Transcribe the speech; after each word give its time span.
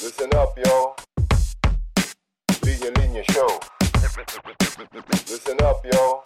Listen 0.00 0.30
up, 0.34 0.54
yo. 0.54 0.94
Linya 2.62 2.90
Linya 3.02 3.24
Show. 3.34 3.50
Listen 5.26 5.58
up, 5.66 5.82
yo. 5.82 6.22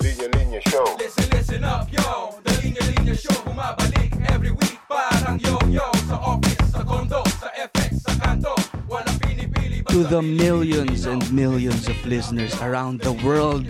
Linya 0.00 0.28
Linya 0.32 0.60
Show. 0.72 0.84
Listen, 0.98 1.28
listen 1.30 1.64
up, 1.64 1.84
yo 1.92 2.32
The 2.44 2.52
Linya 2.64 2.80
Linya 2.80 3.12
Show 3.12 3.36
Bumabalik 3.44 4.08
every 4.32 4.50
week 4.50 4.80
Parang 4.88 5.38
yo-yo 5.38 5.84
Sa 6.08 6.16
office, 6.16 6.72
sa 6.72 6.80
condo, 6.82 7.20
sa 7.36 7.52
FX, 7.54 8.00
sa 8.00 8.12
kanto 8.16 8.56
Walang 8.88 9.20
pinipili 9.20 9.84
to 9.84 10.04
the 10.08 10.22
millions 10.22 11.04
and 11.04 11.20
millions 11.30 11.88
of 11.88 11.96
listeners 12.06 12.56
around 12.64 13.00
the 13.04 13.12
world. 13.20 13.68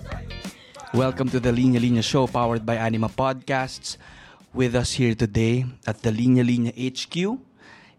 Welcome 0.94 1.28
to 1.36 1.40
the 1.40 1.52
Linya 1.52 1.84
Linya 1.84 2.02
Show 2.02 2.26
powered 2.26 2.64
by 2.64 2.76
Anima 2.80 3.12
Podcasts. 3.12 4.00
With 4.56 4.72
us 4.72 4.96
here 4.96 5.12
today 5.12 5.68
at 5.84 6.00
the 6.00 6.08
Linya 6.08 6.40
Linya 6.40 6.72
HQ 6.72 7.12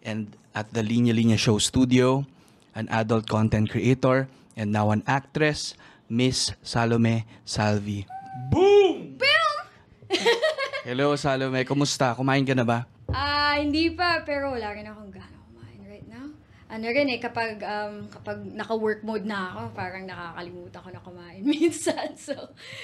and 0.02 0.34
at 0.57 0.73
the 0.73 0.81
Linya 0.81 1.13
Linya 1.13 1.38
Show 1.38 1.61
studio, 1.61 2.25
an 2.73 2.89
adult 2.89 3.30
content 3.30 3.70
creator 3.70 4.25
and 4.57 4.73
now 4.73 4.89
an 4.89 5.05
actress, 5.05 5.77
Miss 6.09 6.57
Salome 6.66 7.30
Salvi. 7.45 8.09
Boom! 8.49 9.21
Hello 10.81 11.13
Salome, 11.13 11.61
kumusta? 11.61 12.17
Kumain 12.17 12.41
ka 12.41 12.58
na 12.58 12.66
ba? 12.66 12.89
Ah, 13.13 13.61
hindi 13.61 13.94
pa, 13.94 14.25
pero 14.25 14.58
wala 14.58 14.73
rin 14.73 14.89
akong 14.89 15.13
gana. 15.13 15.36
Ano 16.67 16.84
rin 16.91 17.07
eh, 17.07 17.16
kapag, 17.16 17.63
um, 17.63 18.12
kapag 18.12 18.44
naka-work 18.44 18.99
mode 18.99 19.23
na 19.23 19.55
ako, 19.55 19.62
parang 19.71 20.03
nakakalimutan 20.03 20.80
ko 20.84 20.89
na 20.91 20.99
kumain 20.99 21.39
minsan. 21.55 22.12
So, 22.20 22.35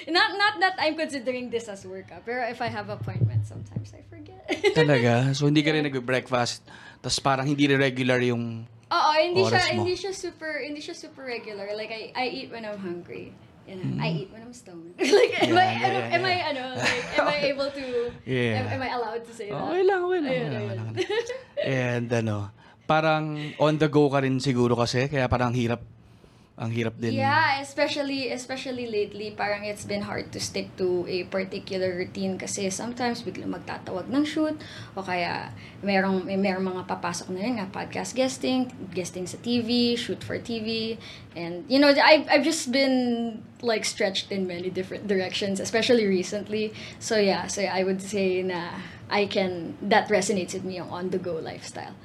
not, 0.07 0.39
not 0.39 0.55
that 0.63 0.79
I'm 0.79 0.95
considering 0.95 1.51
this 1.51 1.67
as 1.67 1.83
work, 1.83 2.07
ah, 2.15 2.23
pero 2.23 2.47
if 2.47 2.63
I 2.63 2.71
have 2.71 2.87
appointments, 2.87 3.51
sometimes 3.51 3.91
I 3.91 3.99
forget. 4.07 4.39
Talaga? 4.79 5.35
So 5.35 5.51
hindi 5.51 5.59
ka 5.67 5.75
rin 5.75 5.83
nag-breakfast, 5.83 6.63
tapos 7.03 7.19
parang 7.19 7.43
hindi 7.43 7.67
rin 7.67 7.75
regular 7.75 8.23
yung 8.23 8.63
Oo, 8.87 9.11
hindi 9.19 9.43
siya, 9.43 9.75
mo. 9.75 9.83
hindi 9.83 9.95
siya 9.99 10.13
super, 10.15 10.63
hindi 10.63 10.79
siya 10.79 10.95
super 10.95 11.27
regular. 11.27 11.75
Like, 11.75 11.91
I, 11.91 12.15
I 12.15 12.25
eat 12.31 12.55
when 12.55 12.63
I'm 12.63 12.79
hungry. 12.79 13.35
You 13.67 13.79
know, 13.79 13.95
I 13.99 14.23
eat 14.23 14.29
when 14.31 14.43
I'm 14.43 14.51
stoned. 14.55 14.95
like, 14.99 15.33
am 15.43 15.55
I, 15.55 15.67
Mm. 15.67 15.75
Yeah, 15.75 15.91
yeah, 15.91 16.15
am 16.15 16.23
I, 16.23 16.35
yeah. 16.35 16.49
ano, 16.51 16.63
like, 16.79 17.07
am 17.19 17.27
I 17.27 17.37
able 17.51 17.69
to, 17.71 17.85
Yeah. 18.23 18.59
am, 18.63 18.65
am 18.75 18.81
I 18.83 18.91
allowed 18.95 19.23
to 19.27 19.33
say 19.35 19.51
that? 19.51 19.59
Okay 19.59 19.83
lang, 19.83 19.99
okay 20.03 20.19
lang. 20.23 20.31
Ayun, 20.31 20.51
ayun. 20.55 20.77
And 21.63 22.07
ano, 22.11 22.37
parang 22.93 23.57
on 23.57 23.81
the 23.81 23.89
go 23.89 24.05
ka 24.13 24.21
rin 24.21 24.37
siguro 24.37 24.77
kasi, 24.77 25.09
kaya 25.09 25.25
parang 25.25 25.57
hirap, 25.57 25.81
ang 26.53 26.69
hirap 26.69 26.93
din. 27.01 27.17
Yeah, 27.17 27.57
especially 27.65 28.29
especially 28.29 28.85
lately, 28.85 29.33
parang 29.33 29.65
it's 29.65 29.89
been 29.89 30.05
hard 30.05 30.29
to 30.37 30.39
stick 30.39 30.69
to 30.77 31.01
a 31.09 31.25
particular 31.25 31.97
routine 31.97 32.37
kasi 32.37 32.69
sometimes 32.69 33.25
bigla 33.25 33.49
magtatawag 33.49 34.05
ng 34.05 34.21
shoot 34.21 34.53
o 34.93 35.01
kaya 35.01 35.49
merong 35.81 36.21
may 36.21 36.37
merong 36.37 36.77
mga 36.77 36.85
papasok 36.85 37.33
na 37.33 37.41
yun 37.41 37.57
nga 37.57 37.73
podcast 37.73 38.13
guesting, 38.13 38.69
guesting 38.93 39.25
sa 39.25 39.41
TV, 39.41 39.97
shoot 39.97 40.21
for 40.21 40.37
TV, 40.37 41.01
and 41.33 41.65
you 41.65 41.81
know, 41.81 41.89
I've 41.89 42.29
I've 42.29 42.45
just 42.45 42.69
been 42.69 43.41
like 43.65 43.81
stretched 43.81 44.29
in 44.29 44.45
many 44.45 44.69
different 44.69 45.09
directions, 45.09 45.57
especially 45.57 46.05
recently. 46.05 46.69
So 47.01 47.17
yeah, 47.17 47.49
so 47.49 47.65
I 47.65 47.81
would 47.81 48.05
say 48.05 48.45
na 48.45 48.77
I 49.09 49.25
can 49.25 49.73
that 49.89 50.05
resonates 50.13 50.53
with 50.53 50.69
me 50.69 50.77
yung 50.77 50.93
on 50.93 51.09
the 51.09 51.17
go 51.17 51.41
lifestyle. 51.41 51.97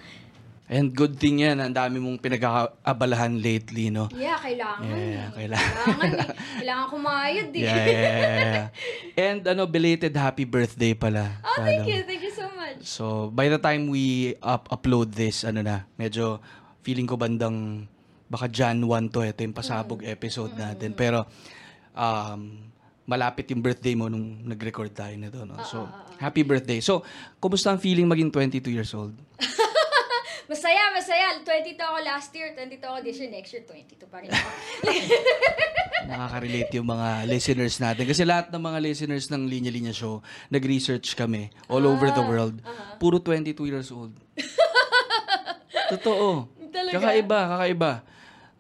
And 0.69 0.93
good 0.93 1.17
thing 1.17 1.41
yan, 1.41 1.57
ang 1.65 1.73
dami 1.73 1.97
mong 1.97 2.21
pinag-aabalahan 2.21 3.33
lately, 3.41 3.89
no? 3.89 4.13
Yeah, 4.13 4.37
kailangan. 4.37 4.85
Yeah, 4.85 5.01
eh. 5.01 5.29
kailangan. 5.33 5.73
Kailangan, 5.73 6.09
eh. 6.13 6.29
kailangan 6.61 6.87
kumayod 6.93 7.49
eh. 7.57 7.63
Yeah, 7.65 7.73
yeah, 7.73 7.89
yeah, 7.89 8.37
yeah. 8.37 8.69
And 9.17 9.41
ano, 9.49 9.65
belated 9.65 10.13
happy 10.13 10.45
birthday 10.45 10.93
pala. 10.93 11.41
Oh, 11.41 11.57
thank 11.65 11.89
you. 11.89 12.05
Thank 12.05 12.21
you 12.21 12.35
so 12.37 12.53
much. 12.53 12.85
So, 12.85 13.33
by 13.33 13.49
the 13.49 13.57
time 13.57 13.89
we 13.89 14.37
up 14.45 14.69
upload 14.69 15.17
this, 15.17 15.41
ano 15.49 15.65
na, 15.65 15.89
medyo 15.97 16.37
feeling 16.85 17.09
ko 17.09 17.17
bandang 17.17 17.89
baka 18.29 18.45
Jan 18.53 18.85
1 18.85 19.09
to, 19.09 19.25
ito 19.25 19.41
yung 19.41 19.57
pasabog 19.57 20.05
episode 20.05 20.53
natin. 20.53 20.93
Pero, 20.93 21.25
um, 21.97 22.69
malapit 23.09 23.49
yung 23.49 23.65
birthday 23.65 23.97
mo 23.97 24.13
nung 24.13 24.45
nag-record 24.45 24.93
tayo 24.93 25.17
nito. 25.17 25.49
No? 25.49 25.57
So, 25.65 25.89
happy 26.21 26.45
birthday. 26.45 26.85
So, 26.85 27.01
kumusta 27.41 27.73
ang 27.73 27.81
feeling 27.81 28.05
maging 28.05 28.29
22 28.29 28.69
years 28.69 28.93
old? 28.93 29.17
Masaya, 30.49 30.97
masaya. 30.97 31.45
22 31.45 31.77
ako 31.77 31.99
last 32.01 32.33
year, 32.33 32.57
22 32.57 32.81
ako 32.81 32.99
this 33.05 33.21
year, 33.21 33.29
next 33.29 33.53
year, 33.53 33.65
22 33.69 34.09
pa 34.09 34.25
rin 34.25 34.33
ako. 34.33 34.49
Nakaka-relate 36.11 36.73
yung 36.81 36.89
mga 36.89 37.29
listeners 37.29 37.77
natin. 37.77 38.09
Kasi 38.09 38.25
lahat 38.25 38.49
ng 38.49 38.63
mga 38.65 38.79
listeners 38.81 39.29
ng 39.29 39.45
Linya 39.45 39.69
Linya 39.69 39.93
Show, 39.93 40.25
nag-research 40.49 41.13
kami 41.21 41.53
all 41.69 41.85
over 41.85 42.09
the 42.09 42.25
world. 42.25 42.65
Puro 42.97 43.21
22 43.21 43.61
years 43.69 43.93
old. 43.93 44.17
Totoo. 45.93 46.49
Talaga? 46.73 46.97
Kakaiba, 46.97 47.41
kakaiba. 47.53 47.93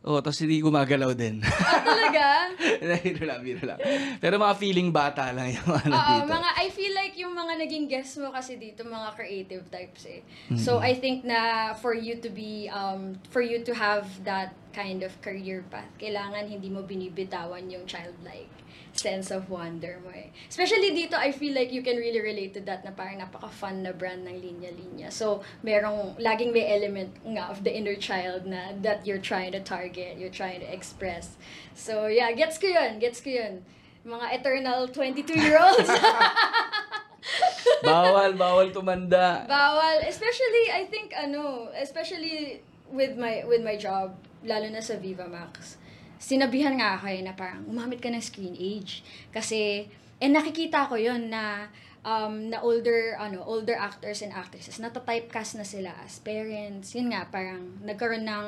Oh, 0.06 0.22
tapos 0.22 0.38
hindi 0.38 0.62
gumagalaw 0.62 1.10
din. 1.12 1.42
ah, 1.42 1.82
talaga? 1.82 2.54
biro 3.03 3.25
lang, 3.26 3.41
biro 3.42 3.62
lang. 3.66 3.78
Pero 4.22 4.38
mga 4.38 4.54
feeling 4.54 4.94
bata 4.94 5.34
lang 5.34 5.50
yung 5.53 5.69
ano 5.75 5.91
Oo, 5.91 6.12
dito. 6.22 6.31
mga, 6.31 6.48
I 6.54 6.66
feel 6.70 6.94
like 6.94 7.14
yung 7.19 7.34
mga 7.34 7.54
naging 7.66 7.86
guests 7.91 8.14
mo 8.14 8.31
kasi 8.31 8.56
dito, 8.56 8.87
mga 8.87 9.19
creative 9.19 9.66
types 9.69 10.06
eh. 10.06 10.22
So, 10.54 10.78
I 10.78 10.94
think 10.94 11.26
na 11.26 11.75
for 11.82 11.98
you 11.98 12.22
to 12.22 12.31
be, 12.31 12.70
um, 12.70 13.19
for 13.34 13.42
you 13.42 13.66
to 13.66 13.75
have 13.75 14.06
that 14.22 14.54
kind 14.70 15.03
of 15.03 15.10
career 15.19 15.66
path, 15.66 15.91
kailangan 15.98 16.47
hindi 16.47 16.70
mo 16.70 16.87
binibitawan 16.87 17.66
yung 17.66 17.82
childlike 17.84 18.57
sense 18.98 19.31
of 19.31 19.47
wonder 19.47 20.03
mo 20.03 20.10
eh. 20.10 20.34
Especially 20.50 20.91
dito, 20.91 21.14
I 21.14 21.31
feel 21.31 21.54
like 21.54 21.70
you 21.70 21.86
can 21.86 21.97
really 21.97 22.20
relate 22.20 22.53
to 22.59 22.62
that 22.66 22.82
na 22.82 22.91
parang 22.91 23.22
napaka-fun 23.22 23.86
na 23.86 23.94
brand 23.94 24.26
ng 24.26 24.34
linya-linya. 24.42 25.14
So, 25.14 25.47
merong, 25.62 26.19
laging 26.19 26.50
may 26.50 26.66
element 26.66 27.14
nga 27.22 27.47
of 27.48 27.62
the 27.62 27.70
inner 27.70 27.94
child 27.94 28.44
na 28.44 28.75
that 28.82 29.06
you're 29.06 29.22
trying 29.22 29.54
to 29.54 29.62
target, 29.62 30.19
you're 30.19 30.34
trying 30.34 30.60
to 30.60 30.69
express. 30.69 31.38
So, 31.78 32.10
yeah, 32.10 32.34
gets 32.34 32.58
ko 32.58 32.66
yun, 32.66 32.98
gets 32.98 33.22
ko 33.22 33.31
yun. 33.31 33.62
Mga 34.03 34.26
eternal 34.42 34.91
22-year-olds. 34.91 35.88
bawal, 37.87 38.34
bawal 38.34 38.69
tumanda. 38.75 39.47
Bawal. 39.47 40.03
Especially, 40.03 40.75
I 40.75 40.91
think, 40.91 41.14
ano, 41.14 41.70
especially 41.78 42.66
with 42.91 43.16
my 43.16 43.44
with 43.44 43.62
my 43.62 43.76
job, 43.76 44.16
lalo 44.44 44.69
na 44.69 44.81
sa 44.81 44.97
Viva 44.97 45.28
Max, 45.28 45.76
sinabihan 46.18 46.74
nga 46.76 46.98
ako 46.98 47.06
eh 47.10 47.22
na 47.22 47.32
parang 47.32 47.64
umamit 47.70 48.02
ka 48.02 48.10
ng 48.10 48.22
screen 48.22 48.58
age. 48.58 49.02
Kasi, 49.30 49.86
eh 50.18 50.28
nakikita 50.30 50.90
ko 50.90 50.98
yon 50.98 51.30
na 51.30 51.70
um, 52.02 52.50
na 52.50 52.58
older 52.62 53.14
ano 53.18 53.42
older 53.46 53.78
actors 53.78 54.22
and 54.22 54.34
actresses 54.34 54.82
nata-typecast 54.82 55.58
na 55.58 55.66
sila 55.66 55.94
as 56.02 56.18
parents. 56.22 56.94
Yun 56.94 57.14
nga 57.14 57.26
parang 57.30 57.78
nagkaroon 57.82 58.26
ng 58.26 58.46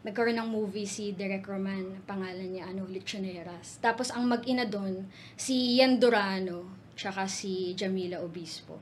nagkaroon 0.00 0.40
ng 0.40 0.48
movie 0.48 0.88
si 0.88 1.12
Derek 1.12 1.44
Roman 1.44 2.00
pangalan 2.08 2.56
niya 2.56 2.70
ano 2.70 2.88
Lechoneras. 2.88 3.82
Tapos 3.82 4.08
ang 4.14 4.24
mag-ina 4.30 4.64
doon 4.64 5.04
si 5.36 5.78
Yan 5.82 6.00
Durano 6.00 6.92
tsaka 6.96 7.28
si 7.28 7.72
Jamila 7.76 8.20
Obispo. 8.20 8.80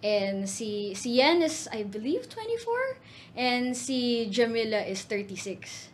And 0.00 0.48
si 0.48 0.96
si 0.96 1.20
Yan 1.20 1.44
is 1.44 1.68
I 1.68 1.84
believe 1.84 2.28
24 2.28 3.36
and 3.36 3.76
si 3.76 4.28
Jamila 4.32 4.80
is 4.84 5.04
36 5.04 5.92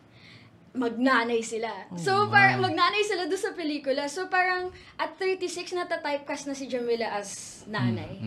magnanay 0.76 1.40
sila. 1.40 1.88
so, 1.96 2.28
parang 2.28 2.60
magnanay 2.60 3.02
sila 3.02 3.24
doon 3.24 3.40
sa 3.40 3.56
pelikula. 3.56 4.04
So, 4.06 4.28
parang 4.28 4.70
at 5.00 5.16
36 5.18 5.72
nata-typecast 5.72 6.46
na 6.46 6.54
si 6.54 6.68
Jamila 6.68 7.16
as 7.16 7.64
nanay. 7.66 8.20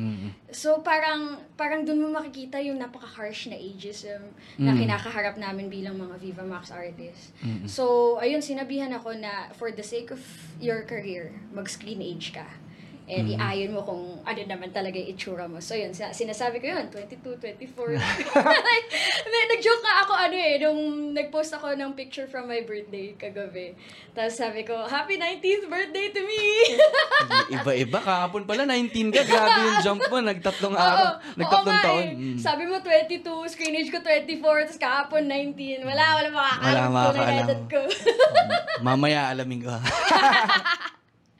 So, 0.49 0.81
parang 0.81 1.37
parang 1.53 1.85
doon 1.85 2.01
mo 2.01 2.07
makikita 2.17 2.57
yung 2.59 2.81
napaka-harsh 2.81 3.53
na 3.53 3.57
ageism 3.57 4.33
na 4.57 4.73
kinakaharap 4.73 5.37
namin 5.37 5.69
bilang 5.69 5.95
mga 5.95 6.17
Viva 6.17 6.43
Max 6.43 6.73
artists. 6.73 7.31
So, 7.69 8.17
ayun, 8.17 8.41
sinabihan 8.41 8.91
ako 8.91 9.13
na 9.15 9.53
for 9.55 9.69
the 9.69 9.85
sake 9.85 10.09
of 10.09 10.19
your 10.57 10.83
career, 10.83 11.37
mag-screen 11.53 12.01
age 12.01 12.33
ka. 12.33 12.49
And 13.09 13.25
iayon 13.27 13.73
mo 13.73 13.81
kung 13.81 14.21
ano 14.21 14.39
naman 14.45 14.69
talaga 14.69 14.93
yung 14.93 15.09
itsura 15.09 15.49
mo. 15.49 15.57
So 15.57 15.73
yun, 15.73 15.89
sina- 15.91 16.13
sinasabi 16.13 16.61
ko 16.61 16.69
yun, 16.69 16.85
22, 16.87 17.41
24. 17.41 17.97
like, 17.97 18.87
nag-joke 19.49 19.81
nga 19.81 20.05
ako 20.05 20.13
ano 20.13 20.35
eh, 20.35 20.61
nung 20.61 20.81
nag-post 21.11 21.49
ako 21.51 21.73
ng 21.73 21.97
picture 21.97 22.29
from 22.29 22.45
my 22.45 22.61
birthday 22.61 23.17
kagabi. 23.17 23.73
Tapos 24.13 24.37
sabi 24.37 24.61
ko, 24.61 24.85
happy 24.85 25.17
19th 25.17 25.65
birthday 25.65 26.13
to 26.13 26.21
me! 26.21 26.43
Iba-iba. 27.57 27.97
Kahapon 27.97 28.45
pala, 28.45 28.63
19 28.63 29.09
ka. 29.09 29.25
Grabe 29.29 29.57
yung 29.59 29.79
jump 29.81 30.01
mo. 30.05 30.21
Nagtatlong 30.21 30.73
Oo, 30.73 30.79
araw. 30.79 30.97
oo 31.01 31.33
Nagtatlong 31.33 31.65
nga 31.73 31.85
taon. 31.89 32.03
eh. 32.05 32.13
Mm. 32.13 32.37
Sabi 32.37 32.63
mo 32.69 32.77
22, 32.77 33.25
screen 33.49 33.73
age 33.73 33.89
ko 33.89 33.99
24, 33.99 34.69
tapos 34.69 34.77
kahapon 34.77 35.25
19. 35.25 35.81
Wala, 35.81 36.03
wala 36.13 36.29
makakaalam 36.29 36.89
ko 36.93 37.09
na 37.17 37.33
edad 37.41 37.61
ko. 37.65 37.79
Mamaya 38.85 39.33
alamin 39.33 39.65
ko. 39.65 39.73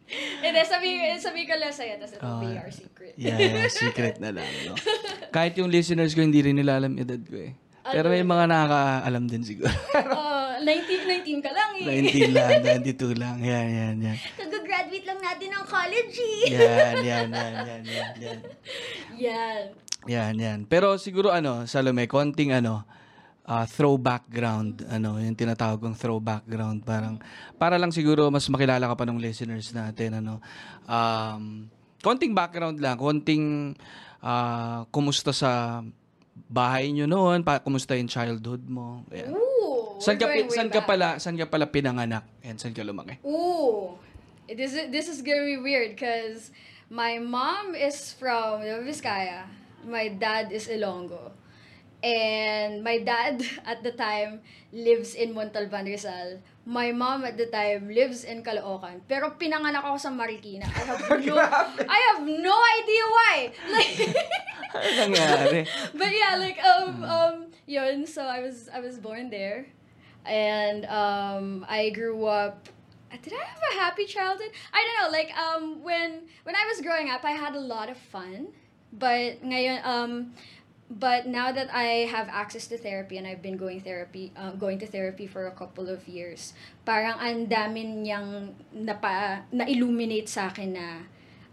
Hindi, 0.09 0.59
sabi, 0.63 0.87
sabi 1.17 1.41
ko 1.45 1.53
lang 1.53 1.69
sa'yo, 1.69 1.95
tapos 1.97 2.13
it'll 2.15 2.41
be 2.41 2.49
Ah. 2.49 2.61
our 2.61 2.71
secret. 2.71 3.13
yeah, 3.15 3.37
yeah, 3.37 3.69
secret 3.69 4.17
na 4.17 4.33
lang. 4.33 4.49
No? 4.65 4.73
Kahit 5.35 5.53
yung 5.55 5.69
listeners 5.69 6.11
ko, 6.11 6.21
hindi 6.21 6.41
rin 6.41 6.57
nila 6.57 6.77
alam 6.77 6.97
edad 6.97 7.21
ko 7.21 7.37
eh. 7.37 7.53
Pero 7.85 8.05
may 8.07 8.21
mga 8.21 8.45
nakakaalam 8.45 9.23
din 9.25 9.41
siguro. 9.41 9.69
Oh, 10.19 10.59
19, 10.59 11.07
19 11.23 11.39
ka 11.39 11.51
lang 11.55 11.71
eh. 11.79 11.87
19 12.03 12.35
lang, 12.35 12.49
92 12.83 13.15
lang. 13.15 13.37
Yan, 13.39 13.67
yan, 13.69 13.95
yan. 14.03 14.17
Kag-graduate 14.35 15.07
lang 15.07 15.19
natin 15.19 15.47
ng 15.49 15.65
college 15.65 16.15
eh. 16.19 16.41
Yan, 16.51 16.95
yan, 16.99 17.27
yan, 17.31 17.51
yan, 17.55 17.81
yan, 17.87 18.11
yan. 18.19 18.39
Yan. 19.15 19.61
Yan, 20.05 20.33
yan. 20.35 20.59
Pero 20.65 20.99
siguro 20.99 21.31
ano, 21.31 21.63
Salome, 21.63 22.05
konting 22.05 22.51
ano, 22.51 22.83
ah, 23.49 23.65
throw 23.65 23.97
background, 23.97 24.85
ano, 24.85 25.17
yung 25.17 25.33
tinatawag 25.33 25.81
kong 25.81 25.97
throw 25.97 26.21
background, 26.21 26.85
parang, 26.85 27.17
para 27.57 27.81
lang 27.81 27.89
siguro 27.89 28.29
mas 28.29 28.45
makilala 28.45 28.85
ka 28.85 28.93
pa 28.93 29.09
ng 29.09 29.17
listeners 29.17 29.73
natin, 29.73 30.21
ano. 30.21 30.37
Um, 30.85 31.65
konting 32.05 32.37
background 32.37 32.77
lang, 32.77 33.01
konting 33.01 33.73
ah, 34.21 34.85
kumusta 34.93 35.33
sa 35.33 35.81
bahay 36.45 36.93
nyo 36.93 37.09
noon, 37.09 37.41
pa, 37.41 37.57
kumusta 37.57 37.97
yung 37.97 38.07
childhood 38.07 38.61
mo. 38.69 39.01
Ayan. 39.09 39.33
Ooh, 39.33 39.97
Saan 39.97 40.15
ka, 40.15 40.29
saan 40.53 40.69
ka 40.69 40.81
pala, 40.85 41.19
saan 41.19 41.35
ka 41.35 41.49
pala 41.49 41.67
pinanganak? 41.67 42.23
And 42.45 42.55
saan 42.55 42.71
ka 42.71 42.85
lumaki? 42.85 43.19
Ooh, 43.25 43.99
this 44.47 44.71
is 44.71 44.87
this 44.93 45.11
is 45.11 45.19
gonna 45.19 45.43
be 45.43 45.59
weird 45.59 45.97
because 45.97 46.53
my 46.87 47.19
mom 47.19 47.75
is 47.75 48.15
from 48.15 48.63
Vizcaya. 48.87 49.49
My 49.83 50.07
dad 50.07 50.55
is 50.55 50.71
Ilonggo. 50.71 51.38
And 51.99 52.83
my 52.83 52.99
dad 53.03 53.43
at 53.65 53.83
the 53.83 53.91
time 53.91 54.39
lives 54.71 55.15
in 55.15 55.33
Montalban, 55.33 55.85
Rizal. 55.85 56.39
My 56.65 56.91
mom 56.91 57.25
at 57.25 57.35
the 57.35 57.47
time 57.47 57.89
lives 57.89 58.23
in 58.23 58.43
Caloocan. 58.45 59.01
Pero 59.09 59.35
pinanganak 59.35 59.83
ako 59.83 59.97
sa 59.97 60.09
Marikina. 60.13 60.63
I 60.69 60.83
have 60.85 61.01
no, 61.25 61.35
I 61.89 61.99
have 62.13 62.21
no 62.23 62.55
idea 62.55 63.03
why. 63.09 63.35
Like, 63.73 63.97
Ano 64.69 64.89
nangyari? 65.09 65.65
but 65.97 66.11
yeah, 66.13 66.37
like 66.37 66.61
um 66.61 67.01
um 67.03 67.35
yun. 67.65 68.05
So 68.05 68.21
I 68.21 68.39
was 68.45 68.69
I 68.69 68.77
was 68.79 69.01
born 69.01 69.33
there, 69.33 69.65
and 70.29 70.85
um 70.85 71.65
I 71.67 71.89
grew 71.89 72.25
up. 72.29 72.69
Did 73.09 73.33
I 73.33 73.41
have 73.41 73.63
a 73.65 73.75
happy 73.81 74.05
childhood? 74.05 74.53
I 74.69 74.77
don't 74.85 74.97
know. 75.01 75.09
Like 75.09 75.33
um 75.33 75.63
when 75.81 76.29
when 76.45 76.53
I 76.53 76.69
was 76.69 76.85
growing 76.85 77.09
up, 77.09 77.25
I 77.25 77.33
had 77.33 77.57
a 77.57 77.63
lot 77.65 77.89
of 77.89 77.97
fun. 77.97 78.53
But 78.93 79.41
ngayon 79.41 79.81
um 79.81 80.11
but 80.89 81.29
now 81.29 81.51
that 81.51 81.69
I 81.69 82.09
have 82.09 82.27
access 82.29 82.65
to 82.67 82.77
therapy 82.77 83.17
and 83.17 83.27
I've 83.27 83.41
been 83.41 83.57
going 83.57 83.79
therapy 83.79 84.33
uh, 84.35 84.57
going 84.57 84.79
to 84.79 84.87
therapy 84.89 85.27
for 85.27 85.45
a 85.47 85.53
couple 85.53 85.87
of 85.87 86.07
years, 86.09 86.53
parang 86.83 87.21
ang 87.21 87.45
dami 87.45 87.85
niyang 87.85 88.57
napa 88.73 89.45
na-illuminate 89.53 90.27
sa 90.27 90.49
akin 90.49 90.73
na 90.73 90.87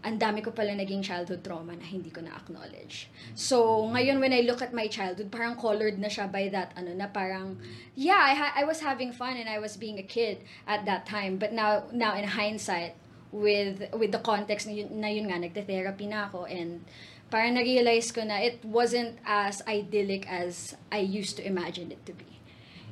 ang 0.01 0.17
dami 0.17 0.41
ko 0.41 0.53
pala 0.53 0.71
naging 0.71 1.01
childhood 1.01 1.43
trauma 1.43 1.73
na 1.73 1.83
hindi 1.83 2.09
ko 2.13 2.21
na-acknowledge. 2.21 3.09
So, 3.33 3.85
ngayon 3.91 4.21
when 4.21 4.31
I 4.31 4.45
look 4.45 4.61
at 4.61 4.71
my 4.71 4.87
childhood, 4.87 5.33
parang 5.33 5.57
colored 5.57 5.97
na 5.99 6.07
siya 6.07 6.31
by 6.31 6.47
that, 6.53 6.71
ano, 6.77 6.93
na 6.93 7.09
parang, 7.09 7.57
yeah, 7.97 8.21
I, 8.21 8.33
ha- 8.37 8.55
I 8.55 8.63
was 8.63 8.79
having 8.79 9.11
fun 9.11 9.35
and 9.35 9.49
I 9.49 9.59
was 9.59 9.75
being 9.75 9.97
a 9.97 10.05
kid 10.05 10.45
at 10.69 10.85
that 10.85 11.09
time. 11.09 11.41
But 11.41 11.51
now, 11.51 11.89
now 11.91 12.15
in 12.15 12.23
hindsight, 12.23 12.95
with 13.27 13.83
with 13.91 14.15
the 14.15 14.23
context 14.23 14.71
na 14.71 14.73
yun, 14.79 14.87
na 15.03 15.11
yun 15.11 15.27
nga, 15.27 15.35
nagte-therapy 15.35 16.07
na 16.07 16.31
ako 16.31 16.47
and 16.47 16.87
parang 17.29 17.55
na-realize 17.55 18.11
ko 18.11 18.23
na 18.23 18.39
it 18.39 18.63
wasn't 18.63 19.19
as 19.27 19.61
idyllic 19.67 20.27
as 20.27 20.75
I 20.91 21.03
used 21.03 21.35
to 21.37 21.43
imagine 21.45 21.91
it 21.91 22.03
to 22.07 22.13
be. 22.13 22.39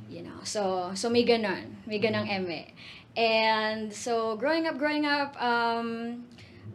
You 0.06 0.22
know, 0.22 0.44
so, 0.44 0.92
so 0.94 1.10
may 1.10 1.26
ganon, 1.26 1.82
may 1.86 1.98
ganong 1.98 2.30
eme. 2.30 2.70
And 3.16 3.90
so, 3.90 4.36
growing 4.36 4.68
up, 4.68 4.78
growing 4.78 5.04
up, 5.04 5.34
um, 5.42 6.28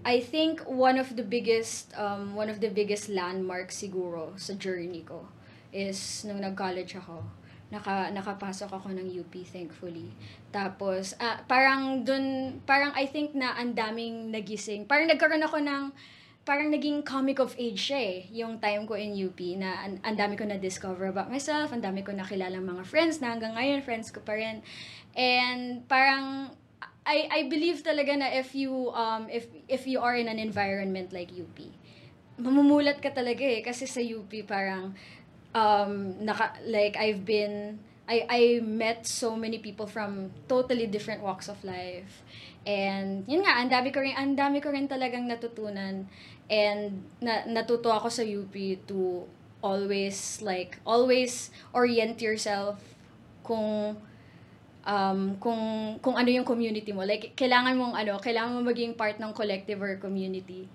I 0.04 0.20
think 0.20 0.66
one 0.66 0.98
of 0.98 1.16
the 1.16 1.22
biggest 1.22 1.94
um, 1.94 2.34
one 2.34 2.50
of 2.50 2.58
the 2.58 2.74
biggest 2.74 3.08
landmarks 3.14 3.78
siguro 3.78 4.34
sa 4.34 4.58
journey 4.58 5.06
ko 5.06 5.30
is 5.70 6.26
nung 6.26 6.42
nag-college 6.42 6.98
ako. 6.98 7.22
Naka, 7.72 8.12
nakapasok 8.12 8.68
ako 8.68 8.92
ng 8.92 9.08
UP, 9.16 9.32
thankfully. 9.48 10.12
Tapos, 10.52 11.16
ah, 11.24 11.40
parang 11.48 12.04
dun, 12.04 12.60
parang 12.68 12.92
I 13.00 13.08
think 13.08 13.32
na 13.32 13.56
ang 13.56 13.72
daming 13.72 14.28
nagising. 14.28 14.84
Parang 14.84 15.08
nagkaroon 15.08 15.40
ako 15.40 15.64
ng, 15.64 15.96
parang 16.52 16.68
naging 16.68 17.00
comic 17.08 17.40
of 17.40 17.56
age 17.56 17.80
siya 17.80 18.00
eh, 18.04 18.20
yung 18.44 18.60
time 18.60 18.84
ko 18.84 19.00
in 19.00 19.16
UP, 19.16 19.40
na 19.56 19.88
ang, 19.88 20.20
dami 20.20 20.36
ko 20.36 20.44
na-discover 20.44 21.08
about 21.08 21.32
myself, 21.32 21.72
ang 21.72 21.80
dami 21.80 22.04
ko 22.04 22.12
nakilala 22.12 22.60
mga 22.60 22.84
friends 22.84 23.24
na 23.24 23.32
hanggang 23.32 23.56
ngayon, 23.56 23.80
friends 23.80 24.12
ko 24.12 24.20
pa 24.20 24.36
rin. 24.36 24.60
And 25.16 25.88
parang, 25.88 26.52
I 27.08 27.32
I 27.32 27.40
believe 27.48 27.80
talaga 27.88 28.14
na 28.20 28.28
if 28.36 28.54
you 28.54 28.94
um 28.94 29.26
if 29.32 29.50
if 29.66 29.90
you 29.90 30.04
are 30.04 30.14
in 30.14 30.28
an 30.28 30.38
environment 30.38 31.10
like 31.10 31.34
UP, 31.34 31.58
mamumulat 32.38 33.02
ka 33.02 33.10
talaga 33.10 33.42
eh 33.42 33.66
kasi 33.66 33.90
sa 33.90 34.04
UP 34.04 34.30
parang 34.46 34.94
um 35.56 36.20
naka 36.22 36.62
like 36.68 36.94
I've 37.00 37.26
been 37.26 37.82
I 38.06 38.28
I 38.28 38.42
met 38.62 39.08
so 39.08 39.34
many 39.40 39.58
people 39.64 39.88
from 39.88 40.36
totally 40.46 40.86
different 40.86 41.24
walks 41.24 41.48
of 41.48 41.58
life. 41.64 42.22
And 42.68 43.26
yun 43.26 43.48
nga, 43.48 43.58
ang 43.58 43.72
dami 43.72 43.90
ko 43.90 44.04
rin 44.04 44.14
ang 44.14 44.38
dami 44.38 44.62
ko 44.62 44.70
rin 44.70 44.86
talagang 44.86 45.26
natutunan 45.26 46.06
and 46.52 47.00
na, 47.24 47.48
natuto 47.48 47.88
ako 47.88 48.12
sa 48.12 48.28
UP 48.28 48.52
to 48.84 49.24
always 49.64 50.44
like 50.44 50.84
always 50.84 51.48
orient 51.72 52.20
yourself 52.20 52.84
kung 53.40 53.96
um, 54.86 55.38
kung 55.40 55.96
kung 56.04 56.16
ano 56.20 56.30
yung 56.30 56.46
community 56.46 56.92
mo. 56.92 57.08
Like, 57.08 57.34
kailangan 57.38 57.78
mong 57.78 57.94
ano, 57.96 58.20
kailangan 58.20 58.52
mo 58.58 58.62
maging 58.66 58.98
part 58.98 59.18
ng 59.18 59.32
collective 59.34 59.80
or 59.82 59.96
community. 59.98 60.68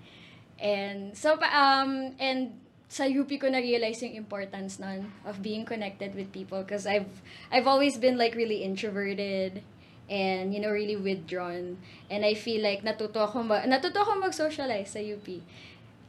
And 0.57 1.13
so, 1.13 1.37
um, 1.37 2.17
and 2.17 2.57
sa 2.87 3.03
UP 3.03 3.27
ko 3.27 3.51
na-realize 3.51 3.99
yung 4.01 4.15
importance 4.15 4.79
nun 4.79 5.11
of 5.27 5.43
being 5.43 5.67
connected 5.67 6.15
with 6.15 6.31
people 6.31 6.63
because 6.63 6.87
I've 6.87 7.11
I've 7.51 7.67
always 7.67 7.99
been 7.99 8.15
like 8.15 8.33
really 8.33 8.63
introverted 8.63 9.61
and 10.09 10.53
you 10.55 10.59
know 10.59 10.71
really 10.71 10.95
withdrawn 10.95 11.77
and 12.09 12.23
I 12.23 12.33
feel 12.33 12.63
like 12.63 12.83
natuto 12.83 13.27
ako 13.27 13.43
ma- 13.43 13.67
natuto 13.67 14.01
ako 14.03 14.23
mag-socialize 14.23 14.95
sa 14.95 14.99
UP. 15.03 15.27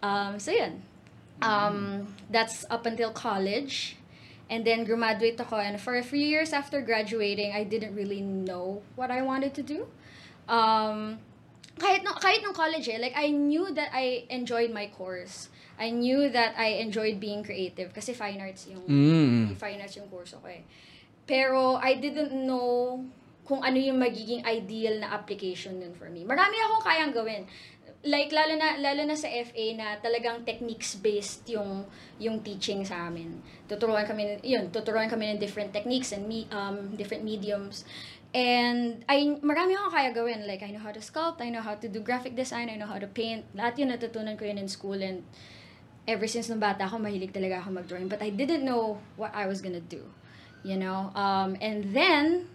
Um, 0.02 0.38
so 0.38 0.50
yun. 0.54 0.82
Um, 1.42 2.14
that's 2.30 2.66
up 2.70 2.86
until 2.86 3.10
college. 3.10 3.94
And 4.50 4.64
then 4.64 4.82
graduate 4.84 5.38
ako 5.38 5.60
and 5.60 5.76
for 5.78 5.94
a 5.98 6.02
few 6.02 6.24
years 6.24 6.52
after 6.56 6.80
graduating, 6.80 7.52
I 7.52 7.62
didn't 7.68 7.94
really 7.94 8.22
know 8.22 8.80
what 8.96 9.10
I 9.10 9.20
wanted 9.22 9.52
to 9.54 9.62
do. 9.62 9.86
Um, 10.48 11.20
kahit 11.78 12.02
no 12.02 12.10
kahit 12.18 12.42
nung 12.42 12.56
college 12.56 12.88
eh, 12.90 12.98
like 12.98 13.14
I 13.14 13.30
knew 13.30 13.70
that 13.74 13.90
I 13.94 14.24
enjoyed 14.30 14.72
my 14.74 14.88
course. 14.90 15.48
I 15.78 15.90
knew 15.94 16.26
that 16.34 16.58
I 16.58 16.82
enjoyed 16.82 17.20
being 17.22 17.44
creative 17.46 17.94
kasi 17.94 18.10
fine 18.10 18.40
arts 18.42 18.66
yung 18.66 18.82
Mm. 18.82 19.54
fine 19.54 19.78
arts 19.78 19.94
yung 19.94 20.10
course 20.10 20.34
ko 20.34 20.42
eh. 20.50 20.66
Pero 21.28 21.78
I 21.78 21.94
didn't 22.00 22.34
know 22.34 23.04
kung 23.48 23.64
ano 23.64 23.80
yung 23.80 23.96
magiging 23.96 24.44
ideal 24.44 25.00
na 25.00 25.16
application 25.16 25.80
nun 25.80 25.96
for 25.96 26.12
me. 26.12 26.28
Marami 26.28 26.60
akong 26.60 26.84
kayang 26.84 27.12
gawin. 27.16 27.48
Like 28.04 28.28
lalo 28.30 28.54
na 28.60 28.76
lalo 28.76 29.08
na 29.08 29.16
sa 29.16 29.26
FA 29.26 29.66
na 29.72 29.96
talagang 29.98 30.44
techniques 30.44 31.00
based 31.00 31.48
yung 31.48 31.88
yung 32.20 32.44
teaching 32.44 32.84
sa 32.84 33.08
amin. 33.08 33.40
Tuturuan 33.64 34.04
kami 34.04 34.36
yun, 34.44 34.68
tuturuan 34.68 35.08
kami 35.08 35.32
ng 35.32 35.40
different 35.40 35.72
techniques 35.72 36.12
and 36.12 36.28
me, 36.28 36.44
um 36.52 36.92
different 36.94 37.24
mediums. 37.24 37.88
And 38.36 39.02
I 39.08 39.40
marami 39.40 39.74
akong 39.80 39.96
kaya 39.96 40.12
gawin. 40.12 40.44
Like 40.44 40.60
I 40.60 40.70
know 40.70 40.84
how 40.84 40.92
to 40.92 41.00
sculpt, 41.00 41.40
I 41.40 41.48
know 41.48 41.64
how 41.64 41.74
to 41.80 41.88
do 41.88 42.04
graphic 42.04 42.36
design, 42.36 42.68
I 42.68 42.76
know 42.76 42.86
how 42.86 43.00
to 43.00 43.08
paint. 43.08 43.48
Lahat 43.56 43.80
yun 43.80 43.88
natutunan 43.88 44.36
ko 44.36 44.44
yun 44.44 44.60
in 44.60 44.68
school 44.68 45.00
and 45.00 45.24
ever 46.08 46.24
since 46.24 46.48
nung 46.48 46.60
bata 46.60 46.88
ako, 46.88 47.00
mahilig 47.00 47.36
talaga 47.36 47.60
ako 47.60 47.84
mag-drawing. 47.84 48.08
But 48.08 48.24
I 48.24 48.32
didn't 48.32 48.64
know 48.64 48.96
what 49.20 49.32
I 49.36 49.44
was 49.44 49.60
gonna 49.60 49.84
do. 49.84 50.00
You 50.64 50.80
know? 50.80 51.12
Um, 51.12 51.54
and 51.60 51.92
then, 51.92 52.48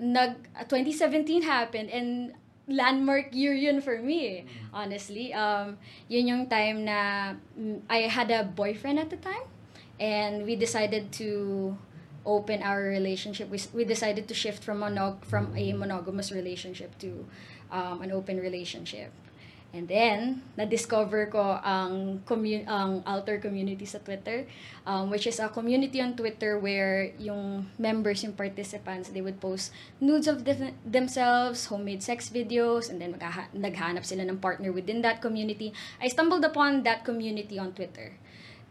nag, 0.00 0.36
uh, 0.56 0.64
2017 0.64 1.42
happened 1.42 1.90
and 1.90 2.32
landmark 2.68 3.34
year 3.34 3.54
yun 3.54 3.80
for 3.80 3.98
me, 3.98 4.26
eh, 4.26 4.40
honestly. 4.72 5.32
Um, 5.34 5.78
yun 6.08 6.26
yung 6.26 6.46
time 6.46 6.84
na 6.84 7.34
mm, 7.58 7.82
I 7.90 8.08
had 8.08 8.30
a 8.30 8.44
boyfriend 8.44 8.98
at 8.98 9.10
the 9.10 9.16
time. 9.16 9.46
And 10.00 10.44
we 10.44 10.56
decided 10.56 11.12
to 11.22 11.76
open 12.24 12.62
our 12.62 12.82
relationship. 12.82 13.50
We, 13.50 13.60
we 13.72 13.84
decided 13.84 14.28
to 14.28 14.34
shift 14.34 14.62
from 14.62 14.80
monog 14.80 15.24
from 15.24 15.54
a 15.56 15.72
monogamous 15.72 16.32
relationship 16.32 16.98
to 16.98 17.26
um, 17.70 18.02
an 18.02 18.12
open 18.12 18.38
relationship. 18.38 19.12
And 19.72 19.88
then, 19.88 20.44
na-discover 20.52 21.32
ko 21.32 21.56
ang, 21.64 22.20
commu- 22.28 22.68
ang 22.68 23.00
alter 23.08 23.40
community 23.40 23.88
sa 23.88 24.04
Twitter, 24.04 24.44
um, 24.84 25.08
which 25.08 25.24
is 25.24 25.40
a 25.40 25.48
community 25.48 25.96
on 25.96 26.12
Twitter 26.12 26.60
where 26.60 27.08
yung 27.16 27.72
members, 27.80 28.20
yung 28.20 28.36
participants, 28.36 29.08
they 29.08 29.24
would 29.24 29.40
post 29.40 29.72
nudes 29.96 30.28
of 30.28 30.44
them- 30.44 30.76
themselves, 30.84 31.72
homemade 31.72 32.04
sex 32.04 32.28
videos, 32.28 32.92
and 32.92 33.00
then 33.00 33.16
maghaha- 33.16 33.48
naghanap 33.56 34.04
sila 34.04 34.28
ng 34.28 34.44
partner 34.44 34.68
within 34.68 35.00
that 35.00 35.24
community. 35.24 35.72
I 36.04 36.12
stumbled 36.12 36.44
upon 36.44 36.84
that 36.84 37.08
community 37.08 37.56
on 37.56 37.72
Twitter. 37.72 38.20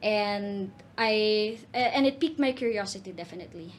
And 0.02 0.70
I 0.98 1.58
and 1.74 2.10
it 2.10 2.18
piqued 2.18 2.42
my 2.42 2.54
curiosity 2.54 3.14
definitely. 3.14 3.74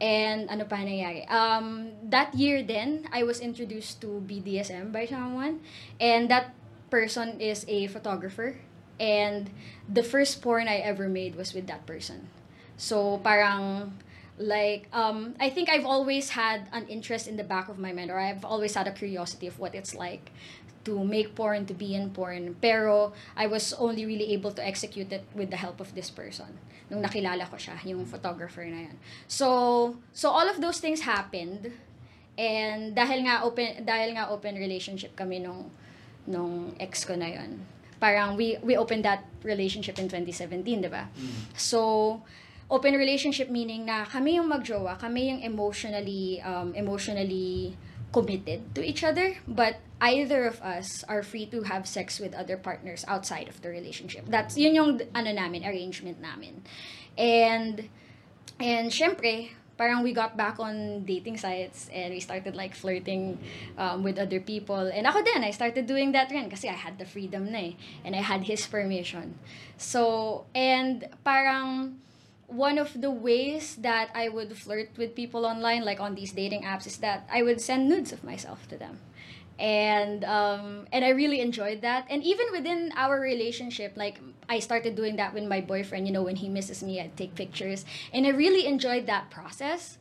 And 0.00 0.50
ano 0.50 0.64
pa 0.64 0.80
nangyari? 0.80 1.28
Um, 1.30 1.94
that 2.08 2.34
year 2.34 2.64
then, 2.64 3.06
I 3.12 3.22
was 3.22 3.38
introduced 3.38 4.00
to 4.00 4.18
BDSM 4.24 4.90
by 4.90 5.04
someone. 5.04 5.60
And 6.00 6.26
that 6.32 6.56
person 6.90 7.40
is 7.40 7.64
a 7.68 7.86
photographer. 7.86 8.56
And 8.98 9.48
the 9.88 10.02
first 10.02 10.42
porn 10.42 10.68
I 10.68 10.76
ever 10.84 11.08
made 11.08 11.34
was 11.34 11.54
with 11.54 11.66
that 11.68 11.86
person. 11.86 12.28
So 12.76 13.18
parang 13.24 13.96
like 14.40 14.88
um 14.92 15.36
I 15.38 15.48
think 15.48 15.68
I've 15.68 15.84
always 15.84 16.30
had 16.30 16.68
an 16.72 16.88
interest 16.88 17.28
in 17.28 17.36
the 17.36 17.44
back 17.44 17.68
of 17.68 17.78
my 17.78 17.92
mind 17.92 18.10
or 18.10 18.18
I've 18.18 18.44
always 18.44 18.74
had 18.74 18.88
a 18.88 18.92
curiosity 18.92 19.46
of 19.46 19.58
what 19.58 19.74
it's 19.74 19.94
like 19.94 20.32
to 20.84 21.04
make 21.04 21.34
porn, 21.34 21.66
to 21.66 21.74
be 21.74 21.94
in 21.94 22.10
porn. 22.10 22.56
Pero 22.60 23.12
I 23.36 23.46
was 23.46 23.72
only 23.74 24.06
really 24.06 24.32
able 24.32 24.52
to 24.52 24.64
execute 24.64 25.12
it 25.12 25.24
with 25.34 25.50
the 25.50 25.60
help 25.60 25.80
of 25.80 25.94
this 25.94 26.08
person. 26.08 26.56
Nung 26.88 27.04
nakilala 27.04 27.44
ko 27.48 27.56
siya, 27.56 27.76
yung 27.84 28.04
photographer 28.08 28.64
na 28.64 28.88
yan. 28.88 28.96
So, 29.28 30.00
so 30.12 30.30
all 30.32 30.48
of 30.48 30.60
those 30.60 30.80
things 30.80 31.04
happened. 31.04 31.72
And 32.40 32.96
dahil 32.96 33.28
nga 33.28 33.44
open 33.44 33.84
dahil 33.84 34.16
nga 34.16 34.32
open 34.32 34.56
relationship 34.56 35.12
kami 35.12 35.44
nung 35.44 35.68
nung 36.26 36.74
ex 36.80 37.04
ko 37.04 37.14
na 37.14 37.28
yon. 37.28 37.62
Parang 38.00 38.36
we 38.36 38.56
we 38.64 38.76
opened 38.76 39.04
that 39.04 39.24
relationship 39.44 40.00
in 40.00 40.08
2017, 40.08 40.64
'di 40.64 40.90
ba? 40.90 41.08
So 41.56 42.20
open 42.70 42.94
relationship 42.94 43.50
meaning 43.50 43.84
na 43.84 44.06
kami 44.06 44.38
yung 44.38 44.48
magjowa, 44.48 44.96
kami 44.96 45.34
yung 45.34 45.40
emotionally 45.42 46.40
um, 46.40 46.72
emotionally 46.72 47.76
committed 48.12 48.74
to 48.74 48.82
each 48.82 49.04
other, 49.04 49.38
but 49.46 49.78
either 50.00 50.46
of 50.46 50.60
us 50.62 51.04
are 51.06 51.22
free 51.22 51.46
to 51.46 51.62
have 51.62 51.86
sex 51.86 52.18
with 52.18 52.34
other 52.34 52.56
partners 52.56 53.04
outside 53.06 53.48
of 53.48 53.62
the 53.62 53.68
relationship. 53.68 54.26
That's 54.26 54.56
yun 54.56 54.74
yung 54.74 54.90
ano 55.14 55.30
namin, 55.30 55.62
arrangement 55.62 56.18
namin. 56.18 56.62
And 57.18 57.90
and 58.58 58.90
syempre, 58.90 59.54
parang 59.80 60.04
we 60.04 60.12
got 60.12 60.36
back 60.36 60.60
on 60.60 61.08
dating 61.08 61.40
sites 61.40 61.88
and 61.88 62.12
we 62.12 62.20
started 62.20 62.52
like 62.52 62.76
flirting 62.76 63.40
um, 63.80 64.04
with 64.04 64.20
other 64.20 64.36
people. 64.36 64.92
And 64.92 65.08
ako 65.08 65.24
din, 65.24 65.40
I 65.40 65.56
started 65.56 65.88
doing 65.88 66.12
that 66.12 66.28
rin 66.28 66.52
kasi 66.52 66.68
I 66.68 66.76
had 66.76 67.00
the 67.00 67.08
freedom 67.08 67.48
na 67.48 67.72
eh. 67.72 67.80
And 68.04 68.12
I 68.12 68.20
had 68.20 68.44
his 68.44 68.68
permission. 68.68 69.40
So, 69.80 70.44
and 70.52 71.08
parang 71.24 71.96
one 72.44 72.76
of 72.76 72.92
the 72.92 73.08
ways 73.08 73.80
that 73.80 74.12
I 74.12 74.28
would 74.28 74.52
flirt 74.52 74.92
with 75.00 75.16
people 75.16 75.48
online, 75.48 75.88
like 75.88 75.96
on 75.96 76.12
these 76.12 76.36
dating 76.36 76.68
apps, 76.68 76.84
is 76.84 77.00
that 77.00 77.24
I 77.32 77.40
would 77.40 77.64
send 77.64 77.88
nudes 77.88 78.12
of 78.12 78.20
myself 78.20 78.68
to 78.68 78.76
them. 78.76 79.00
And 79.60 80.24
um, 80.24 80.88
and 80.90 81.04
I 81.04 81.10
really 81.10 81.44
enjoyed 81.44 81.82
that. 81.82 82.08
And 82.08 82.24
even 82.24 82.46
within 82.50 82.96
our 82.96 83.20
relationship, 83.20 83.92
like 83.94 84.18
I 84.48 84.58
started 84.58 84.96
doing 84.96 85.16
that 85.16 85.34
with 85.36 85.44
my 85.44 85.60
boyfriend. 85.60 86.08
You 86.08 86.16
know, 86.16 86.24
when 86.24 86.36
he 86.36 86.48
misses 86.48 86.82
me, 86.82 86.98
I'd 86.98 87.14
take 87.14 87.36
pictures, 87.36 87.84
and 88.08 88.24
I 88.26 88.30
really 88.30 88.64
enjoyed 88.64 89.04
that 89.06 89.28
process. 89.28 90.00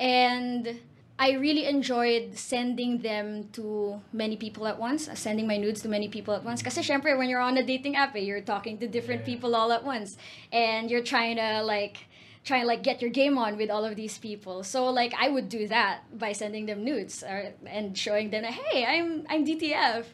And 0.00 0.80
I 1.18 1.32
really 1.32 1.66
enjoyed 1.66 2.36
sending 2.36 2.98
them 2.98 3.48
to 3.52 4.00
many 4.12 4.36
people 4.36 4.66
at 4.66 4.80
once, 4.80 5.06
uh, 5.06 5.14
sending 5.14 5.46
my 5.46 5.56
nudes 5.56 5.80
to 5.82 5.88
many 5.88 6.08
people 6.08 6.34
at 6.34 6.42
once. 6.42 6.62
Kasi 6.62 6.82
syempre, 6.82 7.16
when 7.16 7.28
you're 7.28 7.44
on 7.44 7.56
a 7.56 7.62
dating 7.62 7.94
app, 7.94 8.16
eh, 8.16 8.20
you're 8.26 8.40
talking 8.40 8.78
to 8.78 8.88
different 8.88 9.24
people 9.24 9.54
all 9.54 9.70
at 9.70 9.84
once. 9.84 10.18
And 10.50 10.90
you're 10.90 11.04
trying 11.04 11.36
to 11.36 11.62
like, 11.62 12.08
try 12.44 12.58
and 12.58 12.66
like 12.66 12.82
get 12.82 13.00
your 13.00 13.10
game 13.10 13.38
on 13.38 13.56
with 13.56 13.70
all 13.70 13.84
of 13.84 13.96
these 13.96 14.18
people. 14.18 14.62
So 14.62 14.86
like 14.90 15.14
I 15.18 15.28
would 15.28 15.48
do 15.48 15.66
that 15.68 16.02
by 16.18 16.32
sending 16.32 16.66
them 16.66 16.84
nudes 16.84 17.22
or, 17.22 17.52
and 17.66 17.96
showing 17.96 18.30
them, 18.30 18.44
hey, 18.44 18.84
I'm 18.84 19.26
I'm 19.28 19.44
DTF, 19.46 20.04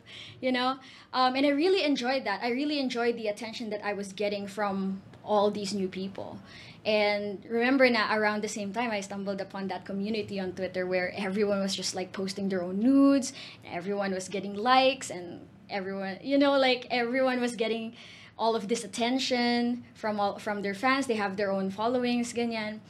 you 0.40 0.52
know. 0.52 0.78
Um, 1.12 1.34
and 1.34 1.44
I 1.44 1.50
really 1.50 1.84
enjoyed 1.84 2.24
that. 2.24 2.40
I 2.42 2.50
really 2.50 2.78
enjoyed 2.78 3.16
the 3.16 3.28
attention 3.28 3.70
that 3.70 3.84
I 3.84 3.92
was 3.94 4.12
getting 4.12 4.46
from 4.46 5.02
all 5.24 5.50
these 5.50 5.74
new 5.74 5.88
people. 5.88 6.38
And 6.86 7.44
remember 7.46 7.90
na 7.90 8.14
around 8.14 8.42
the 8.42 8.48
same 8.48 8.72
time 8.72 8.90
I 8.90 9.00
stumbled 9.00 9.40
upon 9.40 9.68
that 9.68 9.84
community 9.84 10.40
on 10.40 10.52
Twitter 10.52 10.86
where 10.86 11.12
everyone 11.14 11.60
was 11.60 11.74
just 11.74 11.94
like 11.94 12.12
posting 12.12 12.48
their 12.48 12.62
own 12.62 12.78
nudes, 12.78 13.32
everyone 13.66 14.12
was 14.12 14.28
getting 14.28 14.54
likes 14.54 15.10
and 15.10 15.46
everyone 15.68 16.18
you 16.20 16.36
know 16.36 16.58
like 16.58 16.86
everyone 16.90 17.40
was 17.40 17.54
getting 17.54 17.94
all 18.40 18.56
of 18.56 18.72
this 18.72 18.82
attention 18.82 19.84
from 19.92 20.18
all 20.18 20.40
from 20.40 20.64
their 20.64 20.72
fans, 20.72 21.04
they 21.04 21.20
have 21.20 21.36
their 21.36 21.52
own 21.52 21.68
followings 21.68 22.32
ganyan. 22.32 22.80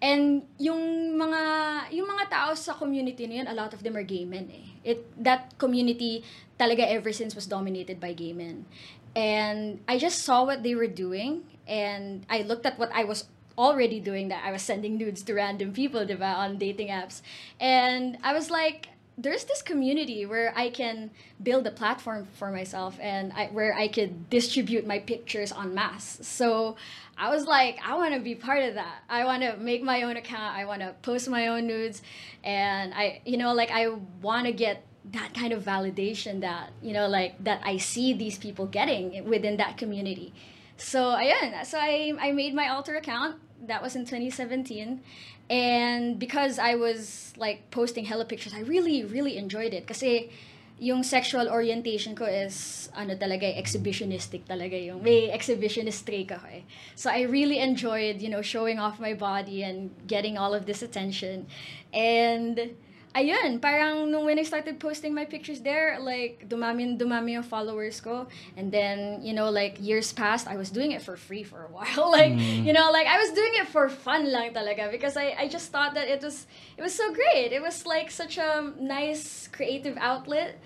And 0.00 0.46
yung 0.56 1.18
mga 1.18 1.42
yung 1.92 2.08
mga 2.08 2.30
tao 2.30 2.54
sa 2.54 2.72
community 2.78 3.26
na 3.26 3.50
a 3.50 3.52
lot 3.52 3.74
of 3.74 3.82
them 3.82 3.98
are 3.98 4.06
gay 4.06 4.24
men 4.24 4.48
eh. 4.48 4.94
It 4.94 5.04
that 5.18 5.58
community 5.58 6.22
talaga 6.56 6.86
ever 6.86 7.12
since 7.12 7.34
was 7.34 7.44
dominated 7.50 7.98
by 7.98 8.14
gay 8.14 8.32
men. 8.32 8.64
And 9.12 9.82
I 9.90 9.98
just 9.98 10.22
saw 10.22 10.46
what 10.46 10.62
they 10.62 10.78
were 10.78 10.88
doing 10.88 11.42
and 11.66 12.24
I 12.30 12.46
looked 12.46 12.64
at 12.64 12.78
what 12.78 12.94
I 12.94 13.02
was 13.02 13.26
already 13.58 14.00
doing 14.00 14.28
that. 14.30 14.46
I 14.46 14.54
was 14.54 14.62
sending 14.62 14.96
nudes 14.96 15.22
to 15.24 15.34
random 15.34 15.74
people, 15.74 16.06
diba, 16.06 16.38
on 16.38 16.56
dating 16.56 16.88
apps. 16.88 17.20
And 17.58 18.16
I 18.22 18.32
was 18.32 18.48
like, 18.48 18.89
there's 19.22 19.44
this 19.44 19.60
community 19.60 20.24
where 20.24 20.52
I 20.56 20.70
can 20.70 21.10
build 21.42 21.66
a 21.66 21.70
platform 21.70 22.26
for 22.38 22.50
myself 22.50 22.96
and 23.00 23.32
I, 23.32 23.46
where 23.46 23.74
I 23.74 23.88
could 23.88 24.30
distribute 24.30 24.86
my 24.86 24.98
pictures 24.98 25.52
en 25.52 25.74
masse. 25.74 26.18
So 26.22 26.76
I 27.18 27.28
was 27.30 27.46
like, 27.46 27.78
I 27.86 27.96
want 27.96 28.14
to 28.14 28.20
be 28.20 28.34
part 28.34 28.62
of 28.62 28.74
that. 28.74 29.02
I 29.08 29.24
want 29.24 29.42
to 29.42 29.56
make 29.58 29.82
my 29.82 30.02
own 30.02 30.16
account. 30.16 30.56
I 30.56 30.64
want 30.64 30.80
to 30.80 30.94
post 31.02 31.28
my 31.28 31.48
own 31.48 31.66
nudes. 31.66 32.02
And 32.42 32.94
I, 32.94 33.20
you 33.26 33.36
know, 33.36 33.52
like 33.52 33.70
I 33.70 33.88
want 34.22 34.46
to 34.46 34.52
get 34.52 34.86
that 35.12 35.34
kind 35.34 35.52
of 35.52 35.64
validation 35.64 36.40
that, 36.40 36.70
you 36.82 36.92
know, 36.92 37.06
like 37.06 37.42
that 37.44 37.60
I 37.64 37.76
see 37.76 38.14
these 38.14 38.38
people 38.38 38.66
getting 38.66 39.28
within 39.28 39.58
that 39.58 39.76
community. 39.76 40.32
So 40.76 41.00
ayun, 41.00 41.64
so 41.66 41.78
I 41.78 42.14
I 42.18 42.32
made 42.32 42.54
my 42.54 42.68
alter 42.68 42.96
account. 42.96 43.36
That 43.66 43.82
was 43.82 43.96
in 43.96 44.02
2017. 44.02 45.00
And 45.50 46.18
because 46.18 46.58
I 46.58 46.76
was 46.76 47.32
like 47.36 47.70
posting 47.70 48.04
hella 48.04 48.24
pictures, 48.24 48.54
I 48.54 48.60
really 48.60 49.04
really 49.04 49.36
enjoyed 49.36 49.74
it 49.74 49.86
kasi 49.86 50.30
yung 50.80 51.04
sexual 51.04 51.44
orientation 51.52 52.16
ko 52.16 52.24
is 52.24 52.88
ano 52.96 53.12
talaga 53.12 53.44
eh, 53.44 53.60
exhibitionistic 53.60 54.48
talaga 54.48 54.80
yung 54.80 55.04
may 55.04 55.28
exhibitionist 55.28 56.08
streak 56.08 56.32
ako 56.32 56.48
eh. 56.48 56.64
So 56.96 57.12
I 57.12 57.28
really 57.28 57.60
enjoyed, 57.60 58.24
you 58.24 58.32
know, 58.32 58.40
showing 58.40 58.80
off 58.80 58.96
my 58.96 59.12
body 59.12 59.60
and 59.60 59.92
getting 60.08 60.40
all 60.40 60.56
of 60.56 60.64
this 60.64 60.80
attention. 60.80 61.44
And 61.92 62.72
ayun, 63.14 63.60
parang 63.60 64.10
nung 64.10 64.24
when 64.24 64.38
I 64.38 64.42
started 64.42 64.78
posting 64.78 65.14
my 65.14 65.24
pictures 65.24 65.60
there, 65.60 65.98
like, 66.00 66.46
dumami, 66.48 66.98
dumami 66.98 67.32
yung 67.32 67.42
followers 67.42 68.00
ko. 68.00 68.26
And 68.56 68.70
then, 68.70 69.22
you 69.22 69.32
know, 69.32 69.50
like, 69.50 69.78
years 69.80 70.12
passed, 70.12 70.46
I 70.46 70.56
was 70.56 70.70
doing 70.70 70.92
it 70.92 71.02
for 71.02 71.16
free 71.16 71.42
for 71.42 71.64
a 71.64 71.70
while. 71.70 72.10
like, 72.18 72.32
you 72.36 72.72
know, 72.72 72.90
like, 72.90 73.06
I 73.06 73.18
was 73.18 73.32
doing 73.32 73.52
it 73.58 73.68
for 73.68 73.88
fun 73.88 74.30
lang 74.30 74.54
talaga 74.54 74.90
because 74.90 75.16
I, 75.16 75.34
I 75.38 75.48
just 75.48 75.72
thought 75.72 75.94
that 75.94 76.08
it 76.08 76.22
was, 76.22 76.46
it 76.76 76.82
was 76.82 76.94
so 76.94 77.12
great. 77.12 77.52
It 77.52 77.62
was, 77.62 77.86
like, 77.86 78.10
such 78.10 78.38
a 78.38 78.72
nice 78.78 79.48
creative 79.48 79.96
outlet. 79.98 80.58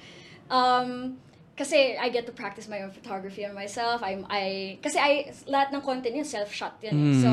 Um, 0.51 1.17
kasi 1.57 1.95
I 1.97 2.11
get 2.11 2.27
to 2.27 2.33
practice 2.33 2.67
my 2.67 2.83
own 2.83 2.91
photography 2.91 3.47
on 3.47 3.55
myself. 3.55 4.03
I'm 4.03 4.27
I 4.29 4.79
kasi 4.83 4.99
I 4.99 5.31
lahat 5.47 5.71
ng 5.71 5.83
content 5.87 6.15
yun 6.19 6.27
self-shot 6.27 6.83
yun. 6.83 6.95
eh. 6.99 7.15
So 7.23 7.31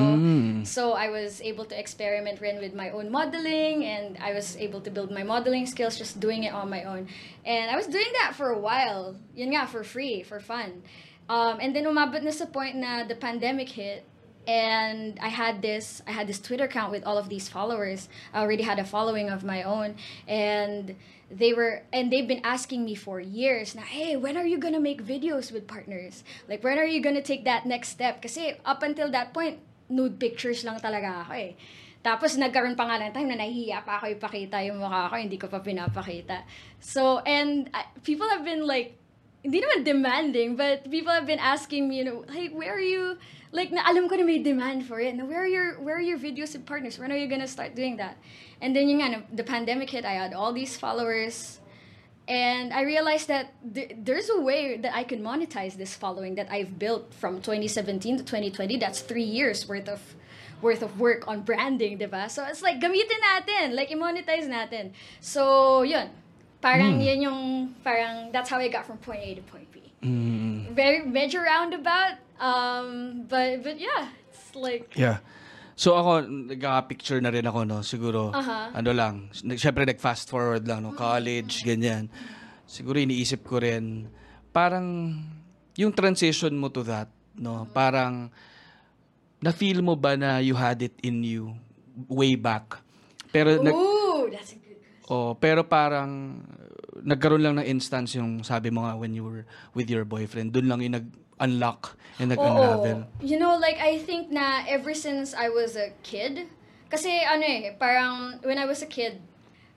so 0.64 0.84
I 0.94 1.10
was 1.10 1.42
able 1.42 1.66
to 1.66 1.76
experiment 1.78 2.38
rin 2.38 2.62
with 2.62 2.78
my 2.78 2.94
own 2.94 3.10
modeling 3.10 3.82
and 3.84 4.18
I 4.22 4.34
was 4.34 4.54
able 4.58 4.82
to 4.86 4.92
build 4.94 5.10
my 5.10 5.26
modeling 5.26 5.66
skills 5.66 5.98
just 5.98 6.22
doing 6.22 6.46
it 6.46 6.54
on 6.54 6.70
my 6.70 6.86
own. 6.86 7.10
And 7.46 7.74
I 7.74 7.76
was 7.76 7.90
doing 7.90 8.14
that 8.22 8.38
for 8.38 8.54
a 8.54 8.60
while. 8.62 9.18
Yun 9.34 9.58
nga 9.58 9.66
for 9.66 9.82
free, 9.84 10.22
for 10.22 10.40
fun. 10.40 10.86
Um, 11.26 11.58
and 11.58 11.74
then 11.74 11.90
umabot 11.90 12.22
na 12.22 12.30
sa 12.30 12.46
point 12.46 12.78
na 12.78 13.04
the 13.08 13.16
pandemic 13.18 13.70
hit 13.74 14.06
and 14.48 15.18
I 15.22 15.30
had 15.30 15.62
this 15.62 16.02
I 16.06 16.12
had 16.12 16.28
this 16.28 16.40
Twitter 16.40 16.66
account 16.66 16.92
with 16.92 17.04
all 17.06 17.18
of 17.18 17.30
these 17.30 17.50
followers. 17.50 18.10
I 18.34 18.42
already 18.42 18.64
had 18.64 18.78
a 18.78 18.86
following 18.86 19.30
of 19.30 19.44
my 19.44 19.64
own 19.64 19.96
and 20.28 20.96
they 21.32 21.56
were 21.56 21.84
and 21.96 22.12
they've 22.12 22.28
been 22.28 22.44
asking 22.44 22.84
me 22.84 22.94
for 22.94 23.24
years 23.24 23.74
na 23.74 23.82
hey 23.82 24.20
when 24.20 24.36
are 24.36 24.46
you 24.46 24.60
gonna 24.60 24.84
make 24.84 25.00
videos 25.00 25.52
with 25.52 25.66
partners? 25.66 26.24
Like 26.52 26.64
when 26.64 26.78
are 26.78 26.86
you 26.86 27.00
gonna 27.00 27.24
take 27.24 27.48
that 27.48 27.66
next 27.66 27.90
step? 27.90 28.22
Kasi 28.22 28.60
up 28.68 28.84
until 28.84 29.08
that 29.16 29.34
point 29.34 29.64
nude 29.88 30.20
pictures 30.20 30.68
lang 30.68 30.80
talaga 30.84 31.24
ako 31.28 31.34
eh. 31.40 31.52
Tapos 32.02 32.36
nagkaroon 32.36 32.76
pa 32.76 32.90
nga 32.90 33.00
ng 33.00 33.14
time 33.14 33.30
na 33.32 33.38
nahihiya 33.40 33.86
pa 33.86 34.02
ako 34.02 34.12
ipakita 34.18 34.60
yung 34.66 34.84
mukha 34.84 35.08
ko 35.08 35.16
hindi 35.16 35.38
ko 35.40 35.48
pa 35.48 35.64
pinapakita. 35.64 36.44
So 36.84 37.24
and 37.24 37.72
uh, 37.72 37.88
people 38.04 38.28
have 38.28 38.44
been 38.44 38.68
like 38.68 39.00
hindi 39.42 39.64
naman 39.64 39.88
demanding 39.88 40.60
but 40.60 40.86
people 40.92 41.14
have 41.14 41.26
been 41.26 41.42
asking 41.42 41.90
me 41.90 42.02
you 42.02 42.06
know 42.06 42.22
hey 42.30 42.54
where 42.54 42.78
are 42.78 42.84
you 42.84 43.18
like 43.52 43.72
na 43.72 43.84
alam 43.86 44.08
ko 44.08 44.16
na 44.16 44.24
may 44.24 44.40
demand 44.40 44.88
for 44.88 45.00
it 45.00 45.16
na 45.16 45.26
where 45.26 45.44
are 45.44 45.48
your 45.48 45.80
where 45.80 45.96
are 45.96 46.04
your 46.04 46.18
videos 46.18 46.56
with 46.56 46.66
partners 46.66 46.98
when 46.98 47.12
are 47.12 47.20
you 47.20 47.28
gonna 47.28 47.48
start 47.48 47.76
doing 47.76 47.98
that 47.98 48.16
and 48.62 48.76
then 48.76 48.88
yung 48.88 49.04
nga, 49.04 49.24
the 49.34 49.44
pandemic 49.44 49.90
hit 49.90 50.06
I 50.06 50.16
had 50.16 50.34
all 50.34 50.54
these 50.54 50.78
followers 50.78 51.60
and 52.28 52.72
I 52.72 52.84
realized 52.84 53.28
that 53.28 53.52
th- 53.74 53.92
there's 53.98 54.30
a 54.30 54.40
way 54.40 54.78
that 54.78 54.96
I 54.96 55.04
can 55.04 55.22
monetize 55.22 55.76
this 55.76 55.96
following 55.96 56.36
that 56.36 56.48
I've 56.52 56.80
built 56.80 57.14
from 57.14 57.42
2017 57.42 58.18
to 58.18 58.24
2020 58.24 58.78
that's 58.78 59.02
three 59.02 59.28
years 59.28 59.68
worth 59.68 59.90
of 59.90 60.00
worth 60.62 60.82
of 60.82 61.00
work 61.00 61.28
on 61.28 61.42
branding, 61.42 61.98
diba? 61.98 62.30
So 62.30 62.46
it's 62.46 62.62
like 62.62 62.80
gamitin 62.80 63.20
natin, 63.20 63.74
like 63.76 63.92
i-monetize 63.92 64.48
natin. 64.48 64.92
So, 65.20 65.82
yun. 65.82 66.10
Parang 66.62 67.02
hmm. 67.02 67.02
yun 67.02 67.22
yung 67.22 67.76
parang 67.84 68.32
that's 68.32 68.50
how 68.50 68.62
I 68.62 68.70
got 68.70 68.86
from 68.86 68.98
point 69.02 69.22
A 69.26 69.36
to 69.36 69.42
point 69.42 69.66
B. 69.74 69.82
Mm. 70.04 70.74
Very 70.74 71.06
major 71.06 71.42
roundabout 71.42 72.22
um 72.42 73.24
but 73.30 73.62
but 73.62 73.78
yeah, 73.78 74.10
it's 74.34 74.52
like 74.58 74.92
Yeah. 74.98 75.22
So 75.82 75.98
ako, 75.98 76.30
nagka-picture 76.54 77.18
na 77.26 77.34
rin 77.34 77.42
ako, 77.42 77.66
no? 77.66 77.82
Siguro, 77.82 78.30
Aha. 78.30 78.70
ano 78.70 78.92
lang, 78.94 79.34
nag- 79.42 79.58
syempre 79.58 79.82
nag-fast 79.82 80.30
forward 80.30 80.62
lang, 80.70 80.86
no? 80.86 80.94
College, 80.94 81.66
ganyan. 81.66 82.06
Siguro 82.70 83.02
iniisip 83.02 83.42
ko 83.42 83.58
rin, 83.58 84.06
parang, 84.54 85.18
yung 85.74 85.90
transition 85.90 86.54
mo 86.54 86.70
to 86.70 86.86
that, 86.86 87.10
no? 87.34 87.66
Parang, 87.74 88.30
na-feel 89.42 89.82
mo 89.82 89.98
ba 89.98 90.14
na 90.14 90.38
you 90.38 90.54
had 90.54 90.86
it 90.86 90.94
in 91.02 91.26
you 91.26 91.50
way 92.06 92.38
back? 92.38 92.78
Pero, 93.34 93.58
nag, 93.58 93.74
ooh, 93.74 94.30
that's 94.30 94.54
a 94.54 94.62
good 94.62 94.78
oh, 95.10 95.34
pero 95.34 95.66
parang, 95.66 96.46
nagkaroon 97.04 97.42
lang 97.42 97.56
ng 97.58 97.68
instance 97.68 98.16
yung 98.16 98.46
sabi 98.46 98.70
mo 98.70 98.86
nga 98.86 98.98
when 98.98 99.14
you 99.14 99.26
were 99.26 99.44
with 99.74 99.90
your 99.90 100.06
boyfriend, 100.06 100.54
dun 100.54 100.70
lang 100.70 100.82
yung 100.82 100.96
nag-unlock 100.98 101.98
and 102.22 102.30
nag-unravel. 102.30 103.10
You 103.22 103.38
know, 103.42 103.58
like, 103.58 103.82
I 103.82 103.98
think 104.02 104.30
na 104.30 104.66
ever 104.70 104.94
since 104.94 105.34
I 105.34 105.50
was 105.50 105.76
a 105.76 105.94
kid, 106.06 106.48
kasi 106.92 107.24
ano 107.24 107.44
eh, 107.44 107.74
parang 107.80 108.44
when 108.44 108.60
I 108.60 108.66
was 108.68 108.84
a 108.84 108.90
kid, 108.90 109.24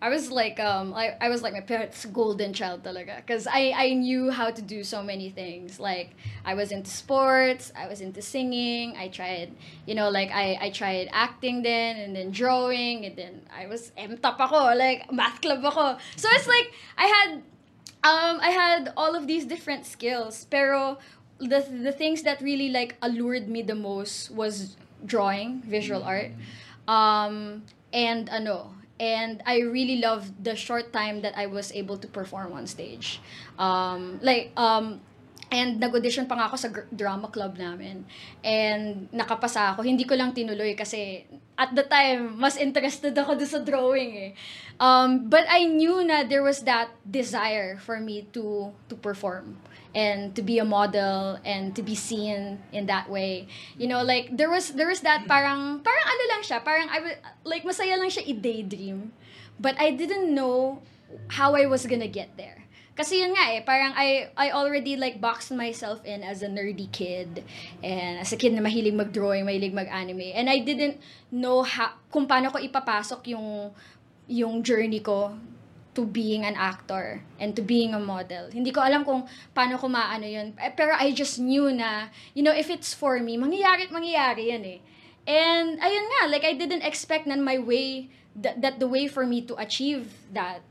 I 0.04 0.10
was 0.10 0.30
like, 0.30 0.60
um, 0.60 0.92
I, 0.92 1.16
I 1.18 1.30
was 1.32 1.40
like 1.40 1.54
my 1.54 1.64
parents' 1.64 2.04
golden 2.04 2.52
child 2.52 2.84
talaga. 2.84 3.16
Because 3.16 3.48
I, 3.48 3.72
I 3.74 3.94
knew 3.94 4.30
how 4.30 4.50
to 4.50 4.60
do 4.60 4.84
so 4.84 5.02
many 5.02 5.30
things. 5.30 5.80
Like, 5.80 6.10
I 6.44 6.52
was 6.52 6.72
into 6.76 6.90
sports, 6.90 7.72
I 7.72 7.88
was 7.88 8.02
into 8.02 8.20
singing, 8.20 8.98
I 9.00 9.08
tried, 9.08 9.56
you 9.88 9.94
know, 9.94 10.10
like, 10.10 10.30
I, 10.30 10.58
I 10.60 10.68
tried 10.70 11.08
acting 11.10 11.62
then, 11.62 11.96
and 11.96 12.14
then 12.14 12.32
drawing, 12.32 13.06
and 13.06 13.16
then 13.16 13.48
I 13.48 13.64
was 13.66 13.92
M-top 13.96 14.38
ako, 14.38 14.76
like, 14.76 15.10
math 15.10 15.40
club 15.40 15.64
ako. 15.64 15.96
So 16.16 16.28
it's 16.36 16.48
like, 16.48 16.68
I 16.98 17.06
had 17.06 17.30
um, 18.04 18.38
I 18.44 18.50
had 18.50 18.92
all 18.98 19.16
of 19.16 19.26
these 19.26 19.46
different 19.46 19.86
skills, 19.86 20.46
pero 20.50 20.98
the 21.40 21.64
the 21.64 21.92
things 21.92 22.22
that 22.28 22.42
really 22.42 22.68
like 22.68 22.96
allured 23.00 23.48
me 23.48 23.62
the 23.62 23.74
most 23.74 24.30
was 24.30 24.76
drawing, 25.06 25.62
visual 25.64 26.04
art, 26.04 26.32
um, 26.86 27.64
and 27.96 28.28
ano, 28.28 28.76
and 29.00 29.42
I 29.46 29.60
really 29.60 29.98
loved 29.98 30.44
the 30.44 30.56
short 30.56 30.92
time 30.92 31.22
that 31.22 31.36
I 31.36 31.46
was 31.46 31.72
able 31.72 31.98
to 31.98 32.06
perform 32.08 32.52
on 32.52 32.66
stage, 32.66 33.20
um, 33.58 34.18
like 34.22 34.52
um. 34.56 35.00
And 35.54 35.78
nag-audition 35.78 36.26
pa 36.26 36.34
nga 36.34 36.50
ako 36.50 36.56
sa 36.58 36.68
drama 36.90 37.30
club 37.30 37.54
namin. 37.54 38.02
And 38.42 39.06
nakapasa 39.14 39.70
ako. 39.70 39.86
Hindi 39.86 40.02
ko 40.02 40.18
lang 40.18 40.34
tinuloy 40.34 40.74
kasi 40.74 41.22
at 41.54 41.70
the 41.78 41.86
time, 41.86 42.34
mas 42.34 42.58
interested 42.58 43.14
ako 43.14 43.38
doon 43.38 43.50
sa 43.50 43.62
drawing 43.62 44.12
eh. 44.18 44.30
Um, 44.82 45.30
but 45.30 45.46
I 45.46 45.70
knew 45.70 46.02
na 46.02 46.26
there 46.26 46.42
was 46.42 46.66
that 46.66 46.90
desire 47.06 47.78
for 47.78 48.02
me 48.02 48.26
to 48.34 48.74
to 48.90 48.94
perform 48.98 49.62
and 49.94 50.34
to 50.34 50.42
be 50.42 50.58
a 50.58 50.66
model 50.66 51.38
and 51.46 51.70
to 51.78 51.82
be 51.86 51.94
seen 51.94 52.58
in 52.74 52.90
that 52.90 53.06
way. 53.06 53.46
You 53.78 53.86
know, 53.86 54.02
like 54.02 54.34
there 54.34 54.50
was 54.50 54.74
there 54.74 54.90
was 54.90 55.06
that 55.06 55.30
parang 55.30 55.78
parang 55.86 56.06
ano 56.10 56.22
lang 56.34 56.42
siya, 56.42 56.58
parang 56.66 56.90
I 56.90 56.98
wa- 56.98 57.22
like 57.46 57.62
masaya 57.62 57.94
lang 57.94 58.10
siya 58.10 58.26
i-daydream. 58.26 59.14
But 59.54 59.78
I 59.78 59.94
didn't 59.94 60.34
know 60.34 60.82
how 61.38 61.54
I 61.54 61.70
was 61.70 61.86
gonna 61.86 62.10
get 62.10 62.34
there. 62.34 62.63
Kasi 62.94 63.18
yun 63.26 63.34
nga 63.34 63.50
eh, 63.50 63.58
parang 63.66 63.90
I, 63.98 64.30
I 64.38 64.54
already 64.54 64.94
like 64.94 65.18
boxed 65.18 65.50
myself 65.50 65.98
in 66.06 66.22
as 66.22 66.46
a 66.46 66.48
nerdy 66.48 66.86
kid. 66.94 67.42
And 67.82 68.22
as 68.22 68.30
a 68.30 68.38
kid 68.38 68.54
na 68.54 68.62
mahilig 68.62 68.94
mag-drawing, 68.94 69.42
mahilig 69.42 69.74
mag-anime. 69.74 70.30
And 70.30 70.46
I 70.46 70.62
didn't 70.62 71.02
know 71.34 71.66
ha- 71.66 71.98
kung 72.14 72.30
paano 72.30 72.54
ko 72.54 72.62
ipapasok 72.62 73.34
yung, 73.34 73.74
yung 74.30 74.62
journey 74.62 75.02
ko 75.02 75.34
to 75.94 76.06
being 76.06 76.46
an 76.46 76.54
actor 76.54 77.22
and 77.38 77.54
to 77.54 77.62
being 77.62 77.94
a 77.94 78.02
model. 78.02 78.50
Hindi 78.50 78.70
ko 78.70 78.82
alam 78.82 79.02
kung 79.02 79.26
paano 79.54 79.78
ko 79.78 79.86
maano 79.90 80.26
yun. 80.26 80.54
Eh, 80.58 80.70
Pero 80.74 80.94
I 80.94 81.10
just 81.10 81.38
knew 81.38 81.70
na, 81.74 82.10
you 82.34 82.42
know, 82.42 82.54
if 82.54 82.70
it's 82.70 82.94
for 82.94 83.18
me, 83.18 83.34
mangyayari 83.38 83.86
at 83.86 83.94
mangyayari 83.94 84.54
yan 84.54 84.62
eh. 84.66 84.78
And 85.26 85.80
ayun 85.82 86.04
nga, 86.04 86.22
like 86.30 86.44
I 86.46 86.54
didn't 86.54 86.82
expect 86.82 87.26
na 87.26 87.34
my 87.38 87.58
way, 87.58 88.10
that, 88.36 88.60
that 88.60 88.78
the 88.78 88.86
way 88.86 89.06
for 89.06 89.26
me 89.26 89.42
to 89.46 89.54
achieve 89.58 90.14
that, 90.34 90.62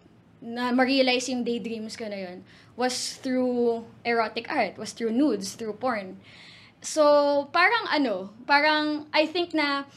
na 0.44 0.76
ma-realize 0.76 1.32
yung 1.32 1.48
daydreams 1.48 1.96
ko 1.96 2.12
na 2.12 2.20
yun, 2.20 2.44
was 2.76 3.16
through 3.24 3.88
erotic 4.04 4.52
art, 4.52 4.76
was 4.76 4.92
through 4.92 5.16
nudes, 5.16 5.56
through 5.56 5.80
porn. 5.80 6.20
So, 6.84 7.48
parang 7.56 7.88
ano, 7.88 8.36
parang 8.44 9.08
I 9.16 9.24
think 9.24 9.56
na 9.56 9.88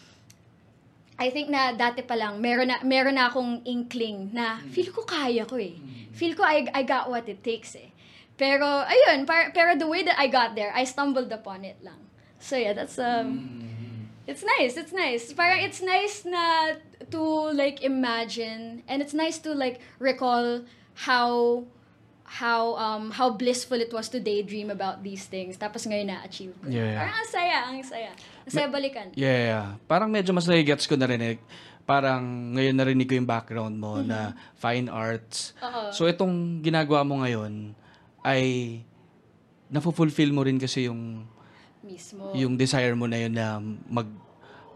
I 1.19 1.33
think 1.35 1.51
na 1.51 1.75
dati 1.75 2.05
pa 2.07 2.15
lang 2.15 2.39
meron 2.39 2.71
na 2.71 2.79
meron 2.85 3.19
na 3.19 3.33
akong 3.33 3.65
inkling 3.65 4.31
na 4.31 4.61
feel 4.71 4.93
ko 4.95 5.03
kaya 5.03 5.49
ko 5.49 5.59
eh. 5.59 5.75
Feel 6.15 6.39
ko 6.39 6.47
I, 6.47 6.69
I 6.71 6.87
got 6.87 7.11
what 7.11 7.27
it 7.27 7.43
takes 7.43 7.75
eh. 7.75 7.91
Pero 8.37 8.65
ayun, 8.85 9.25
par, 9.25 9.51
pero 9.57 9.75
the 9.75 9.89
way 9.89 10.05
that 10.05 10.21
I 10.21 10.29
got 10.29 10.53
there, 10.55 10.71
I 10.77 10.85
stumbled 10.85 11.33
upon 11.33 11.65
it 11.65 11.81
lang. 11.81 12.07
So 12.39 12.55
yeah, 12.61 12.77
that's 12.77 13.01
um 13.01 13.65
It's 14.27 14.43
nice, 14.43 14.75
it's 14.75 14.91
nice. 14.91 15.31
Parang 15.31 15.63
it's 15.63 15.79
nice 15.79 16.27
na 16.27 16.75
to 17.15 17.55
like 17.55 17.87
imagine 17.87 18.83
and 18.91 18.99
it's 18.99 19.15
nice 19.15 19.39
to 19.47 19.55
like 19.55 19.79
recall 20.03 20.67
how 21.07 21.63
how 22.27 22.75
um 22.75 23.15
how 23.15 23.31
blissful 23.31 23.79
it 23.79 23.95
was 23.95 24.11
to 24.11 24.19
daydream 24.19 24.67
about 24.67 25.07
these 25.07 25.31
things 25.31 25.55
tapos 25.55 25.87
ngayon 25.87 26.11
na-achieve 26.11 26.59
ko. 26.59 26.67
Yeah. 26.67 26.99
Parang 26.99 27.17
ang 27.23 27.31
saya, 27.31 27.59
ang 27.71 27.79
saya. 27.87 28.11
Ang 28.43 28.51
saya 28.51 28.67
balikan. 28.67 29.15
Yeah, 29.15 29.39
yeah. 29.39 29.67
Parang 29.87 30.11
medyo 30.11 30.35
mas 30.35 30.51
nagigets 30.51 30.91
ko 30.91 30.99
na 30.99 31.07
rin 31.07 31.23
eh. 31.23 31.39
Parang 31.87 32.51
ngayon 32.59 32.75
narinig 32.75 33.07
ko 33.07 33.15
yung 33.15 33.31
background 33.31 33.79
mo 33.79 34.03
na 34.03 34.35
fine 34.59 34.91
arts. 34.91 35.55
Oo. 35.63 35.95
So 35.95 36.11
itong 36.11 36.67
ginagawa 36.67 37.07
mo 37.07 37.23
ngayon 37.23 37.79
ay 38.27 38.43
nafulfill 39.71 40.35
mo 40.35 40.43
rin 40.43 40.59
kasi 40.59 40.91
yung 40.91 41.31
Mismo. 41.87 42.35
yung 42.35 42.59
desire 42.59 42.93
mo 42.99 43.07
na 43.07 43.19
yun 43.23 43.33
na 43.33 43.63
mag 43.87 44.11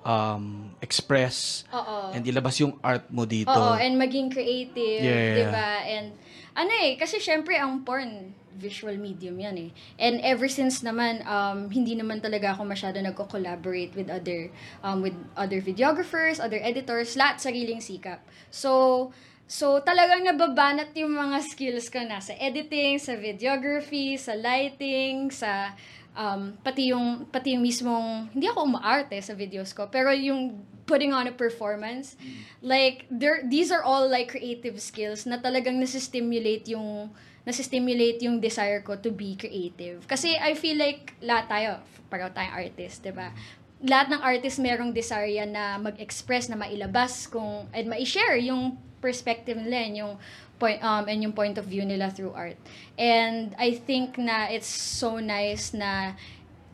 um, 0.07 0.71
express 0.81 1.67
Oo. 1.75 2.15
and 2.15 2.25
ilabas 2.25 2.57
yung 2.61 2.77
art 2.81 3.05
mo 3.13 3.27
dito. 3.29 3.53
Oo, 3.53 3.77
and 3.77 3.99
maging 4.01 4.33
creative, 4.33 5.03
Yeah. 5.05 5.35
'di 5.37 5.45
ba? 5.51 5.71
And 5.85 6.15
ano 6.57 6.73
eh, 6.87 6.97
kasi 6.97 7.21
syempre 7.21 7.57
ang 7.59 7.85
porn 7.85 8.33
visual 8.61 8.97
medium 9.01 9.37
'yan 9.41 9.57
eh. 9.57 9.71
And 9.97 10.21
ever 10.21 10.49
since 10.49 10.81
naman 10.85 11.25
um 11.25 11.69
hindi 11.73 11.97
naman 11.97 12.21
talaga 12.21 12.53
ako 12.57 12.69
masyado 12.69 13.01
nagko-collaborate 13.01 13.93
with 13.97 14.09
other 14.13 14.53
um 14.85 15.01
with 15.05 15.17
other 15.37 15.61
videographers, 15.61 16.41
other 16.41 16.61
editors, 16.61 17.17
lahat 17.17 17.41
sariling 17.41 17.81
sikap. 17.81 18.25
So 18.53 19.11
So, 19.51 19.83
talagang 19.83 20.23
nababanat 20.23 20.95
yung 20.95 21.19
mga 21.19 21.43
skills 21.43 21.91
ko 21.91 21.99
na 22.07 22.23
sa 22.23 22.31
editing, 22.39 23.03
sa 23.03 23.19
videography, 23.19 24.15
sa 24.15 24.39
lighting, 24.39 25.27
sa 25.35 25.75
um, 26.17 26.55
pati 26.63 26.91
yung 26.91 27.27
pati 27.29 27.55
yung 27.55 27.65
mismong 27.65 28.31
hindi 28.35 28.47
ako 28.51 28.67
umaarte 28.67 29.17
sa 29.23 29.35
videos 29.35 29.71
ko 29.75 29.87
pero 29.91 30.11
yung 30.15 30.59
putting 30.85 31.15
on 31.15 31.31
a 31.31 31.35
performance 31.35 32.19
like 32.67 33.07
there 33.11 33.47
these 33.47 33.71
are 33.71 33.87
all 33.87 34.11
like 34.11 34.35
creative 34.35 34.75
skills 34.83 35.23
na 35.23 35.39
talagang 35.39 35.79
nasi-stimulate 35.79 36.67
yung 36.71 37.11
nasi-stimulate 37.45 38.21
yung 38.21 38.37
desire 38.39 38.85
ko 38.85 39.01
to 39.01 39.09
be 39.09 39.33
creative. 39.37 40.05
Kasi 40.05 40.37
I 40.37 40.53
feel 40.53 40.77
like 40.77 41.17
lahat 41.25 41.47
tayo 41.49 41.71
pareho 42.13 42.29
tayong 42.31 42.55
artist 42.55 43.01
'di 43.01 43.13
ba? 43.15 43.33
Lahat 43.81 44.13
ng 44.13 44.21
artist 44.21 44.61
merong 44.61 44.93
desire 44.93 45.31
yan 45.31 45.57
na 45.57 45.81
mag-express 45.81 46.53
na 46.53 46.59
mailabas 46.59 47.25
kung 47.25 47.65
and 47.73 47.89
ma-share 47.89 48.37
yung 48.37 48.77
perspective 49.01 49.57
nila 49.57 49.89
yung 50.05 50.13
point 50.61 50.85
um 50.85 51.09
and 51.09 51.25
yung 51.25 51.33
point 51.33 51.57
of 51.57 51.65
view 51.65 51.83
nila 51.83 52.13
through 52.13 52.37
art. 52.37 52.61
And 53.01 53.57
I 53.57 53.81
think 53.81 54.21
na 54.21 54.53
it's 54.53 54.69
so 54.69 55.17
nice 55.19 55.73
na 55.73 56.15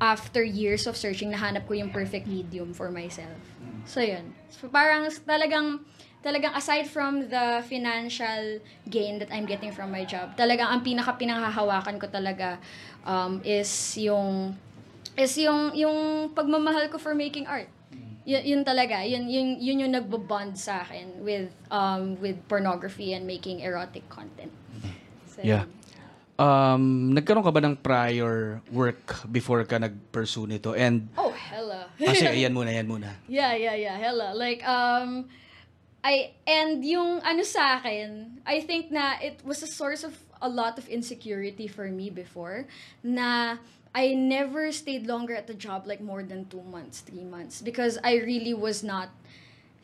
after 0.03 0.45
years 0.45 0.85
of 0.85 0.99
searching 0.99 1.33
nahanap 1.33 1.65
ko 1.65 1.79
yung 1.79 1.89
perfect 1.89 2.27
medium 2.27 2.75
for 2.75 2.93
myself. 2.93 3.41
So 3.89 4.03
yun. 4.03 4.35
So 4.51 4.69
parang 4.69 5.09
talagang 5.25 5.87
talagang 6.21 6.59
aside 6.59 6.91
from 6.91 7.31
the 7.31 7.63
financial 7.71 8.59
gain 8.91 9.23
that 9.23 9.31
I'm 9.31 9.47
getting 9.47 9.71
from 9.71 9.95
my 9.95 10.03
job, 10.03 10.35
talagang 10.35 10.67
ang 10.67 10.83
pinaka 10.83 11.15
pinanghahawakan 11.15 12.03
ko 12.03 12.11
talaga 12.11 12.59
um, 13.07 13.39
is 13.47 13.71
yung 13.95 14.59
is 15.15 15.39
yung 15.39 15.73
yung 15.73 16.29
pagmamahal 16.35 16.91
ko 16.91 16.99
for 16.99 17.15
making 17.15 17.47
art. 17.47 17.71
Yun, 18.27 18.43
yun 18.43 18.61
talaga, 18.67 19.07
yun, 19.07 19.31
yun, 19.31 19.55
yun 19.63 19.87
yung 19.87 19.93
nagbabond 19.95 20.59
sa 20.59 20.83
akin 20.83 21.23
with 21.23 21.55
um 21.71 22.19
with 22.19 22.35
pornography 22.51 23.15
and 23.15 23.23
making 23.23 23.63
erotic 23.63 24.03
content. 24.11 24.51
So, 25.31 25.47
Yeah. 25.47 25.71
Um, 26.37 27.17
nagkaroon 27.17 27.41
ka 27.41 27.49
ba 27.49 27.65
ng 27.65 27.81
prior 27.81 28.61
work 28.69 29.25
before 29.33 29.65
ka 29.65 29.81
nag-pursue 29.81 30.45
nito? 30.45 30.77
And, 30.77 31.09
Oh, 31.17 31.33
hella. 31.33 31.89
kasi 31.97 32.29
ayan 32.29 32.53
muna, 32.57 32.69
ayan 32.77 32.85
muna. 32.85 33.09
Yeah, 33.25 33.57
yeah, 33.57 33.73
yeah, 33.73 33.97
hella. 33.97 34.37
Like, 34.37 34.61
um, 34.69 35.33
I, 36.05 36.37
and 36.45 36.85
yung 36.85 37.25
ano 37.25 37.41
sa 37.41 37.81
akin, 37.81 38.37
I 38.45 38.61
think 38.61 38.93
na 38.93 39.17
it 39.25 39.41
was 39.49 39.65
a 39.65 39.71
source 39.71 40.05
of 40.05 40.13
a 40.45 40.49
lot 40.49 40.77
of 40.77 40.85
insecurity 40.93 41.65
for 41.67 41.89
me 41.89 42.13
before, 42.13 42.69
na 43.01 43.57
I 43.97 44.13
never 44.13 44.69
stayed 44.77 45.09
longer 45.09 45.33
at 45.33 45.49
the 45.49 45.57
job 45.57 45.89
like 45.89 46.05
more 46.05 46.21
than 46.21 46.45
two 46.53 46.61
months, 46.61 47.01
three 47.01 47.25
months, 47.25 47.65
because 47.65 47.97
I 48.05 48.21
really 48.21 48.53
was 48.53 48.85
not, 48.85 49.09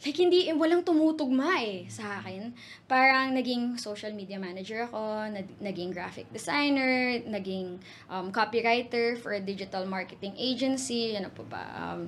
like 0.04 0.20
hindi, 0.20 0.52
walang 0.52 0.84
tumutugma 0.84 1.56
eh 1.56 1.88
sa 1.88 2.20
akin. 2.20 2.52
Parang 2.84 3.32
naging 3.32 3.80
social 3.80 4.12
media 4.12 4.36
manager 4.36 4.84
ako, 4.84 5.32
nag- 5.32 5.56
naging 5.64 5.96
graphic 5.96 6.28
designer, 6.28 7.24
naging 7.24 7.80
um, 8.12 8.28
copywriter 8.28 9.16
for 9.16 9.32
a 9.32 9.40
digital 9.40 9.88
marketing 9.88 10.36
agency, 10.36 11.16
ano 11.16 11.32
pa 11.32 11.44
ba, 11.48 11.64
um, 11.80 12.00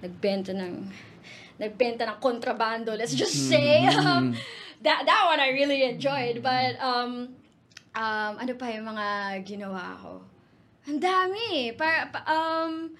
nagbenta 0.00 0.56
ng 0.56 0.88
nagbenta 1.60 2.08
ng 2.08 2.16
kontrabando, 2.24 2.96
let's 2.96 3.12
just 3.12 3.36
say. 3.52 3.84
Um, 3.84 4.32
that, 4.80 5.04
that 5.04 5.22
one 5.28 5.44
I 5.44 5.52
really 5.52 5.84
enjoyed. 5.84 6.40
But, 6.40 6.80
um, 6.80 7.36
um, 7.92 8.32
ano 8.40 8.56
pa 8.56 8.72
yung 8.72 8.88
mga 8.88 9.06
ginawa 9.44 10.00
ko? 10.00 10.29
Ang 10.90 10.98
dami. 10.98 11.70
Para, 11.78 12.10
pa, 12.10 12.20
um, 12.26 12.90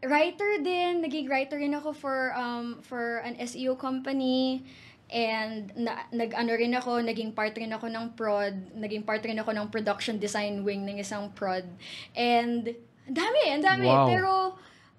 writer 0.00 0.64
din. 0.64 1.04
Naging 1.04 1.28
writer 1.28 1.60
rin 1.60 1.76
ako 1.76 1.92
for, 1.92 2.32
um, 2.32 2.80
for 2.80 3.20
an 3.20 3.36
SEO 3.36 3.76
company. 3.76 4.64
And 5.12 5.72
na, 5.76 6.08
nag-ano 6.12 6.52
rin 6.56 6.72
ako, 6.76 7.04
naging 7.04 7.32
part 7.36 7.56
rin 7.56 7.72
ako 7.72 7.88
ng 7.88 8.12
prod, 8.12 8.76
naging 8.76 9.04
part 9.04 9.24
rin 9.24 9.40
ako 9.40 9.56
ng 9.56 9.72
production 9.72 10.20
design 10.20 10.64
wing 10.64 10.84
ng 10.84 11.00
isang 11.00 11.32
prod. 11.32 11.64
And 12.12 12.68
ang 13.08 13.16
dami, 13.16 13.42
ang 13.48 13.64
dami. 13.64 13.88
Wow. 13.88 14.04
Pero 14.04 14.32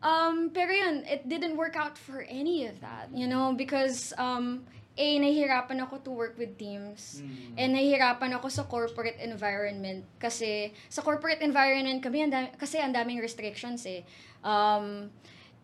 um 0.02 0.50
pero 0.50 0.74
yun, 0.74 1.06
it 1.06 1.30
didn't 1.30 1.54
work 1.54 1.78
out 1.78 1.94
for 1.94 2.26
any 2.26 2.66
of 2.66 2.82
that, 2.82 3.14
you 3.14 3.30
know, 3.30 3.54
because 3.54 4.10
um 4.18 4.66
A, 5.00 5.08
nahihirapan 5.24 5.80
ako 5.88 6.04
to 6.04 6.12
work 6.12 6.36
with 6.36 6.60
teams. 6.60 7.24
And 7.56 7.72
nahihirapan 7.72 8.36
ako 8.36 8.52
sa 8.52 8.68
corporate 8.68 9.16
environment. 9.24 10.04
Kasi 10.20 10.76
sa 10.92 11.00
corporate 11.00 11.40
environment 11.40 12.04
kami, 12.04 12.28
ang 12.28 12.32
dami, 12.36 12.52
kasi 12.60 12.84
ang 12.84 12.92
daming 12.92 13.24
restrictions 13.24 13.88
eh. 13.88 14.04
Um, 14.44 15.16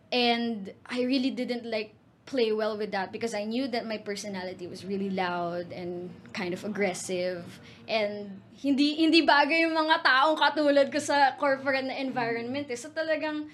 and 0.08 0.72
I 0.88 1.04
really 1.04 1.30
didn't 1.30 1.68
like 1.68 1.92
play 2.26 2.50
well 2.50 2.76
with 2.76 2.90
that 2.90 3.12
because 3.12 3.32
I 3.32 3.44
knew 3.44 3.68
that 3.68 3.86
my 3.86 3.98
personality 3.98 4.66
was 4.66 4.84
really 4.84 5.10
loud 5.10 5.70
and 5.70 6.10
kind 6.34 6.52
of 6.52 6.66
aggressive 6.66 7.46
and 7.86 8.42
hindi 8.58 8.98
hindi 8.98 9.22
bagay 9.22 9.62
yung 9.62 9.78
mga 9.78 10.02
taong 10.02 10.34
katulad 10.34 10.90
ko 10.90 10.98
sa 10.98 11.38
corporate 11.38 11.86
na 11.86 11.94
environment 11.94 12.66
eh. 12.66 12.74
So 12.74 12.90
talagang 12.90 13.46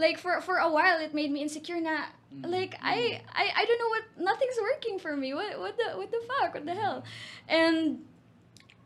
like 0.00 0.16
for 0.16 0.40
for 0.40 0.56
a 0.64 0.68
while 0.68 0.96
it 0.96 1.12
made 1.12 1.28
me 1.28 1.44
insecure 1.44 1.80
na 1.80 2.08
like 2.44 2.76
I 2.82 3.20
I 3.32 3.44
I 3.56 3.62
don't 3.64 3.80
know 3.80 3.92
what 3.92 4.04
nothing's 4.18 4.58
working 4.60 4.98
for 4.98 5.16
me. 5.16 5.32
What 5.32 5.58
what 5.58 5.76
the 5.76 5.96
what 5.96 6.10
the 6.10 6.22
fuck? 6.26 6.54
What 6.54 6.66
the 6.66 6.74
hell? 6.74 7.04
And 7.48 8.04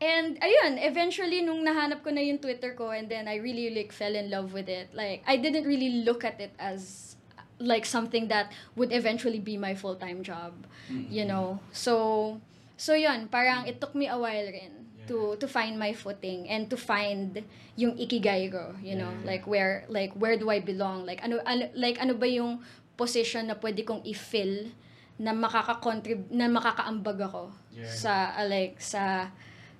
And 0.01 0.41
ayun, 0.41 0.81
eventually 0.81 1.45
nung 1.45 1.61
nahanap 1.61 2.01
ko 2.01 2.09
na 2.09 2.25
yung 2.25 2.41
Twitter 2.41 2.73
ko 2.73 2.89
and 2.89 3.05
then 3.05 3.29
I 3.29 3.37
really 3.37 3.69
like 3.69 3.93
fell 3.93 4.17
in 4.17 4.33
love 4.33 4.49
with 4.49 4.65
it. 4.65 4.89
Like 4.97 5.21
I 5.29 5.37
didn't 5.37 5.69
really 5.69 6.01
look 6.01 6.25
at 6.25 6.41
it 6.41 6.57
as 6.57 7.13
like 7.61 7.85
something 7.85 8.25
that 8.33 8.49
would 8.73 8.89
eventually 8.89 9.37
be 9.37 9.61
my 9.61 9.77
full-time 9.77 10.25
job, 10.25 10.57
you 10.89 11.21
know. 11.21 11.61
So 11.69 12.41
so 12.81 12.97
yun, 12.97 13.29
parang 13.29 13.69
it 13.69 13.77
took 13.77 13.93
me 13.93 14.09
a 14.09 14.17
while 14.17 14.49
rin 14.49 14.89
to 15.05 15.37
to 15.37 15.45
find 15.45 15.77
my 15.77 15.93
footing 15.93 16.49
and 16.49 16.65
to 16.73 16.77
find 16.81 17.45
yung 17.77 17.93
ikigai 17.93 18.49
ko, 18.49 18.73
you 18.81 18.97
know, 18.97 19.13
like 19.21 19.45
where 19.45 19.85
like 19.85 20.17
where 20.17 20.33
do 20.33 20.49
I 20.49 20.65
belong? 20.65 21.05
Like 21.05 21.21
ano, 21.21 21.45
ano 21.45 21.69
like 21.77 22.01
ano 22.01 22.17
ba 22.17 22.25
yung 22.25 22.65
position 23.01 23.49
na 23.49 23.57
pwede 23.57 23.81
kong 23.81 24.05
i-fill 24.05 24.69
na 25.17 25.33
makaka-contrib 25.33 26.29
na 26.29 26.45
makakaambag 26.45 27.17
ako 27.19 27.49
sa 27.89 28.37
uh, 28.37 28.45
like 28.45 28.77
sa 28.77 29.33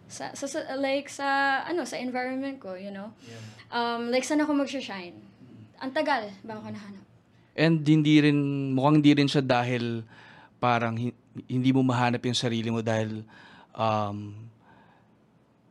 sa, 0.09 0.33
sa, 0.33 0.45
sa 0.45 0.59
like 0.75 1.05
sa 1.05 1.27
ano 1.63 1.85
sa 1.85 1.95
environment 1.97 2.57
ko, 2.57 2.73
you 2.73 2.89
know. 2.89 3.13
Um 3.69 4.09
like 4.09 4.25
saan 4.25 4.41
ako 4.41 4.57
mag-shine? 4.57 5.21
Ang 5.77 5.91
tagal 5.93 6.33
bago 6.41 6.61
ko 6.61 6.69
nahanap. 6.69 7.05
And 7.51 7.83
hindi 7.83 8.21
rin, 8.21 8.37
mukhang 8.71 9.03
hindi 9.03 9.11
rin 9.13 9.27
siya 9.27 9.43
dahil 9.43 10.07
parang 10.57 10.95
hi- 10.95 11.15
hindi 11.47 11.71
mo 11.71 11.83
mahanap 11.83 12.23
yung 12.23 12.37
sarili 12.37 12.71
mo 12.71 12.79
dahil, 12.79 13.27
um, 13.75 14.31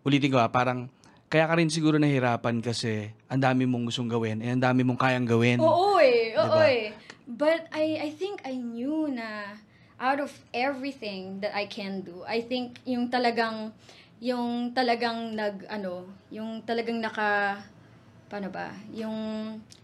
ulitin 0.04 0.28
ko 0.28 0.40
ah, 0.40 0.52
parang, 0.52 0.92
kaya 1.30 1.46
ka 1.46 1.54
rin 1.56 1.70
siguro 1.70 1.96
nahirapan 1.96 2.58
kasi 2.60 3.08
ang 3.30 3.40
dami 3.40 3.64
mong 3.64 3.88
gustong 3.88 4.10
gawin 4.10 4.42
and 4.42 4.58
ang 4.58 4.72
dami 4.72 4.82
mong 4.82 4.98
kayang 4.98 5.24
gawin. 5.24 5.56
Oo 5.56 5.96
eh, 6.02 6.34
oo 6.36 6.44
Diba? 6.52 6.64
eh. 6.68 6.84
But 7.30 7.70
I 7.70 7.94
I 8.02 8.10
think 8.10 8.42
I 8.42 8.58
knew 8.58 9.06
na 9.06 9.54
out 10.02 10.18
of 10.18 10.34
everything 10.50 11.38
that 11.46 11.54
I 11.54 11.70
can 11.70 12.02
do, 12.02 12.26
I 12.26 12.42
think 12.42 12.82
yung 12.82 13.06
talagang 13.06 13.70
yung 14.18 14.74
talagang 14.74 15.38
nag 15.38 15.62
ano, 15.70 16.10
yung 16.34 16.66
talagang 16.66 16.98
naka 16.98 17.62
paano 18.30 18.50
ba? 18.50 18.70
Yung 18.94 19.14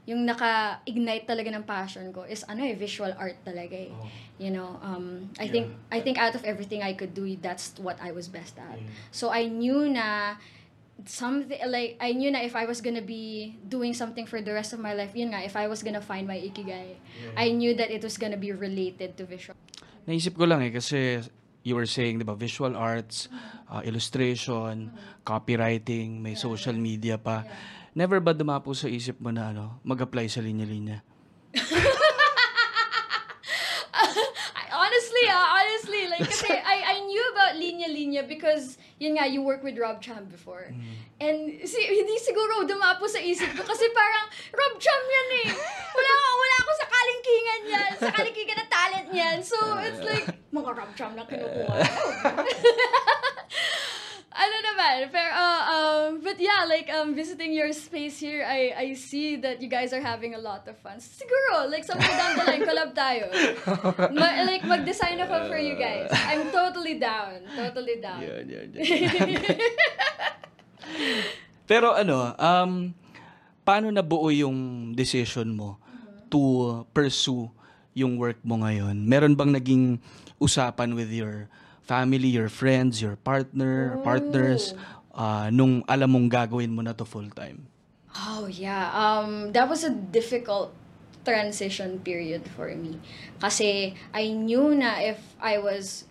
yung 0.06 0.22
naka-ignite 0.22 1.26
talaga 1.26 1.50
ng 1.50 1.66
passion 1.66 2.14
ko 2.14 2.22
is 2.26 2.46
ano 2.46 2.62
eh 2.62 2.74
visual 2.78 3.10
art 3.18 3.38
talaga 3.42 3.74
eh. 3.74 3.90
You 4.38 4.50
know, 4.50 4.78
um 4.82 5.30
I 5.38 5.46
think 5.50 5.66
I 5.90 5.98
think 6.02 6.16
out 6.18 6.34
of 6.34 6.42
everything 6.42 6.82
I 6.82 6.94
could 6.98 7.14
do, 7.14 7.26
that's 7.38 7.74
what 7.78 7.98
I 8.02 8.10
was 8.10 8.26
best 8.26 8.58
at. 8.58 8.78
So 9.14 9.30
I 9.30 9.46
knew 9.50 9.86
na 9.90 10.38
something 11.04 11.60
like 11.68 12.00
I 12.00 12.16
knew 12.16 12.32
na 12.32 12.40
if 12.40 12.56
I 12.56 12.64
was 12.64 12.80
gonna 12.80 13.04
be 13.04 13.52
doing 13.68 13.92
something 13.92 14.24
for 14.24 14.40
the 14.40 14.56
rest 14.56 14.72
of 14.72 14.80
my 14.80 14.96
life, 14.96 15.12
yun 15.12 15.28
nga, 15.36 15.44
if 15.44 15.52
I 15.52 15.68
was 15.68 15.84
gonna 15.84 16.00
find 16.00 16.24
my 16.24 16.40
ikigai, 16.40 16.96
I 17.36 17.52
knew 17.52 17.76
that 17.76 17.92
it 17.92 18.00
was 18.00 18.16
gonna 18.16 18.40
be 18.40 18.56
related 18.56 19.20
to 19.20 19.28
visual. 19.28 19.52
Naisip 20.08 20.38
ko 20.40 20.48
lang 20.48 20.64
eh 20.64 20.72
kasi 20.72 21.20
you 21.66 21.74
were 21.76 21.84
saying, 21.84 22.22
'di 22.22 22.24
ba, 22.24 22.32
visual 22.38 22.72
arts, 22.78 23.28
uh, 23.68 23.82
illustration, 23.84 24.94
copywriting, 25.26 26.22
may 26.22 26.38
social 26.38 26.72
media 26.78 27.18
pa. 27.20 27.44
Never 27.92 28.20
ba 28.22 28.32
dumapo 28.32 28.72
sa 28.72 28.88
isip 28.88 29.20
mo 29.20 29.34
na 29.34 29.50
ano, 29.52 29.80
mag-apply 29.84 30.30
sa 30.30 30.40
linya-linya? 30.40 31.02
I- 33.96 34.70
honestly, 34.72 35.24
ah, 35.32 35.46
honestly, 35.58 36.05
like, 36.18 36.30
kasi 36.30 36.48
I, 36.72 36.96
I 36.96 37.00
knew 37.04 37.22
about 37.32 37.60
Linya 37.60 37.86
Linya 37.86 38.26
because, 38.26 38.78
yun 38.98 39.16
nga, 39.16 39.28
you 39.28 39.42
work 39.42 39.60
with 39.60 39.76
Rob 39.76 40.00
Cham 40.00 40.24
before. 40.26 40.72
And 41.16 41.36
si, 41.64 41.80
hindi 41.80 42.16
siguro 42.20 42.64
dumapo 42.64 43.08
sa 43.08 43.20
isip 43.20 43.52
ko 43.52 43.62
kasi 43.64 43.88
parang, 43.92 44.26
Rob 44.52 44.74
Cham 44.80 45.00
yan 45.04 45.28
eh. 45.44 45.48
Wala, 45.96 46.10
ako- 46.12 46.38
wala 46.40 46.56
ako 46.60 46.72
sa 46.76 46.86
kalingkingan 46.88 47.60
yan, 47.68 47.90
sa 48.00 48.10
kalingkingan 48.12 48.56
na 48.56 48.66
talent 48.68 49.08
niyan. 49.12 49.38
So, 49.44 49.56
it's 49.84 50.00
like, 50.00 50.28
mga 50.48 50.70
Rob 50.72 50.92
Cham 50.96 51.12
na 51.12 51.24
kinukuha. 51.24 51.76
ano 54.36 54.56
naman, 54.60 55.08
pero, 55.08 55.30
uh, 55.32 55.62
um, 55.72 56.20
but 56.20 56.36
yeah, 56.36 56.68
like, 56.68 56.92
um, 56.92 57.16
visiting 57.16 57.56
your 57.56 57.72
space 57.72 58.20
here, 58.20 58.44
I, 58.44 58.76
I 58.76 58.86
see 58.92 59.40
that 59.40 59.64
you 59.64 59.68
guys 59.68 59.96
are 59.96 60.04
having 60.04 60.36
a 60.36 60.42
lot 60.42 60.68
of 60.68 60.76
fun. 60.84 61.00
Siguro, 61.00 61.72
like, 61.72 61.88
somewhere 61.88 62.12
down 62.12 62.36
the 62.36 62.44
line, 62.44 62.62
collab 62.68 62.92
tayo. 62.92 63.32
Ma- 64.20 64.44
like, 64.44 64.60
mag-design 64.68 65.16
ako 65.24 65.48
for 65.48 65.56
you 65.56 65.74
guys. 65.80 66.12
I'm 66.12 66.52
totally 66.52 67.00
down. 67.00 67.48
Totally 67.56 67.96
down. 67.98 68.20
Pero 71.66 71.96
ano, 71.96 72.36
um, 72.38 72.94
paano 73.66 73.90
nabuo 73.90 74.30
yung 74.30 74.92
decision 74.94 75.50
mo 75.56 75.80
to 76.30 76.84
pursue 76.94 77.48
yung 77.96 78.20
work 78.20 78.38
mo 78.44 78.60
ngayon? 78.62 78.94
Meron 79.02 79.34
bang 79.34 79.50
naging 79.50 79.98
usapan 80.38 80.94
with 80.94 81.10
your 81.10 81.48
family, 81.86 82.28
your 82.28 82.50
friends, 82.50 83.00
your 83.00 83.14
partner, 83.16 83.96
partners, 84.02 84.74
uh, 85.14 85.48
nung 85.54 85.86
alam 85.86 86.10
mong 86.10 86.26
gagawin 86.28 86.74
mo 86.74 86.82
na 86.82 86.92
to 86.92 87.06
full-time? 87.06 87.70
Oh 88.26 88.50
yeah, 88.50 88.90
um, 88.90 89.54
that 89.54 89.70
was 89.70 89.86
a 89.86 89.92
difficult 89.94 90.74
transition 91.22 92.02
period 92.02 92.46
for 92.58 92.70
me. 92.74 92.98
Kasi 93.38 93.94
I 94.10 94.34
knew 94.34 94.74
na 94.74 94.98
if 94.98 95.22
I 95.38 95.58
was, 95.58 96.06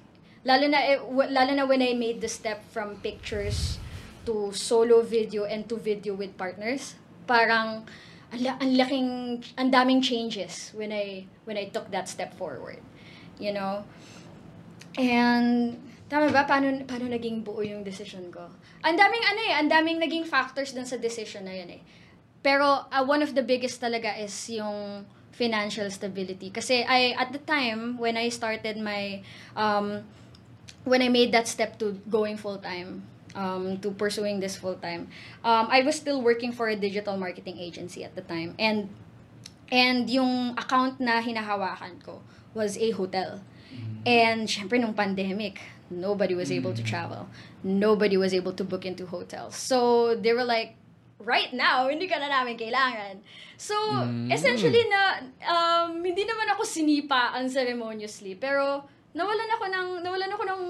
lalo 0.48 0.68
na, 0.68 0.80
eh, 0.80 1.00
lalo 1.04 1.52
na 1.56 1.64
when 1.68 1.84
I 1.84 1.92
made 1.96 2.24
the 2.24 2.32
step 2.32 2.64
from 2.72 3.00
pictures 3.04 3.80
to 4.26 4.52
solo 4.56 5.02
video 5.04 5.44
and 5.44 5.68
to 5.68 5.76
video 5.76 6.16
with 6.16 6.36
partners, 6.38 6.96
parang 7.28 7.88
ang 8.32 8.72
laking, 8.76 9.42
ang 9.56 9.72
daming 9.72 10.04
changes 10.04 10.72
when 10.76 10.92
I, 10.92 11.26
when 11.46 11.58
I 11.58 11.72
took 11.72 11.90
that 11.92 12.08
step 12.08 12.36
forward. 12.36 12.80
You 13.40 13.52
know? 13.52 13.84
And, 14.96 15.76
tama 16.08 16.32
ba? 16.32 16.48
Paano, 16.48 16.72
paano 16.88 17.12
naging 17.12 17.44
buo 17.44 17.60
yung 17.62 17.84
decision 17.84 18.32
ko? 18.32 18.48
Ang 18.84 18.96
daming 18.96 19.24
ano 19.24 19.40
eh, 19.46 19.54
ang 19.56 19.68
daming 19.68 20.00
naging 20.00 20.24
factors 20.24 20.72
dun 20.72 20.88
sa 20.88 20.96
decision 20.96 21.46
na 21.46 21.56
yun 21.56 21.80
eh. 21.80 21.82
Pero 22.46 22.88
uh, 22.88 23.04
one 23.04 23.26
of 23.26 23.34
the 23.34 23.44
biggest 23.44 23.82
talaga 23.82 24.16
is 24.16 24.32
yung 24.50 25.04
financial 25.36 25.90
stability. 25.92 26.54
Kasi 26.54 26.86
I, 26.88 27.12
at 27.18 27.36
the 27.36 27.44
time, 27.44 27.98
when 27.98 28.16
I 28.16 28.30
started 28.30 28.78
my, 28.80 29.20
um, 29.58 30.06
when 30.88 31.02
I 31.02 31.10
made 31.10 31.34
that 31.34 31.48
step 31.48 31.78
to 31.80 32.00
going 32.08 32.38
full-time, 32.38 33.04
um, 33.36 33.82
to 33.84 33.92
pursuing 33.92 34.40
this 34.40 34.56
full-time, 34.56 35.12
um, 35.44 35.68
I 35.68 35.82
was 35.82 35.98
still 35.98 36.22
working 36.22 36.54
for 36.54 36.70
a 36.70 36.76
digital 36.76 37.18
marketing 37.18 37.60
agency 37.60 38.06
at 38.06 38.16
the 38.16 38.24
time. 38.24 38.56
And 38.56 38.88
And 39.72 40.06
yung 40.06 40.54
account 40.58 41.02
na 41.02 41.22
hinahawakan 41.22 41.98
ko 42.06 42.22
was 42.54 42.78
a 42.78 42.94
hotel. 42.94 43.42
And 44.06 44.46
syempre 44.46 44.78
nung 44.78 44.94
pandemic, 44.94 45.62
nobody 45.90 46.36
was 46.36 46.52
able 46.52 46.74
to 46.74 46.84
travel. 46.84 47.28
Nobody 47.64 48.18
was 48.18 48.34
able 48.34 48.54
to 48.54 48.64
book 48.64 48.86
into 48.86 49.06
hotels. 49.06 49.56
So 49.56 50.14
they 50.16 50.34
were 50.34 50.46
like, 50.46 50.78
right 51.20 51.52
now, 51.54 51.88
hindi 51.88 52.08
ka 52.08 52.20
na 52.20 52.30
namin 52.30 52.58
kailangan. 52.58 53.24
So, 53.58 53.76
essentially 54.28 54.84
na, 54.92 55.24
um, 55.48 56.04
hindi 56.04 56.28
naman 56.28 56.52
ako 56.52 56.68
sinipa 56.68 57.34
unceremoniously, 57.40 58.36
pero 58.36 58.84
nawalan 59.16 59.50
ako 59.56 59.66
ng, 59.72 59.88
nawalan 60.04 60.32
ako 60.36 60.44
ng 60.44 60.62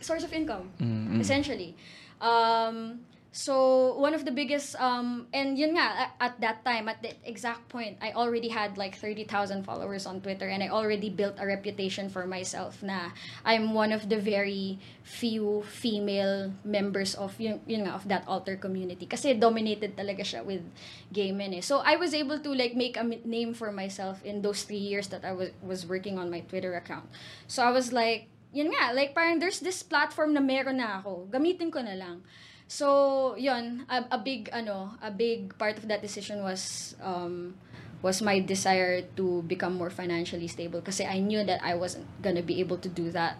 source 0.00 0.24
of 0.24 0.32
income, 0.32 0.72
essentially. 1.20 1.76
Um, 2.18 3.04
so, 3.38 3.94
one 3.94 4.14
of 4.18 4.24
the 4.24 4.32
biggest, 4.34 4.74
um, 4.82 5.28
and 5.32 5.56
yun 5.56 5.78
nga, 5.78 6.10
at 6.18 6.40
that 6.40 6.64
time, 6.64 6.88
at 6.88 7.00
the 7.06 7.14
exact 7.22 7.68
point, 7.68 7.96
I 8.02 8.10
already 8.10 8.48
had 8.48 8.76
like 8.76 8.98
30,000 8.98 9.62
followers 9.62 10.06
on 10.06 10.20
Twitter 10.20 10.48
and 10.48 10.60
I 10.60 10.74
already 10.74 11.08
built 11.08 11.38
a 11.38 11.46
reputation 11.46 12.10
for 12.10 12.26
myself 12.26 12.82
na 12.82 13.14
I'm 13.44 13.74
one 13.74 13.92
of 13.92 14.08
the 14.08 14.18
very 14.18 14.80
few 15.04 15.62
female 15.70 16.50
members 16.64 17.14
of, 17.14 17.38
yun, 17.38 17.60
yun 17.64 17.86
nga, 17.86 17.94
of 17.94 18.08
that 18.08 18.26
alter 18.26 18.56
community. 18.56 19.06
Kasi 19.06 19.34
dominated 19.34 19.94
talaga 19.94 20.26
siya 20.26 20.42
with 20.42 20.66
gay 21.12 21.30
men 21.30 21.54
eh. 21.54 21.62
So, 21.62 21.78
I 21.78 21.94
was 21.94 22.14
able 22.14 22.40
to 22.42 22.50
like 22.50 22.74
make 22.74 22.96
a 22.98 23.06
name 23.06 23.54
for 23.54 23.70
myself 23.70 24.18
in 24.24 24.42
those 24.42 24.64
three 24.64 24.82
years 24.82 25.14
that 25.14 25.24
I 25.24 25.30
was, 25.30 25.50
was 25.62 25.86
working 25.86 26.18
on 26.18 26.28
my 26.28 26.40
Twitter 26.40 26.74
account. 26.74 27.06
So, 27.46 27.62
I 27.62 27.70
was 27.70 27.92
like, 27.92 28.26
yun 28.50 28.74
nga, 28.74 28.90
like 28.98 29.14
parang 29.14 29.38
there's 29.38 29.62
this 29.62 29.86
platform 29.86 30.34
na 30.34 30.42
meron 30.42 30.82
na 30.82 30.98
ako. 30.98 31.30
Gamitin 31.30 31.70
ko 31.70 31.86
na 31.86 31.94
lang. 31.94 32.26
So, 32.68 33.34
yun, 33.36 33.88
a, 33.88 34.04
a 34.12 34.18
big, 34.18 34.50
ano, 34.52 34.92
a 35.00 35.10
big 35.10 35.56
part 35.56 35.78
of 35.78 35.88
that 35.88 36.02
decision 36.02 36.44
was, 36.44 36.94
um, 37.02 37.56
was 38.02 38.22
my 38.22 38.38
desire 38.38 39.02
to 39.16 39.42
become 39.48 39.74
more 39.74 39.90
financially 39.90 40.46
stable 40.46 40.80
kasi 40.80 41.04
I 41.04 41.18
knew 41.18 41.42
that 41.44 41.64
I 41.64 41.74
wasn't 41.74 42.06
gonna 42.22 42.42
be 42.42 42.60
able 42.60 42.78
to 42.78 42.88
do 42.88 43.10
that 43.10 43.38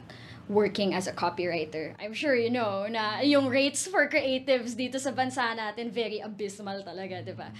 working 0.49 0.95
as 0.95 1.07
a 1.07 1.13
copywriter. 1.13 1.95
I'm 2.01 2.17
sure 2.17 2.35
you 2.35 2.51
know 2.51 2.89
na 2.89 3.21
yung 3.21 3.47
rates 3.47 3.87
for 3.87 4.09
creatives 4.09 4.75
dito 4.75 4.99
sa 4.99 5.13
bansa 5.13 5.55
natin 5.55 5.93
very 5.93 6.19
abysmal 6.25 6.83
talaga, 6.83 7.21
'di 7.21 7.37
ba? 7.37 7.53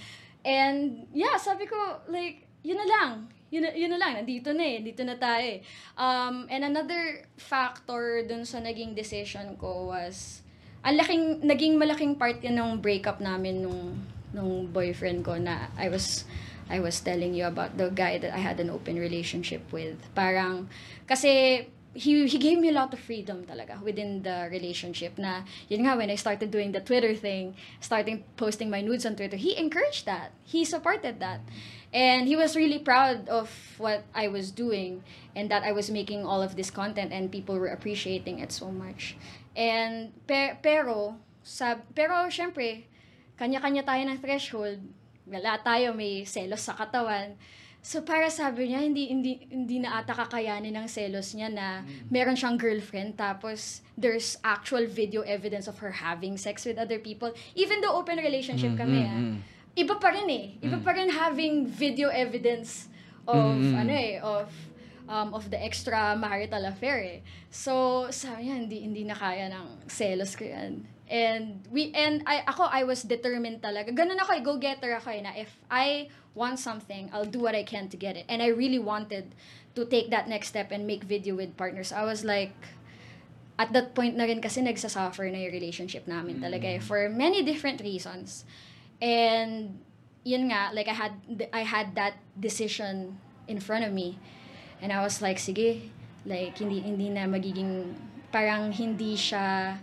And 0.43 1.05
yeah, 1.13 1.37
sabi 1.37 1.69
ko 1.69 1.77
like 2.09 2.49
yun 2.65 2.81
na 2.81 2.87
lang. 2.89 3.11
Yun, 3.49 3.65
yun 3.73 3.89
na 3.89 3.97
lang, 3.97 4.13
nandito 4.13 4.53
na 4.53 4.61
eh, 4.61 4.77
dito 4.77 5.01
na 5.01 5.17
tayo 5.17 5.41
eh. 5.41 5.65
Um, 5.97 6.45
and 6.53 6.61
another 6.61 7.25
factor 7.33 8.21
dun 8.21 8.45
sa 8.45 8.61
naging 8.61 8.93
decision 8.93 9.57
ko 9.57 9.89
was, 9.89 10.45
ang 10.83 10.95
laking, 10.95 11.23
naging 11.43 11.75
malaking 11.75 12.13
part 12.15 12.39
yan 12.43 12.59
ng 12.59 12.79
breakup 12.79 13.19
namin 13.19 13.63
nung, 13.63 13.99
nung 14.31 14.67
boyfriend 14.69 15.25
ko 15.25 15.35
na 15.35 15.67
I 15.75 15.89
was, 15.89 16.23
I 16.69 16.79
was 16.79 17.01
telling 17.01 17.33
you 17.33 17.45
about 17.45 17.75
the 17.75 17.89
guy 17.89 18.17
that 18.17 18.31
I 18.31 18.39
had 18.39 18.59
an 18.59 18.69
open 18.69 18.95
relationship 18.95 19.65
with. 19.73 19.97
Parang, 20.13 20.69
kasi 21.09 21.65
he 21.93 22.27
he 22.27 22.37
gave 22.37 22.59
me 22.59 22.69
a 22.69 22.71
lot 22.71 22.93
of 22.93 22.99
freedom 22.99 23.45
talaga 23.45 23.81
within 23.81 24.21
the 24.21 24.47
relationship 24.51 25.17
na 25.17 25.41
yun 25.67 25.81
nga 25.85 25.97
when 25.97 26.09
I 26.09 26.15
started 26.15 26.51
doing 26.53 26.71
the 26.71 26.81
Twitter 26.81 27.15
thing 27.17 27.57
starting 27.81 28.23
posting 28.37 28.69
my 28.69 28.81
nudes 28.81 29.05
on 29.05 29.15
Twitter 29.15 29.37
he 29.37 29.57
encouraged 29.57 30.05
that. 30.05 30.31
He 30.45 30.65
supported 30.65 31.19
that. 31.19 31.41
And 31.89 32.29
he 32.29 32.37
was 32.37 32.53
really 32.53 32.77
proud 32.77 33.25
of 33.29 33.49
what 33.81 34.05
I 34.13 34.29
was 34.29 34.53
doing 34.53 35.01
and 35.35 35.49
that 35.49 35.65
I 35.65 35.73
was 35.73 35.89
making 35.89 36.21
all 36.21 36.45
of 36.45 36.53
this 36.55 36.69
content 36.69 37.09
and 37.11 37.31
people 37.31 37.57
were 37.57 37.73
appreciating 37.73 38.37
it 38.37 38.51
so 38.53 38.69
much 38.69 39.17
and 39.59 40.15
pe- 40.23 40.55
pero 40.63 41.19
sa 41.43 41.83
pero 41.91 42.31
syempre 42.31 42.87
kanya-kanya 43.35 43.83
tayo 43.83 44.03
ng 44.07 44.19
threshold. 44.19 44.79
Wala 45.27 45.59
tayo 45.63 45.91
may 45.95 46.23
selos 46.23 46.63
sa 46.63 46.75
katawan. 46.75 47.35
So 47.79 48.03
para 48.03 48.27
sabi 48.27 48.75
niya 48.75 48.83
hindi 48.83 49.07
hindi 49.07 49.47
hindi 49.47 49.79
na 49.79 50.03
ata 50.03 50.11
kakayanin 50.11 50.75
ng 50.75 50.87
selos 50.91 51.31
niya 51.31 51.47
na 51.47 51.87
meron 52.11 52.35
siyang 52.35 52.59
girlfriend. 52.59 53.15
Tapos 53.15 53.79
there's 53.95 54.35
actual 54.43 54.83
video 54.87 55.23
evidence 55.23 55.67
of 55.71 55.79
her 55.79 55.91
having 56.03 56.35
sex 56.35 56.67
with 56.67 56.75
other 56.75 56.99
people. 56.99 57.31
Even 57.55 57.79
though 57.79 57.95
open 57.95 58.19
relationship 58.19 58.75
kami 58.75 59.07
ah. 59.07 59.19
Iba 59.79 59.95
pa 59.95 60.11
rin 60.11 60.27
eh. 60.27 60.45
Iba 60.59 60.83
pa 60.83 60.91
rin 60.91 61.07
having 61.07 61.63
video 61.63 62.11
evidence 62.11 62.91
of 63.23 63.55
ano 63.55 63.93
eh 63.95 64.19
of 64.19 64.51
um, 65.09 65.33
of 65.33 65.49
the 65.49 65.57
extramarital 65.57 66.69
affair 66.69 67.01
eh. 67.01 67.19
So, 67.49 68.05
sabi 68.13 68.47
niya, 68.47 68.55
hindi, 68.61 68.77
hindi 68.85 69.03
na 69.03 69.17
kaya 69.17 69.49
ng 69.49 69.89
selos 69.89 70.37
ko 70.37 70.45
yan. 70.45 70.85
And, 71.09 71.65
we, 71.73 71.89
and 71.97 72.21
I, 72.29 72.45
ako, 72.45 72.69
I 72.69 72.85
was 72.85 73.01
determined 73.01 73.65
talaga. 73.65 73.89
Ganun 73.89 74.21
ako 74.21 74.31
eh, 74.37 74.41
go-getter 74.45 74.93
ako 74.93 75.09
eh, 75.09 75.21
na 75.25 75.33
if 75.33 75.49
I 75.65 76.13
want 76.37 76.61
something, 76.61 77.09
I'll 77.09 77.25
do 77.25 77.41
what 77.41 77.57
I 77.57 77.65
can 77.65 77.89
to 77.89 77.97
get 77.97 78.15
it. 78.15 78.29
And 78.29 78.45
I 78.45 78.53
really 78.53 78.77
wanted 78.77 79.33
to 79.73 79.89
take 79.89 80.13
that 80.13 80.29
next 80.29 80.53
step 80.53 80.69
and 80.69 80.85
make 80.85 81.03
video 81.03 81.33
with 81.33 81.57
partners. 81.57 81.89
I 81.89 82.05
was 82.05 82.21
like, 82.21 82.53
at 83.57 83.73
that 83.73 83.97
point 83.97 84.15
na 84.15 84.23
rin 84.23 84.39
kasi 84.39 84.61
nagsasuffer 84.61 85.27
na 85.33 85.41
yung 85.41 85.51
relationship 85.51 86.07
namin 86.07 86.39
talaga 86.39 86.77
eh, 86.77 86.79
for 86.79 87.09
many 87.09 87.43
different 87.43 87.81
reasons. 87.81 88.45
And 89.01 89.81
yun 90.23 90.47
nga, 90.53 90.71
like 90.71 90.87
I 90.87 90.95
had 90.95 91.13
I 91.51 91.63
had 91.65 91.95
that 91.95 92.21
decision 92.39 93.19
in 93.49 93.59
front 93.59 93.83
of 93.83 93.91
me. 93.91 94.15
And 94.81 94.91
I 94.91 95.01
was 95.01 95.21
like, 95.21 95.37
sige, 95.37 95.91
like 96.25 96.57
hindi 96.57 96.79
hindi 96.79 97.09
na 97.09 97.27
magiging 97.27 97.95
parang 98.31 98.71
hindi 98.71 99.15
siya 99.15 99.77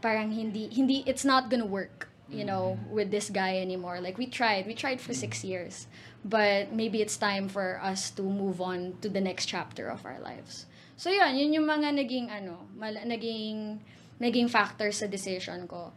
parang 0.00 0.30
hindi 0.30 0.68
hindi 0.68 1.02
it's 1.06 1.24
not 1.24 1.48
gonna 1.48 1.66
work, 1.66 2.08
you 2.28 2.44
know, 2.44 2.78
with 2.92 3.10
this 3.10 3.30
guy 3.30 3.58
anymore. 3.58 4.00
Like 4.00 4.18
we 4.18 4.26
tried, 4.26 4.66
we 4.66 4.74
tried 4.74 5.00
for 5.00 5.14
six 5.14 5.44
years. 5.44 5.86
But 6.26 6.72
maybe 6.72 7.00
it's 7.00 7.16
time 7.16 7.48
for 7.48 7.78
us 7.78 8.10
to 8.18 8.22
move 8.22 8.60
on 8.60 8.98
to 9.00 9.08
the 9.08 9.20
next 9.22 9.46
chapter 9.46 9.86
of 9.86 10.04
our 10.04 10.18
lives. 10.18 10.66
So 10.96 11.08
yun, 11.08 11.36
yun 11.36 11.52
yung 11.52 11.68
mga 11.70 11.94
naging 11.94 12.26
ano, 12.32 12.66
mal- 12.74 13.04
naging 13.06 13.78
naging 14.18 14.48
factor 14.48 14.90
sa 14.90 15.06
decision 15.06 15.68
ko. 15.68 15.92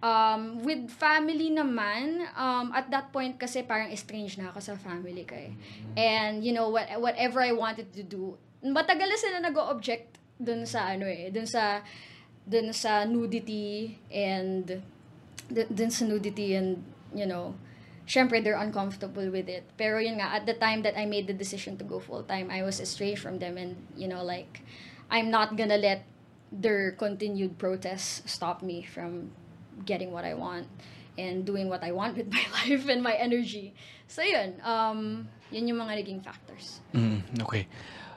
Um, 0.00 0.64
with 0.64 0.88
family 0.88 1.52
naman, 1.52 2.24
um, 2.32 2.72
at 2.72 2.88
that 2.88 3.12
point 3.12 3.36
kasi 3.36 3.60
parang 3.60 3.92
estranged 3.92 4.40
na 4.40 4.48
ako 4.48 4.60
sa 4.60 4.74
family 4.80 5.28
ko 5.28 5.36
eh. 5.36 5.52
And 5.92 6.40
you 6.40 6.56
know, 6.56 6.72
what, 6.72 6.88
whatever 6.96 7.44
I 7.44 7.52
wanted 7.52 7.92
to 7.92 8.02
do, 8.02 8.40
matagal 8.64 9.06
na 9.12 9.18
sila 9.20 9.36
nag-object 9.44 10.16
dun 10.40 10.64
sa 10.64 10.96
ano 10.96 11.04
eh, 11.04 11.28
dun 11.28 11.44
sa 11.44 11.84
dun 12.48 12.72
sa 12.72 13.04
nudity 13.04 14.00
and 14.08 14.80
dun, 15.52 15.68
dun 15.68 15.92
sa 15.92 16.08
nudity 16.08 16.56
and 16.56 16.80
you 17.12 17.28
know, 17.28 17.52
syempre 18.08 18.40
they're 18.40 18.56
uncomfortable 18.56 19.28
with 19.28 19.52
it. 19.52 19.68
Pero 19.76 20.00
yun 20.00 20.16
nga, 20.16 20.32
at 20.32 20.48
the 20.48 20.56
time 20.56 20.80
that 20.80 20.96
I 20.96 21.04
made 21.04 21.28
the 21.28 21.36
decision 21.36 21.76
to 21.76 21.84
go 21.84 22.00
full 22.00 22.24
time, 22.24 22.48
I 22.48 22.64
was 22.64 22.80
estranged 22.80 23.20
from 23.20 23.36
them 23.36 23.60
and 23.60 23.76
you 24.00 24.08
know 24.08 24.24
like 24.24 24.64
I'm 25.12 25.28
not 25.28 25.60
gonna 25.60 25.76
let 25.76 26.08
their 26.48 26.96
continued 26.96 27.60
protests 27.60 28.24
stop 28.26 28.64
me 28.64 28.82
from 28.82 29.30
getting 29.84 30.12
what 30.12 30.24
I 30.24 30.34
want 30.34 30.66
and 31.18 31.44
doing 31.44 31.68
what 31.68 31.82
I 31.84 31.92
want 31.92 32.16
with 32.16 32.30
my 32.32 32.44
life 32.64 32.88
and 32.88 33.02
my 33.02 33.14
energy. 33.14 33.74
So 34.06 34.22
yun, 34.22 34.58
um, 34.64 35.28
yun 35.50 35.68
yung 35.68 35.80
mga 35.82 36.02
naging 36.02 36.20
factors. 36.24 36.80
Mm, 36.94 37.44
okay. 37.44 37.66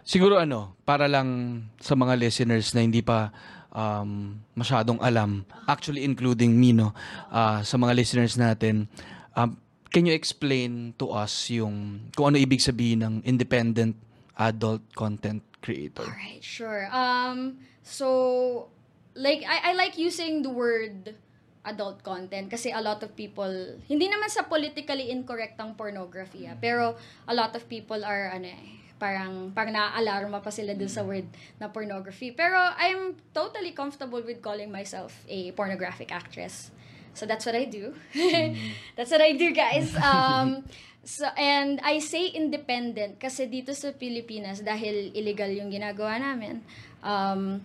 Siguro 0.03 0.39
ano, 0.39 0.75
para 0.83 1.07
lang 1.07 1.63
sa 1.79 1.95
mga 1.95 2.19
listeners 2.19 2.75
na 2.75 2.81
hindi 2.83 2.99
pa 2.99 3.31
um, 3.71 4.37
masyadong 4.55 4.99
alam, 5.01 5.43
actually 5.67 6.03
including 6.03 6.53
me, 6.55 6.71
no, 6.71 6.93
ah, 7.31 7.63
sa 7.65 7.75
mga 7.75 7.93
listeners 7.95 8.35
natin, 8.35 8.87
um, 9.35 9.57
can 9.89 10.05
you 10.05 10.13
explain 10.13 10.93
to 10.97 11.13
us 11.13 11.49
yung 11.53 12.09
kung 12.17 12.33
ano 12.33 12.37
ibig 12.41 12.61
sabihin 12.61 13.05
ng 13.05 13.13
independent 13.25 13.97
adult 14.37 14.81
content 14.97 15.41
creator? 15.61 16.05
Alright, 16.05 16.41
sure. 16.41 16.89
Um, 16.89 17.63
so, 17.85 18.67
like, 19.15 19.45
I, 19.45 19.71
I 19.71 19.73
like 19.73 19.97
using 19.97 20.41
the 20.41 20.49
word 20.49 21.15
adult 21.63 22.03
content 22.03 22.51
kasi 22.51 22.75
a 22.75 22.83
lot 22.83 22.99
of 23.03 23.15
people, 23.15 23.51
hindi 23.87 24.11
naman 24.11 24.27
sa 24.27 24.43
politically 24.45 25.09
incorrect 25.11 25.55
ang 25.59 25.79
pornography, 25.79 26.43
ah, 26.47 26.59
pero 26.59 26.95
a 27.27 27.33
lot 27.33 27.55
of 27.55 27.63
people 27.71 28.03
are, 28.03 28.35
ano 28.35 28.51
eh, 28.51 28.83
parang, 29.03 29.51
parang 29.51 29.75
naaalarma 29.75 30.39
pa 30.39 30.47
sila 30.47 30.71
dun 30.71 30.87
sa 30.87 31.03
word 31.03 31.27
na 31.59 31.67
pornography. 31.67 32.31
Pero 32.31 32.55
I'm 32.55 33.19
totally 33.35 33.75
comfortable 33.75 34.23
with 34.23 34.39
calling 34.39 34.71
myself 34.71 35.11
a 35.27 35.51
pornographic 35.59 36.11
actress. 36.15 36.71
So 37.13 37.27
that's 37.27 37.45
what 37.45 37.53
I 37.53 37.67
do. 37.67 37.91
that's 38.95 39.11
what 39.11 39.19
I 39.19 39.35
do, 39.35 39.51
guys. 39.51 39.91
Um, 39.99 40.63
so, 41.03 41.27
and 41.35 41.83
I 41.83 41.99
say 41.99 42.31
independent 42.31 43.19
kasi 43.19 43.45
dito 43.51 43.75
sa 43.75 43.91
Pilipinas, 43.91 44.63
dahil 44.63 45.11
illegal 45.13 45.51
yung 45.51 45.69
ginagawa 45.69 46.17
namin, 46.17 46.63
um, 47.03 47.59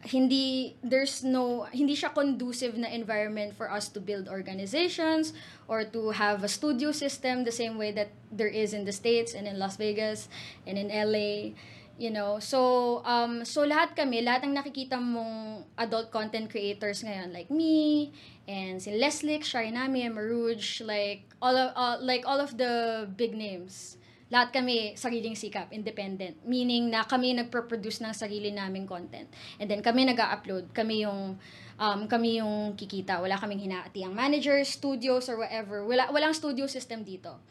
hindi 0.00 0.76
there's 0.80 1.20
no 1.20 1.68
hindi 1.68 1.92
siya 1.92 2.08
conducive 2.16 2.72
na 2.72 2.88
environment 2.88 3.52
for 3.52 3.68
us 3.68 3.92
to 3.92 4.00
build 4.00 4.32
organizations 4.32 5.36
or 5.68 5.84
to 5.84 6.16
have 6.16 6.40
a 6.40 6.48
studio 6.48 6.88
system 6.88 7.44
the 7.44 7.52
same 7.52 7.76
way 7.76 7.92
that 7.92 8.08
there 8.32 8.48
is 8.48 8.72
in 8.72 8.88
the 8.88 8.92
states 8.96 9.36
and 9.36 9.44
in 9.44 9.60
Las 9.60 9.76
Vegas 9.76 10.32
and 10.64 10.80
in 10.80 10.88
LA 10.88 11.52
you 12.00 12.08
know? 12.08 12.40
So 12.40 13.04
um 13.04 13.44
so 13.44 13.68
lahat 13.68 13.92
kami 13.92 14.24
lahat 14.24 14.48
ng 14.48 14.56
nakikita 14.56 14.96
mong 14.96 15.68
adult 15.76 16.08
content 16.08 16.48
creators 16.48 17.04
ngayon 17.04 17.36
like 17.36 17.52
me 17.52 18.08
and 18.48 18.80
si 18.80 18.96
Leslie, 18.96 19.44
Sharinami, 19.44 20.08
Marouge 20.08 20.80
like 20.80 21.28
all 21.44 21.52
of 21.52 21.76
uh, 21.76 22.00
like 22.00 22.24
all 22.24 22.40
of 22.40 22.56
the 22.56 23.04
big 23.20 23.36
names 23.36 23.99
lahat 24.30 24.54
kami 24.54 24.94
sariling 24.94 25.34
sikap, 25.34 25.74
independent. 25.74 26.38
Meaning 26.46 26.94
na 26.94 27.02
kami 27.02 27.34
nagpo-produce 27.34 27.98
ng 28.06 28.14
sarili 28.14 28.54
naming 28.54 28.86
content. 28.86 29.26
And 29.58 29.66
then 29.66 29.82
kami 29.82 30.06
nag-upload, 30.06 30.70
kami 30.70 31.02
yung 31.02 31.34
um, 31.76 32.00
kami 32.06 32.38
yung 32.38 32.78
kikita. 32.78 33.18
Wala 33.18 33.34
kaming 33.34 33.66
hinaatiang 33.66 34.14
managers, 34.14 34.70
studios 34.70 35.26
or 35.26 35.42
whatever. 35.42 35.82
Wala 35.82 36.14
walang 36.14 36.32
studio 36.32 36.70
system 36.70 37.02
dito. 37.02 37.42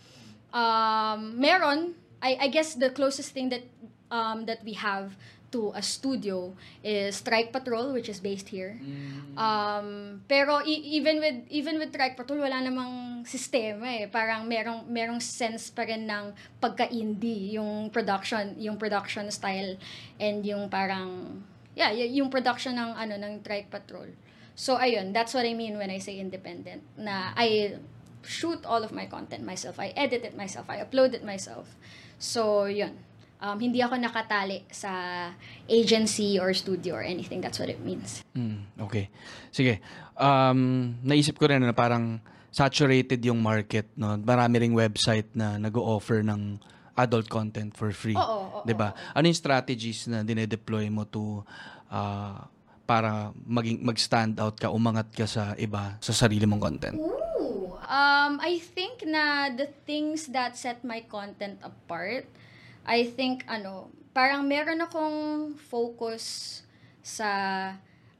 Um, 0.56 1.36
meron, 1.36 2.00
I 2.24 2.48
I 2.48 2.48
guess 2.48 2.80
the 2.80 2.96
closest 2.96 3.36
thing 3.36 3.52
that 3.52 3.68
um, 4.08 4.48
that 4.48 4.64
we 4.64 4.80
have 4.80 5.20
to 5.52 5.74
a 5.74 5.82
studio 5.82 6.54
is 6.84 7.18
Strike 7.22 7.52
Patrol 7.52 7.92
which 7.94 8.10
is 8.10 8.22
based 8.22 8.50
here. 8.50 8.78
Um, 9.40 10.22
pero 10.28 10.62
e- 10.66 10.98
even 10.98 11.20
with 11.20 11.48
even 11.50 11.78
with 11.80 11.90
Strike 11.90 12.16
Patrol 12.18 12.42
wala 12.42 12.62
namang 12.62 13.26
sistema 13.26 13.88
eh. 13.90 14.06
Parang 14.10 14.46
merong 14.46 14.86
merong 14.90 15.22
sense 15.22 15.74
pa 15.74 15.86
rin 15.86 16.06
ng 16.06 16.34
pagka-indie 16.62 17.58
yung 17.58 17.90
production, 17.90 18.56
yung 18.58 18.78
production 18.78 19.28
style 19.34 19.78
and 20.20 20.46
yung 20.46 20.70
parang 20.70 21.42
yeah, 21.78 21.92
yung 21.94 22.28
production 22.28 22.76
ng 22.76 22.92
ano 22.98 23.16
ng 23.16 23.40
Trike 23.42 23.72
Patrol. 23.72 24.12
So 24.60 24.76
ayun, 24.76 25.16
that's 25.16 25.32
what 25.32 25.48
I 25.48 25.56
mean 25.56 25.80
when 25.80 25.88
I 25.88 26.04
say 26.04 26.20
independent. 26.20 26.84
Na 27.00 27.32
I 27.40 27.80
shoot 28.28 28.60
all 28.68 28.84
of 28.84 28.92
my 28.92 29.08
content 29.08 29.48
myself. 29.48 29.80
I 29.80 29.96
edit 29.96 30.28
it 30.28 30.36
myself. 30.36 30.68
I 30.68 30.84
upload 30.84 31.16
it 31.16 31.24
myself. 31.24 31.80
So 32.20 32.68
yun. 32.68 33.00
Um, 33.40 33.56
hindi 33.56 33.80
ako 33.80 33.96
nakatali 33.96 34.68
sa 34.68 34.92
agency 35.64 36.36
or 36.36 36.52
studio 36.52 37.00
or 37.00 37.04
anything. 37.08 37.40
That's 37.40 37.56
what 37.56 37.72
it 37.72 37.80
means. 37.80 38.20
Mm, 38.36 38.68
okay. 38.84 39.08
Sige. 39.48 39.80
Um, 40.20 41.00
naisip 41.08 41.40
ko 41.40 41.48
rin 41.48 41.64
na 41.64 41.72
parang 41.72 42.20
saturated 42.52 43.24
yung 43.24 43.40
market, 43.40 43.88
no? 43.96 44.20
Marami 44.20 44.60
ring 44.60 44.76
website 44.76 45.32
na 45.32 45.56
nag-o-offer 45.56 46.20
ng 46.26 46.60
adult 47.00 47.32
content 47.32 47.72
for 47.72 47.96
free. 47.96 48.18
Oo, 48.18 48.60
oo, 48.60 48.60
'Di 48.68 48.76
ba? 48.76 48.92
Ano 49.16 49.32
yung 49.32 49.40
strategies 49.40 50.12
na 50.12 50.20
dinedeploy 50.20 50.92
mo 50.92 51.08
to 51.08 51.48
ah, 51.88 52.44
para 52.84 53.32
maging 53.48 53.86
mag-stand 53.86 54.36
out 54.42 54.60
ka, 54.60 54.74
umangat 54.74 55.14
ka 55.14 55.24
sa 55.30 55.54
iba 55.56 55.96
sa 56.04 56.12
sarili 56.12 56.44
mong 56.44 56.60
content? 56.60 56.98
Ooh, 56.98 57.78
um, 57.86 58.42
I 58.42 58.58
think 58.60 59.06
na 59.06 59.54
the 59.54 59.70
things 59.86 60.28
that 60.34 60.58
set 60.58 60.82
my 60.82 61.06
content 61.06 61.62
apart, 61.62 62.26
I 62.86 63.08
think, 63.08 63.44
ano, 63.48 63.90
parang 64.14 64.46
meron 64.48 64.80
akong 64.84 65.54
focus 65.70 66.62
sa, 67.04 67.30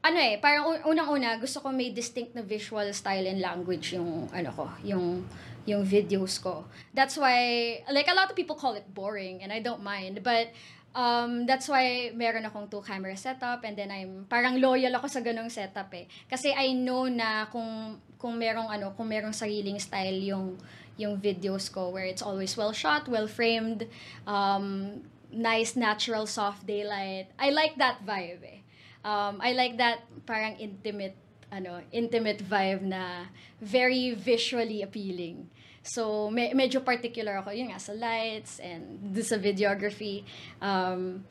ano 0.00 0.18
eh, 0.18 0.40
parang 0.40 0.76
un- 0.76 0.84
unang-una, 0.96 1.36
gusto 1.36 1.60
ko 1.60 1.68
may 1.70 1.92
distinct 1.92 2.32
na 2.32 2.42
visual 2.42 2.86
style 2.94 3.26
and 3.28 3.40
language 3.40 3.92
yung, 3.92 4.28
ano 4.32 4.50
ko, 4.52 4.66
yung, 4.82 5.24
yung 5.68 5.82
videos 5.84 6.40
ko. 6.40 6.64
That's 6.96 7.20
why, 7.20 7.80
like, 7.92 8.08
a 8.08 8.16
lot 8.16 8.30
of 8.30 8.36
people 8.36 8.56
call 8.56 8.74
it 8.74 8.88
boring, 8.92 9.42
and 9.44 9.52
I 9.52 9.60
don't 9.60 9.84
mind, 9.84 10.24
but, 10.24 10.52
um, 10.94 11.46
that's 11.46 11.68
why 11.70 12.10
meron 12.14 12.46
akong 12.46 12.70
two 12.70 12.82
camera 12.82 13.14
setup 13.14 13.62
and 13.62 13.78
then 13.78 13.90
I'm 13.90 14.26
parang 14.26 14.58
loyal 14.58 14.94
ako 14.98 15.06
sa 15.06 15.20
ganong 15.22 15.50
setup 15.50 15.90
eh. 15.94 16.10
Kasi 16.26 16.50
I 16.50 16.74
know 16.74 17.06
na 17.06 17.46
kung 17.50 17.98
kung 18.18 18.36
merong 18.36 18.68
ano, 18.68 18.92
kung 18.98 19.08
merong 19.08 19.34
sariling 19.34 19.78
style 19.78 20.18
yung 20.18 20.58
yung 20.96 21.18
videos 21.18 21.70
ko 21.72 21.88
where 21.90 22.04
it's 22.04 22.22
always 22.22 22.56
well 22.56 22.72
shot, 22.72 23.08
well 23.08 23.26
framed, 23.26 23.86
um, 24.26 25.00
nice 25.32 25.76
natural 25.76 26.26
soft 26.26 26.66
daylight. 26.66 27.28
I 27.38 27.50
like 27.50 27.76
that 27.78 28.04
vibe 28.06 28.42
eh. 28.44 28.60
Um, 29.04 29.40
I 29.40 29.52
like 29.52 29.78
that 29.78 30.04
parang 30.26 30.56
intimate 30.60 31.16
ano, 31.50 31.82
intimate 31.90 32.38
vibe 32.44 32.82
na 32.82 33.26
very 33.60 34.14
visually 34.14 34.82
appealing. 34.82 35.50
So, 35.82 36.30
me- 36.30 36.52
medyo 36.54 36.84
particular 36.84 37.40
ako 37.40 37.50
yun 37.50 37.72
nga 37.72 37.80
sa 37.80 37.96
lights 37.96 38.60
and 38.60 39.00
sa 39.24 39.40
videography. 39.40 40.22
Um, 40.60 41.24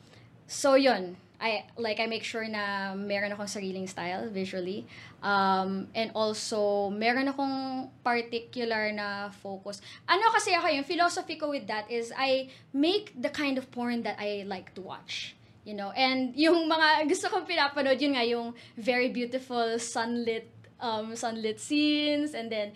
so, 0.44 0.74
yun. 0.74 1.16
I, 1.40 1.64
like, 1.80 1.98
I 2.00 2.06
make 2.06 2.22
sure 2.22 2.46
na 2.46 2.94
meron 2.94 3.32
akong 3.32 3.48
sariling 3.48 3.88
style 3.88 4.28
visually. 4.28 4.86
Um, 5.24 5.88
and 5.94 6.12
also, 6.14 6.90
meron 6.90 7.32
akong 7.32 7.88
particular 8.04 8.92
na 8.92 9.32
focus. 9.32 9.80
Ano 10.04 10.28
kasi 10.30 10.52
ako, 10.52 10.68
yung 10.68 10.84
philosophy 10.84 11.40
ko 11.40 11.48
with 11.48 11.66
that 11.66 11.90
is 11.90 12.12
I 12.12 12.52
make 12.76 13.16
the 13.16 13.32
kind 13.32 13.56
of 13.56 13.72
porn 13.72 14.04
that 14.04 14.20
I 14.20 14.44
like 14.44 14.76
to 14.76 14.84
watch. 14.84 15.34
You 15.64 15.74
know, 15.74 15.92
and 15.96 16.36
yung 16.36 16.68
mga 16.68 16.88
gusto 17.12 17.28
kong 17.32 17.48
pinapanood, 17.48 18.00
yun 18.00 18.16
nga, 18.20 18.24
yung 18.24 18.52
very 18.76 19.08
beautiful 19.08 19.80
sunlit 19.80 20.48
um, 20.80 21.14
sunlit 21.16 21.60
scenes, 21.60 22.32
and 22.32 22.50
then 22.50 22.72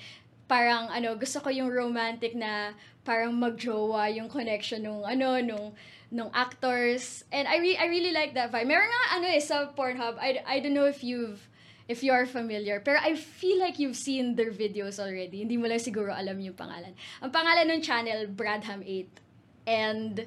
parang 0.47 0.93
ano, 0.93 1.17
gusto 1.17 1.41
ko 1.41 1.49
yung 1.49 1.73
romantic 1.73 2.37
na 2.37 2.77
parang 3.05 3.37
magjowa 3.37 4.09
yung 4.13 4.29
connection 4.29 4.85
nung 4.85 5.05
ano, 5.05 5.41
nung 5.41 5.73
nung 6.15 6.31
actors. 6.31 7.25
And 7.35 7.49
I 7.49 7.59
re- 7.59 7.81
I 7.81 7.87
really 7.91 8.13
like 8.13 8.35
that 8.39 8.53
vibe. 8.53 8.71
Meron 8.71 8.87
nga 8.87 9.05
ano 9.19 9.27
eh 9.27 9.43
sa 9.43 9.73
Pornhub. 9.73 10.21
I, 10.21 10.41
I 10.47 10.61
don't 10.61 10.77
know 10.77 10.87
if 10.87 11.03
you've 11.03 11.43
if 11.89 12.01
you 12.01 12.13
are 12.13 12.25
familiar. 12.25 12.81
Pero 12.81 12.97
I 13.01 13.17
feel 13.17 13.61
like 13.61 13.79
you've 13.79 13.97
seen 13.99 14.37
their 14.37 14.53
videos 14.53 14.97
already. 14.97 15.45
Hindi 15.45 15.57
mo 15.57 15.69
lang 15.69 15.81
siguro 15.81 16.13
alam 16.13 16.41
yung 16.41 16.57
pangalan. 16.57 16.97
Ang 17.21 17.33
pangalan 17.33 17.67
ng 17.69 17.81
channel, 17.85 18.25
Bradham 18.29 18.81
8. 18.81 19.69
And 19.69 20.25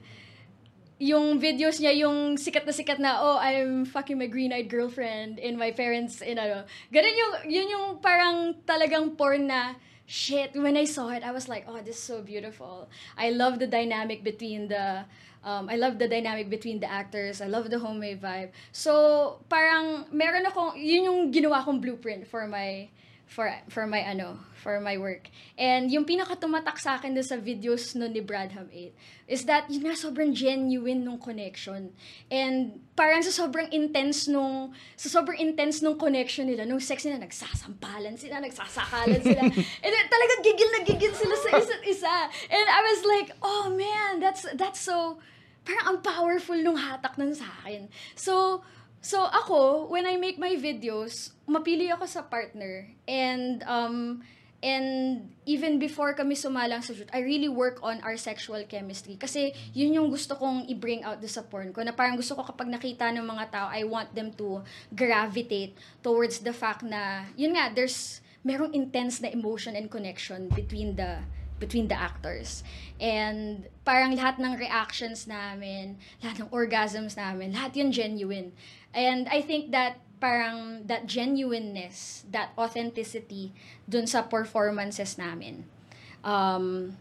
yung 0.98 1.38
videos 1.38 1.78
niya, 1.78 1.94
yung 2.06 2.38
sikat 2.42 2.66
na 2.66 2.74
sikat 2.74 2.98
na, 2.98 3.22
oh, 3.22 3.38
I'm 3.38 3.86
fucking 3.86 4.18
my 4.18 4.26
green-eyed 4.26 4.70
girlfriend 4.70 5.38
and 5.38 5.54
my 5.58 5.70
parents, 5.70 6.26
and 6.26 6.42
ano. 6.42 6.66
Ganun 6.90 7.14
yung, 7.14 7.34
yun 7.46 7.68
yung 7.70 7.86
parang 8.02 8.58
talagang 8.66 9.14
porn 9.14 9.46
na, 9.46 9.78
shit, 10.08 10.56
when 10.56 10.76
I 10.76 10.86
saw 10.86 11.10
it, 11.10 11.22
I 11.22 11.32
was 11.32 11.48
like, 11.48 11.66
oh, 11.68 11.78
this 11.84 11.98
is 11.98 12.02
so 12.02 12.22
beautiful. 12.24 12.90
I 13.18 13.30
love 13.30 13.60
the 13.60 13.68
dynamic 13.68 14.24
between 14.24 14.70
the, 14.70 15.04
um, 15.44 15.70
I 15.70 15.76
love 15.76 16.00
the 16.00 16.08
dynamic 16.08 16.50
between 16.50 16.80
the 16.80 16.90
actors. 16.90 17.42
I 17.42 17.48
love 17.48 17.70
the 17.70 17.78
homemade 17.78 18.22
vibe. 18.22 18.52
So, 18.72 19.44
parang, 19.50 20.06
meron 20.12 20.48
akong, 20.48 20.80
yun 20.80 21.04
yung 21.04 21.20
ginawa 21.32 21.64
kong 21.64 21.82
blueprint 21.82 22.26
for 22.26 22.48
my, 22.48 22.88
for 23.28 23.52
for 23.68 23.84
my 23.86 24.00
ano, 24.00 24.40
for 24.64 24.80
my 24.80 24.96
work. 24.96 25.28
And 25.60 25.92
yung 25.92 26.08
pinaka 26.08 26.40
tumatak 26.40 26.80
sa 26.80 26.96
akin 26.96 27.12
dun 27.12 27.28
sa 27.28 27.36
videos 27.36 27.94
no 27.94 28.08
ni 28.08 28.24
Bradham 28.24 28.72
8 28.72 29.28
is 29.28 29.44
that 29.46 29.68
yun 29.68 29.84
nga 29.84 30.00
sobrang 30.00 30.32
genuine 30.32 31.04
nung 31.04 31.20
connection. 31.20 31.92
And 32.32 32.80
parang 32.96 33.20
sa 33.22 33.36
sobrang 33.36 33.68
intense 33.76 34.32
nung 34.32 34.72
sa 34.96 35.12
sobrang 35.12 35.38
intense 35.44 35.84
nung 35.84 36.00
connection 36.00 36.48
nila, 36.48 36.64
nung 36.64 36.80
sex 36.80 37.04
nila 37.04 37.20
nagsasampalan 37.28 38.16
sila, 38.16 38.40
nagsasakalan 38.40 39.20
sila. 39.20 39.44
And 39.84 39.92
then, 39.92 40.06
talagang 40.08 40.42
gigil 40.48 40.70
na 40.72 40.82
gigil 40.88 41.14
sila 41.14 41.36
sa 41.36 41.50
isa't 41.60 41.84
isa. 41.84 42.16
And 42.48 42.66
I 42.72 42.82
was 42.82 43.02
like, 43.04 43.30
"Oh 43.44 43.68
man, 43.76 44.24
that's 44.24 44.48
that's 44.56 44.80
so 44.80 45.20
parang 45.68 45.84
ang 45.84 46.00
powerful 46.00 46.56
nung 46.56 46.80
hatak 46.80 47.20
nun 47.20 47.36
sa 47.36 47.52
akin." 47.62 47.92
So, 48.16 48.64
So 49.02 49.24
ako, 49.24 49.88
when 49.88 50.06
I 50.06 50.18
make 50.18 50.42
my 50.42 50.58
videos, 50.58 51.32
mapili 51.48 51.88
ako 51.94 52.06
sa 52.10 52.26
partner. 52.26 52.90
And 53.08 53.64
um 53.64 54.26
and 54.58 55.30
even 55.46 55.78
before 55.78 56.18
kami 56.18 56.34
sumalang 56.34 56.82
sa 56.82 56.98
shoot, 56.98 57.10
I 57.14 57.22
really 57.22 57.50
work 57.50 57.78
on 57.86 58.02
our 58.02 58.18
sexual 58.18 58.60
chemistry. 58.66 59.16
Kasi 59.16 59.54
yun 59.72 59.94
yung 59.94 60.10
gusto 60.10 60.34
kong 60.34 60.66
i-bring 60.66 61.06
out 61.06 61.22
sa 61.30 61.46
porn 61.46 61.72
ko. 61.72 61.86
Na 61.86 61.94
parang 61.94 62.18
gusto 62.18 62.34
ko 62.34 62.42
kapag 62.42 62.68
nakita 62.68 63.14
ng 63.14 63.26
mga 63.26 63.46
tao, 63.54 63.68
I 63.70 63.86
want 63.86 64.18
them 64.18 64.34
to 64.42 64.66
gravitate 64.92 65.78
towards 66.02 66.42
the 66.42 66.54
fact 66.54 66.82
na, 66.82 67.30
yun 67.38 67.54
nga, 67.54 67.70
there's 67.70 68.20
merong 68.42 68.74
intense 68.74 69.22
na 69.22 69.30
emotion 69.30 69.78
and 69.78 69.92
connection 69.92 70.50
between 70.50 70.96
the 70.98 71.22
between 71.58 71.90
the 71.90 71.98
actors. 71.98 72.62
And 73.02 73.66
parang 73.82 74.14
lahat 74.14 74.38
ng 74.38 74.58
reactions 74.58 75.26
namin, 75.26 75.98
lahat 76.22 76.46
ng 76.46 76.50
orgasms 76.54 77.18
namin, 77.18 77.54
lahat 77.54 77.74
yun 77.78 77.90
genuine. 77.90 78.54
And 78.98 79.30
I 79.30 79.46
think 79.46 79.70
that 79.78 80.02
parang 80.18 80.90
that 80.90 81.06
genuineness, 81.06 82.26
that 82.34 82.50
authenticity 82.58 83.54
dun 83.86 84.10
sa 84.10 84.26
performances 84.26 85.22
namin. 85.22 85.70
Um, 86.26 86.98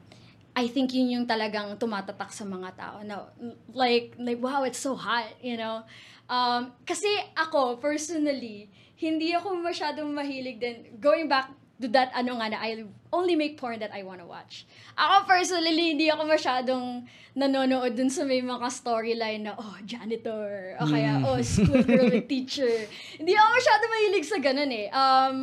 I 0.52 0.68
think 0.68 0.92
yun 0.92 1.08
yung 1.08 1.26
talagang 1.28 1.72
tumatatak 1.80 2.28
sa 2.32 2.44
mga 2.44 2.76
tao. 2.76 2.96
Na, 3.00 3.32
like, 3.72 4.12
like, 4.20 4.40
wow, 4.44 4.68
it's 4.68 4.80
so 4.80 4.92
hot, 4.92 5.28
you 5.40 5.56
know? 5.56 5.84
Um, 6.28 6.76
kasi 6.84 7.08
ako, 7.32 7.80
personally, 7.80 8.68
hindi 9.00 9.32
ako 9.32 9.56
masyadong 9.60 10.12
mahilig 10.12 10.60
din. 10.60 11.00
Going 11.00 11.28
back 11.32 11.52
to 11.80 11.88
that 11.92 12.08
ano 12.16 12.40
nga 12.40 12.56
na 12.56 12.58
I 12.60 12.84
only 13.12 13.36
make 13.36 13.60
porn 13.60 13.80
that 13.80 13.92
I 13.92 14.02
wanna 14.02 14.24
watch. 14.24 14.64
Ako 14.96 15.28
personally, 15.28 15.92
hindi 15.92 16.08
ako 16.08 16.24
masyadong 16.24 17.04
nanonood 17.36 17.92
dun 17.92 18.08
sa 18.08 18.24
may 18.24 18.40
mga 18.40 18.68
storyline 18.72 19.44
na, 19.44 19.52
oh, 19.60 19.76
janitor, 19.84 20.80
o 20.80 20.88
kaya, 20.88 21.20
oh, 21.20 21.36
schoolgirl 21.44 22.08
with 22.08 22.28
teacher. 22.32 22.88
Hindi 23.20 23.36
ako 23.36 23.48
masyadong 23.52 23.92
mahilig 23.92 24.24
sa 24.24 24.38
ganun 24.40 24.72
eh. 24.72 24.88
Um, 24.88 25.36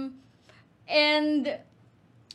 and, 0.90 1.54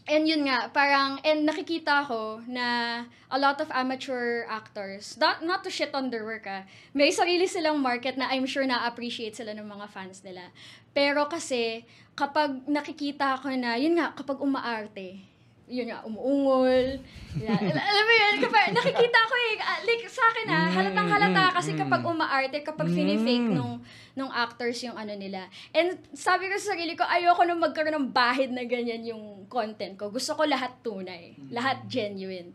and 0.06 0.22
yun 0.30 0.46
nga, 0.46 0.70
parang, 0.70 1.18
and 1.26 1.42
nakikita 1.42 2.06
ko 2.06 2.38
na 2.46 3.02
a 3.34 3.38
lot 3.38 3.58
of 3.58 3.66
amateur 3.74 4.46
actors, 4.46 5.18
not, 5.18 5.42
not 5.42 5.66
to 5.66 5.74
shit 5.74 5.90
on 5.90 6.08
their 6.14 6.22
work 6.22 6.46
ah, 6.46 6.62
may 6.94 7.11
sarili 7.11 7.50
silang 7.50 7.82
market 7.82 8.14
na 8.14 8.30
I'm 8.30 8.46
sure 8.46 8.62
na-appreciate 8.62 9.34
sila 9.34 9.58
ng 9.58 9.66
mga 9.66 9.90
fans 9.90 10.22
nila. 10.22 10.54
Pero 10.94 11.26
kasi, 11.26 11.82
kapag 12.18 12.50
nakikita 12.66 13.38
ko 13.38 13.46
na, 13.54 13.78
yun 13.78 13.94
nga, 13.94 14.11
kapag 14.11 14.42
umaarte, 14.42 15.22
yun 15.70 15.87
nga, 15.87 16.02
umuungol. 16.02 16.98
Yan. 17.38 17.62
Al- 17.70 17.87
Alam 17.94 18.04
mo 18.09 18.14
yun, 18.18 18.35
kapag 18.42 18.74
nakikita 18.74 19.18
ko 19.28 19.35
eh, 19.38 19.52
ah, 19.62 19.81
like 19.87 20.04
sa 20.11 20.24
akin 20.33 20.46
ah, 20.50 20.68
halatang 20.72 21.11
halata 21.14 21.44
kasi 21.54 21.70
kapag 21.78 22.02
umaarte, 22.02 22.59
kapag 22.66 22.88
fini-fake 22.90 23.54
nung, 23.54 23.78
nung 24.18 24.33
actors 24.35 24.83
yung 24.83 24.98
ano 24.98 25.14
nila. 25.14 25.46
And 25.70 26.00
sabi 26.16 26.50
ko 26.50 26.59
sa 26.59 26.74
sarili 26.74 26.98
ko, 26.98 27.07
ayoko 27.07 27.46
nang 27.46 27.62
magkaroon 27.62 27.94
ng 27.94 28.10
bahid 28.10 28.50
na 28.50 28.66
ganyan 28.66 29.06
yung 29.06 29.46
content 29.46 29.94
ko. 29.94 30.10
Gusto 30.10 30.35
ko 30.35 30.42
lahat 30.42 30.75
tunay, 30.83 31.38
lahat 31.54 31.87
genuine. 31.87 32.50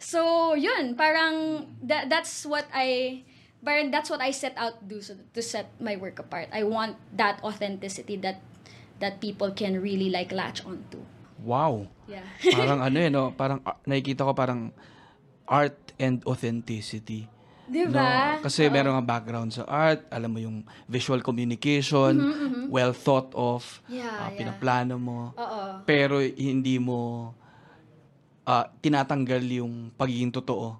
So, 0.00 0.52
yun, 0.58 0.98
parang 0.98 1.68
that, 1.86 2.10
that's 2.10 2.42
what 2.42 2.66
I 2.74 3.22
parang 3.64 3.88
that's 3.88 4.12
what 4.12 4.20
I 4.20 4.28
set 4.28 4.52
out 4.60 4.76
to 4.76 4.84
do 4.84 5.00
so, 5.00 5.16
to 5.16 5.40
set 5.40 5.72
my 5.80 5.96
work 5.96 6.20
apart. 6.20 6.52
I 6.52 6.68
want 6.68 7.00
that 7.16 7.40
authenticity 7.40 8.20
that 8.20 8.44
that 8.98 9.18
people 9.18 9.50
can 9.52 9.78
really 9.78 10.10
like 10.10 10.30
latch 10.30 10.62
onto. 10.62 11.02
Wow. 11.42 11.86
Yeah. 12.06 12.24
Parang 12.56 12.80
ano 12.80 12.96
eh, 12.98 13.10
no? 13.10 13.34
Parang 13.34 13.58
ah, 13.66 13.78
nakikita 13.84 14.24
ko 14.24 14.32
parang 14.32 14.70
art 15.44 15.76
and 16.00 16.22
authenticity. 16.24 17.28
Di 17.64 17.88
No? 17.88 18.04
Kasi 18.44 18.68
meron 18.68 18.92
nga 19.00 19.04
background 19.04 19.56
sa 19.56 19.64
art, 19.64 20.04
alam 20.12 20.36
mo 20.36 20.38
yung 20.40 20.68
visual 20.84 21.24
communication, 21.24 22.12
well 22.68 22.92
thought 22.92 23.32
of, 23.32 23.64
Mm-hmm, 23.88 23.96
Yeah, 24.04 24.12
ah, 24.12 24.28
yeah. 24.28 24.36
pinaplano 24.36 24.94
mo, 25.00 25.32
Oo. 25.36 25.84
pero 25.88 26.20
hindi 26.20 26.76
mo 26.76 27.32
ah, 28.44 28.68
tinatanggal 28.68 29.40
yung 29.64 29.92
pagiging 29.96 30.32
totoo 30.32 30.76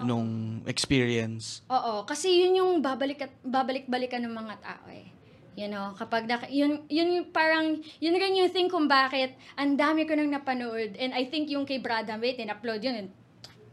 nung 0.00 0.62
experience. 0.64 1.60
Oo, 1.68 2.08
kasi 2.08 2.40
yun 2.46 2.56
yung 2.56 2.72
babalik 2.80 3.28
babalik-balikan 3.44 4.24
ng 4.24 4.32
mga 4.32 4.54
tao 4.64 4.86
eh. 4.88 5.12
You 5.58 5.66
know, 5.66 5.92
kapag 5.98 6.30
na, 6.30 6.38
yun, 6.46 6.86
yun 6.86 7.08
yung 7.10 7.28
parang, 7.34 7.82
yun 7.98 8.14
rin 8.14 8.38
yung 8.38 8.50
thing 8.54 8.70
kung 8.70 8.86
bakit 8.86 9.34
ang 9.58 9.74
dami 9.74 10.06
ko 10.06 10.14
nang 10.14 10.30
napanood. 10.30 10.94
And 10.96 11.10
I 11.12 11.26
think 11.26 11.50
yung 11.50 11.66
kay 11.66 11.82
Brad 11.82 12.06
Mate, 12.06 12.38
in-upload 12.38 12.80
yun 12.80 12.96
in 12.96 13.06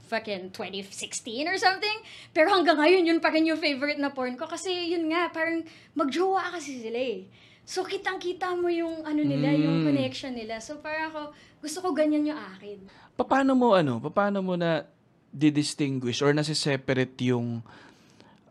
fucking 0.08 0.56
2016 0.56 1.48
or 1.52 1.60
something. 1.60 1.98
Pero 2.32 2.50
hanggang 2.50 2.80
ngayon, 2.80 3.04
yun 3.06 3.20
pa 3.20 3.30
rin 3.30 3.46
yung 3.46 3.60
favorite 3.60 4.00
na 4.00 4.10
porn 4.10 4.40
ko. 4.40 4.48
Kasi 4.48 4.96
yun 4.96 5.12
nga, 5.12 5.30
parang 5.30 5.62
magjowa 5.94 6.56
kasi 6.56 6.80
sila 6.80 6.98
eh. 6.98 7.28
So, 7.68 7.84
kitang-kita 7.84 8.56
mo 8.56 8.72
yung 8.72 9.04
ano 9.04 9.22
nila, 9.28 9.52
yung 9.52 9.84
Mm. 9.84 9.86
connection 9.92 10.32
nila. 10.32 10.64
So, 10.64 10.80
parang 10.80 11.12
ako, 11.12 11.22
gusto 11.60 11.78
ko 11.84 11.88
ganyan 11.92 12.32
yung 12.32 12.40
akin. 12.40 12.88
Paano 13.20 13.52
mo 13.60 13.76
ano, 13.76 14.00
paano 14.08 14.40
mo 14.40 14.56
na 14.56 14.88
didistinguish 15.36 16.24
or 16.24 16.32
nasi-separate 16.32 17.20
yung 17.28 17.60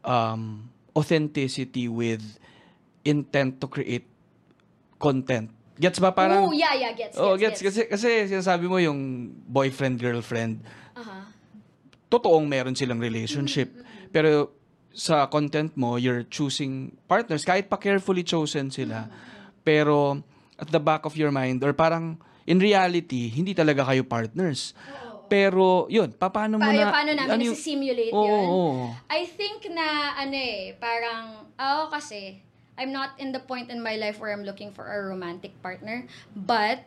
um, 0.04 0.68
authenticity 0.92 1.88
with 1.88 2.36
intent 3.06 3.62
to 3.62 3.70
create 3.70 4.04
content? 4.98 5.48
Gets 5.76 6.00
ba 6.00 6.10
parang 6.10 6.48
oh, 6.48 6.56
yeah, 6.56 6.72
yeah, 6.72 6.92
gets, 6.92 7.14
Oh, 7.20 7.36
gets, 7.36 7.60
gets, 7.60 7.76
kasi 7.76 7.80
kasi 7.86 8.08
sinasabi 8.32 8.64
mo 8.64 8.80
yung 8.80 9.28
boyfriend 9.44 10.00
girlfriend, 10.00 10.64
Aha. 10.96 11.28
totoong 12.08 12.48
meron 12.48 12.72
silang 12.72 12.96
relationship. 12.96 13.70
Mm-hmm, 13.70 14.08
Pero 14.08 14.56
sa 14.96 15.28
content 15.28 15.76
mo, 15.76 16.00
you're 16.00 16.24
choosing 16.24 16.96
partners 17.04 17.44
kahit 17.44 17.68
pa 17.68 17.76
carefully 17.76 18.24
chosen 18.24 18.72
sila. 18.72 19.04
Mm-hmm, 19.04 19.62
Pero 19.62 20.24
at 20.56 20.72
the 20.72 20.80
back 20.80 21.04
of 21.04 21.12
your 21.14 21.28
mind 21.28 21.60
or 21.60 21.76
parang 21.76 22.16
in 22.48 22.56
reality, 22.56 23.28
hindi 23.28 23.52
talaga 23.52 23.84
kayo 23.84 24.00
partners. 24.00 24.72
Pero 25.26 25.90
yun, 25.90 26.14
pa- 26.14 26.30
paano 26.30 26.56
mo 26.56 26.64
na 26.64 26.88
paano 26.88 27.10
namin 27.12 27.28
ano 27.36 27.42
nasi-simulate 27.50 28.14
Oo, 28.14 28.24
yun? 28.24 28.46
oo. 28.48 28.86
I 29.10 29.26
think 29.26 29.66
na, 29.74 30.14
ano 30.14 30.38
eh, 30.38 30.78
parang, 30.78 31.50
ako 31.58 31.90
kasi, 31.90 32.38
I'm 32.78 32.92
not 32.92 33.16
in 33.18 33.32
the 33.32 33.40
point 33.40 33.70
in 33.70 33.82
my 33.82 33.96
life 33.96 34.20
where 34.20 34.32
I'm 34.32 34.44
looking 34.44 34.70
for 34.72 34.84
a 34.84 35.00
romantic 35.08 35.56
partner. 35.62 36.04
But, 36.36 36.84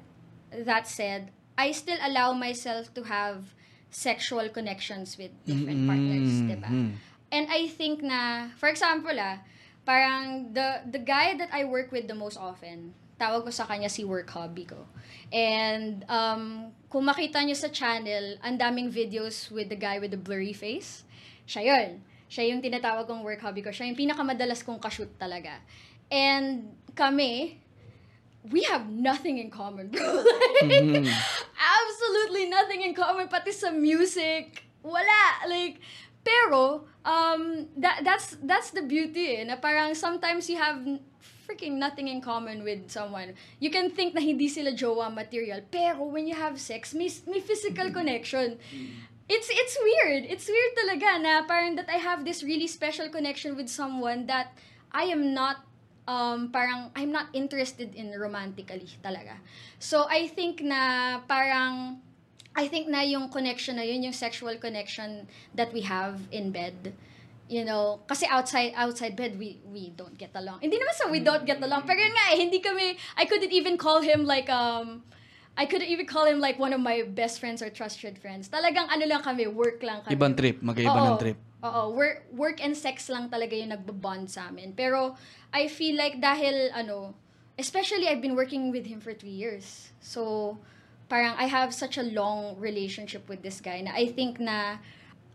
that 0.53 0.87
said, 0.87 1.29
I 1.57 1.71
still 1.73 1.97
allow 2.01 2.33
myself 2.33 2.93
to 2.93 3.03
have 3.03 3.53
sexual 3.89 4.49
connections 4.49 5.17
with 5.17 5.33
different 5.45 5.85
partners, 5.89 6.29
Mm, 6.29 6.47
diba? 6.49 6.69
mm. 6.69 6.91
And 7.31 7.45
I 7.49 7.67
think 7.67 8.01
na, 8.01 8.49
for 8.57 8.69
example 8.69 9.13
ah, 9.17 9.41
parang 9.85 10.53
the, 10.53 10.81
the 10.89 11.01
guy 11.01 11.37
that 11.37 11.49
I 11.53 11.65
work 11.65 11.91
with 11.91 12.07
the 12.07 12.13
most 12.17 12.37
often, 12.37 12.93
tawag 13.19 13.43
ko 13.45 13.51
sa 13.51 13.65
kanya 13.65 13.89
si 13.89 14.05
work 14.05 14.29
hobby 14.29 14.65
ko. 14.65 14.85
And 15.33 16.05
um, 16.09 16.71
kung 16.89 17.05
makita 17.05 17.41
nyo 17.45 17.53
sa 17.53 17.69
channel, 17.69 18.37
ang 18.41 18.57
daming 18.57 18.89
videos 18.89 19.49
with 19.51 19.69
the 19.69 19.77
guy 19.77 19.97
with 20.01 20.09
the 20.13 20.21
blurry 20.21 20.53
face. 20.53 21.03
Siya 21.45 21.61
yun. 21.65 21.89
Siya 22.29 22.53
yung 22.53 22.61
tinatawag 22.61 23.09
kong 23.09 23.25
work 23.25 23.41
hobby 23.41 23.65
ko. 23.65 23.73
Siya 23.73 23.89
yung 23.89 23.97
pinakamadalas 23.97 24.61
kong 24.61 24.77
kashoot 24.77 25.09
talaga. 25.17 25.57
And 26.13 26.77
kami, 26.93 27.57
we 28.53 28.63
have 28.69 28.85
nothing 28.87 29.41
in 29.41 29.49
common, 29.49 29.89
bro. 29.89 30.01
like, 30.61 31.09
absolutely 31.57 32.45
nothing 32.47 32.85
in 32.85 32.93
common. 32.93 33.27
Pati 33.27 33.51
sa 33.51 33.73
music, 33.73 34.63
wala. 34.85 35.49
Like, 35.49 35.81
pero, 36.23 36.85
um, 37.03 37.65
that, 37.77 38.05
that's, 38.05 38.37
that's 38.45 38.69
the 38.71 38.85
beauty 38.85 39.41
eh, 39.41 39.43
na 39.43 39.57
parang 39.57 39.95
sometimes 39.95 40.49
you 40.49 40.57
have 40.57 40.77
freaking 41.49 41.81
nothing 41.81 42.07
in 42.07 42.21
common 42.21 42.63
with 42.63 42.89
someone. 42.91 43.33
You 43.59 43.73
can 43.73 43.89
think 43.89 44.13
na 44.13 44.21
hindi 44.21 44.47
sila 44.47 44.71
jowa 44.71 45.09
material, 45.09 45.65
pero 45.65 46.05
when 46.05 46.29
you 46.29 46.35
have 46.37 46.61
sex, 46.61 46.93
may, 46.93 47.09
may 47.25 47.41
physical 47.41 47.89
connection. 47.89 48.61
It's 49.29 49.45
it's 49.45 49.77
weird. 49.77 50.25
It's 50.25 50.49
weird 50.49 50.73
talaga 50.73 51.21
na 51.21 51.45
parang 51.45 51.77
that 51.77 51.85
I 51.85 52.01
have 52.01 52.25
this 52.25 52.41
really 52.41 52.65
special 52.65 53.13
connection 53.13 53.53
with 53.53 53.69
someone 53.69 54.25
that 54.25 54.57
I 54.89 55.13
am 55.13 55.37
not 55.37 55.61
um, 56.09 56.49
parang 56.49 56.89
I'm 56.97 57.13
not 57.13 57.29
interested 57.37 57.93
in 57.93 58.09
romantically 58.17 58.89
talaga. 59.05 59.37
So 59.77 60.09
I 60.09 60.25
think 60.25 60.65
na 60.65 61.21
parang 61.29 62.01
I 62.57 62.65
think 62.65 62.89
na 62.89 63.05
yung 63.05 63.29
connection 63.29 63.77
na 63.77 63.85
yun, 63.85 64.01
yung 64.01 64.17
sexual 64.17 64.57
connection 64.57 65.29
that 65.53 65.69
we 65.77 65.85
have 65.85 66.17
in 66.33 66.49
bed, 66.49 66.97
you 67.45 67.61
know, 67.61 68.01
kasi 68.09 68.25
outside 68.25 68.73
outside 68.73 69.13
bed 69.13 69.37
we 69.37 69.61
we 69.69 69.93
don't 69.93 70.17
get 70.17 70.33
along. 70.33 70.57
Hindi 70.65 70.81
naman 70.81 70.97
sa 70.97 71.05
we 71.05 71.21
don't 71.21 71.45
get 71.45 71.61
along, 71.61 71.85
pero 71.85 72.01
yun 72.01 72.17
nga 72.17 72.33
eh, 72.33 72.37
hindi 72.41 72.57
kami 72.57 72.97
I 73.13 73.29
couldn't 73.29 73.53
even 73.53 73.77
call 73.77 74.01
him 74.01 74.25
like 74.25 74.49
um 74.49 75.05
I 75.57 75.65
couldn't 75.65 75.89
even 75.89 76.05
call 76.05 76.25
him 76.25 76.39
like 76.39 76.57
one 76.57 76.71
of 76.73 76.79
my 76.79 77.03
best 77.03 77.39
friends 77.39 77.61
or 77.61 77.69
trusted 77.69 78.17
friends. 78.17 78.47
Talagang 78.47 78.87
ano 78.87 79.05
lang 79.05 79.21
kami, 79.21 79.47
work 79.47 79.83
lang 79.83 80.01
kami. 80.03 80.15
Ibang 80.15 80.33
trip, 80.37 80.63
magkaiba 80.63 80.99
Oo. 80.99 81.07
ng 81.13 81.17
trip. 81.19 81.37
Oo, 81.59 81.91
work, 81.91 82.23
work 82.31 82.63
and 82.63 82.71
sex 82.71 83.11
lang 83.11 83.27
talaga 83.27 83.51
yung 83.51 83.75
nagbabond 83.75 84.31
sa 84.31 84.47
amin. 84.47 84.71
Pero 84.71 85.19
I 85.51 85.67
feel 85.67 85.99
like 85.99 86.23
dahil 86.23 86.71
ano, 86.71 87.11
especially 87.59 88.07
I've 88.07 88.23
been 88.23 88.39
working 88.39 88.71
with 88.71 88.87
him 88.87 89.03
for 89.03 89.11
three 89.11 89.35
years. 89.35 89.91
So 89.99 90.55
parang 91.11 91.35
I 91.35 91.51
have 91.51 91.75
such 91.75 91.99
a 91.99 92.05
long 92.07 92.55
relationship 92.55 93.27
with 93.27 93.43
this 93.43 93.59
guy 93.59 93.83
na 93.83 93.91
I 93.91 94.07
think 94.07 94.39
na 94.39 94.79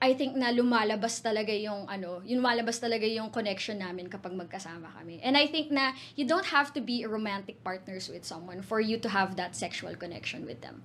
I 0.05 0.13
think 0.13 0.37
na 0.37 0.53
lumalabas 0.53 1.25
talaga 1.25 1.49
yung 1.57 1.89
ano, 1.89 2.21
yung 2.29 2.45
lumalabas 2.45 2.77
talaga 2.77 3.09
yung 3.09 3.33
connection 3.33 3.81
namin 3.81 4.13
kapag 4.13 4.37
magkasama 4.37 4.93
kami. 5.01 5.17
And 5.25 5.33
I 5.33 5.49
think 5.49 5.73
na 5.73 5.97
you 6.13 6.29
don't 6.29 6.45
have 6.53 6.77
to 6.77 6.85
be 6.85 7.09
romantic 7.09 7.65
partners 7.65 8.13
with 8.13 8.29
someone 8.29 8.61
for 8.61 8.85
you 8.85 9.01
to 9.01 9.09
have 9.09 9.41
that 9.41 9.57
sexual 9.57 9.97
connection 9.97 10.45
with 10.45 10.61
them. 10.61 10.85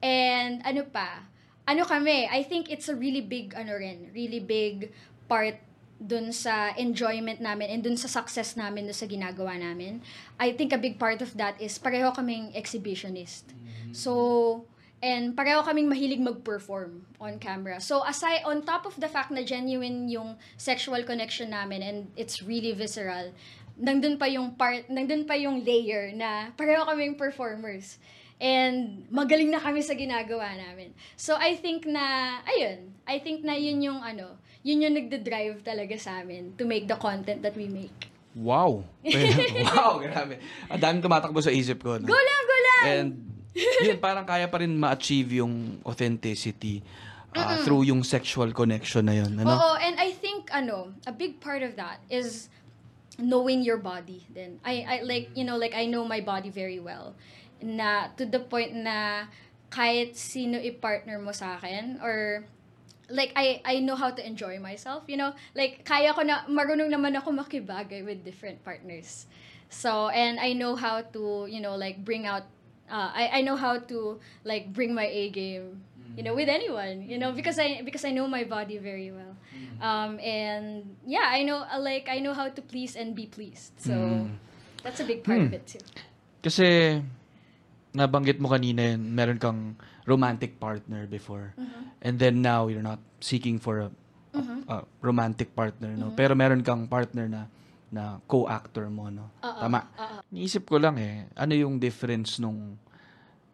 And 0.00 0.64
ano 0.64 0.88
pa, 0.88 1.28
ano 1.68 1.84
kami, 1.84 2.24
I 2.24 2.40
think 2.40 2.72
it's 2.72 2.88
a 2.88 2.96
really 2.96 3.20
big 3.20 3.52
ano 3.52 3.76
rin, 3.76 4.08
really 4.16 4.40
big 4.40 4.96
part 5.28 5.60
dun 6.00 6.32
sa 6.32 6.72
enjoyment 6.80 7.44
namin 7.44 7.68
and 7.68 7.84
dun 7.84 8.00
sa 8.00 8.08
success 8.08 8.56
namin 8.56 8.88
dun 8.88 8.96
sa 8.96 9.04
ginagawa 9.04 9.60
namin. 9.60 10.00
I 10.40 10.56
think 10.56 10.72
a 10.72 10.80
big 10.80 10.96
part 10.96 11.20
of 11.20 11.36
that 11.36 11.60
is 11.60 11.76
pareho 11.76 12.16
kaming 12.16 12.56
exhibitionist. 12.56 13.52
So, 13.92 14.64
and 15.04 15.36
pareho 15.36 15.60
kaming 15.60 15.84
mahilig 15.84 16.16
mag-perform 16.16 17.04
on 17.20 17.36
camera. 17.36 17.76
So, 17.76 18.00
aside, 18.00 18.40
on 18.48 18.64
top 18.64 18.88
of 18.88 18.96
the 18.96 19.04
fact 19.12 19.28
na 19.28 19.44
genuine 19.44 20.08
yung 20.08 20.40
sexual 20.56 21.04
connection 21.04 21.52
namin 21.52 21.84
and 21.84 21.98
it's 22.16 22.40
really 22.40 22.72
visceral, 22.72 23.36
nandun 23.76 24.16
pa 24.16 24.24
yung 24.32 24.56
part, 24.56 24.88
nandun 24.88 25.28
pa 25.28 25.36
yung 25.36 25.60
layer 25.60 26.08
na 26.16 26.56
pareho 26.56 26.88
kaming 26.88 27.20
performers. 27.20 28.00
And 28.40 29.04
magaling 29.12 29.52
na 29.52 29.60
kami 29.60 29.84
sa 29.84 29.92
ginagawa 29.92 30.56
namin. 30.56 30.96
So, 31.20 31.36
I 31.36 31.60
think 31.60 31.84
na, 31.84 32.40
ayun, 32.48 32.96
I 33.04 33.20
think 33.20 33.44
na 33.44 33.60
yun 33.60 33.84
yung 33.84 34.00
ano, 34.00 34.40
yun 34.64 34.88
yung 34.88 34.96
nagde-drive 34.96 35.60
talaga 35.60 36.00
sa 36.00 36.24
amin 36.24 36.56
to 36.56 36.64
make 36.64 36.88
the 36.88 36.96
content 36.96 37.44
that 37.44 37.52
we 37.52 37.68
make. 37.68 38.08
Wow. 38.34 38.82
wow, 39.68 40.00
grabe. 40.00 40.40
Ang 40.72 40.80
daming 40.80 41.04
tumatakbo 41.04 41.38
sa 41.44 41.52
isip 41.52 41.84
ko. 41.84 42.00
No? 42.00 42.08
Go 42.08 42.16
lang, 42.16 42.42
go 42.48 42.58
lang! 42.58 42.82
And 42.88 43.33
yun, 43.54 43.98
parang 44.06 44.26
kaya 44.26 44.50
pa 44.50 44.58
rin 44.60 44.74
ma-achieve 44.74 45.40
yung 45.40 45.78
authenticity 45.86 46.82
uh, 47.34 47.62
through 47.62 47.86
yung 47.86 48.02
sexual 48.02 48.50
connection 48.54 49.06
na 49.06 49.14
yun. 49.18 49.32
Ano? 49.38 49.50
Oo, 49.50 49.70
and 49.78 49.98
I 49.98 50.14
think 50.14 50.50
ano, 50.54 50.94
a 51.06 51.12
big 51.14 51.40
part 51.40 51.62
of 51.62 51.74
that 51.76 52.02
is 52.10 52.50
knowing 53.18 53.62
your 53.62 53.78
body 53.78 54.26
then. 54.30 54.58
I 54.66 54.82
I 54.82 54.96
like, 55.06 55.30
you 55.34 55.46
know, 55.46 55.56
like 55.58 55.74
I 55.74 55.86
know 55.86 56.06
my 56.06 56.20
body 56.20 56.50
very 56.50 56.78
well. 56.78 57.14
Na 57.62 58.10
to 58.18 58.26
the 58.26 58.42
point 58.42 58.74
na 58.74 59.30
kahit 59.70 60.14
sino 60.14 60.58
i-partner 60.58 61.18
mo 61.18 61.34
sa 61.34 61.58
akin 61.58 61.98
or 61.98 62.46
like 63.10 63.34
I 63.34 63.58
I 63.66 63.82
know 63.82 63.98
how 63.98 64.10
to 64.10 64.22
enjoy 64.22 64.58
myself, 64.58 65.06
you 65.06 65.18
know? 65.18 65.34
Like 65.54 65.82
kaya 65.82 66.14
ko 66.14 66.22
na 66.22 66.46
marunong 66.46 66.90
naman 66.90 67.14
ako 67.18 67.34
makibagay 67.34 68.02
with 68.06 68.22
different 68.22 68.62
partners. 68.62 69.26
So, 69.74 70.06
and 70.06 70.38
I 70.38 70.54
know 70.54 70.78
how 70.78 71.02
to, 71.02 71.50
you 71.50 71.58
know, 71.58 71.74
like 71.74 71.98
bring 72.06 72.30
out 72.30 72.46
uh, 72.90 73.10
I 73.12 73.38
I 73.38 73.40
know 73.42 73.56
how 73.56 73.78
to 73.78 74.18
like 74.44 74.72
bring 74.72 74.94
my 74.94 75.06
A 75.06 75.30
game, 75.30 75.82
you 76.16 76.22
know, 76.22 76.34
with 76.34 76.48
anyone, 76.48 77.04
you 77.08 77.18
know, 77.18 77.32
because 77.32 77.58
I 77.58 77.80
because 77.82 78.04
I 78.04 78.12
know 78.12 78.26
my 78.28 78.44
body 78.44 78.78
very 78.78 79.10
well. 79.10 79.34
Um 79.82 80.16
and 80.22 80.94
yeah, 81.04 81.26
I 81.30 81.42
know 81.42 81.64
uh, 81.66 81.80
like 81.80 82.06
I 82.08 82.18
know 82.22 82.32
how 82.32 82.48
to 82.48 82.60
please 82.62 82.94
and 82.94 83.14
be 83.14 83.26
pleased. 83.26 83.74
So, 83.78 83.92
Mm. 83.94 84.38
that's 84.84 85.00
a 85.00 85.06
big 85.08 85.24
part 85.24 85.40
of 85.42 85.52
it 85.52 85.64
too. 85.66 85.82
Kasi, 86.44 87.00
nabanggit 87.94 88.38
mo 88.38 88.50
kanina 88.52 88.94
yun, 88.94 89.00
meron 89.14 89.38
kang 89.40 89.76
romantic 90.04 90.60
partner 90.60 91.06
before. 91.08 91.54
Mm-hmm. 91.56 91.82
And 92.04 92.14
then 92.20 92.42
now, 92.44 92.68
you're 92.68 92.84
not 92.84 93.00
seeking 93.20 93.56
for 93.58 93.88
a, 93.88 93.90
a- 94.36 94.60
a 94.68 94.76
romantic 95.00 95.56
partner, 95.56 95.88
no? 95.96 96.12
Pero 96.12 96.36
meron 96.36 96.60
kang 96.60 96.84
partner 96.84 97.28
na 97.32 97.48
na 97.94 98.18
co-actor 98.26 98.90
mo, 98.90 99.06
no? 99.06 99.30
Oo, 99.46 99.60
Tama. 99.62 99.86
oo. 99.94 100.18
Niisip 100.34 100.66
ko 100.66 100.82
lang 100.82 100.98
eh, 100.98 101.30
ano 101.38 101.54
yung 101.54 101.78
difference 101.78 102.42
nung 102.42 102.74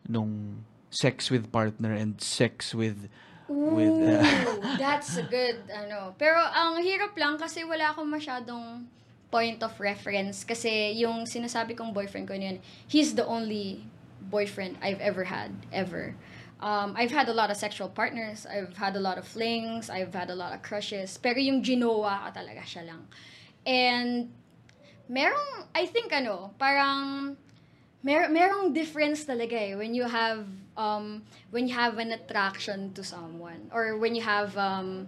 nung 0.09 0.65
sex 0.89 1.29
with 1.29 1.53
partner 1.53 1.93
and 1.93 2.19
sex 2.19 2.73
with 2.73 3.07
with 3.51 3.93
uh, 3.93 4.25
Ooh, 4.25 4.79
that's 4.83 5.19
a 5.19 5.27
good, 5.27 5.59
ano. 5.69 6.15
Pero 6.17 6.39
ang 6.39 6.81
hirap 6.81 7.13
lang 7.19 7.37
kasi 7.37 7.67
wala 7.67 7.93
akong 7.93 8.09
masyadong 8.09 8.87
point 9.31 9.63
of 9.63 9.75
reference 9.79 10.43
kasi 10.43 10.99
yung 10.99 11.23
sinasabi 11.27 11.75
kong 11.79 11.95
boyfriend 11.95 12.27
ko 12.27 12.35
yun, 12.35 12.59
he's 12.87 13.15
the 13.15 13.27
only 13.27 13.87
boyfriend 14.31 14.79
I've 14.83 15.03
ever 15.03 15.25
had, 15.27 15.55
ever. 15.71 16.15
Um, 16.61 16.93
I've 16.95 17.11
had 17.11 17.29
a 17.29 17.33
lot 17.33 17.51
of 17.51 17.57
sexual 17.57 17.89
partners. 17.89 18.45
I've 18.45 18.77
had 18.77 18.95
a 18.95 19.01
lot 19.01 19.17
of 19.17 19.25
flings. 19.27 19.89
I've 19.89 20.13
had 20.13 20.29
a 20.29 20.37
lot 20.37 20.53
of 20.53 20.61
crushes. 20.63 21.17
Pero 21.17 21.41
yung 21.41 21.65
ginawa 21.65 22.29
ka 22.29 22.45
talaga 22.45 22.63
siya 22.69 22.85
lang. 22.85 23.09
And 23.67 24.33
merong, 25.11 25.69
I 25.75 25.87
think 25.87 26.13
ano, 26.13 26.55
parang 26.59 27.37
mer 28.01 28.33
merong 28.33 28.73
difference 28.73 29.29
talaga 29.29 29.53
eh 29.53 29.77
when 29.77 29.93
you 29.93 30.09
have 30.09 30.49
um 30.73 31.21
when 31.53 31.69
you 31.69 31.77
have 31.77 32.01
an 32.01 32.17
attraction 32.17 32.97
to 32.97 33.05
someone 33.05 33.69
or 33.77 34.01
when 34.01 34.17
you 34.17 34.25
have 34.25 34.57
um 34.57 35.05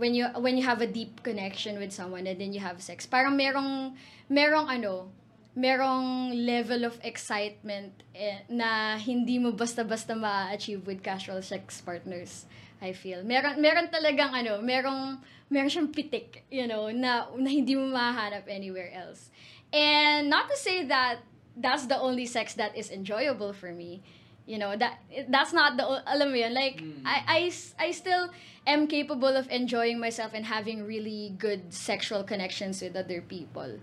when 0.00 0.16
you 0.16 0.24
when 0.40 0.56
you 0.56 0.64
have 0.64 0.80
a 0.80 0.88
deep 0.88 1.20
connection 1.20 1.76
with 1.76 1.92
someone 1.92 2.24
and 2.24 2.40
then 2.40 2.56
you 2.56 2.60
have 2.60 2.80
sex. 2.80 3.04
Parang 3.04 3.36
merong 3.36 3.92
merong 4.32 4.72
ano 4.72 5.12
merong 5.52 6.32
level 6.32 6.88
of 6.88 6.96
excitement 7.04 7.92
eh, 8.16 8.40
na 8.48 8.96
hindi 8.96 9.36
mo 9.36 9.52
basta-basta 9.52 10.16
ma-achieve 10.16 10.80
with 10.88 11.04
casual 11.04 11.44
sex 11.44 11.84
partners 11.84 12.48
I 12.82 12.92
feel 12.92 13.22
meron 13.22 13.62
meron 13.62 13.86
talagang 13.88 14.34
ano 14.34 14.58
merong 14.58 15.22
meron 15.48 15.70
siyang 15.70 15.90
pitik 15.94 16.42
you 16.50 16.66
know 16.66 16.90
na 16.90 17.30
na 17.38 17.46
hindi 17.48 17.78
mo 17.78 17.86
mahanap 17.86 18.50
anywhere 18.50 18.90
else 18.90 19.30
and 19.72 20.26
not 20.28 20.50
to 20.50 20.56
say 20.58 20.82
that 20.90 21.22
that's 21.56 21.86
the 21.86 21.96
only 22.00 22.26
sex 22.26 22.54
that 22.58 22.74
is 22.76 22.90
enjoyable 22.90 23.52
for 23.52 23.72
me. 23.72 24.00
You 24.48 24.58
know, 24.58 24.74
that 24.74 24.98
that's 25.30 25.52
not 25.54 25.76
the 25.78 25.84
alam 25.86 26.32
mo 26.32 26.36
yun, 26.36 26.50
like 26.52 26.82
I, 27.06 27.22
I 27.28 27.40
s- 27.46 27.76
I 27.78 27.92
still 27.94 28.32
am 28.66 28.88
capable 28.90 29.30
of 29.36 29.46
enjoying 29.52 30.00
myself 30.02 30.32
and 30.34 30.42
having 30.48 30.82
really 30.82 31.36
good 31.38 31.70
sexual 31.70 32.24
connections 32.26 32.82
with 32.82 32.96
other 32.98 33.22
people. 33.22 33.78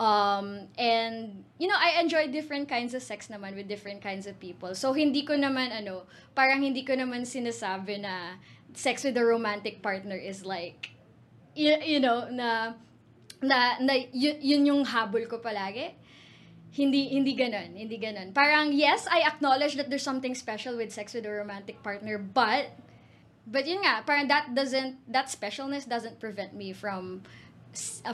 Um, 0.00 0.68
and 0.78 1.44
you 1.58 1.68
know, 1.68 1.76
I 1.76 2.00
enjoy 2.00 2.28
different 2.28 2.68
kinds 2.68 2.94
of 2.94 3.02
sex 3.02 3.28
naman 3.28 3.54
with 3.54 3.68
different 3.68 4.02
kinds 4.02 4.26
of 4.26 4.40
people. 4.40 4.74
So 4.74 4.92
hindi 4.92 5.22
ko 5.22 5.34
naman 5.34 5.70
ano, 5.70 6.08
parang 6.34 6.62
hindi 6.62 6.82
ko 6.82 6.94
naman 6.94 7.22
sinasabi 7.28 8.00
na 8.00 8.40
sex 8.72 9.04
with 9.04 9.16
a 9.16 9.24
romantic 9.24 9.82
partner 9.82 10.16
is 10.16 10.44
like 10.44 10.90
you, 11.54 11.76
you 11.84 12.00
know, 12.00 12.28
na 12.32 12.74
na, 13.42 13.76
na 13.82 13.94
yun, 14.14 14.36
yun 14.40 14.62
yung 14.66 14.82
habol 14.86 15.26
ko 15.28 15.38
palagi 15.42 15.92
hindi 16.72 17.12
hindi 17.12 17.36
ganun, 17.36 17.76
hindi 17.76 18.00
ganun. 18.00 18.32
Parang 18.32 18.72
yes, 18.72 19.04
I 19.04 19.28
acknowledge 19.28 19.76
that 19.76 19.92
there's 19.92 20.04
something 20.04 20.32
special 20.32 20.80
with 20.80 20.88
sex 20.88 21.12
with 21.12 21.28
a 21.28 21.32
romantic 21.32 21.84
partner, 21.84 22.16
but 22.16 22.72
but 23.44 23.68
yun 23.68 23.84
nga, 23.84 24.00
parang 24.08 24.26
that 24.32 24.56
doesn't 24.56 24.96
that 25.04 25.28
specialness 25.28 25.84
doesn't 25.84 26.16
prevent 26.16 26.56
me 26.56 26.72
from 26.72 27.28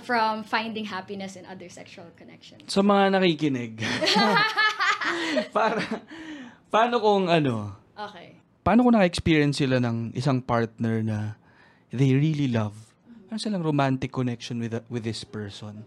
from 0.02 0.44
finding 0.46 0.86
happiness 0.86 1.34
in 1.34 1.44
other 1.46 1.66
sexual 1.68 2.06
connections. 2.14 2.62
Sa 2.70 2.82
mga 2.82 3.18
nakikinig. 3.18 3.82
para, 5.56 5.82
paano 6.70 7.02
kung 7.02 7.26
ano, 7.26 7.74
Okay. 7.98 8.38
paano 8.62 8.86
kung 8.86 8.94
naka-experience 8.94 9.58
sila 9.58 9.82
ng 9.82 10.14
isang 10.14 10.38
partner 10.38 11.02
na 11.02 11.34
they 11.90 12.14
really 12.14 12.46
love? 12.46 12.76
Ano 13.28 13.36
silang 13.36 13.66
romantic 13.66 14.14
connection 14.14 14.62
with 14.62 14.78
with 14.86 15.02
this 15.02 15.26
person? 15.26 15.82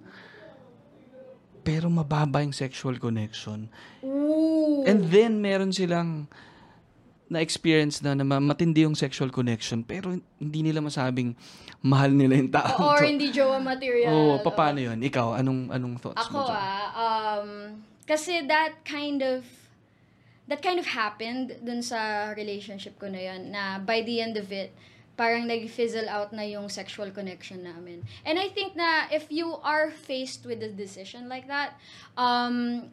Pero 1.62 1.88
mababa 1.88 2.42
yung 2.42 2.52
sexual 2.54 2.98
connection. 2.98 3.70
Ooh. 4.04 4.84
And 4.84 5.08
then, 5.14 5.40
meron 5.40 5.70
silang 5.72 6.26
na-experience 7.32 8.04
na, 8.04 8.12
na 8.12 8.28
ma- 8.28 8.44
matindi 8.44 8.84
yung 8.84 8.94
sexual 8.94 9.32
connection, 9.32 9.88
pero 9.88 10.20
hindi 10.36 10.60
nila 10.60 10.84
masabing 10.84 11.32
mahal 11.80 12.12
nila 12.12 12.36
yung 12.36 12.52
tao. 12.52 12.76
Or 12.92 13.00
hindi 13.00 13.32
jowa 13.32 13.64
material. 13.64 14.12
Oo, 14.12 14.34
pa- 14.44 14.52
paano 14.52 14.84
yun? 14.84 15.00
Ikaw, 15.00 15.40
anong, 15.40 15.72
anong 15.72 15.96
thoughts 16.04 16.28
Ako 16.28 16.36
mo 16.36 16.52
dyan? 16.52 16.60
ah, 16.60 16.88
um, 17.00 17.50
kasi 18.04 18.44
that 18.44 18.84
kind 18.84 19.24
of, 19.24 19.48
that 20.52 20.60
kind 20.60 20.76
of 20.76 20.92
happened 20.92 21.56
dun 21.64 21.80
sa 21.80 22.36
relationship 22.36 23.00
ko 23.00 23.08
na 23.08 23.24
yun, 23.24 23.56
na 23.56 23.80
by 23.80 24.04
the 24.04 24.20
end 24.20 24.36
of 24.36 24.52
it, 24.52 24.76
parang 25.16 25.48
nag-fizzle 25.48 26.10
out 26.10 26.34
na 26.34 26.44
yung 26.44 26.68
sexual 26.68 27.12
connection 27.12 27.64
namin. 27.64 28.04
And 28.26 28.40
I 28.40 28.50
think 28.50 28.76
na 28.76 29.08
if 29.12 29.30
you 29.32 29.56
are 29.62 29.92
faced 29.92 30.44
with 30.44 30.60
a 30.66 30.72
decision 30.72 31.30
like 31.30 31.48
that, 31.48 31.78
um, 32.18 32.90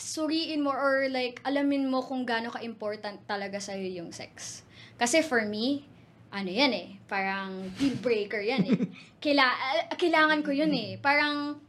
suriin 0.00 0.64
mo 0.64 0.72
or 0.72 1.12
like 1.12 1.44
alamin 1.44 1.84
mo 1.86 2.00
kung 2.00 2.24
gaano 2.24 2.48
ka-important 2.48 3.20
talaga 3.28 3.60
sa'yo 3.60 3.84
yung 4.00 4.10
sex. 4.10 4.64
Kasi 4.96 5.20
for 5.20 5.44
me, 5.44 5.84
ano 6.32 6.48
yan 6.48 6.72
eh, 6.72 6.88
parang 7.04 7.68
deal 7.76 8.00
breaker 8.00 8.40
yan 8.40 8.64
eh. 8.64 8.78
Kaila- 9.22 9.60
ah, 9.92 9.96
kailangan 10.00 10.40
ko 10.40 10.50
yun 10.56 10.72
eh. 10.72 10.96
Parang 10.96 11.60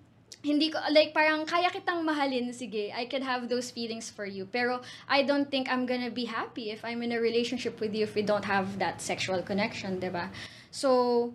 hindi 0.41 0.73
ko, 0.73 0.81
like, 0.89 1.13
parang 1.13 1.45
kaya 1.45 1.69
kitang 1.69 2.01
mahalin, 2.01 2.49
sige, 2.49 2.89
I 2.89 3.05
can 3.05 3.21
have 3.21 3.45
those 3.45 3.69
feelings 3.69 4.09
for 4.09 4.25
you. 4.25 4.49
Pero, 4.49 4.81
I 5.05 5.21
don't 5.21 5.45
think 5.45 5.69
I'm 5.69 5.85
gonna 5.85 6.09
be 6.09 6.25
happy 6.25 6.73
if 6.73 6.81
I'm 6.81 7.05
in 7.05 7.13
a 7.13 7.21
relationship 7.21 7.77
with 7.77 7.93
you 7.93 8.09
if 8.09 8.17
we 8.17 8.25
don't 8.25 8.45
have 8.49 8.81
that 8.81 9.01
sexual 9.05 9.45
connection, 9.45 10.01
'di 10.01 10.09
ba 10.09 10.33
So, 10.73 11.29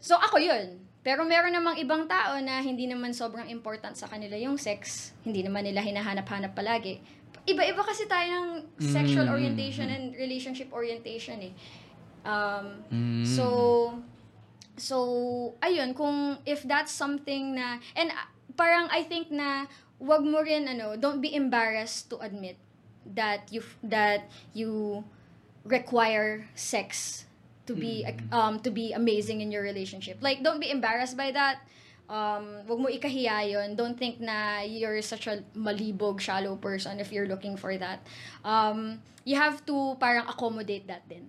so 0.00 0.16
ako 0.16 0.38
yun. 0.40 0.85
Pero 1.06 1.22
meron 1.22 1.54
namang 1.54 1.78
ibang 1.78 2.10
tao 2.10 2.34
na 2.42 2.58
hindi 2.58 2.90
naman 2.90 3.14
sobrang 3.14 3.46
important 3.46 3.94
sa 3.94 4.10
kanila 4.10 4.34
yung 4.34 4.58
sex. 4.58 5.14
Hindi 5.22 5.46
naman 5.46 5.62
nila 5.62 5.78
hinahanap-hanap 5.78 6.50
palagi. 6.50 6.98
Iba-iba 7.46 7.78
kasi 7.86 8.10
tayo 8.10 8.26
ng 8.26 8.50
sexual 8.82 9.30
Mm. 9.30 9.34
orientation 9.38 9.86
and 9.86 10.18
relationship 10.18 10.66
orientation 10.74 11.38
eh. 11.46 11.54
Um, 12.26 12.82
Mm. 12.90 13.22
So, 13.22 13.46
so, 14.74 14.96
ayun, 15.62 15.94
kung 15.94 16.42
if 16.42 16.66
that's 16.66 16.90
something 16.90 17.54
na, 17.54 17.78
and 17.94 18.10
uh, 18.10 18.26
parang 18.58 18.90
I 18.90 19.06
think 19.06 19.30
na, 19.30 19.70
wag 20.02 20.26
mo 20.26 20.42
rin, 20.42 20.66
ano, 20.66 20.98
don't 20.98 21.22
be 21.22 21.30
embarrassed 21.30 22.10
to 22.10 22.18
admit 22.18 22.58
that 23.06 23.46
you, 23.54 23.62
that 23.86 24.26
you 24.58 25.06
require 25.62 26.50
sex 26.58 27.22
to 27.66 27.74
be, 27.74 28.06
um, 28.32 28.60
to 28.60 28.70
be 28.70 28.92
amazing 28.92 29.40
in 29.40 29.50
your 29.50 29.62
relationship. 29.62 30.18
Like, 30.20 30.42
don't 30.42 30.60
be 30.60 30.70
embarrassed 30.70 31.16
by 31.16 31.30
that. 31.32 31.60
Um, 32.08 32.62
wag 32.70 32.78
mo 32.78 32.86
ikahiya 32.86 33.50
yun. 33.50 33.74
Don't 33.74 33.98
think 33.98 34.22
na 34.22 34.62
you're 34.62 35.02
such 35.02 35.26
a 35.26 35.42
malibog, 35.58 36.20
shallow 36.20 36.54
person 36.54 37.00
if 37.00 37.10
you're 37.10 37.26
looking 37.26 37.56
for 37.56 37.76
that. 37.76 38.06
Um, 38.46 39.02
you 39.26 39.34
have 39.34 39.66
to 39.66 39.98
parang 39.98 40.30
accommodate 40.30 40.86
that 40.86 41.02
din. 41.10 41.26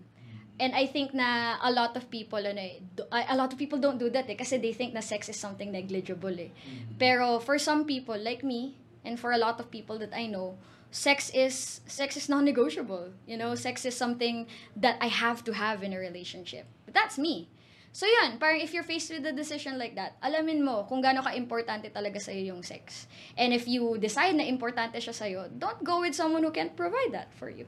And 0.57 0.73
I 0.73 0.85
think 0.85 1.13
na 1.13 1.57
a 1.61 1.69
lot 1.69 1.97
of 1.97 2.09
people 2.09 2.41
ano 2.41 2.61
eh, 2.61 2.81
a 3.09 3.37
lot 3.37 3.53
of 3.53 3.57
people 3.57 3.77
don't 3.77 3.97
do 3.97 4.09
that 4.09 4.25
eh 4.29 4.37
kasi 4.37 4.57
they 4.57 4.73
think 4.73 4.93
na 4.93 5.01
sex 5.01 5.29
is 5.29 5.37
something 5.37 5.69
negligible 5.69 6.33
eh. 6.33 6.53
Pero 6.97 7.37
for 7.41 7.57
some 7.57 7.85
people 7.85 8.17
like 8.17 8.41
me 8.41 8.77
and 9.05 9.17
for 9.17 9.33
a 9.33 9.41
lot 9.41 9.57
of 9.61 9.69
people 9.69 9.97
that 10.01 10.13
I 10.13 10.29
know, 10.29 10.57
sex 10.91 11.29
is 11.33 11.81
sex 11.85 12.17
is 12.17 12.29
non-negotiable. 12.29 13.13
You 13.25 13.37
know, 13.37 13.55
sex 13.55 13.85
is 13.85 13.95
something 13.95 14.47
that 14.75 14.97
I 15.01 15.07
have 15.07 15.43
to 15.45 15.53
have 15.53 15.83
in 15.83 15.93
a 15.93 15.99
relationship. 15.99 16.65
But 16.85 16.93
that's 16.93 17.17
me. 17.17 17.49
So 17.97 18.05
yun, 18.05 18.37
parang 18.37 18.61
if 18.61 18.73
you're 18.73 18.85
faced 18.85 19.09
with 19.09 19.25
a 19.25 19.33
decision 19.33 19.79
like 19.79 19.95
that, 19.95 20.21
alamin 20.21 20.61
mo 20.61 20.85
kung 20.85 21.01
gaano 21.01 21.25
ka-importante 21.25 21.89
talaga 21.89 22.21
sa'yo 22.21 22.53
yung 22.53 22.61
sex. 22.61 23.07
And 23.33 23.53
if 23.53 23.65
you 23.65 23.97
decide 23.97 24.37
na 24.37 24.45
importante 24.45 25.01
siya 25.01 25.17
sa'yo, 25.17 25.49
don't 25.57 25.81
go 25.81 26.05
with 26.05 26.13
someone 26.13 26.45
who 26.45 26.53
can't 26.53 26.77
provide 26.77 27.09
that 27.17 27.33
for 27.33 27.49
you. 27.49 27.65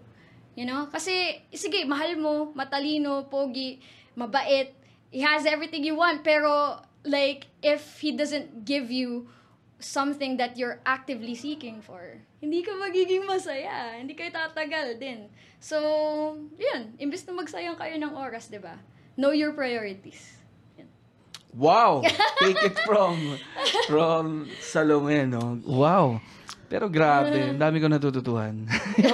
You 0.53 0.69
know? 0.69 0.85
Kasi, 0.91 1.41
sige, 1.49 1.81
mahal 1.87 2.13
mo, 2.13 2.53
matalino, 2.53 3.25
pogi, 3.25 3.81
mabait, 4.13 4.69
he 5.09 5.25
has 5.25 5.49
everything 5.49 5.81
you 5.81 5.97
want, 5.97 6.21
pero, 6.21 6.77
like, 7.01 7.47
if 7.63 7.97
he 7.97 8.13
doesn't 8.13 8.65
give 8.69 8.91
you 8.93 9.25
something 9.79 10.37
that 10.37 10.59
you're 10.59 10.79
actively 10.85 11.33
seeking 11.33 11.81
for, 11.81 12.19
hindi 12.43 12.61
ka 12.61 12.75
magiging 12.75 13.23
masaya. 13.23 13.95
Hindi 13.95 14.13
kayo 14.13 14.31
tatagal 14.31 14.99
din. 14.99 15.31
So, 15.59 15.79
yun. 16.59 16.95
Imbes 16.99 17.23
na 17.27 17.35
magsayang 17.35 17.79
kayo 17.79 17.95
ng 17.99 18.13
oras, 18.15 18.51
di 18.51 18.59
ba? 18.59 18.79
Know 19.15 19.31
your 19.31 19.55
priorities. 19.55 20.39
Yun. 20.75 20.87
Wow! 21.55 22.03
Take 22.43 22.63
it 22.63 22.77
from 22.87 23.39
from 23.87 24.47
Salome, 24.63 25.27
no? 25.27 25.59
Wow! 25.67 26.23
Pero 26.69 26.85
grabe, 26.87 27.55
ang 27.55 27.59
dami 27.59 27.81
ko 27.81 27.89
natututuhan. 27.89 28.69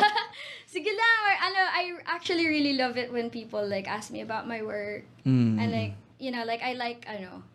Sige 0.75 0.91
lang, 0.91 1.17
or 1.23 1.35
ano, 1.39 1.61
I 1.71 1.83
actually 2.11 2.51
really 2.51 2.75
love 2.75 2.99
it 2.99 3.07
when 3.07 3.31
people 3.31 3.63
like 3.63 3.87
ask 3.87 4.11
me 4.11 4.19
about 4.19 4.43
my 4.43 4.59
work. 4.59 5.07
Mm. 5.23 5.55
And 5.55 5.69
like, 5.71 5.95
you 6.19 6.35
know, 6.35 6.43
like 6.43 6.59
I 6.59 6.75
like 6.75 7.07
ano, 7.07 7.47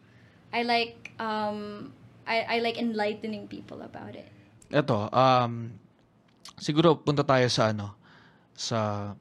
I 0.56 0.64
like 0.64 1.12
um 1.20 1.92
I 2.30 2.46
I 2.46 2.56
like 2.62 2.78
enlightening 2.78 3.50
people 3.50 3.82
about 3.82 4.14
it. 4.14 4.30
Ito, 4.70 5.10
um, 5.10 5.74
siguro 6.54 6.94
punta 7.02 7.26
tayo 7.26 7.50
sa 7.50 7.74
ano, 7.74 7.98
sa 8.54 9.12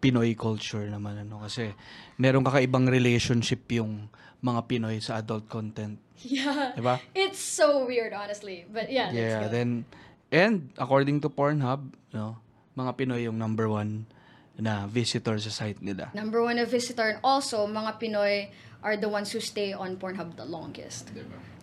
Pinoy 0.00 0.32
culture 0.36 0.88
naman, 0.88 1.20
ano, 1.20 1.44
kasi 1.44 1.72
meron 2.16 2.44
kakaibang 2.44 2.88
relationship 2.88 3.68
yung 3.72 4.08
mga 4.40 4.60
Pinoy 4.68 5.00
sa 5.00 5.20
adult 5.20 5.48
content. 5.48 6.00
Yeah. 6.24 6.72
Diba? 6.76 7.00
It's 7.12 7.40
so 7.40 7.84
weird 7.84 8.12
honestly, 8.16 8.64
but 8.68 8.88
yeah, 8.88 9.12
let's 9.12 9.16
Yeah, 9.20 9.40
go. 9.44 9.52
then, 9.52 9.84
and 10.32 10.72
according 10.80 11.20
to 11.24 11.28
Pornhub, 11.28 11.92
you 12.12 12.16
know, 12.16 12.40
mga 12.76 12.96
Pinoy 12.96 13.28
yung 13.28 13.36
number 13.36 13.68
one 13.68 14.08
na 14.56 14.86
visitor 14.86 15.36
sa 15.40 15.50
site 15.50 15.82
nila. 15.82 16.14
Number 16.14 16.40
one 16.40 16.56
a 16.60 16.64
visitor 16.68 17.16
and 17.16 17.20
also 17.24 17.66
mga 17.66 17.98
Pinoy 18.00 18.48
are 18.84 18.96
the 18.96 19.08
ones 19.08 19.32
who 19.32 19.40
stay 19.40 19.72
on 19.72 19.96
Pornhub 19.96 20.36
the 20.36 20.44
longest. 20.46 21.10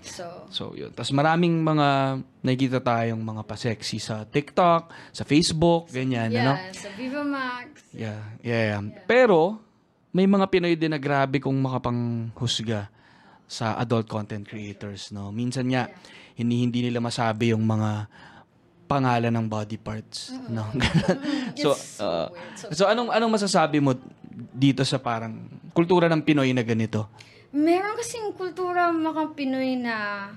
So, 0.02 0.26
So, 0.50 0.64
yun. 0.74 0.92
Tapos 0.92 1.14
maraming 1.14 1.62
mga 1.62 2.20
nakikita 2.42 2.80
tayong 2.82 3.22
mga 3.22 3.42
pa-sexy 3.46 4.02
sa 4.02 4.26
TikTok, 4.26 4.90
sa 5.14 5.24
Facebook, 5.24 5.88
ganyan, 5.94 6.34
ano? 6.34 6.58
yeah, 6.58 6.74
sa 6.74 6.90
Viva 6.98 7.24
Max. 7.24 7.70
Yeah, 7.94 8.22
yeah, 8.42 8.64
yeah. 8.76 8.82
Pero, 9.06 9.62
may 10.12 10.28
mga 10.28 10.46
Pinoy 10.52 10.76
din 10.76 10.92
na 10.92 11.00
grabe 11.00 11.40
kung 11.40 11.56
makapanghusga 11.56 12.92
sa 13.48 13.76
adult 13.80 14.08
content 14.08 14.44
creators, 14.44 15.12
no? 15.12 15.32
Minsan 15.32 15.72
nga, 15.72 15.88
hindi, 16.36 16.64
hindi 16.64 16.80
nila 16.88 17.04
masabi 17.04 17.52
yung 17.52 17.64
mga 17.64 18.08
pangalan 18.92 19.32
ng 19.32 19.48
body 19.48 19.80
parts, 19.80 20.36
no? 20.52 20.68
so, 21.62 21.72
uh. 22.04 22.28
So, 22.60 22.66
so 22.76 22.84
anong 22.92 23.12
anong 23.12 23.32
masasabi 23.40 23.80
mo 23.80 23.96
dito 24.52 24.84
sa 24.84 25.00
parang 25.00 25.48
kultura 25.72 26.12
ng 26.12 26.24
Pinoy 26.24 26.52
na 26.52 26.64
ganito? 26.64 27.08
Meron 27.52 28.00
kasing 28.00 28.32
kultura 28.36 28.92
mga 28.96 29.36
Pinoy 29.36 29.76
na, 29.76 30.32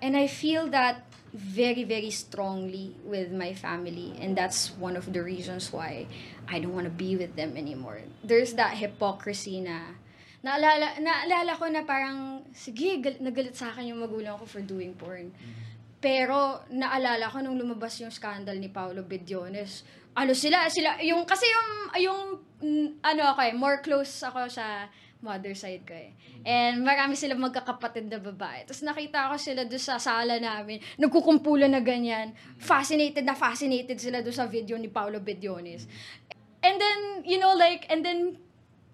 and 0.00 0.16
I 0.16 0.26
feel 0.26 0.68
that 0.72 1.04
very, 1.30 1.84
very 1.84 2.10
strongly 2.10 2.96
with 3.06 3.30
my 3.30 3.54
family. 3.54 4.18
And 4.18 4.34
that's 4.34 4.74
one 4.74 4.96
of 4.96 5.12
the 5.12 5.22
reasons 5.22 5.72
why 5.72 6.06
I 6.48 6.58
don't 6.58 6.74
want 6.74 6.90
to 6.90 6.94
be 6.94 7.14
with 7.14 7.36
them 7.36 7.56
anymore. 7.56 8.02
There's 8.24 8.54
that 8.58 8.74
hypocrisy 8.74 9.62
na, 9.62 9.94
naalala, 10.42 10.98
naalala 10.98 11.54
ko 11.54 11.70
na 11.70 11.86
parang, 11.86 12.42
sige, 12.50 12.98
gal- 12.98 13.22
nagalit 13.22 13.54
sa 13.54 13.70
akin 13.70 13.94
yung 13.94 14.02
magulang 14.02 14.40
ko 14.42 14.44
for 14.48 14.64
doing 14.64 14.96
porn. 14.98 15.30
Pero 16.00 16.64
naalala 16.72 17.30
ko 17.30 17.44
nung 17.44 17.60
lumabas 17.60 18.00
yung 18.00 18.10
scandal 18.10 18.56
ni 18.58 18.72
Paolo 18.72 19.04
Bediones, 19.06 19.86
ano 20.16 20.34
sila, 20.34 20.66
sila, 20.66 20.98
yung, 21.04 21.22
kasi 21.22 21.46
yung, 21.46 21.68
yung, 22.02 22.20
mm, 22.58 22.88
ano 23.04 23.22
ako 23.30 23.40
eh, 23.46 23.54
more 23.54 23.78
close 23.84 24.10
ako 24.26 24.50
sa 24.50 24.90
mother 25.20 25.52
side 25.52 25.84
ko 25.84 25.92
eh. 25.92 26.16
And 26.44 26.80
marami 26.80 27.16
sila 27.16 27.36
magkakapatid 27.36 28.08
na 28.08 28.16
babae. 28.20 28.64
Tapos 28.64 28.80
nakita 28.80 29.28
ko 29.28 29.36
sila 29.36 29.62
doon 29.68 29.82
sa 29.82 30.00
sala 30.00 30.40
namin, 30.40 30.80
nagkukumpulan 30.96 31.68
na 31.68 31.84
ganyan. 31.84 32.32
Fascinated 32.56 33.24
na 33.24 33.36
fascinated 33.36 34.00
sila 34.00 34.24
doon 34.24 34.36
sa 34.36 34.48
video 34.48 34.80
ni 34.80 34.88
Paolo 34.88 35.20
Bediones. 35.20 35.84
And 36.60 36.76
then, 36.76 37.24
you 37.24 37.40
know, 37.40 37.56
like, 37.56 37.88
and 37.88 38.04
then, 38.04 38.36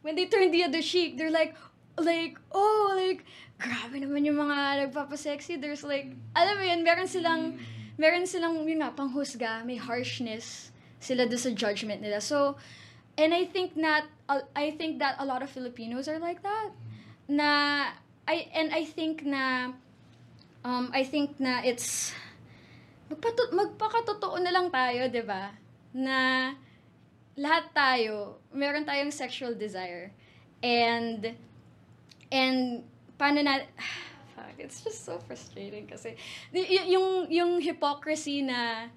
when 0.03 0.15
they 0.15 0.27
turn 0.27 0.51
the 0.55 0.63
other 0.63 0.83
cheek, 0.83 1.19
they're 1.19 1.35
like, 1.35 1.55
like, 1.99 2.39
oh, 2.55 2.95
like, 2.95 3.27
grabe 3.59 3.99
naman 3.99 4.27
yung 4.27 4.39
mga 4.39 4.87
nagpapasexy. 4.87 5.59
There's 5.59 5.83
like, 5.83 6.15
alam 6.35 6.55
mo 6.59 6.65
yun, 6.67 6.87
meron 6.87 7.11
silang, 7.11 7.59
meron 7.99 8.27
silang, 8.27 8.63
yun 8.67 8.83
nga, 8.83 8.95
panghusga, 8.95 9.67
may 9.67 9.79
harshness 9.79 10.71
sila 11.01 11.27
doon 11.27 11.43
sa 11.43 11.51
judgment 11.55 12.03
nila. 12.03 12.23
So, 12.23 12.55
and 13.19 13.35
I 13.35 13.45
think 13.45 13.75
that, 13.77 14.05
I 14.55 14.71
think 14.73 14.99
that 14.99 15.17
a 15.19 15.25
lot 15.25 15.43
of 15.43 15.51
Filipinos 15.51 16.09
are 16.09 16.19
like 16.19 16.43
that. 16.43 16.71
Na, 17.29 17.91
I, 18.29 18.49
and 18.55 18.73
I 18.73 18.85
think 18.85 19.25
na, 19.25 19.73
um, 20.65 20.91
I 20.93 21.05
think 21.05 21.41
na 21.41 21.61
it's, 21.65 22.13
magpatu- 23.11 23.53
magpakatotoo 23.53 24.43
na 24.43 24.51
lang 24.51 24.71
tayo, 24.71 25.09
di 25.09 25.23
ba? 25.25 25.51
Na, 25.95 26.53
lahat 27.37 27.73
tayo, 27.73 28.37
meron 28.53 28.85
tayong 28.85 29.13
sexual 29.13 29.55
desire. 29.55 30.13
And, 30.63 31.35
and, 32.33 32.85
paano 33.17 33.41
na, 33.43 33.65
fuck, 34.37 34.57
it's 34.59 34.85
just 34.85 35.05
so 35.05 35.19
frustrating 35.25 35.87
kasi, 35.87 36.17
y- 36.53 36.93
yung, 36.93 37.31
yung 37.33 37.53
hypocrisy 37.61 38.43
na, 38.45 38.93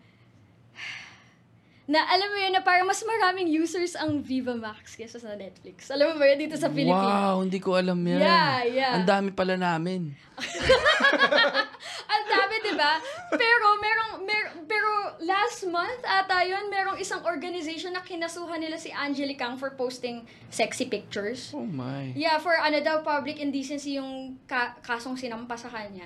na 1.90 2.06
alam 2.06 2.30
mo 2.30 2.38
yun, 2.38 2.54
na 2.54 2.62
parang 2.62 2.86
mas 2.86 3.02
maraming 3.02 3.50
users 3.50 3.98
ang 3.98 4.22
Viva 4.22 4.54
Max 4.54 4.94
kaysa 4.94 5.18
sa 5.18 5.34
Netflix. 5.34 5.90
Alam 5.90 6.14
mo 6.14 6.22
ba 6.22 6.30
yun, 6.30 6.46
dito 6.46 6.54
sa 6.54 6.70
Pilipinas? 6.70 7.34
Wow, 7.34 7.42
hindi 7.42 7.58
ko 7.58 7.74
alam 7.74 7.98
yan. 7.98 8.22
Yeah, 8.22 8.58
yeah. 8.70 8.94
Ang 8.94 9.10
dami 9.10 9.34
pala 9.34 9.58
namin. 9.58 10.14
Ang 12.14 12.24
dami, 12.30 12.56
di 12.62 12.78
ba? 12.78 13.02
Pero, 13.34 13.66
merong, 13.82 14.14
mer, 14.22 14.44
pero 14.70 15.18
last 15.26 15.66
month 15.66 16.06
ata 16.06 16.46
yun, 16.46 16.70
merong 16.70 17.02
isang 17.02 17.26
organization 17.26 17.98
na 17.98 18.06
kinasuhan 18.06 18.62
nila 18.62 18.78
si 18.78 18.94
Angelique 18.94 19.42
Ang 19.42 19.58
for 19.58 19.74
posting 19.74 20.30
sexy 20.54 20.86
pictures. 20.86 21.50
Oh 21.58 21.66
my. 21.66 22.14
Yeah, 22.14 22.38
for 22.38 22.54
ano 22.54 22.86
daw, 22.86 23.02
public 23.02 23.42
indecency 23.42 23.98
yung 23.98 24.38
ka- 24.46 24.78
kasong 24.86 25.18
sinampa 25.18 25.58
sa 25.58 25.74
kanya. 25.74 26.06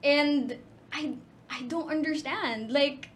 And 0.00 0.56
I 0.96 1.12
I 1.52 1.68
don't 1.68 1.92
understand. 1.92 2.72
Like, 2.72 3.12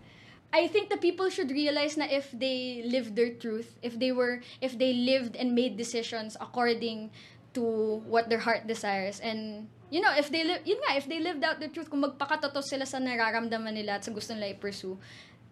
I 0.54 0.70
think 0.70 0.86
the 0.86 1.02
people 1.02 1.26
should 1.34 1.50
realize 1.50 1.98
na 1.98 2.06
if 2.06 2.30
they 2.30 2.86
lived 2.86 3.18
their 3.18 3.34
truth, 3.34 3.74
if 3.82 3.98
they 3.98 4.14
were, 4.14 4.38
if 4.62 4.78
they 4.78 4.94
lived 4.94 5.34
and 5.34 5.50
made 5.50 5.74
decisions 5.74 6.38
according 6.38 7.10
to 7.58 7.98
what 8.06 8.30
their 8.30 8.38
heart 8.38 8.70
desires, 8.70 9.18
and 9.18 9.66
you 9.90 9.98
know, 9.98 10.14
if 10.14 10.30
they 10.30 10.46
live, 10.46 10.62
yun 10.62 10.78
nga, 10.86 10.94
if 10.94 11.10
they 11.10 11.18
lived 11.18 11.42
out 11.42 11.58
their 11.58 11.74
truth, 11.74 11.90
kung 11.90 12.06
magpakatotoo 12.06 12.62
sila 12.62 12.86
sa 12.86 13.02
nararamdaman 13.02 13.74
nila 13.74 13.98
at 13.98 14.06
sa 14.06 14.14
gusto 14.14 14.30
nila 14.30 14.54
i-pursue, 14.54 14.94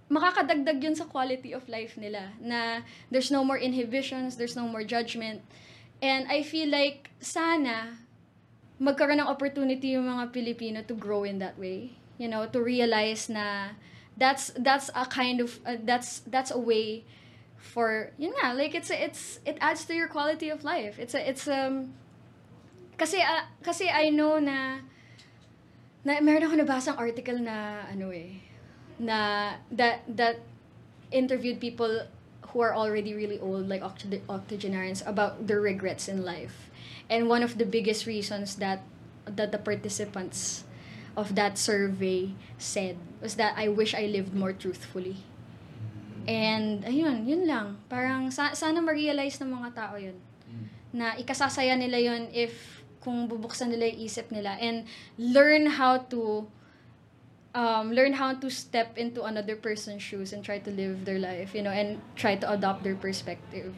makakadagdag 0.07 0.78
yun 0.78 0.94
sa 0.94 1.11
quality 1.11 1.50
of 1.50 1.66
life 1.66 1.98
nila. 1.98 2.30
Na 2.38 2.86
there's 3.11 3.34
no 3.34 3.42
more 3.42 3.59
inhibitions, 3.59 4.38
there's 4.38 4.55
no 4.55 4.70
more 4.70 4.86
judgment. 4.86 5.42
And 5.98 6.30
I 6.30 6.46
feel 6.46 6.70
like 6.70 7.11
sana 7.18 7.98
magkaroon 8.78 9.18
ng 9.18 9.26
opportunity 9.26 9.98
yung 9.98 10.07
mga 10.07 10.30
Pilipino 10.30 10.78
to 10.86 10.94
grow 10.94 11.26
in 11.26 11.42
that 11.42 11.59
way. 11.59 11.98
You 12.22 12.30
know, 12.30 12.46
to 12.46 12.62
realize 12.62 13.26
na 13.26 13.74
that's 14.16 14.52
that's 14.58 14.90
a 14.94 15.06
kind 15.06 15.40
of 15.40 15.58
uh, 15.64 15.76
that's 15.84 16.20
that's 16.28 16.50
a 16.50 16.58
way 16.58 17.04
for 17.56 18.10
yun 18.18 18.34
nga 18.36 18.54
like 18.54 18.74
it's 18.74 18.90
it's 18.90 19.38
it 19.46 19.56
adds 19.60 19.84
to 19.86 19.94
your 19.94 20.08
quality 20.08 20.50
of 20.50 20.64
life. 20.64 20.98
It's 20.98 21.14
a 21.14 21.22
it's 21.22 21.46
um 21.48 21.94
kasi 22.98 23.22
ah, 23.22 23.48
kasi 23.62 23.88
I 23.88 24.10
know 24.10 24.38
na 24.38 24.82
na 26.04 26.18
meron 26.20 26.44
ako 26.44 26.54
nabasang 26.60 26.98
article 26.98 27.38
na 27.38 27.86
ano 27.88 28.10
eh 28.10 28.42
na 28.98 29.54
that 29.70 30.04
that 30.10 30.42
interviewed 31.10 31.58
people 31.62 32.06
who 32.52 32.60
are 32.60 32.74
already 32.74 33.14
really 33.14 33.38
old 33.40 33.68
like 33.68 33.80
octo- 33.80 34.20
octogenarians 34.28 35.00
about 35.06 35.46
their 35.46 35.60
regrets 35.60 36.06
in 36.06 36.20
life 36.22 36.68
and 37.08 37.30
one 37.30 37.42
of 37.42 37.56
the 37.56 37.64
biggest 37.64 38.04
reasons 38.04 38.60
that 38.60 38.84
that 39.24 39.50
the 39.54 39.58
participants 39.58 40.64
of 41.16 41.34
that 41.34 41.56
survey 41.56 42.34
said 42.58 42.98
was 43.22 43.38
that 43.38 43.54
I 43.56 43.70
wish 43.70 43.94
I 43.94 44.10
lived 44.10 44.34
more 44.34 44.52
truthfully. 44.52 45.22
And 46.26 46.82
ayun 46.82 47.24
yun 47.24 47.46
lang. 47.46 47.78
Parang 47.86 48.28
sa- 48.34 48.52
sana 48.58 48.82
ma-realize 48.82 49.38
ng 49.38 49.50
mga 49.54 49.70
tao 49.78 49.94
yun. 49.94 50.18
Na 50.90 51.14
ikasasaya 51.14 51.78
nila 51.78 52.02
yun 52.02 52.28
if 52.34 52.82
kung 53.02 53.26
bubuksan 53.30 53.70
nila 53.70 53.86
yung 53.94 54.00
isip 54.06 54.26
nila. 54.34 54.58
And 54.58 54.84
learn 55.18 55.78
how 55.78 56.02
to 56.10 56.50
um, 57.54 57.92
learn 57.92 58.14
how 58.14 58.34
to 58.34 58.50
step 58.50 58.98
into 58.98 59.22
another 59.24 59.56
person's 59.56 60.02
shoes 60.02 60.32
and 60.32 60.44
try 60.44 60.58
to 60.58 60.70
live 60.70 61.04
their 61.04 61.18
life, 61.18 61.54
you 61.54 61.62
know, 61.62 61.70
and 61.70 62.00
try 62.16 62.36
to 62.36 62.50
adopt 62.50 62.82
their 62.84 62.94
perspective. 62.94 63.74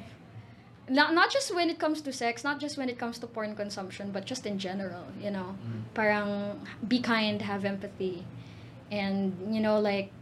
Not, 0.89 1.15
not 1.15 1.33
just 1.33 1.55
when 1.55 1.71
it 1.71 1.79
comes 1.79 2.03
to 2.03 2.13
sex, 2.13 2.45
not 2.45 2.61
just 2.61 2.77
when 2.77 2.89
it 2.91 2.99
comes 2.99 3.19
to 3.21 3.27
porn 3.27 3.57
consumption, 3.57 4.11
but 4.13 4.27
just 4.27 4.45
in 4.45 4.59
general, 4.59 5.05
you 5.21 5.31
know. 5.31 5.57
Parang 5.95 6.61
be 6.87 7.01
kind, 7.01 7.41
have 7.41 7.65
empathy, 7.65 8.27
and, 8.95 9.19
you 9.51 9.59
know, 9.59 9.79
like, 9.79 10.13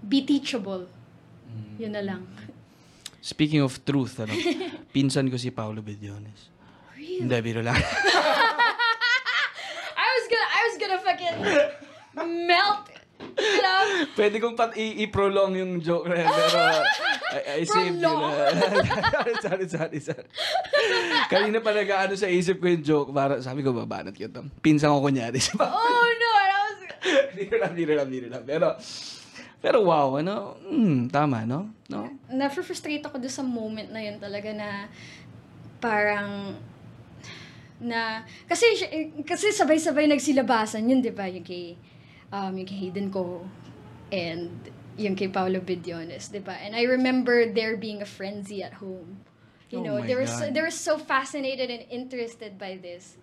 be 0.00 0.22
teachable. 0.22 0.88
Yun 1.76 1.92
na 1.92 2.00
lang. 2.00 2.22
Speaking 3.20 3.60
of 3.60 3.76
truth, 3.84 4.16
ano, 4.18 4.32
pinsan 4.94 5.28
ko 5.28 5.36
si 5.36 5.50
Paolo 5.50 5.82
Bediones. 5.82 6.48
Really? 6.96 7.20
Hindi, 7.22 7.36
biro 7.42 7.60
lang. 7.60 7.76
I 9.98 10.06
was 10.14 10.24
gonna, 10.30 10.48
I 10.48 10.60
was 10.64 10.76
gonna 10.78 11.00
fucking 11.02 11.36
melt. 12.46 12.84
You 13.18 13.62
know? 13.62 13.82
Pwede 14.14 14.38
kong 14.38 14.54
pat 14.54 14.74
i- 14.74 15.02
i-prolong 15.02 15.58
yung 15.58 15.72
joke 15.82 16.06
na 16.06 16.22
pero 16.22 16.58
I, 17.34 17.60
I 17.60 17.66
saved 17.66 17.98
you 17.98 18.06
Prolong? 18.06 18.30
na. 18.30 19.34
sorry, 19.44 19.66
sorry, 19.68 19.98
sorry. 19.98 20.26
Kanina 21.26 21.58
pa 21.58 21.74
nag-ano 21.74 22.14
sa 22.14 22.30
isip 22.30 22.58
ko 22.58 22.70
yung 22.70 22.82
joke, 22.82 23.10
para 23.10 23.42
sabi 23.42 23.62
ko, 23.62 23.74
babanat 23.74 24.14
yun. 24.14 24.30
Pinsan 24.58 24.90
ko 24.90 25.02
kunyari 25.02 25.38
si 25.38 25.50
Paolo. 25.54 25.74
Oh 25.74 26.08
no, 26.14 26.27
I 27.08 27.32
was. 27.32 27.34
Biro 27.38 27.56
lang, 27.56 27.72
biro 27.72 27.92
lang, 27.96 28.08
biro 28.08 28.28
lang. 28.28 28.42
Pero, 28.44 28.66
pero 29.58 29.78
wow, 29.82 30.20
ano, 30.20 30.60
hmm, 30.62 31.08
tama, 31.08 31.42
no? 31.48 31.72
No? 31.88 32.04
na-frustrate 32.28 33.00
ako 33.00 33.16
doon 33.16 33.32
sa 33.32 33.42
moment 33.42 33.88
na 33.88 34.04
yun 34.04 34.20
talaga 34.20 34.52
na 34.52 34.92
parang 35.80 36.52
na 37.78 38.26
kasi 38.50 38.74
siya- 38.74 38.92
kasi 39.22 39.54
sabay-sabay 39.54 40.10
nagsilabasan 40.10 40.90
yun 40.90 40.98
'di 40.98 41.14
ba 41.14 41.30
yung 41.30 41.46
kay 41.46 41.78
um 42.34 42.52
yung 42.58 42.66
kay 42.66 42.78
Hayden 42.90 43.08
ko 43.08 43.46
and 44.10 44.50
yung 44.98 45.14
kay 45.14 45.30
Paolo 45.30 45.62
Bediones 45.62 46.28
'di 46.28 46.42
ba 46.42 46.58
and 46.58 46.74
I 46.74 46.82
remember 46.84 47.46
there 47.46 47.78
being 47.78 48.02
a 48.02 48.08
frenzy 48.08 48.60
at 48.66 48.82
home 48.82 49.22
you 49.70 49.78
Oh 49.78 49.86
know 49.86 49.96
they 50.02 50.18
were 50.18 50.26
so, 50.26 50.50
God. 50.50 50.58
they 50.58 50.62
were 50.64 50.74
so 50.74 50.98
fascinated 50.98 51.70
and 51.70 51.86
interested 51.88 52.58
by 52.58 52.74
this 52.76 53.14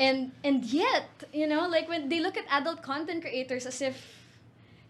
and 0.00 0.32
and 0.40 0.64
yet 0.64 1.12
you 1.28 1.44
know 1.44 1.68
like 1.68 1.84
when 1.84 2.08
they 2.08 2.24
look 2.24 2.40
at 2.40 2.48
adult 2.48 2.80
content 2.80 3.20
creators 3.20 3.68
as 3.68 3.84
if 3.84 4.00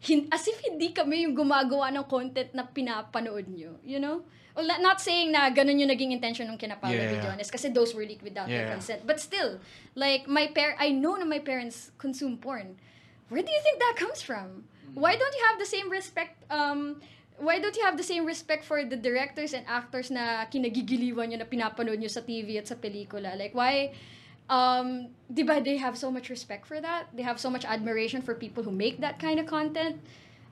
hin- 0.00 0.28
as 0.32 0.48
if 0.48 0.56
hindi 0.64 0.90
kami 0.96 1.28
yung 1.28 1.36
gumagawa 1.36 1.92
ng 1.92 2.04
content 2.08 2.50
na 2.56 2.64
pinapanood 2.64 3.46
nyo. 3.52 3.76
You 3.84 4.00
know? 4.00 4.24
Well, 4.56 4.66
not, 4.66 4.98
saying 4.98 5.30
na 5.30 5.46
ganun 5.54 5.78
yung 5.78 5.92
naging 5.92 6.10
intention 6.10 6.50
ng 6.50 6.58
kina 6.58 6.74
Paolo 6.74 6.98
Yeah. 6.98 7.14
Villones 7.14 7.48
kasi 7.52 7.70
those 7.70 7.94
were 7.94 8.02
leaked 8.02 8.26
without 8.26 8.50
their 8.50 8.66
Yeah. 8.66 8.74
consent. 8.74 9.06
But 9.06 9.22
still, 9.22 9.62
like, 9.94 10.26
my 10.26 10.50
par 10.50 10.74
I 10.74 10.90
know 10.90 11.14
na 11.14 11.24
my 11.24 11.38
parents 11.38 11.94
consume 12.02 12.40
porn. 12.40 12.74
Where 13.30 13.46
do 13.46 13.52
you 13.52 13.62
think 13.62 13.78
that 13.78 13.94
comes 13.94 14.26
from? 14.26 14.66
Why 14.90 15.14
don't 15.14 15.30
you 15.30 15.44
have 15.46 15.62
the 15.62 15.70
same 15.70 15.86
respect, 15.86 16.34
um, 16.50 16.98
why 17.38 17.62
don't 17.62 17.78
you 17.78 17.86
have 17.86 17.94
the 17.94 18.02
same 18.02 18.26
respect 18.26 18.66
for 18.66 18.82
the 18.82 18.98
directors 18.98 19.54
and 19.54 19.62
actors 19.70 20.10
na 20.10 20.50
kinagigiliwan 20.50 21.30
nyo 21.30 21.38
na 21.38 21.46
pinapanood 21.46 22.02
nyo 22.02 22.10
sa 22.10 22.26
TV 22.26 22.58
at 22.58 22.66
sa 22.66 22.74
pelikula? 22.74 23.38
Like, 23.38 23.54
why, 23.54 23.94
um, 24.50 25.14
di 25.30 25.46
ba 25.46 25.62
they 25.62 25.78
have 25.78 25.94
so 25.96 26.10
much 26.10 26.28
respect 26.28 26.66
for 26.66 26.82
that? 26.82 27.08
They 27.14 27.22
have 27.22 27.38
so 27.38 27.48
much 27.48 27.64
admiration 27.64 28.20
for 28.20 28.34
people 28.34 28.66
who 28.66 28.74
make 28.74 29.00
that 29.00 29.22
kind 29.22 29.38
of 29.38 29.46
content. 29.46 30.02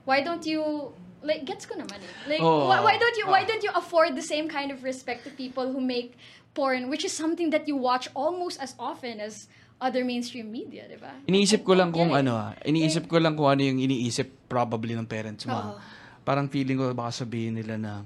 Why 0.07 0.23
don't 0.23 0.47
you, 0.47 0.95
like, 1.21 1.43
gets 1.45 1.67
ko 1.67 1.75
naman 1.75 1.99
eh. 1.99 2.15
Like, 2.25 2.41
Oh, 2.41 2.65
why, 2.71 2.81
why 2.81 2.95
don't 2.97 3.13
you, 3.19 3.27
why 3.27 3.43
ah. 3.43 3.45
don't 3.45 3.61
you 3.61 3.69
afford 3.75 4.15
the 4.15 4.25
same 4.25 4.47
kind 4.47 4.71
of 4.71 4.81
respect 4.81 5.27
to 5.27 5.29
people 5.35 5.69
who 5.69 5.83
make 5.83 6.15
porn, 6.55 6.89
which 6.89 7.05
is 7.05 7.13
something 7.13 7.51
that 7.51 7.67
you 7.67 7.75
watch 7.75 8.09
almost 8.15 8.57
as 8.63 8.73
often 8.79 9.19
as 9.19 9.51
other 9.79 10.03
mainstream 10.03 10.49
media, 10.49 10.87
di 10.89 10.97
ba? 10.97 11.13
Iniisip 11.27 11.61
ko 11.61 11.75
lang 11.75 11.91
kung 11.91 12.15
ano 12.15 12.35
ah. 12.35 12.51
Iniisip 12.65 13.05
ko 13.07 13.19
lang 13.19 13.35
kung 13.35 13.47
ano 13.47 13.61
yung 13.61 13.79
iniisip 13.79 14.49
probably 14.49 14.95
ng 14.95 15.07
parents 15.07 15.45
mo. 15.45 15.55
Oo. 15.55 15.79
Parang 16.23 16.51
feeling 16.51 16.79
ko 16.79 16.91
baka 16.91 17.23
sabihin 17.23 17.55
nila 17.55 17.79
na 17.79 18.03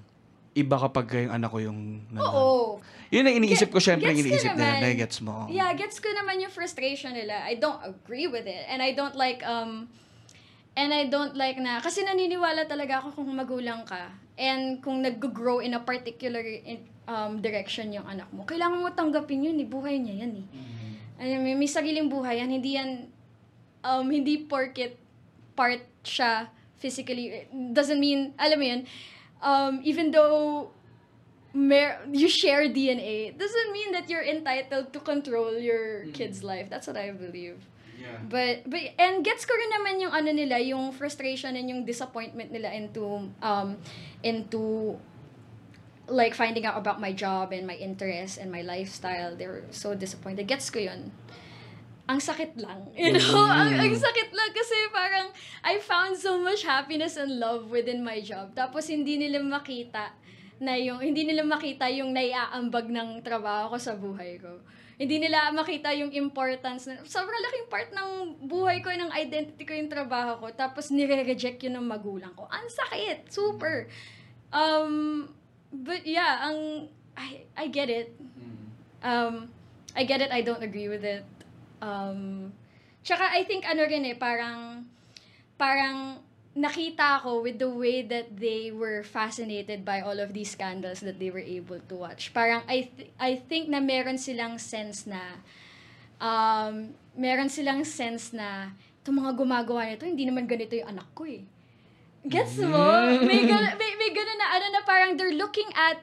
iba 0.54 0.76
kapag 0.78 1.10
yung 1.28 1.34
anak 1.34 1.50
ko 1.50 1.60
yung 1.62 2.06
nandun. 2.14 2.30
Oo. 2.30 2.80
Yun 3.14 3.30
ang 3.30 3.36
iniisip 3.38 3.70
ko 3.70 3.78
syempre 3.78 4.10
gets 4.10 4.22
iniisip 4.26 4.54
nila. 4.58 4.66
naman. 4.74 4.82
Nagigets 4.82 5.18
mo. 5.22 5.46
Yeah, 5.50 5.70
gets 5.78 6.02
ko 6.02 6.10
naman 6.14 6.42
yung 6.42 6.54
frustration 6.54 7.14
nila. 7.14 7.46
I 7.46 7.58
don't 7.58 7.82
agree 7.82 8.26
with 8.26 8.50
it. 8.50 8.66
And 8.70 8.82
I 8.82 8.98
don't 8.98 9.14
like, 9.14 9.46
um, 9.46 9.90
and 10.74 10.90
I 10.90 11.10
don't 11.10 11.38
like 11.38 11.62
na, 11.62 11.78
kasi 11.82 12.02
naniniwala 12.02 12.66
talaga 12.66 13.06
ako 13.06 13.22
kung 13.22 13.30
magulang 13.34 13.86
ka, 13.86 14.10
and 14.34 14.82
kung 14.82 15.06
nag-grow 15.06 15.62
in 15.62 15.78
a 15.78 15.82
particular 15.82 16.42
in- 16.42 16.90
um, 17.06 17.38
direction 17.38 17.94
yung 17.94 18.06
anak 18.10 18.30
mo, 18.34 18.46
kailangan 18.50 18.82
mo 18.82 18.90
tanggapin 18.90 19.46
yun, 19.46 19.58
eh. 19.62 19.68
buhay 19.70 20.02
niya 20.02 20.26
yan 20.26 20.34
eh. 20.42 20.46
Ano, 21.22 21.46
may, 21.46 21.54
may 21.54 21.70
sariling 21.70 22.10
buhay 22.10 22.42
yan, 22.42 22.50
hindi 22.50 22.82
yan, 22.82 23.06
um, 23.86 24.10
hindi 24.10 24.42
porket 24.50 24.98
part 25.54 25.86
siya 26.02 26.50
physically, 26.82 27.46
doesn't 27.54 28.02
mean, 28.02 28.34
alam 28.42 28.58
mo 28.58 28.66
yun, 28.66 28.82
um, 29.44 29.82
even 29.84 30.12
though 30.12 30.72
mer- 31.54 32.02
you 32.12 32.28
share 32.30 32.68
DNA 32.70 33.32
doesn't 33.32 33.72
mean 33.72 33.92
that 33.92 34.10
you're 34.10 34.26
entitled 34.26 34.94
to 34.94 35.00
control 35.00 35.58
your 35.60 36.06
kid's 36.14 36.44
life. 36.44 36.70
That's 36.70 36.88
what 36.88 36.98
I 36.98 37.12
believe. 37.12 37.62
But 38.24 38.68
but 38.68 38.96
and 39.00 39.24
gets 39.24 39.46
ko 39.46 39.54
rin 39.56 39.72
naman 39.72 40.02
yung 40.02 40.12
ano 40.12 40.32
nila, 40.32 40.60
yung 40.60 40.92
frustration 40.92 41.56
and 41.56 41.70
yung 41.70 41.84
disappointment 41.86 42.52
nila 42.52 42.72
into 42.72 43.32
um 43.44 43.78
into 44.24 44.96
like 46.08 46.36
finding 46.36 46.66
out 46.66 46.78
about 46.78 47.00
my 47.00 47.14
job 47.14 47.54
and 47.54 47.66
my 47.66 47.76
interests 47.76 48.38
and 48.38 48.52
my 48.52 48.62
lifestyle. 48.62 49.36
They 49.36 49.48
were 49.48 49.64
so 49.72 49.96
disappointed. 49.96 50.48
Gets 50.48 50.70
ko 50.70 50.80
yun. 50.80 51.12
Ang 52.04 52.20
sakit 52.20 52.60
lang. 52.60 52.92
You 53.00 53.16
know? 53.16 53.48
Ang, 53.48 53.80
ang 53.80 53.96
sakit 53.96 54.30
lang 54.36 54.52
kasi 54.52 54.76
parang 54.92 55.32
I 55.64 55.80
found 55.80 56.20
so 56.20 56.36
much 56.36 56.68
happiness 56.68 57.16
and 57.16 57.40
love 57.40 57.72
within 57.72 58.04
my 58.04 58.20
job. 58.20 58.52
Tapos 58.52 58.92
hindi 58.92 59.16
nila 59.16 59.40
makita 59.40 60.12
na 60.60 60.76
yung, 60.76 61.00
hindi 61.00 61.24
nila 61.24 61.48
makita 61.48 61.88
yung 61.92 62.12
naiaambag 62.12 62.92
ng 62.92 63.24
trabaho 63.24 63.76
ko 63.76 63.78
sa 63.80 63.96
buhay 63.96 64.40
ko. 64.40 64.60
Hindi 65.00 65.20
nila 65.20 65.50
makita 65.52 65.90
yung 65.96 66.14
importance 66.14 66.86
na, 66.86 67.02
sobrang 67.04 67.42
laking 67.50 67.68
part 67.68 67.90
ng 67.92 68.10
buhay 68.46 68.84
ko, 68.84 68.94
ng 68.94 69.10
identity 69.16 69.64
ko 69.66 69.74
yung 69.74 69.90
trabaho 69.90 70.38
ko. 70.44 70.48
Tapos 70.54 70.94
nire-reject 70.94 71.66
yun 71.66 71.80
ng 71.80 71.88
magulang 71.88 72.32
ko. 72.36 72.46
Ang 72.52 72.68
sakit. 72.70 73.32
Super. 73.32 73.90
Um, 74.54 75.28
but 75.74 76.06
yeah, 76.06 76.46
ang, 76.46 76.88
I, 77.18 77.48
I 77.58 77.66
get 77.72 77.90
it. 77.90 78.14
Um, 79.02 79.50
I 79.96 80.04
get 80.06 80.22
it, 80.22 80.32
I 80.34 80.42
don't 80.42 80.62
agree 80.62 80.90
with 80.90 81.06
it. 81.06 81.22
Um, 81.84 82.56
tsaka 83.04 83.36
I 83.36 83.44
think 83.44 83.68
ano 83.68 83.84
rin 83.84 84.08
eh, 84.08 84.16
parang, 84.16 84.88
parang 85.60 86.24
nakita 86.56 87.20
ko 87.26 87.44
with 87.44 87.60
the 87.60 87.68
way 87.68 88.06
that 88.06 88.40
they 88.40 88.72
were 88.72 89.04
fascinated 89.04 89.84
by 89.84 90.00
all 90.00 90.16
of 90.22 90.32
these 90.32 90.54
scandals 90.54 91.04
that 91.04 91.20
they 91.20 91.28
were 91.28 91.44
able 91.44 91.82
to 91.92 91.96
watch. 92.00 92.32
Parang 92.32 92.64
I, 92.72 92.88
th- 92.88 93.12
I 93.20 93.36
think 93.36 93.68
na 93.68 93.84
meron 93.84 94.16
silang 94.16 94.56
sense 94.62 95.04
na, 95.04 95.44
um, 96.24 96.96
meron 97.20 97.52
silang 97.52 97.84
sense 97.84 98.32
na, 98.32 98.72
itong 99.04 99.20
mga 99.20 99.34
gumagawa 99.36 99.92
nito, 99.92 100.08
hindi 100.08 100.24
naman 100.24 100.48
ganito 100.48 100.78
yung 100.78 100.94
anak 100.94 101.10
ko 101.12 101.28
eh. 101.28 101.44
Gets 102.24 102.64
mo? 102.64 102.88
May 103.28 103.44
gana, 103.44 103.76
may, 103.76 103.92
may 104.00 104.12
gana 104.16 104.34
na 104.40 104.48
ano 104.56 104.66
na 104.72 104.82
parang 104.88 105.20
they're 105.20 105.36
looking 105.36 105.68
at 105.76 106.00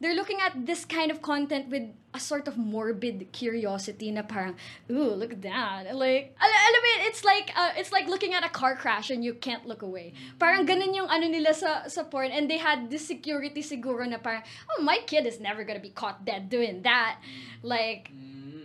they're 0.00 0.16
looking 0.16 0.40
at 0.40 0.66
this 0.66 0.84
kind 0.84 1.10
of 1.10 1.20
content 1.20 1.68
with 1.68 1.84
a 2.12 2.18
sort 2.18 2.48
of 2.48 2.56
morbid 2.56 3.28
curiosity 3.32 4.10
na 4.10 4.22
parang, 4.22 4.56
ooh, 4.90 5.12
look 5.14 5.32
at 5.32 5.42
that. 5.42 5.94
Like, 5.94 6.34
al 6.40 6.48
alam 6.48 6.80
mo 6.82 6.92
it's 7.06 7.22
like, 7.22 7.52
uh, 7.54 7.70
it's 7.76 7.92
like 7.92 8.08
looking 8.08 8.34
at 8.34 8.42
a 8.42 8.48
car 8.48 8.74
crash 8.74 9.10
and 9.10 9.22
you 9.22 9.34
can't 9.34 9.68
look 9.68 9.82
away. 9.82 10.16
Parang 10.40 10.66
ganun 10.66 10.96
yung 10.96 11.06
ano 11.06 11.28
nila 11.28 11.54
sa, 11.54 11.86
sa 11.86 12.02
porn 12.02 12.32
and 12.32 12.50
they 12.50 12.58
had 12.58 12.90
this 12.90 13.06
security 13.06 13.62
siguro 13.62 14.08
na 14.08 14.16
parang, 14.16 14.42
oh, 14.72 14.82
my 14.82 14.98
kid 15.06 15.28
is 15.28 15.38
never 15.38 15.62
gonna 15.62 15.84
be 15.84 15.92
caught 15.92 16.24
dead 16.24 16.48
doing 16.48 16.82
that. 16.82 17.20
Like, 17.62 18.10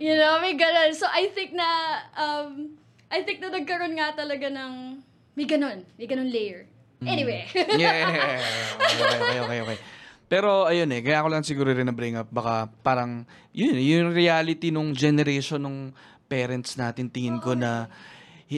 you 0.00 0.16
know, 0.16 0.40
may 0.40 0.56
ganun. 0.56 0.96
So 0.96 1.06
I 1.06 1.28
think 1.36 1.52
na, 1.52 1.68
um, 2.16 2.80
I 3.12 3.22
think 3.22 3.44
na 3.44 3.52
nagkaroon 3.52 3.94
nga 3.94 4.16
talaga 4.16 4.48
ng, 4.50 5.04
may 5.36 5.44
ganun, 5.44 5.84
may 6.00 6.08
ganun 6.08 6.32
layer. 6.32 6.66
Anyway. 7.04 7.44
yeah. 7.76 8.40
Okay, 8.80 9.04
okay, 9.04 9.40
okay, 9.44 9.60
okay. 9.60 9.78
Pero 10.26 10.66
ayun 10.66 10.90
eh, 10.90 11.06
kaya 11.06 11.22
ako 11.22 11.28
lang 11.30 11.46
siguro 11.46 11.70
rin 11.70 11.86
na 11.86 11.94
bring 11.94 12.18
up 12.18 12.26
baka 12.34 12.66
parang 12.82 13.22
yun 13.54 13.78
yung 13.78 14.10
reality 14.10 14.74
nung 14.74 14.90
generation 14.90 15.62
nung 15.62 15.94
parents 16.26 16.74
natin 16.74 17.06
tingin 17.06 17.38
ko 17.38 17.54
na 17.54 17.86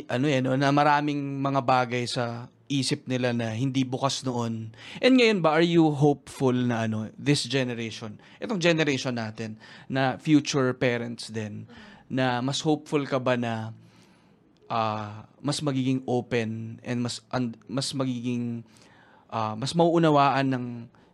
ano 0.09 0.27
eh 0.29 0.41
na 0.41 0.73
maraming 0.73 1.21
mga 1.45 1.61
bagay 1.61 2.09
sa 2.09 2.49
isip 2.69 3.09
nila 3.09 3.33
na 3.33 3.57
hindi 3.57 3.85
bukas 3.85 4.25
noon. 4.25 4.73
And 5.01 5.13
ngayon 5.17 5.41
ba 5.41 5.57
are 5.57 5.65
you 5.65 5.89
hopeful 5.93 6.53
na 6.53 6.85
ano 6.85 7.09
this 7.17 7.49
generation, 7.49 8.21
itong 8.41 8.61
generation 8.61 9.17
natin 9.17 9.57
na 9.89 10.21
future 10.21 10.73
parents 10.77 11.33
din 11.33 11.65
na 12.09 12.41
mas 12.45 12.61
hopeful 12.65 13.05
ka 13.05 13.21
ba 13.21 13.37
na 13.37 13.73
ah, 14.69 15.25
mas 15.41 15.61
magiging 15.65 16.05
open 16.05 16.81
and 16.85 17.05
mas 17.05 17.25
and, 17.33 17.57
mas 17.69 17.93
magiging 17.97 18.65
ah, 19.33 19.57
mas 19.57 19.73
mauunawaan 19.73 20.49
ng 20.49 20.67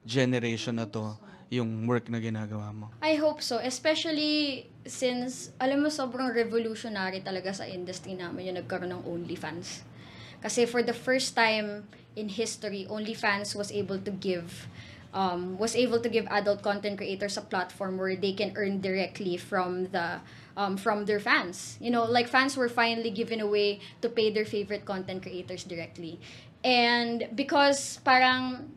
generation 0.05 0.77
na 0.77 0.87
to 0.87 1.17
yung 1.53 1.87
work 1.87 2.09
na 2.09 2.21
ginagawa 2.21 2.73
mo. 2.73 2.87
I 3.01 3.17
hope 3.17 3.41
so. 3.41 3.61
Especially 3.61 4.67
since, 4.85 5.53
alam 5.61 5.85
mo, 5.85 5.89
sobrang 5.89 6.33
revolutionary 6.33 7.21
talaga 7.21 7.53
sa 7.53 7.65
industry 7.65 8.17
namin 8.17 8.53
yung 8.53 8.59
nagkaroon 8.61 8.93
ng 8.93 9.03
OnlyFans. 9.05 9.85
Kasi 10.45 10.69
for 10.69 10.85
the 10.85 10.93
first 10.93 11.33
time 11.33 11.89
in 12.17 12.29
history, 12.29 12.85
OnlyFans 12.91 13.57
was 13.57 13.73
able 13.73 13.97
to 14.03 14.13
give 14.13 14.69
um, 15.15 15.57
was 15.57 15.79
able 15.79 16.01
to 16.01 16.09
give 16.11 16.27
adult 16.29 16.61
content 16.61 16.99
creators 16.99 17.39
a 17.39 17.41
platform 17.41 17.97
where 17.97 18.17
they 18.17 18.35
can 18.35 18.53
earn 18.57 18.83
directly 18.83 19.39
from 19.39 19.87
the 19.95 20.19
um, 20.59 20.77
from 20.77 21.07
their 21.07 21.21
fans. 21.21 21.79
You 21.81 21.91
know, 21.91 22.05
like 22.05 22.29
fans 22.29 22.59
were 22.59 22.69
finally 22.69 23.11
given 23.11 23.41
a 23.41 23.47
way 23.47 23.81
to 24.03 24.09
pay 24.11 24.31
their 24.35 24.45
favorite 24.45 24.85
content 24.85 25.23
creators 25.23 25.65
directly. 25.65 26.21
And 26.65 27.29
because 27.35 28.03
parang 28.05 28.75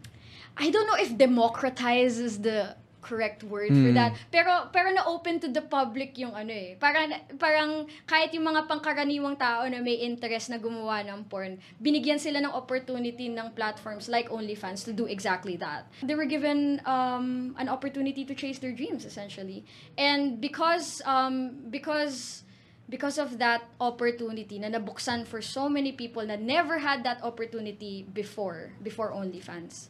I 0.57 0.69
don't 0.69 0.87
know 0.89 0.97
if 0.97 1.13
democratize 1.15 2.17
is 2.17 2.41
the 2.41 2.75
correct 2.99 3.39
word 3.47 3.71
for 3.71 3.95
Mm. 3.95 3.95
that. 3.95 4.11
Pero 4.35 4.67
pero 4.75 4.91
na 4.91 5.07
open 5.07 5.39
to 5.39 5.47
the 5.47 5.63
public 5.63 6.19
yung 6.19 6.35
ano 6.35 6.51
eh. 6.51 6.75
Parang 6.75 7.07
parang 7.39 7.87
kahit 8.03 8.35
yung 8.35 8.43
mga 8.43 8.67
pangkaraniwang 8.67 9.39
tao 9.39 9.63
na 9.63 9.79
may 9.79 10.03
interest 10.03 10.51
na 10.51 10.59
gumawa 10.59 11.07
ng 11.07 11.23
porn, 11.31 11.55
binigyan 11.79 12.19
sila 12.19 12.43
ng 12.43 12.51
opportunity 12.51 13.31
ng 13.31 13.55
platforms 13.55 14.11
like 14.11 14.27
OnlyFans 14.27 14.83
to 14.83 14.91
do 14.91 15.07
exactly 15.07 15.55
that. 15.55 15.87
They 16.03 16.19
were 16.19 16.27
given 16.27 16.83
um, 16.83 17.55
an 17.55 17.71
opportunity 17.71 18.27
to 18.27 18.35
chase 18.35 18.59
their 18.59 18.75
dreams 18.75 19.07
essentially. 19.07 19.63
And 19.95 20.43
because 20.43 20.99
um, 21.07 21.63
because 21.71 22.43
because 22.91 23.15
of 23.15 23.39
that 23.39 23.67
opportunity 23.79 24.59
na 24.59 24.67
nabuksan 24.67 25.27
for 25.27 25.39
so 25.39 25.67
many 25.67 25.91
people 25.95 26.23
na 26.27 26.35
never 26.35 26.79
had 26.83 27.07
that 27.07 27.23
opportunity 27.23 28.03
before 28.03 28.75
before 28.83 29.15
OnlyFans 29.15 29.87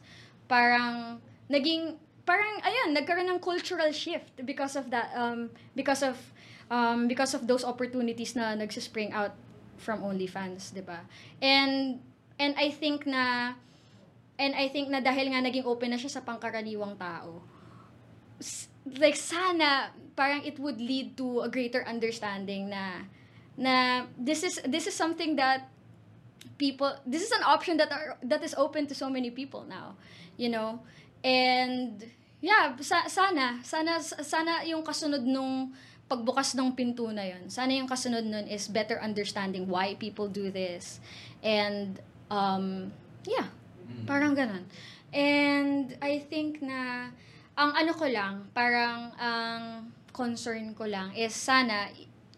parang 0.48 1.22
naging 1.48 1.96
parang 2.28 2.60
ayan 2.64 2.92
nagkaroon 2.92 3.32
ng 3.32 3.40
cultural 3.40 3.92
shift 3.96 4.36
because 4.44 4.76
of 4.76 4.92
that 4.92 5.12
um 5.16 5.48
because 5.76 6.04
of 6.04 6.20
um 6.68 7.08
because 7.08 7.32
of 7.32 7.48
those 7.48 7.64
opportunities 7.64 8.36
na 8.36 8.52
nagsispring 8.56 9.16
out 9.16 9.32
from 9.78 10.02
OnlyFans, 10.02 10.74
'di 10.74 10.84
ba? 10.84 11.06
And 11.40 12.02
and 12.42 12.58
I 12.58 12.74
think 12.74 13.06
na 13.06 13.56
and 14.36 14.54
I 14.58 14.68
think 14.68 14.90
na 14.90 15.00
dahil 15.00 15.32
nga 15.32 15.40
naging 15.40 15.66
open 15.66 15.94
na 15.94 16.00
siya 16.02 16.20
sa 16.20 16.22
pangkaraniwang 16.26 16.98
tao, 16.98 17.46
like 18.98 19.16
sana 19.16 19.94
parang 20.18 20.42
it 20.44 20.58
would 20.58 20.82
lead 20.82 21.16
to 21.18 21.46
a 21.46 21.50
greater 21.50 21.86
understanding 21.86 22.74
na 22.74 23.06
na 23.58 24.06
this 24.18 24.42
is 24.42 24.62
this 24.66 24.86
is 24.90 24.94
something 24.98 25.38
that 25.38 25.70
people 26.58 26.90
this 27.06 27.22
is 27.22 27.30
an 27.34 27.46
option 27.46 27.78
that 27.78 27.90
are 27.94 28.18
that 28.26 28.42
is 28.42 28.58
open 28.58 28.90
to 28.90 28.98
so 28.98 29.10
many 29.10 29.30
people 29.30 29.66
now 29.66 29.94
you 30.38 30.50
know? 30.50 30.80
And 31.26 32.06
yeah 32.38 32.78
sa, 32.80 33.10
sana 33.10 33.60
sana 33.66 33.98
sana 34.02 34.62
yung 34.64 34.86
kasunod 34.86 35.26
nung 35.26 35.74
pagbukas 36.08 36.56
ng 36.56 36.72
pinto 36.78 37.10
na 37.10 37.26
yun 37.26 37.50
sana 37.50 37.74
yung 37.74 37.90
kasunod 37.90 38.24
nun 38.24 38.46
is 38.48 38.70
better 38.70 39.02
understanding 39.02 39.68
why 39.68 39.98
people 39.98 40.30
do 40.30 40.54
this. 40.54 41.02
And 41.42 42.00
um 42.30 42.94
yeah 43.26 43.50
parang 44.06 44.38
ganun. 44.38 44.70
And 45.12 45.96
I 46.04 46.22
think 46.22 46.62
na 46.62 47.10
ang 47.58 47.72
ano 47.74 47.92
ko 47.98 48.06
lang 48.06 48.48
parang 48.54 49.12
ang 49.18 49.90
concern 50.14 50.78
ko 50.78 50.86
lang 50.86 51.14
is 51.18 51.34
sana 51.34 51.90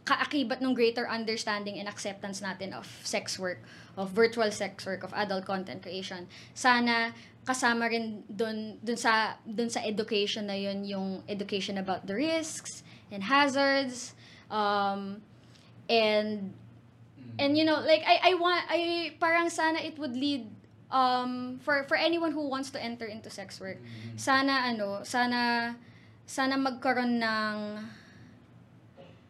kaakibat 0.09 0.57
ng 0.57 0.73
greater 0.73 1.05
understanding 1.05 1.77
and 1.77 1.85
acceptance 1.85 2.41
natin 2.41 2.73
of 2.73 2.89
sex 3.05 3.37
work, 3.37 3.61
of 3.93 4.09
virtual 4.09 4.49
sex 4.49 4.81
work, 4.81 5.05
of 5.05 5.13
adult 5.13 5.45
content 5.45 5.85
creation. 5.85 6.25
Sana 6.57 7.13
kasama 7.49 7.89
rin 7.89 8.21
dun, 8.29 8.77
dun 8.85 8.93
sa 8.93 9.41
dun 9.41 9.73
sa 9.73 9.81
education 9.81 10.45
na 10.45 10.53
yun 10.53 10.85
yung 10.85 11.25
education 11.25 11.81
about 11.81 12.05
the 12.05 12.13
risks 12.13 12.85
and 13.09 13.25
hazards. 13.25 14.13
Um 14.53 15.25
and 15.89 16.53
and 17.41 17.57
you 17.57 17.65
know 17.65 17.81
like 17.81 18.05
I 18.05 18.29
I 18.29 18.33
want 18.37 18.61
I 18.69 18.79
parang 19.17 19.49
sana 19.49 19.81
it 19.81 19.97
would 19.97 20.13
lead 20.13 20.45
um 20.93 21.57
for 21.65 21.89
for 21.89 21.97
anyone 21.97 22.29
who 22.29 22.45
wants 22.45 22.69
to 22.73 22.79
enter 22.81 23.05
into 23.05 23.29
sex 23.29 23.61
work 23.61 23.77
sana 24.17 24.69
ano 24.69 25.05
sana 25.05 25.73
sana 26.25 26.57
magkaroon 26.57 27.21
ng 27.21 27.57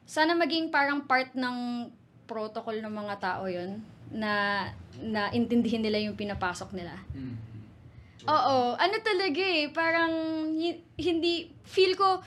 sana 0.04 0.36
maging 0.36 0.72
parang 0.72 1.04
part 1.08 1.32
ng 1.36 1.88
protocol 2.28 2.76
ng 2.76 2.92
mga 2.92 3.16
tao 3.24 3.48
yon 3.48 3.80
na 4.12 4.66
na 5.00 5.30
intindihin 5.32 5.86
nila 5.86 6.02
yung 6.02 6.18
pinapasok 6.18 6.74
nila. 6.74 6.98
Oo, 8.28 8.76
ano 8.76 8.96
talaga 9.00 9.40
eh, 9.40 9.72
parang 9.72 10.12
hi- 10.52 10.84
hindi 11.00 11.56
feel 11.64 11.96
ko 11.96 12.20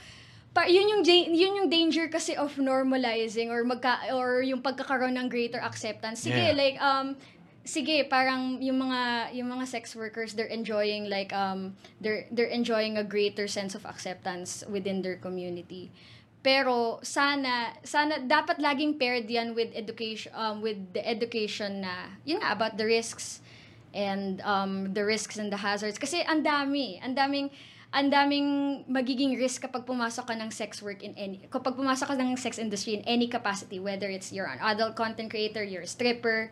pa, 0.53 0.65
yun 0.65 0.89
yung 0.89 1.03
yun 1.05 1.53
yung 1.65 1.69
danger 1.69 2.09
kasi 2.09 2.37
of 2.37 2.57
normalizing 2.57 3.49
or 3.49 3.65
magka 3.65 4.09
or 4.13 4.41
yung 4.41 4.61
pagkakaroon 4.61 5.17
ng 5.17 5.29
greater 5.29 5.61
acceptance. 5.61 6.25
Sige, 6.25 6.53
Yeah. 6.53 6.57
like 6.57 6.77
um 6.81 7.17
sige, 7.65 8.05
parang 8.09 8.61
yung 8.61 8.81
mga 8.81 9.33
yung 9.37 9.49
mga 9.49 9.65
sex 9.69 9.93
workers 9.93 10.33
they're 10.33 10.51
enjoying 10.53 11.09
like 11.09 11.33
um 11.33 11.77
they're 12.01 12.25
they're 12.33 12.53
enjoying 12.53 12.97
a 12.97 13.05
greater 13.05 13.49
sense 13.49 13.73
of 13.77 13.85
acceptance 13.85 14.65
within 14.69 15.01
their 15.01 15.17
community. 15.17 15.89
Pero 16.43 16.99
sana 17.01 17.73
sana 17.87 18.19
dapat 18.19 18.59
laging 18.59 18.99
paired 18.99 19.31
yan 19.31 19.55
with 19.55 19.71
education 19.73 20.33
um 20.35 20.59
with 20.61 20.77
the 20.93 21.01
education 21.01 21.81
na 21.87 22.13
yun 22.27 22.43
nga 22.43 22.51
about 22.53 22.75
the 22.77 22.85
risks 22.85 23.41
and 23.93 24.41
um 24.43 24.93
the 24.97 25.05
risks 25.05 25.37
and 25.37 25.53
the 25.53 25.61
hazards 25.61 26.01
kasi 26.01 26.25
ang 26.25 26.45
dami, 26.45 27.01
ang 27.05 27.15
daming 27.15 27.49
ang 27.93 28.09
daming 28.09 28.49
magiging 28.89 29.37
risk 29.37 29.69
kapag 29.69 29.85
pumasok 29.85 30.33
ka 30.33 30.35
ng 30.35 30.49
sex 30.49 30.81
work 30.81 31.05
in 31.05 31.13
any 31.13 31.45
kapag 31.53 31.77
pumasok 31.77 32.09
ka 32.09 32.17
ng 32.17 32.41
sex 32.41 32.57
industry 32.57 32.97
in 32.97 33.05
any 33.05 33.29
capacity 33.29 33.77
whether 33.77 34.09
it's 34.09 34.33
you're 34.33 34.49
an 34.49 34.61
adult 34.65 34.97
content 34.97 35.29
creator, 35.29 35.61
you're 35.61 35.85
a 35.85 35.91
stripper, 35.91 36.49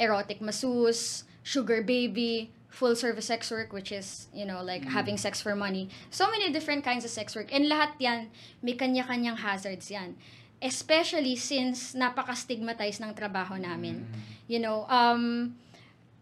erotic 0.00 0.40
masseuse, 0.40 1.28
sugar 1.44 1.84
baby, 1.84 2.48
full 2.72 2.96
service 2.96 3.28
sex 3.28 3.52
work 3.52 3.72
which 3.76 3.92
is, 3.92 4.32
you 4.32 4.48
know, 4.48 4.64
like 4.64 4.80
having 4.88 5.20
sex 5.20 5.44
for 5.44 5.52
money. 5.52 5.92
So 6.08 6.30
many 6.32 6.48
different 6.48 6.88
kinds 6.88 7.04
of 7.04 7.12
sex 7.12 7.36
work 7.36 7.52
and 7.52 7.68
lahat 7.68 8.00
'yan 8.00 8.32
may 8.64 8.72
kanya-kanyang 8.72 9.44
hazards 9.44 9.92
'yan. 9.92 10.16
Especially 10.64 11.36
since 11.36 11.92
napaka-stigmatized 11.92 13.04
ng 13.04 13.12
trabaho 13.12 13.60
namin. 13.60 14.08
You 14.48 14.58
know, 14.64 14.88
um 14.88 15.52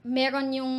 meron 0.07 0.55
yung 0.55 0.75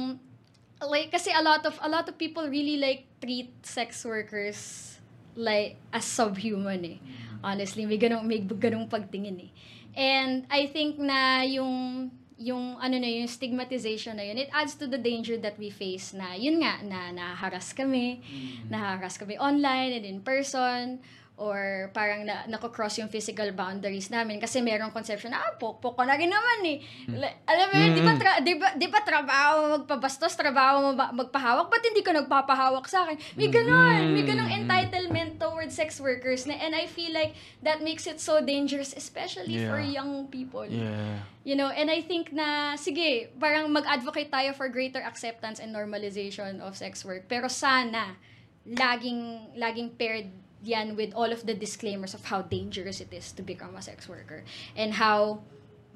like 0.80 1.12
kasi 1.12 1.30
a 1.36 1.44
lot 1.44 1.68
of 1.68 1.76
a 1.84 1.90
lot 1.90 2.08
of 2.08 2.16
people 2.16 2.48
really 2.48 2.80
like 2.80 3.06
treat 3.20 3.52
sex 3.66 4.06
workers 4.08 4.96
like 5.36 5.76
as 5.92 6.08
subhuman 6.08 6.82
eh. 6.86 6.98
Honestly, 7.44 7.86
may 7.86 8.00
ganong 8.02 8.26
may 8.26 8.42
ganong 8.42 8.90
pagtingin 8.90 9.38
eh. 9.46 9.52
And 9.98 10.48
I 10.50 10.66
think 10.72 10.98
na 10.98 11.46
yung 11.46 12.10
yung 12.38 12.78
ano 12.78 12.96
na 13.02 13.10
yun, 13.10 13.26
yung 13.26 13.34
stigmatization 13.34 14.18
na 14.18 14.26
yun, 14.26 14.38
it 14.38 14.50
adds 14.54 14.78
to 14.78 14.86
the 14.86 14.98
danger 14.98 15.42
that 15.42 15.58
we 15.58 15.74
face 15.74 16.14
na 16.14 16.38
yun 16.38 16.62
nga, 16.62 16.82
na 16.86 17.10
naharas 17.10 17.74
kami, 17.74 18.22
naharas 18.70 19.18
kami 19.18 19.38
online 19.42 19.98
and 19.98 20.06
in 20.06 20.22
person, 20.22 21.02
or 21.38 21.94
parang 21.94 22.26
na, 22.26 22.50
nako-cross 22.50 22.98
yung 22.98 23.14
physical 23.14 23.46
boundaries 23.54 24.10
namin 24.10 24.42
kasi 24.42 24.58
merong 24.58 24.90
conception 24.90 25.30
na, 25.30 25.38
ah, 25.38 25.54
pokpok 25.54 25.94
ko 25.94 26.02
na 26.02 26.18
rin 26.18 26.34
naman 26.34 26.66
eh. 26.66 26.78
Like, 27.14 27.46
alam 27.46 27.66
mo 27.70 27.76
yun, 27.78 27.92
di 27.94 28.02
ba, 28.02 28.14
tra- 28.18 28.42
di 28.42 28.54
ba, 28.58 28.68
di 28.74 28.88
ba 28.90 29.00
trabaho 29.00 29.78
magpabastos, 29.78 30.34
trabaho 30.34 30.82
mo 30.82 30.92
ba- 30.98 31.14
magpahawak, 31.14 31.70
ba't 31.70 31.86
hindi 31.86 32.02
ka 32.02 32.10
nagpapahawak 32.18 32.90
sa 32.90 33.06
akin? 33.06 33.22
May 33.38 33.54
ganun, 33.54 34.18
may 34.18 34.26
ganung 34.26 34.50
entitlement 34.50 35.38
towards 35.38 35.78
sex 35.78 36.02
workers 36.02 36.50
na, 36.50 36.58
and 36.58 36.74
I 36.74 36.90
feel 36.90 37.14
like 37.14 37.38
that 37.62 37.86
makes 37.86 38.10
it 38.10 38.18
so 38.18 38.42
dangerous, 38.42 38.98
especially 38.98 39.62
for 39.62 39.78
Yeah. 39.78 40.02
young 40.02 40.34
people. 40.34 40.66
Yeah. 40.66 41.22
You 41.46 41.54
know, 41.54 41.70
and 41.70 41.88
I 41.88 42.02
think 42.02 42.34
na, 42.34 42.74
sige, 42.76 43.30
parang 43.38 43.70
mag-advocate 43.70 44.34
tayo 44.34 44.58
for 44.58 44.74
greater 44.74 45.06
acceptance 45.06 45.62
and 45.62 45.70
normalization 45.70 46.66
of 46.66 46.74
sex 46.74 47.06
work. 47.06 47.30
Pero 47.30 47.46
sana, 47.46 48.18
laging, 48.66 49.54
laging 49.54 49.94
paired 49.94 50.28
yan 50.64 50.96
with 50.96 51.14
all 51.14 51.32
of 51.32 51.46
the 51.46 51.54
disclaimers 51.54 52.14
of 52.14 52.26
how 52.26 52.42
dangerous 52.42 53.02
it 53.02 53.14
is 53.14 53.32
to 53.34 53.42
become 53.42 53.76
a 53.76 53.82
sex 53.82 54.10
worker. 54.10 54.44
And 54.76 54.94
how 54.94 55.42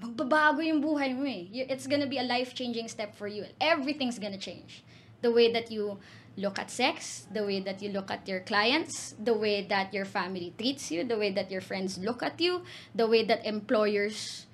magbabago 0.02 0.66
yung 0.66 0.82
buhay 0.82 1.16
mo 1.16 1.26
eh. 1.26 1.48
It's 1.70 1.88
gonna 1.88 2.08
be 2.08 2.18
a 2.18 2.24
life-changing 2.26 2.88
step 2.88 3.16
for 3.16 3.28
you. 3.28 3.46
Everything's 3.60 4.18
gonna 4.18 4.42
change. 4.42 4.84
The 5.22 5.32
way 5.32 5.52
that 5.54 5.72
you 5.72 6.00
look 6.38 6.58
at 6.58 6.72
sex, 6.72 7.28
the 7.32 7.46
way 7.46 7.60
that 7.62 7.82
you 7.82 7.90
look 7.90 8.10
at 8.10 8.28
your 8.28 8.40
clients, 8.40 9.14
the 9.22 9.34
way 9.34 9.62
that 9.68 9.94
your 9.94 10.06
family 10.06 10.54
treats 10.58 10.90
you, 10.90 11.04
the 11.04 11.18
way 11.18 11.32
that 11.32 11.52
your 11.52 11.62
friends 11.62 12.00
look 12.00 12.24
at 12.24 12.42
you, 12.42 12.64
the 12.96 13.06
way 13.06 13.24
that 13.26 13.46
employers 13.46 14.48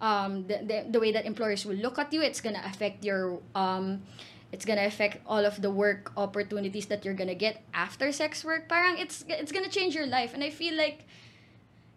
um, 0.00 0.46
the, 0.46 0.58
the, 0.64 0.86
the 0.90 1.00
way 1.00 1.12
that 1.12 1.24
employers 1.24 1.64
will 1.64 1.76
look 1.76 1.98
at 1.98 2.12
you 2.12 2.20
it's 2.20 2.40
gonna 2.40 2.62
affect 2.66 3.04
your 3.04 3.40
um, 3.54 4.02
it's 4.54 4.62
gonna 4.62 4.86
affect 4.86 5.18
all 5.26 5.42
of 5.42 5.58
the 5.58 5.70
work 5.74 6.14
opportunities 6.14 6.86
that 6.86 7.02
you're 7.02 7.18
gonna 7.18 7.34
get 7.34 7.66
after 7.74 8.14
sex 8.14 8.46
work 8.46 8.70
parang 8.70 8.94
it's 9.02 9.26
it's 9.26 9.50
gonna 9.50 9.68
change 9.68 9.98
your 9.98 10.06
life 10.06 10.30
and 10.30 10.46
I 10.46 10.54
feel 10.54 10.78
like 10.78 11.02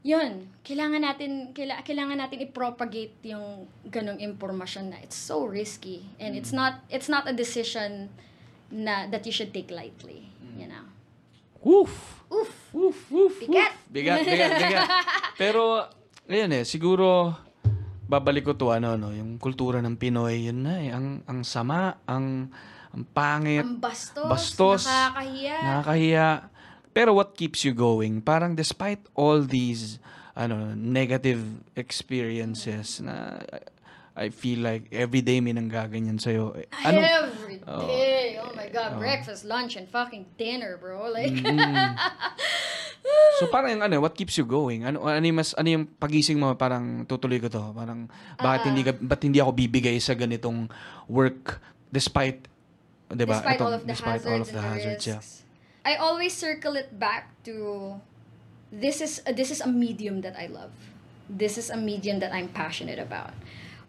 yun, 0.08 0.48
kailangan 0.64 1.04
natin 1.04 1.52
kaila, 1.52 1.84
kailangan 1.84 2.18
natin 2.24 2.40
i-propagate 2.40 3.14
yung 3.28 3.68
ganong 3.92 4.24
impormasyon 4.24 4.96
na 4.96 4.98
it's 5.04 5.20
so 5.20 5.44
risky 5.44 6.08
and 6.18 6.34
it's 6.34 6.56
not 6.56 6.80
it's 6.88 7.12
not 7.12 7.28
a 7.28 7.36
decision 7.36 8.08
na 8.72 9.06
that 9.12 9.28
you 9.28 9.34
should 9.36 9.52
take 9.52 9.68
lightly, 9.68 10.32
you 10.56 10.68
know. 10.68 10.88
Woof! 11.60 12.24
Oof. 12.32 12.52
Woof, 12.76 13.00
woof, 13.12 13.36
Bigat. 13.40 13.74
Bigat, 13.88 14.28
bigat, 14.28 14.52
bigat. 14.60 14.88
Pero, 15.42 15.88
ayun 16.28 16.52
eh, 16.52 16.64
siguro, 16.68 17.32
babalik 18.08 18.48
ko 18.48 18.54
to 18.56 18.72
ano, 18.72 18.96
no, 18.96 19.12
yung 19.12 19.36
kultura 19.38 19.84
ng 19.84 20.00
Pinoy, 20.00 20.48
yun 20.48 20.64
na 20.64 20.76
eh, 20.80 20.90
ang, 20.96 21.22
ang 21.28 21.44
sama, 21.44 22.00
ang, 22.08 22.50
ang 22.96 23.04
pangit, 23.12 23.68
Ang 23.68 23.84
bastos, 23.84 24.26
bastos, 24.26 24.84
nakakahiya. 24.88 25.58
nakakahiya. 25.62 26.28
Pero 26.96 27.14
what 27.14 27.38
keeps 27.38 27.62
you 27.62 27.76
going? 27.76 28.24
Parang 28.24 28.58
despite 28.58 29.04
all 29.14 29.46
these 29.46 30.02
ano 30.38 30.74
negative 30.78 31.42
experiences 31.74 33.02
na 33.02 33.42
I 34.18 34.34
feel 34.34 34.66
like 34.66 34.90
every 34.90 35.22
day 35.22 35.38
may 35.38 35.54
nanggaganyan 35.54 36.18
sa'yo. 36.18 36.58
Eh, 36.58 36.66
Ano, 36.82 37.06
Every 37.06 37.62
day. 37.62 38.42
Oh, 38.42 38.50
my 38.58 38.66
God. 38.68 38.98
Breakfast, 38.98 39.46
lunch, 39.46 39.78
and 39.78 39.86
fucking 39.86 40.26
dinner, 40.42 40.82
bro. 40.82 41.06
Like, 41.14 41.38
Mm. 41.38 41.94
so 43.40 43.48
parang 43.48 43.78
yung 43.78 43.84
ano, 43.86 44.02
what 44.02 44.18
keeps 44.18 44.36
you 44.36 44.44
going? 44.44 44.84
Ano 44.84 45.06
ano 45.06 45.22
yung 45.22 45.38
mas 45.38 45.54
ano 45.54 45.70
yung 45.70 45.86
pagising 45.86 46.42
mo 46.42 46.52
parang 46.58 47.06
tutuloy 47.06 47.38
ko 47.40 47.48
to. 47.48 47.62
Parang 47.72 48.10
bakit 48.36 48.68
hindi 48.68 48.82
ka, 48.84 48.98
ba't 48.98 49.22
hindi 49.22 49.40
ako 49.40 49.54
bibigay 49.54 49.96
sa 50.02 50.18
ganitong 50.18 50.68
work 51.08 51.62
despite 51.94 52.50
'di 53.08 53.24
ba? 53.24 53.40
despite 53.40 53.60
Ito, 53.62 53.64
all 53.64 53.76
of 53.78 53.84
the 53.86 53.90
despite 53.94 54.22
hazards 54.26 54.34
all 54.34 54.42
of 54.44 54.50
the 54.52 54.58
and 54.58 54.60
the 54.60 54.68
hazards, 54.68 55.04
yeah. 55.08 55.20
risks. 55.22 55.46
I 55.88 55.94
always 55.96 56.36
circle 56.36 56.76
it 56.76 57.00
back 57.00 57.32
to 57.48 57.96
this 58.76 59.00
is 59.00 59.24
this 59.24 59.54
is 59.56 59.64
a 59.64 59.70
medium 59.72 60.20
that 60.28 60.36
I 60.36 60.52
love. 60.52 60.76
This 61.32 61.56
is 61.56 61.72
a 61.72 61.80
medium 61.80 62.20
that 62.20 62.36
I'm 62.36 62.52
passionate 62.52 63.00
about. 63.00 63.32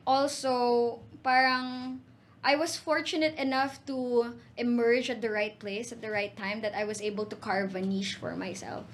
Also, 0.09 1.05
parang 1.21 2.01
I 2.41 2.57
was 2.57 2.81
fortunate 2.81 3.37
enough 3.37 3.85
to 3.93 4.33
emerge 4.57 5.13
at 5.13 5.21
the 5.21 5.29
right 5.29 5.53
place 5.61 5.93
at 5.93 6.01
the 6.01 6.09
right 6.09 6.33
time 6.33 6.65
that 6.65 6.73
I 6.73 6.89
was 6.89 7.05
able 7.05 7.29
to 7.29 7.37
carve 7.37 7.77
a 7.77 7.85
niche 7.85 8.17
for 8.17 8.33
myself. 8.33 8.89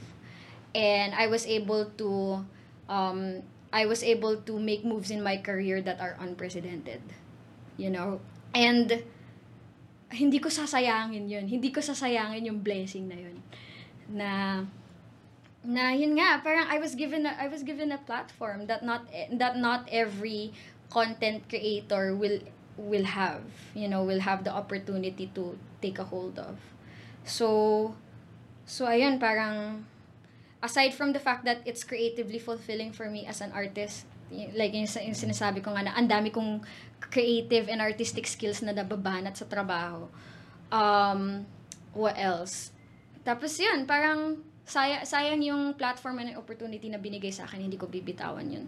And 0.75 1.15
I 1.15 1.31
was 1.31 1.47
able 1.47 1.87
to 2.03 2.43
um 2.91 3.47
I 3.71 3.87
was 3.87 4.03
able 4.03 4.43
to 4.43 4.59
make 4.59 4.83
moves 4.83 5.15
in 5.15 5.23
my 5.23 5.39
career 5.39 5.79
that 5.87 6.03
are 6.03 6.19
unprecedented. 6.19 7.07
You 7.79 7.95
know? 7.95 8.19
And 8.51 9.07
hindi 10.11 10.43
ko 10.43 10.51
sasayangin 10.51 11.31
yun. 11.31 11.47
Hindi 11.47 11.71
ko 11.71 11.79
sasayangin 11.79 12.43
yung 12.51 12.59
blessing 12.59 13.07
na 13.07 13.19
yun. 13.23 13.39
Na 14.11 14.31
na 15.65 15.97
yun 15.97 16.19
nga 16.19 16.45
parang 16.45 16.69
I 16.69 16.83
was 16.83 16.95
given 16.95 17.25
a, 17.25 17.33
I 17.39 17.49
was 17.49 17.63
given 17.63 17.89
a 17.95 17.99
platform 17.99 18.67
that 18.67 18.85
not 18.85 19.09
that 19.33 19.57
not 19.57 19.89
every 19.89 20.53
content 20.95 21.51
creator 21.51 22.15
will 22.15 22.39
will 22.79 23.07
have, 23.07 23.43
you 23.75 23.87
know, 23.87 24.03
will 24.03 24.23
have 24.23 24.43
the 24.43 24.51
opportunity 24.51 25.31
to 25.35 25.59
take 25.83 25.99
a 25.99 26.07
hold 26.07 26.39
of. 26.39 26.59
So, 27.25 27.95
so 28.67 28.87
ayun, 28.87 29.19
parang, 29.19 29.87
aside 30.63 30.95
from 30.95 31.13
the 31.15 31.23
fact 31.23 31.45
that 31.45 31.63
it's 31.65 31.85
creatively 31.85 32.39
fulfilling 32.39 32.93
for 32.93 33.11
me 33.11 33.27
as 33.27 33.41
an 33.41 33.53
artist, 33.55 34.07
like 34.55 34.75
yung, 34.75 34.91
yung 34.91 35.19
sinasabi 35.19 35.63
ko 35.63 35.71
nga 35.71 35.87
na 35.87 35.95
ang 35.95 36.11
dami 36.11 36.35
kong 36.35 36.67
creative 36.99 37.71
and 37.71 37.79
artistic 37.79 38.27
skills 38.27 38.59
na 38.63 38.75
nababanat 38.75 39.39
sa 39.39 39.47
trabaho. 39.47 40.11
Um, 40.75 41.47
what 41.95 42.19
else? 42.19 42.75
Tapos 43.23 43.55
yun, 43.57 43.87
parang 43.87 44.43
saya, 44.67 45.07
sayang 45.07 45.45
yung 45.45 45.79
platform 45.79 46.25
and 46.25 46.35
opportunity 46.35 46.91
na 46.91 46.99
binigay 46.99 47.31
sa 47.31 47.47
akin, 47.47 47.63
hindi 47.63 47.79
ko 47.79 47.87
bibitawan 47.87 48.51
yun. 48.51 48.67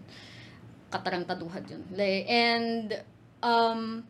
Katarantaduhan 0.87 1.63
yun. 1.67 1.83
And, 2.27 2.87
um, 3.43 4.07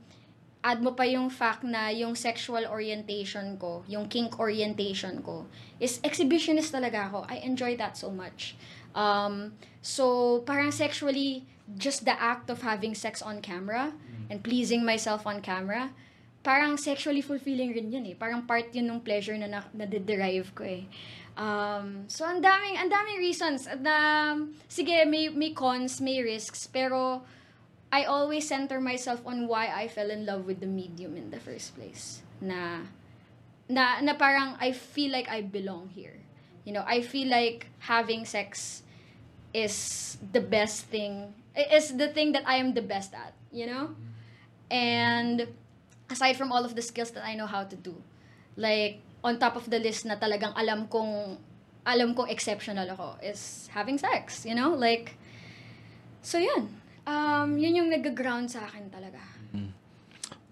add 0.68 0.84
mo 0.84 0.92
pa 0.92 1.08
yung 1.08 1.30
fact 1.30 1.64
na 1.64 1.88
yung 1.94 2.12
sexual 2.12 2.68
orientation 2.68 3.56
ko, 3.56 3.88
yung 3.88 4.12
kink 4.12 4.36
orientation 4.36 5.22
ko, 5.24 5.48
is 5.80 6.02
exhibitionist 6.04 6.74
talaga 6.74 7.08
ako. 7.08 7.24
I 7.30 7.40
enjoy 7.46 7.78
that 7.80 7.96
so 7.96 8.12
much. 8.12 8.60
Um, 8.92 9.54
so, 9.80 10.42
parang 10.44 10.74
sexually, 10.74 11.46
just 11.78 12.04
the 12.04 12.16
act 12.16 12.50
of 12.50 12.64
having 12.64 12.96
sex 12.96 13.22
on 13.22 13.40
camera 13.40 13.94
and 14.32 14.44
pleasing 14.44 14.84
myself 14.84 15.28
on 15.28 15.40
camera, 15.40 15.92
parang 16.42 16.80
sexually 16.80 17.20
fulfilling 17.20 17.76
rin 17.76 17.92
yun 17.92 18.08
eh. 18.08 18.16
Parang 18.16 18.48
part 18.48 18.72
yun 18.72 18.88
ng 18.88 19.00
pleasure 19.04 19.36
na 19.36 19.48
na- 19.48 19.72
na-derive 19.76 20.56
ko 20.56 20.64
eh. 20.64 20.88
Um, 21.38 22.10
so, 22.10 22.26
ang 22.26 22.42
daming, 22.42 22.82
ang 22.82 22.90
daming 22.90 23.22
reasons 23.22 23.70
na, 23.80 24.34
sige, 24.66 25.06
may, 25.06 25.30
may 25.30 25.54
cons, 25.54 26.02
may 26.02 26.18
risks, 26.26 26.66
pero 26.66 27.22
I 27.94 28.10
always 28.10 28.50
center 28.50 28.82
myself 28.82 29.22
on 29.22 29.48
why 29.48 29.70
I 29.70 29.88
fell 29.88 30.10
in 30.10 30.26
love 30.26 30.50
with 30.50 30.60
the 30.60 30.68
medium 30.68 31.16
in 31.16 31.30
the 31.30 31.40
first 31.40 31.78
place. 31.78 32.26
Na, 32.42 32.90
na, 33.70 34.02
na 34.02 34.18
parang 34.18 34.58
I 34.60 34.74
feel 34.74 35.14
like 35.14 35.30
I 35.30 35.46
belong 35.46 35.94
here. 35.94 36.18
You 36.66 36.74
know, 36.74 36.84
I 36.86 37.06
feel 37.06 37.30
like 37.30 37.70
having 37.86 38.26
sex 38.26 38.82
is 39.54 40.18
the 40.34 40.42
best 40.42 40.90
thing, 40.90 41.34
is 41.56 41.96
the 41.96 42.10
thing 42.10 42.34
that 42.34 42.44
I 42.50 42.58
am 42.58 42.74
the 42.74 42.82
best 42.82 43.14
at, 43.14 43.38
you 43.54 43.68
know? 43.68 43.96
And 44.74 45.48
aside 46.10 46.36
from 46.36 46.52
all 46.52 46.66
of 46.66 46.76
the 46.76 46.82
skills 46.82 47.12
that 47.12 47.24
I 47.24 47.36
know 47.36 47.46
how 47.46 47.64
to 47.64 47.76
do, 47.76 47.96
like, 48.58 49.00
on 49.24 49.40
top 49.40 49.56
of 49.58 49.66
the 49.70 49.80
list 49.80 50.06
na 50.06 50.16
talagang 50.16 50.54
alam 50.54 50.86
kong, 50.88 51.38
alam 51.88 52.14
kong 52.14 52.30
exceptional 52.30 52.86
ako 52.92 53.18
is 53.24 53.70
having 53.74 53.98
sex, 53.98 54.46
you 54.46 54.54
know? 54.54 54.76
Like, 54.76 55.18
so 56.22 56.38
yun. 56.38 56.70
Um, 57.08 57.56
yun 57.56 57.80
yung 57.86 57.90
nag-ground 57.90 58.52
sa 58.52 58.68
akin 58.68 58.92
talaga. 58.92 59.20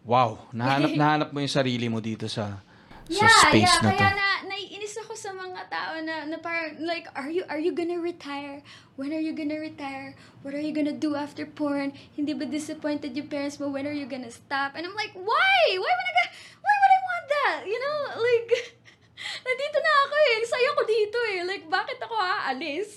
Wow, 0.06 0.54
nahanap 0.54 0.94
nahanap 1.02 1.30
mo 1.34 1.42
yung 1.42 1.50
sarili 1.50 1.90
mo 1.90 1.98
dito 1.98 2.30
sa 2.30 2.62
sa 3.10 3.26
Yeah, 3.26 3.38
space 3.50 3.70
yeah. 3.70 3.86
na 3.86 3.90
to. 3.94 4.02
Kaya 4.02 4.14
na, 4.18 4.30
naiinis 4.50 4.98
ako 4.98 5.14
sa 5.14 5.30
mga 5.30 5.62
tao 5.70 5.94
na, 6.02 6.26
na 6.26 6.38
parang, 6.42 6.82
like, 6.82 7.06
are 7.14 7.30
you, 7.30 7.46
are 7.46 7.62
you 7.62 7.70
gonna 7.70 8.02
retire? 8.02 8.66
When 8.98 9.14
are 9.14 9.22
you 9.22 9.34
gonna 9.38 9.62
retire? 9.62 10.18
What 10.42 10.58
are 10.58 10.62
you 10.62 10.74
gonna 10.74 10.96
do 10.98 11.14
after 11.14 11.46
porn? 11.46 11.94
Hindi 12.18 12.34
ba 12.34 12.50
disappointed 12.50 13.14
yung 13.14 13.30
parents 13.30 13.62
mo? 13.62 13.70
When 13.70 13.86
are 13.86 13.94
you 13.94 14.10
gonna 14.10 14.34
stop? 14.34 14.74
And 14.74 14.90
I'm 14.90 14.98
like, 14.98 15.14
why? 15.14 15.58
Why 15.78 15.92
would 15.94 16.10
I, 16.10 16.14
ga- 16.18 16.34
why 16.66 16.76
would 16.82 16.94
I 16.94 17.02
want 17.06 17.26
that? 17.30 17.60
You 17.70 17.78
know, 17.78 17.98
like, 18.18 18.50
nandito 19.46 19.78
na 19.78 19.94
ako 20.06 20.16
eh. 20.18 20.38
Sayo 20.46 20.70
ko 20.74 20.84
dito 20.84 21.20
eh. 21.30 21.40
Like, 21.46 21.66
bakit 21.70 21.98
ako 22.02 22.16
aalis? 22.18 22.90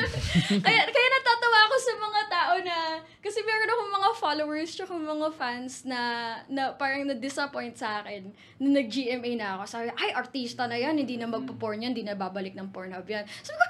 kaya, 0.66 0.82
kaya 0.90 1.08
natatawa 1.14 1.58
ako 1.70 1.76
sa 1.78 1.94
mga 1.94 2.20
tao 2.26 2.54
na, 2.66 2.76
kasi 3.22 3.38
meron 3.46 3.70
akong 3.70 3.92
mga 3.94 4.10
followers 4.18 4.70
tsaka 4.74 4.92
mga 4.94 5.30
fans 5.38 5.86
na, 5.86 6.00
na 6.50 6.74
parang 6.74 7.06
na-disappoint 7.06 7.78
sa 7.78 8.02
akin 8.02 8.34
na 8.58 8.68
nag-GMA 8.82 9.30
na 9.38 9.58
ako. 9.58 9.62
Sabi, 9.70 9.94
ay, 9.94 10.10
artista 10.14 10.66
na 10.66 10.78
yan, 10.78 10.98
hindi 10.98 11.14
na 11.14 11.30
magpa-porn 11.30 11.86
yan, 11.86 11.94
hindi 11.94 12.06
na 12.06 12.18
babalik 12.18 12.58
ng 12.58 12.74
Pornhub 12.74 13.06
yan. 13.06 13.24
Sabi 13.42 13.56
ko, 13.56 13.66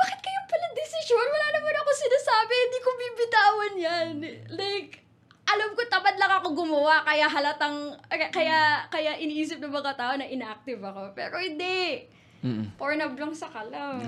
bakit 0.00 0.18
kayo 0.24 0.40
pala 0.48 0.66
decision? 0.72 1.26
Wala 1.28 1.48
naman 1.60 1.74
ako 1.76 1.90
sinasabi, 1.92 2.54
hindi 2.56 2.80
ko 2.80 2.90
bibitawan 2.96 3.74
yan. 3.76 4.14
Like, 4.56 5.09
alam 5.50 5.74
ko 5.74 5.82
tamad 5.90 6.16
lang 6.16 6.32
ako 6.38 6.54
gumawa 6.54 7.02
kaya 7.02 7.26
halatang 7.26 7.94
kaya 8.08 8.86
kaya, 8.86 9.18
iniisip 9.18 9.58
ng 9.58 9.72
mga 9.72 9.98
tao 9.98 10.12
na 10.14 10.26
inactive 10.26 10.80
ako 10.80 11.10
pero 11.14 11.38
hindi 11.38 12.06
Mm-mm. 12.40 12.72
Pornhub 12.80 13.20
lang 13.20 13.36
sa 13.36 13.52
kalam. 13.52 14.00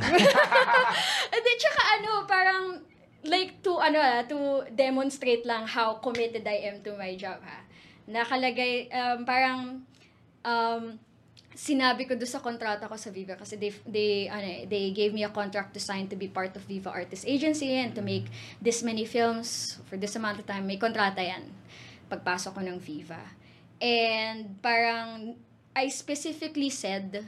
And 1.32 1.43
then, 1.45 1.59
tsaka 1.61 1.82
ano, 2.01 2.11
parang, 2.24 2.64
like, 3.28 3.61
to, 3.61 3.76
ano, 3.76 4.01
ah, 4.01 4.24
to 4.24 4.64
demonstrate 4.72 5.45
lang 5.45 5.68
how 5.68 6.01
committed 6.01 6.40
I 6.49 6.72
am 6.72 6.80
to 6.80 6.97
my 6.97 7.12
job, 7.12 7.45
ha. 7.45 7.61
Nakalagay, 8.09 8.88
um, 8.88 9.28
parang, 9.28 9.84
um, 10.49 10.97
sinabi 11.53 12.09
ko 12.09 12.16
doon 12.16 12.28
sa 12.28 12.40
kontrata 12.40 12.88
ko 12.88 12.96
sa 12.96 13.12
Viva 13.12 13.36
kasi 13.36 13.61
they, 13.61 13.72
they, 13.84 14.26
ano, 14.28 14.44
eh, 14.44 14.64
they 14.68 14.92
gave 14.92 15.12
me 15.12 15.24
a 15.24 15.32
contract 15.32 15.76
to 15.76 15.80
sign 15.80 16.09
to 16.09 16.16
be 16.16 16.28
part 16.28 16.57
of 16.57 16.64
Viva 16.64 16.88
Artist 16.88 17.28
Agency 17.28 17.76
and 17.76 17.92
to 17.92 18.03
make 18.03 18.28
this 18.61 18.80
many 18.80 19.05
films 19.05 19.78
for 19.88 20.00
this 20.00 20.16
amount 20.16 20.40
of 20.40 20.44
time. 20.48 20.64
May 20.64 20.80
kontrata 20.80 21.20
yan 21.20 21.48
pagpasok 22.12 22.53
ko 22.57 22.61
ng 22.61 22.78
Viva. 22.80 23.22
And 23.80 24.61
parang, 24.61 25.36
I 25.72 25.88
specifically 25.88 26.68
said 26.68 27.24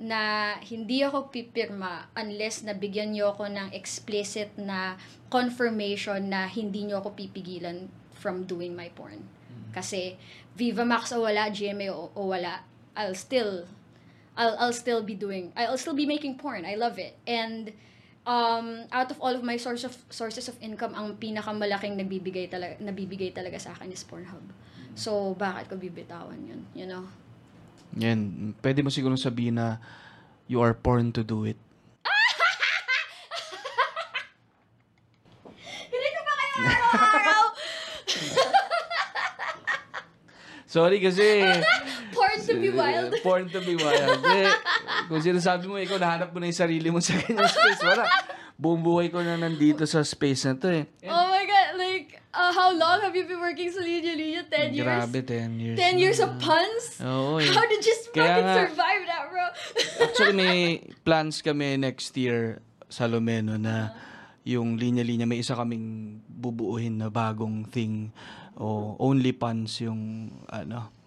na 0.00 0.56
hindi 0.64 1.04
ako 1.04 1.28
pipirma 1.28 2.08
unless 2.16 2.64
nabigyan 2.64 3.12
niyo 3.12 3.36
ako 3.36 3.52
ng 3.52 3.68
explicit 3.76 4.56
na 4.56 4.96
confirmation 5.28 6.32
na 6.32 6.48
hindi 6.48 6.88
niyo 6.88 7.04
ako 7.04 7.12
pipigilan 7.12 7.88
from 8.16 8.48
doing 8.48 8.72
my 8.72 8.88
porn. 8.92 9.20
Kasi 9.72 10.16
Viva 10.56 10.84
Max 10.88 11.12
o 11.12 11.24
wala, 11.24 11.52
GMA 11.52 11.92
o, 11.92 12.12
o 12.16 12.20
wala, 12.32 12.64
I'll 12.96 13.14
still 13.14 13.66
I'll 14.36 14.56
I'll 14.58 14.76
still 14.76 15.02
be 15.02 15.14
doing 15.14 15.52
I'll 15.56 15.78
still 15.78 15.94
be 15.94 16.06
making 16.06 16.38
porn. 16.38 16.64
I 16.64 16.74
love 16.74 16.98
it. 16.98 17.16
And 17.26 17.72
um 18.26 18.86
out 18.92 19.10
of 19.10 19.20
all 19.20 19.34
of 19.34 19.42
my 19.42 19.56
source 19.56 19.84
of 19.84 19.96
sources 20.10 20.48
of 20.48 20.56
income, 20.60 20.94
ang 20.94 21.16
pinakamalaking 21.16 21.98
nagbibigay 21.98 22.50
talaga 22.50 22.78
nabibigay 22.80 23.34
talaga 23.34 23.60
sa 23.60 23.72
akin 23.74 23.92
is 23.92 24.04
Pornhub. 24.04 24.42
So 24.94 25.34
bakit 25.38 25.70
ko 25.70 25.76
bibitawan 25.76 26.46
'yun, 26.46 26.66
you 26.76 26.86
know? 26.86 27.06
Yan, 27.98 28.54
pwede 28.62 28.86
mo 28.86 28.90
siguro 28.90 29.18
sabihin 29.18 29.58
na 29.58 29.78
you 30.46 30.62
are 30.62 30.74
born 30.74 31.10
to 31.10 31.26
do 31.26 31.44
it. 31.46 31.58
Sorry 40.70 41.02
kasi 41.02 41.42
porn 41.42 41.66
to 42.46 42.54
be 42.56 42.70
wild. 42.70 43.10
Born 43.20 43.48
to 43.50 43.60
be 43.60 43.74
wild. 43.76 44.20
Eh, 44.22 44.48
kung 45.08 45.20
sinasabi 45.20 45.66
mo, 45.66 45.76
ikaw 45.76 45.98
nahanap 45.98 46.30
mo 46.30 46.38
na 46.38 46.48
yung 46.48 46.60
sarili 46.60 46.88
mo 46.88 47.00
sa 47.00 47.18
kanyang 47.18 47.48
space. 47.48 47.82
Wala. 47.82 48.04
Buong 48.60 48.84
buhay 48.84 49.08
ko 49.08 49.24
na 49.24 49.40
nandito 49.40 49.88
sa 49.88 50.04
space 50.04 50.44
na 50.44 50.54
to 50.56 50.68
eh. 50.68 50.84
Oh 51.08 51.26
my 51.32 51.44
god, 51.48 51.80
like, 51.80 52.20
uh, 52.30 52.52
how 52.52 52.68
long 52.70 53.00
have 53.00 53.16
you 53.16 53.24
been 53.24 53.40
working 53.40 53.72
sa 53.72 53.80
Linya 53.80 54.12
Linya? 54.12 54.44
10 54.44 54.76
years? 54.76 54.84
Grabe, 54.84 55.18
10 55.24 55.56
years. 55.56 55.76
10 55.80 55.96
years 55.96 56.18
na. 56.20 56.24
of 56.28 56.30
puns? 56.36 56.84
Oo 57.00 57.40
eh. 57.40 57.48
How 57.48 57.64
did 57.64 57.80
you 57.80 57.96
fucking 58.12 58.20
nga- 58.20 58.68
survive 58.68 59.02
that, 59.08 59.24
bro? 59.32 59.46
Actually, 60.04 60.36
may 60.36 60.58
plans 61.08 61.40
kami 61.40 61.80
next 61.80 62.12
year 62.20 62.60
sa 62.92 63.08
Lumeno 63.08 63.56
na 63.56 63.96
yung 64.44 64.76
linya-linya, 64.76 65.24
may 65.24 65.40
isa 65.40 65.56
kaming 65.56 66.20
bubuuhin 66.28 67.00
na 67.00 67.08
bagong 67.08 67.64
thing 67.68 68.12
o 68.60 68.96
only 69.00 69.32
puns 69.32 69.80
yung 69.80 70.28
ano 70.52 70.99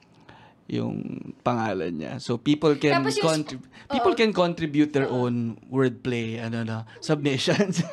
yung 0.74 0.98
pangalan 1.46 1.94
niya. 1.94 2.14
So 2.18 2.42
people 2.42 2.74
can 2.76 2.98
Tapos 2.98 3.14
yung- 3.18 3.28
contrib- 3.30 3.68
people 3.90 4.14
can 4.14 4.32
contribute 4.34 4.90
their 4.90 5.06
own 5.08 5.62
wordplay 5.70 6.42
ano 6.42 6.66
na 6.66 6.78
submissions. 6.98 7.86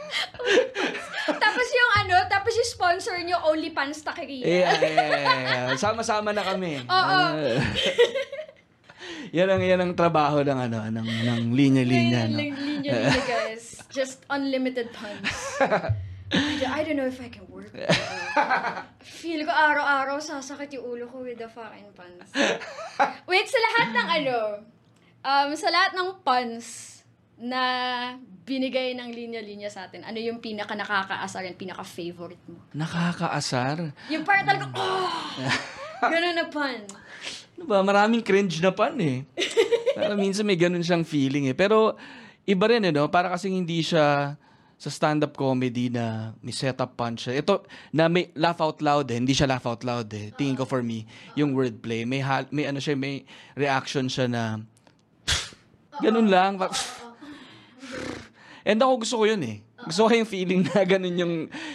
tapos 1.45 1.69
yung 1.69 1.91
ano, 2.01 2.17
tapos 2.27 2.53
yung 2.57 2.71
sponsor 2.71 3.17
nyo, 3.21 3.37
Only 3.45 3.71
Pants 3.71 4.01
Taqueria. 4.01 4.43
yeah, 4.43 4.73
yeah, 4.81 4.93
yeah, 4.97 5.41
yeah. 5.45 5.65
Sama-sama 5.77 6.33
na 6.33 6.43
kami. 6.43 6.81
Oo. 6.89 7.21
Ah. 7.21 7.61
yan 9.37 9.47
ang 9.47 9.63
yan 9.63 9.79
ang 9.79 9.93
trabaho 9.95 10.43
ng 10.43 10.59
ano 10.59 10.79
ng 10.91 11.07
ng 11.07 11.41
linya-linya 11.55 12.27
no. 12.27 12.39
Linya 12.41 12.57
Linya, 12.91 13.23
guys. 13.23 13.79
Just 13.91 14.23
unlimited 14.31 14.91
puns. 14.91 15.29
I, 16.31 16.57
don't- 16.59 16.73
I 16.73 16.81
don't 16.85 16.97
know 16.97 17.07
if 17.07 17.19
I 17.19 17.29
can 17.29 17.45
work. 17.51 17.75
Feel 19.03 19.43
ko 19.43 19.53
araw-araw 19.53 20.19
sasakit 20.19 20.79
yung 20.79 20.87
ulo 20.87 21.05
ko 21.07 21.23
with 21.23 21.39
the 21.39 21.51
fucking 21.51 21.91
puns. 21.93 22.31
Wait, 23.27 23.47
sa 23.47 23.59
lahat 23.59 23.89
ng 23.91 24.09
ano, 24.23 24.37
um, 25.21 25.49
sa 25.55 25.69
lahat 25.69 25.93
ng 25.95 26.09
puns 26.23 27.01
na 27.41 27.63
binigay 28.45 28.93
ng 28.95 29.11
linya-linya 29.11 29.71
sa 29.73 29.89
atin, 29.89 30.05
ano 30.05 30.19
yung 30.19 30.39
pinaka 30.39 30.77
nakakaasar 30.77 31.47
and 31.47 31.57
pinaka 31.57 31.83
favorite 31.83 32.43
mo? 32.47 32.61
Nakakaasar. 32.77 33.91
Yung 34.13 34.23
parang 34.23 34.47
talaga, 34.47 34.65
oh! 34.77 35.09
Ganun 36.13 36.37
na 36.37 36.47
pun. 36.49 36.79
Ano 37.59 37.65
ba, 37.69 37.85
maraming 37.85 38.25
cringe 38.25 38.57
na 38.61 38.73
pan 38.73 38.97
eh. 38.97 39.29
Parang 39.93 40.17
minsan 40.17 40.49
may 40.49 40.57
ganun 40.57 40.81
siyang 40.81 41.05
feeling 41.05 41.53
eh. 41.53 41.57
Pero 41.57 41.93
iba 42.49 42.65
rin 42.65 42.89
eh, 42.89 42.93
no? 42.93 43.13
Para 43.13 43.29
kasing 43.29 43.53
hindi 43.53 43.85
siya 43.85 44.33
sa 44.81 44.89
stand-up 44.89 45.37
comedy 45.37 45.93
na 45.93 46.33
may 46.41 46.57
setup 46.57 46.97
punch. 46.97 47.29
Ito, 47.29 47.69
na 47.93 48.09
may 48.09 48.33
laugh 48.33 48.65
out 48.65 48.81
loud 48.81 49.13
eh. 49.13 49.21
Hindi 49.21 49.37
siya 49.37 49.53
laugh 49.53 49.69
out 49.69 49.85
loud 49.85 50.09
eh. 50.17 50.33
Tingin 50.33 50.57
ko 50.57 50.65
for 50.65 50.81
me, 50.81 51.05
yung 51.37 51.53
wordplay. 51.53 52.09
May, 52.09 52.25
hal- 52.25 52.49
may 52.49 52.65
ano 52.65 52.81
siya, 52.81 52.97
may 52.97 53.29
reaction 53.53 54.09
siya 54.09 54.25
na, 54.25 54.65
ganun 56.01 56.33
lang. 56.33 56.57
And 58.65 58.81
ako 58.81 59.05
gusto 59.05 59.17
ko 59.21 59.25
yun 59.29 59.45
eh. 59.45 59.61
Gusto 59.85 60.09
ko 60.09 60.17
yung 60.17 60.25
feeling 60.25 60.65
na 60.65 60.81
ganun 60.89 61.17
yung, 61.21 61.35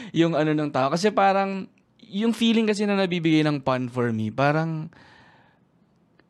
yung 0.09 0.33
ano 0.33 0.57
ng 0.57 0.73
tao. 0.73 0.89
Kasi 0.89 1.13
parang, 1.13 1.69
yung 2.09 2.33
feeling 2.33 2.65
kasi 2.65 2.89
na 2.89 2.97
nabibigay 2.97 3.45
ng 3.45 3.61
pun 3.61 3.85
for 3.85 4.09
me, 4.09 4.33
parang, 4.33 4.89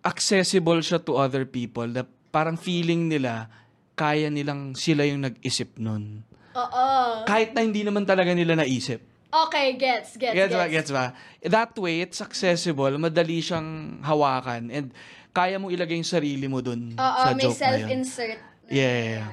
accessible 0.03 0.83
siya 0.83 0.99
to 0.99 1.15
other 1.15 1.47
people 1.47 1.87
na 1.87 2.03
parang 2.35 2.59
feeling 2.59 3.07
nila 3.07 3.47
kaya 3.95 4.27
nilang 4.27 4.75
sila 4.75 5.07
yung 5.07 5.23
nag-isip 5.23 5.79
nun. 5.79 6.27
Oo. 6.55 6.85
Kahit 7.27 7.51
na 7.51 7.61
hindi 7.61 7.83
naman 7.83 8.07
talaga 8.07 8.31
nila 8.31 8.55
naisip. 8.55 9.03
Okay, 9.35 9.75
gets, 9.75 10.15
gets, 10.15 10.31
Gets 10.31 10.55
ba? 10.55 10.63
gets. 10.65 10.71
Gets 10.71 10.91
ba? 10.95 11.05
That 11.43 11.75
way, 11.75 11.99
it's 11.99 12.23
accessible, 12.23 12.95
madali 12.95 13.43
siyang 13.43 13.99
hawakan, 13.99 14.71
and 14.71 14.95
kaya 15.35 15.59
mo 15.59 15.67
ilagay 15.67 15.99
yung 15.99 16.07
sarili 16.07 16.47
mo 16.47 16.63
dun 16.63 16.95
Oo, 16.95 17.19
sa 17.19 17.35
may 17.35 17.43
joke 17.43 17.59
na 17.59 17.75
yun. 17.75 17.99
self-insert. 17.99 18.39
Yeah, 18.71 18.95
yeah, 18.95 19.11
yeah. 19.19 19.29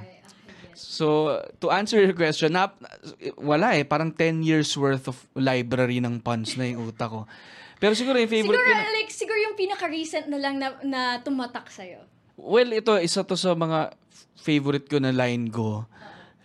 So, 0.74 1.38
to 1.62 1.70
answer 1.70 2.02
your 2.02 2.18
question, 2.18 2.58
na, 2.58 2.74
wala 3.38 3.78
eh. 3.78 3.86
Parang 3.86 4.10
10 4.10 4.42
years 4.42 4.74
worth 4.74 5.06
of 5.06 5.16
library 5.38 6.02
ng 6.02 6.18
puns 6.18 6.58
na 6.58 6.66
yung 6.66 6.90
utak 6.90 7.06
ko. 7.06 7.22
Pero 7.78 7.94
siguro 7.94 8.18
yung 8.18 8.28
favorite 8.28 8.58
Siguro, 8.58 8.74
ko 8.74 8.82
na, 8.82 8.90
like, 8.90 9.10
siguro 9.14 9.38
yung 9.38 9.54
pinaka-recent 9.54 10.26
na 10.26 10.38
lang 10.42 10.58
na, 10.58 10.74
na 10.82 11.00
tumatak 11.22 11.70
sa'yo. 11.70 12.02
Well, 12.34 12.74
ito, 12.74 12.98
isa 12.98 13.22
to 13.22 13.38
sa 13.38 13.54
mga 13.54 13.94
favorite 14.42 14.90
ko 14.90 14.98
na 14.98 15.14
line 15.14 15.46
ko 15.48 15.86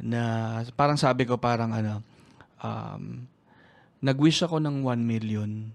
na 0.01 0.61
parang 0.77 0.97
sabi 0.97 1.25
ko 1.25 1.37
parang 1.37 1.73
ano, 1.73 2.01
um, 2.61 3.25
nag-wish 4.01 4.45
ako 4.45 4.61
ng 4.61 4.85
1 4.85 5.01
million 5.01 5.73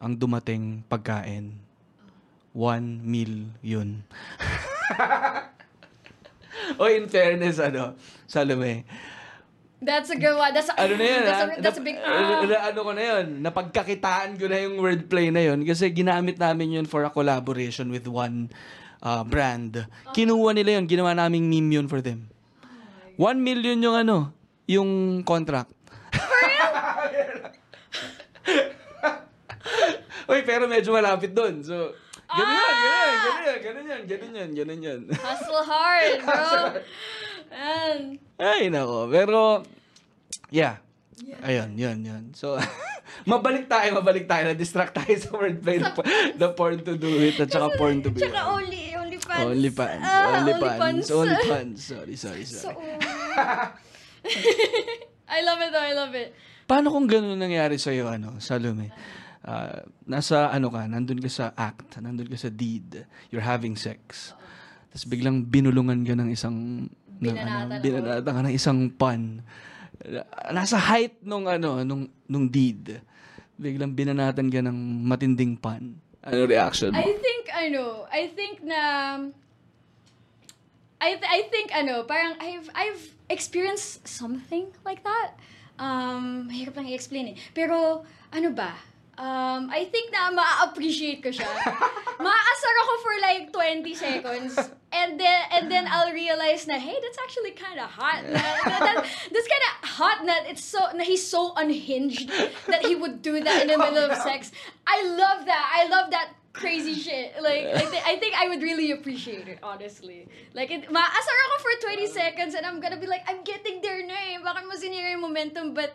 ang 0.00 0.12
dumating 0.16 0.84
pagkain. 0.88 1.56
1 2.52 3.06
million. 3.06 4.02
o 6.80 6.88
in 6.90 7.06
fairness, 7.06 7.62
ano, 7.62 7.94
Salome, 8.26 8.84
That's 9.80 10.12
a 10.12 10.18
good 10.20 10.36
one. 10.36 10.52
That's 10.52 10.68
a, 10.68 10.76
ano 10.76 10.92
na 10.92 11.04
yun, 11.08 11.22
that's, 11.28 11.40
ha? 11.40 11.48
a, 11.48 11.62
that's 11.64 11.78
a 11.80 11.84
big... 11.84 11.96
Nap- 11.96 12.44
na- 12.44 12.64
ano 12.68 12.80
ko 12.84 12.92
na 12.92 13.02
yun, 13.02 13.26
napagkakitaan 13.40 14.36
ko 14.36 14.44
na 14.44 14.60
yung 14.60 14.76
wordplay 14.76 15.32
na 15.32 15.40
yun 15.40 15.64
kasi 15.64 15.88
ginamit 15.88 16.36
namin 16.36 16.76
yun 16.80 16.86
for 16.86 17.00
a 17.08 17.10
collaboration 17.10 17.88
with 17.88 18.04
one 18.04 18.52
uh, 19.00 19.24
brand. 19.24 19.88
Kinuha 20.12 20.52
nila 20.52 20.76
yun, 20.76 20.84
ginawa 20.84 21.16
naming 21.16 21.48
meme 21.48 21.80
yun 21.80 21.88
for 21.88 22.04
them. 22.04 22.28
One 23.20 23.44
million 23.44 23.76
yung 23.84 24.00
ano, 24.00 24.32
yung 24.64 25.20
contract. 25.28 25.68
Uy, 30.32 30.40
pero 30.40 30.64
medyo 30.64 30.96
malapit 30.96 31.36
doon. 31.36 31.60
So, 31.60 31.92
ganun 32.32 32.56
yan, 32.56 32.76
ganun 32.80 33.04
yan, 33.04 33.20
ganun 33.20 33.44
yan, 33.44 33.60
ganun 33.60 33.84
yan, 33.84 34.08
ganun 34.08 34.32
yan, 34.32 34.50
ganun 34.56 34.80
yan. 34.80 35.04
Hustle 35.20 35.68
hard, 35.68 36.24
bro. 36.24 36.80
Man. 37.52 38.16
Ay, 38.40 38.72
nako. 38.72 39.12
Pero, 39.12 39.68
yeah. 40.48 40.80
Ayun, 41.44 41.76
yun, 41.76 42.00
yun. 42.00 42.32
So, 42.32 42.56
mabalik 43.28 43.68
tayo, 43.68 44.00
mabalik 44.00 44.24
tayo. 44.24 44.48
Na-distract 44.48 44.96
tayo 44.96 45.12
sa 45.20 45.28
wordplay. 45.36 45.76
The, 46.40 46.56
porn 46.56 46.80
to 46.88 46.96
do 46.96 47.20
it 47.20 47.36
at 47.36 47.52
saka 47.52 47.76
porn 47.76 48.00
to 48.00 48.08
be 48.08 48.24
Tsaka 48.24 48.48
only, 48.48 48.89
only 49.38 49.70
fans. 49.70 50.02
Only 50.02 50.02
fans. 50.02 50.02
Ah, 50.02 50.24
only 50.26 50.52
only 50.52 50.54
fans. 50.54 50.80
fans. 50.80 51.06
Only 51.10 51.36
fans. 51.46 51.78
Sorry, 51.84 52.16
sorry, 52.16 52.44
So, 52.44 52.70
sorry. 52.70 52.98
I 55.30 55.38
love 55.46 55.60
it 55.62 55.70
though, 55.70 55.86
I 55.86 55.94
love 55.94 56.14
it. 56.18 56.34
Paano 56.66 56.90
kung 56.90 57.06
ganun 57.06 57.38
nangyari 57.38 57.78
sa'yo, 57.78 58.10
ano, 58.10 58.38
Salome? 58.42 58.90
Ah, 59.40 59.82
nasa, 60.04 60.50
ano 60.52 60.68
ka, 60.68 60.84
nandun 60.86 61.22
ka 61.22 61.30
sa 61.30 61.54
act, 61.56 61.98
nandun 62.02 62.28
ka 62.28 62.36
sa 62.36 62.50
deed, 62.52 63.06
you're 63.32 63.42
having 63.42 63.74
sex. 63.74 64.34
Tapos 64.90 65.06
biglang 65.06 65.46
binulungan 65.46 66.02
ka 66.02 66.14
ng 66.18 66.30
isang, 66.34 66.86
ng, 67.22 67.34
Binanatan 67.34 67.78
ano, 67.78 67.82
binanatan 67.82 68.32
ka 68.34 68.42
ng 68.42 68.54
isang 68.54 68.78
pan. 68.90 69.42
Nasa 70.50 70.76
height 70.78 71.22
nung, 71.22 71.46
ano, 71.46 71.86
nung, 71.86 72.10
nung 72.26 72.46
deed. 72.50 72.98
Biglang 73.60 73.94
binanatan 73.94 74.50
ka 74.50 74.60
ng 74.60 74.78
matinding 75.06 75.54
pan. 75.54 75.94
Ano 76.20 76.44
reaction? 76.44 76.92
I 76.94 77.16
think, 77.16 77.48
ano, 77.48 78.04
I 78.12 78.28
think 78.28 78.60
na, 78.62 79.16
I, 81.00 81.16
th- 81.16 81.30
I 81.32 81.48
think, 81.48 81.72
ano, 81.72 82.04
parang 82.04 82.36
I've, 82.36 82.68
I've 82.76 83.02
experienced 83.32 84.04
something 84.04 84.68
like 84.84 85.00
that. 85.04 85.32
Um, 85.80 86.44
mahirap 86.52 86.76
lang 86.76 86.92
i-explain 86.92 87.32
eh. 87.32 87.36
Pero, 87.56 88.04
ano 88.36 88.48
ba? 88.52 88.76
Um, 89.20 89.68
I 89.68 89.84
think 89.84 90.08
na 90.16 90.32
ma-appreciate 90.32 91.20
ko 91.20 91.28
siya. 91.28 91.44
Maasar 92.24 92.74
ako 92.88 92.92
for 93.04 93.14
like 93.20 93.52
20 93.52 93.84
seconds. 93.92 94.56
And 94.90 95.20
then, 95.20 95.40
and 95.52 95.68
then 95.68 95.84
I'll 95.92 96.08
realize 96.10 96.64
na, 96.64 96.80
hey, 96.80 96.96
that's 97.04 97.20
actually 97.20 97.52
kind 97.52 97.76
of 97.76 97.84
hot. 97.92 98.24
Na, 98.24 98.40
na- 98.40 98.80
that, 98.80 98.96
that's 99.32 99.48
kind 99.52 99.64
of 99.68 99.72
hot 99.92 100.18
na 100.24 100.48
it's 100.48 100.64
so, 100.64 100.80
na 100.96 101.04
he's 101.04 101.20
so 101.20 101.52
unhinged 101.52 102.32
that 102.66 102.80
he 102.88 102.96
would 102.96 103.20
do 103.20 103.44
that 103.44 103.60
in 103.60 103.68
the 103.68 103.76
middle 103.76 104.08
of 104.08 104.16
sex. 104.24 104.56
I 104.88 105.04
love 105.04 105.44
that. 105.44 105.64
I 105.68 105.84
love 105.92 106.10
that 106.16 106.32
crazy 106.56 106.96
shit. 106.96 107.36
Like, 107.44 107.76
I, 107.76 107.84
thi- 107.92 108.04
I 108.08 108.16
think 108.16 108.34
I 108.40 108.48
would 108.48 108.64
really 108.64 108.90
appreciate 108.90 109.46
it, 109.52 109.60
honestly. 109.62 110.32
Like, 110.56 110.72
it, 110.72 110.88
maasar 110.88 111.36
ako 111.44 111.54
for 111.60 111.72
20 111.92 112.08
seconds 112.08 112.56
and 112.56 112.64
I'm 112.64 112.80
gonna 112.80 112.96
be 112.98 113.06
like, 113.06 113.22
I'm 113.28 113.44
getting 113.44 113.84
there 113.84 114.00
na 114.00 114.16
eh. 114.32 114.40
Bakit 114.40 114.64
mo 114.64 114.74
sinira 114.80 115.12
yung 115.12 115.20
momentum? 115.28 115.76
But, 115.76 115.92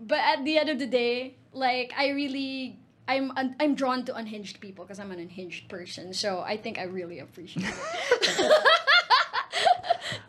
but 0.00 0.18
at 0.24 0.40
the 0.40 0.56
end 0.56 0.72
of 0.72 0.80
the 0.80 0.88
day, 0.88 1.36
like, 1.56 1.96
I 1.96 2.12
really, 2.12 2.76
I'm, 3.08 3.32
I'm 3.34 3.74
drawn 3.74 4.04
to 4.06 4.14
unhinged 4.14 4.60
people 4.60 4.84
because 4.84 5.00
I'm 5.00 5.10
an 5.10 5.18
unhinged 5.18 5.72
person. 5.72 6.12
So, 6.12 6.44
I 6.44 6.60
think 6.60 6.78
I 6.78 6.84
really 6.84 7.18
appreciate 7.18 7.66
it. 7.66 8.52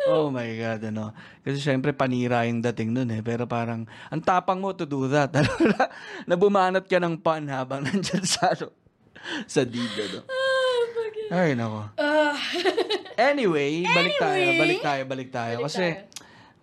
Oh 0.07 0.31
my 0.31 0.47
God, 0.55 0.79
ano. 0.87 1.11
Kasi 1.43 1.59
syempre, 1.59 1.91
panira 1.91 2.47
yung 2.47 2.63
dating 2.63 2.95
nun 2.95 3.11
eh. 3.11 3.19
Pero 3.19 3.43
parang, 3.43 3.83
ang 4.07 4.21
tapang 4.23 4.63
mo 4.63 4.71
to 4.71 4.87
do 4.87 5.03
that. 5.11 5.35
Ano, 5.35 5.51
na, 5.67 5.83
na 6.23 6.35
bumanat 6.39 6.87
ka 6.87 6.95
ng 6.95 7.19
pan 7.19 7.43
habang 7.51 7.83
nandyan 7.85 8.23
sa, 8.23 8.55
ano, 8.55 8.71
sa 9.43 9.67
deed, 9.67 9.91
ano. 10.07 10.23
Ay, 11.27 11.59
nako. 11.59 11.91
Anyway, 13.19 13.83
balik 13.83 14.15
tayo, 14.15 14.39
Anyway. 14.47 14.59
balik 14.63 14.79
tayo, 14.79 15.01
balik 15.03 15.29
tayo. 15.35 15.53
Balik 15.59 15.65
Kasi, 15.67 15.85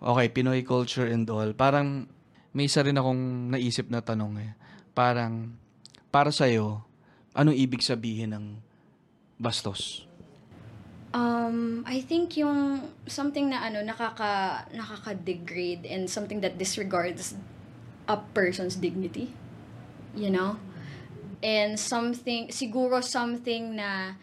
okay, 0.01 0.27
Pinoy 0.33 0.65
culture 0.65 1.05
and 1.05 1.29
all. 1.29 1.53
Parang, 1.53 2.09
may 2.55 2.71
isa 2.71 2.79
rin 2.79 2.95
akong 2.95 3.51
naisip 3.51 3.91
na 3.91 3.99
tanong 3.99 4.39
eh. 4.39 4.51
Parang, 4.95 5.51
para 6.07 6.31
sa'yo, 6.31 6.79
anong 7.35 7.59
ibig 7.59 7.83
sabihin 7.83 8.31
ng 8.31 8.45
bastos? 9.35 10.07
Um, 11.11 11.83
I 11.83 11.99
think 11.99 12.39
yung 12.39 12.91
something 13.07 13.51
na 13.51 13.67
ano 13.67 13.83
nakaka 13.83 14.67
nakaka-degrade 14.71 15.83
and 15.87 16.07
something 16.07 16.39
that 16.39 16.55
disregards 16.55 17.35
a 18.07 18.15
person's 18.31 18.79
dignity, 18.79 19.35
you 20.15 20.31
know? 20.31 20.55
And 21.43 21.75
something 21.75 22.55
siguro 22.55 23.03
something 23.03 23.75
na 23.75 24.15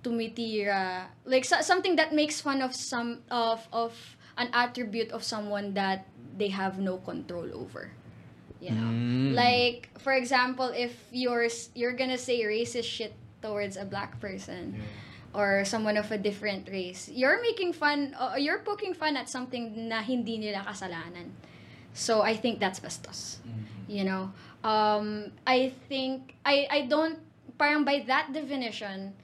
tumitira 0.00 1.12
like 1.24 1.44
so- 1.44 1.60
something 1.60 1.96
that 1.96 2.12
makes 2.12 2.40
fun 2.40 2.62
of 2.62 2.72
some 2.72 3.20
of 3.28 3.68
of 3.72 4.15
an 4.36 4.48
attribute 4.52 5.10
of 5.10 5.24
someone 5.24 5.74
that 5.74 6.06
they 6.36 6.48
have 6.48 6.78
no 6.78 6.98
control 6.98 7.48
over. 7.54 7.90
You 8.60 8.72
know? 8.72 8.88
Mm. 8.88 9.34
Like 9.34 9.90
for 9.98 10.12
example, 10.12 10.72
if 10.74 10.92
you're 11.12 11.48
you're 11.74 11.92
gonna 11.92 12.18
say 12.18 12.40
racist 12.42 12.88
shit 12.88 13.12
towards 13.42 13.76
a 13.76 13.84
black 13.84 14.20
person 14.20 14.80
or 15.34 15.64
someone 15.64 15.96
of 15.96 16.10
a 16.10 16.18
different 16.18 16.68
race, 16.68 17.08
you're 17.12 17.40
making 17.42 17.72
fun, 17.72 18.16
uh, 18.18 18.34
you're 18.38 18.60
poking 18.64 18.94
fun 18.94 19.16
at 19.16 19.28
something 19.28 19.88
na 19.88 20.00
hindi 20.00 20.38
nila 20.38 20.64
kasalanan. 20.64 21.36
So 21.92 22.22
I 22.22 22.36
think 22.36 22.60
that's 22.60 22.80
bastos. 22.80 23.40
You 23.88 24.04
know, 24.04 24.32
um, 24.64 25.32
I 25.46 25.72
think 25.88 26.34
I 26.44 26.66
I 26.68 26.80
don't 26.88 27.20
parang 27.56 27.84
by 27.84 28.04
that 28.06 28.32
definition, 28.32 29.14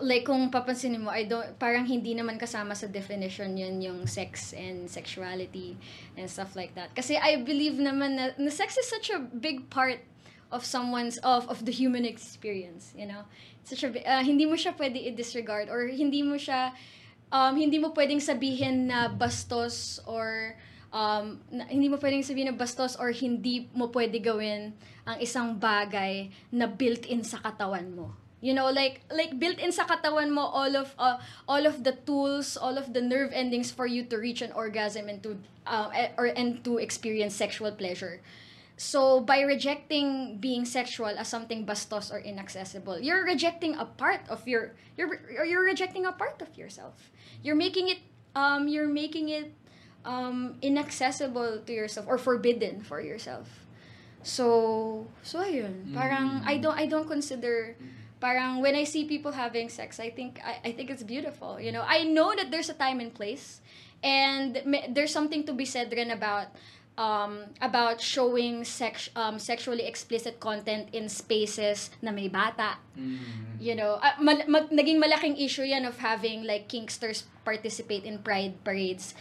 like 0.00 0.26
kung 0.26 0.50
papansinin 0.50 1.06
mo, 1.06 1.10
I 1.10 1.24
don't 1.24 1.54
parang 1.58 1.86
hindi 1.86 2.14
naman 2.14 2.38
kasama 2.38 2.74
sa 2.74 2.90
definition 2.90 3.54
yun 3.54 3.78
yung 3.78 4.06
sex 4.06 4.52
and 4.52 4.90
sexuality 4.90 5.78
and 6.18 6.26
stuff 6.26 6.58
like 6.58 6.74
that. 6.74 6.90
Kasi 6.94 7.14
I 7.16 7.42
believe 7.42 7.78
naman 7.78 8.18
na, 8.18 8.24
na 8.34 8.50
sex 8.50 8.76
is 8.76 8.88
such 8.90 9.10
a 9.14 9.18
big 9.20 9.70
part 9.70 10.02
of 10.50 10.66
someone's 10.66 11.18
of 11.22 11.46
of 11.46 11.62
the 11.62 11.72
human 11.72 12.02
experience, 12.02 12.90
you 12.98 13.06
know. 13.06 13.22
Such 13.62 13.86
a 13.86 13.90
uh, 13.94 14.22
hindi 14.22 14.46
mo 14.46 14.58
siya 14.58 14.74
pwede 14.74 14.98
i-disregard 14.98 15.70
or 15.70 15.86
hindi 15.86 16.26
mo 16.26 16.34
siya 16.34 16.74
um, 17.30 17.54
hindi 17.54 17.78
mo 17.78 17.94
pwedeng 17.94 18.18
sabihin 18.18 18.90
na 18.90 19.06
bastos 19.06 20.02
or 20.04 20.58
um, 20.90 21.38
na- 21.50 21.70
hindi 21.70 21.86
mo 21.86 21.96
pwedeng 21.96 22.26
sabihin 22.26 22.50
na 22.52 22.56
bastos 22.58 22.98
or 22.98 23.14
hindi 23.14 23.70
mo 23.72 23.88
pwede 23.94 24.18
gawin 24.18 24.74
ang 25.06 25.18
isang 25.22 25.56
bagay 25.56 26.28
na 26.50 26.66
built-in 26.66 27.22
sa 27.22 27.38
katawan 27.38 27.86
mo. 27.94 28.14
You 28.40 28.54
know, 28.56 28.72
like 28.72 29.04
like 29.12 29.36
built 29.36 29.60
in 29.60 29.72
sa 29.72 29.84
katawan 29.84 30.32
mo 30.32 30.48
all 30.48 30.72
of 30.72 30.96
uh, 30.96 31.20
all 31.44 31.68
of 31.68 31.84
the 31.84 31.92
tools, 32.08 32.56
all 32.56 32.80
of 32.80 32.96
the 32.96 33.04
nerve 33.04 33.36
endings 33.36 33.68
for 33.68 33.84
you 33.84 34.04
to 34.08 34.16
reach 34.16 34.40
an 34.40 34.52
orgasm 34.56 35.12
and 35.12 35.20
to 35.22 35.36
uh, 35.68 35.92
eh, 35.92 36.08
or 36.16 36.32
and 36.32 36.64
to 36.64 36.80
experience 36.80 37.36
sexual 37.36 37.72
pleasure. 37.72 38.24
So 38.80 39.20
by 39.20 39.44
rejecting 39.44 40.40
being 40.40 40.64
sexual 40.64 41.12
as 41.12 41.28
something 41.28 41.68
bastos 41.68 42.08
or 42.08 42.16
inaccessible, 42.16 42.96
you're 43.04 43.28
rejecting 43.28 43.76
a 43.76 43.84
part 43.84 44.24
of 44.32 44.48
your 44.48 44.72
you're 44.96 45.20
you're 45.44 45.64
rejecting 45.68 46.08
a 46.08 46.12
part 46.16 46.40
of 46.40 46.56
yourself. 46.56 47.12
You're 47.44 47.60
making 47.60 47.92
it 47.92 48.00
um 48.32 48.72
you're 48.72 48.88
making 48.88 49.28
it 49.28 49.52
um 50.08 50.56
inaccessible 50.64 51.60
to 51.60 51.72
yourself 51.76 52.08
or 52.08 52.16
forbidden 52.16 52.80
for 52.80 53.04
yourself. 53.04 53.68
So 54.24 55.04
so 55.20 55.44
ayun. 55.44 55.92
Parang 55.92 56.40
I 56.48 56.56
don't 56.56 56.72
I 56.72 56.88
don't 56.88 57.04
consider 57.04 57.76
parang 58.20 58.60
when 58.60 58.76
I 58.76 58.84
see 58.84 59.04
people 59.04 59.32
having 59.32 59.68
sex, 59.68 59.98
I 59.98 60.10
think 60.10 60.40
I, 60.44 60.60
I 60.68 60.72
think 60.72 60.90
it's 60.90 61.02
beautiful. 61.02 61.58
You 61.58 61.72
know, 61.72 61.82
I 61.86 62.04
know 62.04 62.36
that 62.36 62.50
there's 62.50 62.68
a 62.68 62.76
time 62.76 63.00
and 63.00 63.12
place, 63.12 63.60
and 64.04 64.60
there's 64.92 65.12
something 65.12 65.44
to 65.44 65.52
be 65.52 65.64
said 65.64 65.90
rin 65.92 66.10
about 66.12 66.52
um, 67.00 67.48
about 67.64 68.00
showing 68.00 68.64
sex 68.64 69.08
um, 69.16 69.38
sexually 69.40 69.88
explicit 69.88 70.38
content 70.38 70.92
in 70.92 71.08
spaces 71.08 71.90
na 72.02 72.12
may 72.12 72.28
bata. 72.28 72.76
You 73.60 73.74
know, 73.74 73.96
uh, 74.00 74.16
mal- 74.20 74.48
mag- 74.48 74.68
naging 74.72 75.00
malaking 75.00 75.36
issue 75.40 75.64
yan 75.64 75.84
of 75.84 75.96
having 76.00 76.44
like 76.44 76.68
kinksters 76.68 77.24
participate 77.44 78.04
in 78.04 78.20
pride 78.20 78.60
parades 78.64 79.16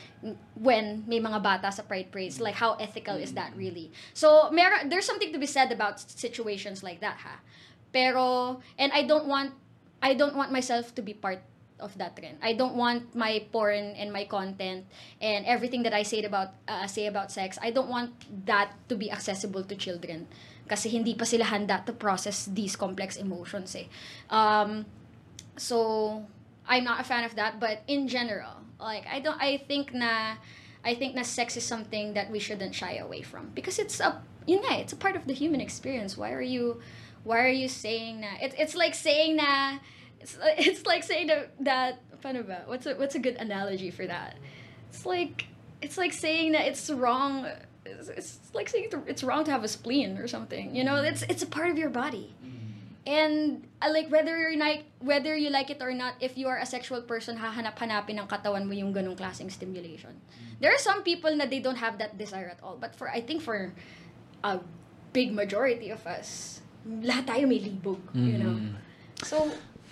when 0.60 1.04
may 1.08 1.20
mga 1.24 1.40
bata 1.44 1.72
sa 1.72 1.84
pride 1.84 2.12
parades. 2.12 2.40
Like, 2.40 2.56
how 2.56 2.76
ethical 2.76 3.16
is 3.16 3.32
that 3.40 3.56
really? 3.56 3.92
So, 4.12 4.52
mer- 4.52 4.84
there's 4.88 5.08
something 5.08 5.32
to 5.32 5.40
be 5.40 5.48
said 5.48 5.72
about 5.72 6.00
situations 6.00 6.84
like 6.84 7.00
that, 7.00 7.24
ha? 7.24 7.40
Pero, 7.92 8.60
and 8.78 8.92
I 8.94 9.04
don't 9.04 9.26
want, 9.26 9.54
I 10.02 10.14
don't 10.14 10.36
want 10.36 10.52
myself 10.52 10.94
to 10.96 11.02
be 11.02 11.14
part 11.14 11.42
of 11.80 11.98
that 11.98 12.16
trend. 12.16 12.38
I 12.42 12.54
don't 12.54 12.76
want 12.76 13.16
my 13.16 13.44
porn 13.52 13.96
and 13.96 14.12
my 14.12 14.26
content 14.26 14.86
and 15.22 15.46
everything 15.46 15.84
that 15.84 15.94
I 15.94 16.04
say 16.04 16.24
about 16.24 16.54
uh, 16.68 16.88
say 16.88 17.08
about 17.08 17.32
sex. 17.32 17.58
I 17.62 17.72
don't 17.72 17.90
want 17.90 18.12
that 18.46 18.76
to 18.90 18.96
be 18.96 19.12
accessible 19.12 19.64
to 19.64 19.76
children 19.76 20.28
kasi 20.70 20.94
hindi 20.94 21.18
pa 21.18 21.26
sila 21.26 21.50
handa 21.50 21.82
to 21.82 21.92
process 21.98 22.46
these 22.54 22.78
complex 22.78 23.18
emotions 23.18 23.74
eh. 23.74 23.90
Um, 24.30 24.86
so 25.58 26.22
I'm 26.70 26.86
not 26.86 27.02
a 27.02 27.06
fan 27.08 27.26
of 27.26 27.34
that, 27.36 27.58
but 27.60 27.82
in 27.90 28.08
general, 28.08 28.62
like 28.78 29.10
I 29.10 29.20
don't 29.20 29.42
I 29.42 29.66
think 29.66 29.92
na 29.92 30.38
I 30.86 30.94
think 30.96 31.18
na 31.18 31.26
sex 31.26 31.58
is 31.58 31.66
something 31.66 32.14
that 32.14 32.30
we 32.30 32.38
shouldn't 32.38 32.78
shy 32.78 33.02
away 33.02 33.26
from 33.26 33.50
because 33.58 33.82
it's 33.82 34.00
a 34.00 34.22
yun 34.46 34.62
nga, 34.62 34.78
it's 34.80 34.94
a 34.94 35.00
part 35.00 35.18
of 35.18 35.26
the 35.26 35.34
human 35.34 35.60
experience. 35.60 36.16
Why 36.16 36.32
are 36.32 36.46
you 36.46 36.80
why 37.24 37.40
are 37.44 37.52
you 37.52 37.68
saying 37.68 38.22
na 38.22 38.28
it's 38.42 38.56
it's 38.58 38.76
like 38.76 38.96
saying 38.96 39.36
na 39.38 39.80
it's 40.20 40.38
it's 40.58 40.86
like 40.86 41.04
saying 41.04 41.28
that 41.28 41.52
that 41.64 42.00
paano 42.22 42.46
ba? 42.46 42.64
What's 42.66 42.86
a 42.86 42.96
what's 42.96 43.16
a 43.16 43.20
good 43.20 43.36
analogy 43.36 43.92
for 43.92 44.06
that? 44.08 44.38
It's 44.90 45.06
like 45.06 45.48
it's 45.82 45.98
like 45.98 46.14
saying 46.14 46.54
that 46.54 46.68
it's 46.68 46.90
wrong. 46.90 47.48
It's, 47.86 48.10
it's 48.10 48.40
like 48.54 48.70
saying 48.70 48.92
it's 49.08 49.24
wrong 49.24 49.44
to 49.46 49.52
have 49.52 49.64
a 49.64 49.68
spleen 49.68 50.18
or 50.18 50.28
something. 50.28 50.76
You 50.76 50.84
know, 50.84 50.98
it's 50.98 51.24
it's 51.24 51.44
a 51.44 51.48
part 51.48 51.70
of 51.70 51.78
your 51.78 51.90
body. 51.90 52.36
And 53.08 53.66
uh, 53.82 53.90
like 53.92 54.12
whether 54.12 54.38
you're 54.38 54.60
like 54.60 54.84
whether 55.00 55.36
you 55.36 55.50
like 55.50 55.70
it 55.72 55.82
or 55.82 55.94
not, 55.94 56.16
if 56.20 56.38
you 56.38 56.48
are 56.48 56.60
a 56.60 56.66
sexual 56.66 57.02
person, 57.02 57.38
hahanap-hanapin 57.40 58.20
ng 58.20 58.28
katawan 58.28 58.68
mo 58.68 58.74
yung 58.74 58.94
ganong 58.94 59.18
klaseng 59.18 59.50
stimulation. 59.50 60.14
There 60.60 60.70
are 60.70 60.78
some 60.78 61.02
people 61.02 61.34
na 61.34 61.48
they 61.48 61.64
don't 61.64 61.80
have 61.80 61.98
that 61.98 62.20
desire 62.20 62.52
at 62.52 62.60
all. 62.62 62.78
But 62.78 62.94
for 62.94 63.10
I 63.10 63.22
think 63.22 63.42
for 63.42 63.74
a 64.44 64.60
big 65.14 65.34
majority 65.34 65.90
of 65.90 66.06
us, 66.06 66.62
lahat 67.06 67.26
tayo 67.30 67.44
may 67.46 67.62
libog, 67.62 68.02
you 68.12 68.42
know. 68.42 68.56
So, 69.22 69.52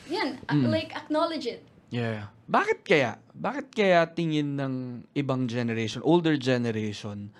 yan, 0.09 0.41
a- 0.49 0.67
like 0.67 0.95
acknowledge 0.95 1.45
it. 1.45 1.61
Yeah. 1.89 2.31
Bakit 2.47 2.83
kaya? 2.83 3.19
Bakit 3.35 3.75
kaya 3.75 4.07
tingin 4.07 4.55
ng 4.55 4.73
ibang 5.13 5.47
generation, 5.47 5.99
older 6.03 6.35
generation, 6.39 7.31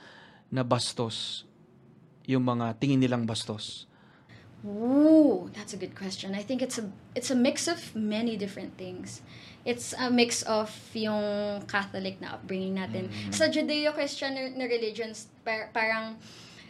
na 0.48 0.64
bastos 0.64 1.44
yung 2.28 2.44
mga 2.44 2.76
tingin 2.80 3.00
nilang 3.00 3.24
bastos? 3.24 3.88
Ooh, 4.68 5.48
that's 5.56 5.72
a 5.72 5.80
good 5.80 5.96
question. 5.96 6.36
I 6.36 6.44
think 6.44 6.60
it's 6.60 6.76
a 6.76 6.92
it's 7.16 7.32
a 7.32 7.38
mix 7.38 7.72
of 7.72 7.80
many 7.96 8.36
different 8.36 8.76
things. 8.76 9.22
It's 9.68 9.92
a 9.96 10.12
mix 10.12 10.44
of 10.44 10.72
yung 10.96 11.64
Catholic 11.68 12.20
na 12.24 12.40
upbringing 12.40 12.80
natin. 12.80 13.12
Sa 13.36 13.52
Judeo-Christian 13.52 14.36
na 14.56 14.66
religions, 14.66 15.28
par- 15.44 15.72
parang 15.76 16.16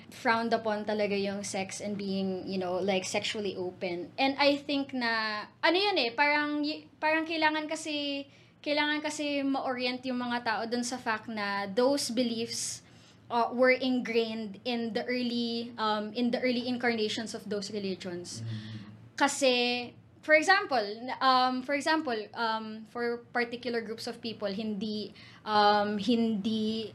frowned 0.09 0.53
upon 0.53 0.85
talaga 0.85 1.13
yung 1.13 1.43
sex 1.43 1.81
and 1.81 1.97
being, 1.97 2.47
you 2.47 2.57
know, 2.57 2.79
like 2.79 3.03
sexually 3.03 3.55
open. 3.55 4.09
And 4.17 4.35
I 4.39 4.55
think 4.55 4.93
na, 4.93 5.43
ano 5.61 5.77
yun 5.77 5.97
eh, 5.99 6.11
parang, 6.15 6.63
y- 6.63 6.88
parang 6.99 7.27
kailangan 7.27 7.67
kasi, 7.67 8.25
kailangan 8.63 9.03
kasi 9.03 9.43
ma-orient 9.43 10.03
yung 10.07 10.19
mga 10.19 10.43
tao 10.43 10.61
dun 10.65 10.84
sa 10.84 10.97
fact 10.97 11.27
na 11.27 11.67
those 11.67 12.09
beliefs 12.11 12.81
uh, 13.29 13.49
were 13.53 13.71
ingrained 13.71 14.59
in 14.65 14.93
the 14.93 15.03
early 15.05 15.71
um, 15.77 16.11
in 16.15 16.31
the 16.31 16.39
early 16.41 16.67
incarnations 16.67 17.35
of 17.35 17.47
those 17.47 17.71
religions. 17.71 18.43
Kasi 19.15 19.93
for 20.21 20.35
example, 20.35 20.84
um, 21.21 21.63
for 21.63 21.75
example, 21.75 22.17
um, 22.35 22.85
for 22.91 23.23
particular 23.31 23.81
groups 23.81 24.07
of 24.07 24.19
people, 24.21 24.51
hindi 24.51 25.13
um, 25.45 25.97
hindi 25.97 26.91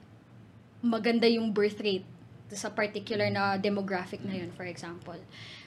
maganda 0.83 1.31
yung 1.31 1.53
birth 1.55 1.81
rate 1.81 2.05
sa 2.55 2.71
particular 2.71 3.29
na 3.33 3.57
demographic 3.57 4.21
na 4.23 4.37
yun, 4.37 4.51
for 4.53 4.65
example. 4.69 5.17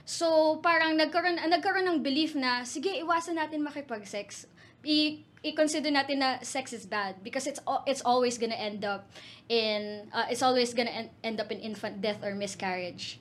So, 0.05 0.57
parang 0.61 0.95
nagkaroon, 0.95 1.41
nagkaroon 1.41 1.89
ng 1.89 1.99
belief 2.05 2.37
na, 2.37 2.61
sige, 2.61 2.93
iwasan 3.01 3.41
natin 3.41 3.65
makipag-sex. 3.65 4.45
I, 4.85 5.25
i-consider 5.41 5.89
natin 5.89 6.21
na 6.21 6.37
sex 6.45 6.73
is 6.73 6.85
bad 6.85 7.21
because 7.25 7.49
it's 7.49 7.57
it's 7.89 8.05
always 8.05 8.37
gonna 8.37 8.57
end 8.57 8.85
up 8.85 9.09
in 9.49 10.05
uh, 10.13 10.29
it's 10.29 10.45
always 10.45 10.77
gonna 10.77 10.93
end, 10.93 11.09
end 11.25 11.37
up 11.41 11.49
in 11.49 11.57
infant 11.57 12.05
death 12.05 12.21
or 12.21 12.37
miscarriage. 12.37 13.17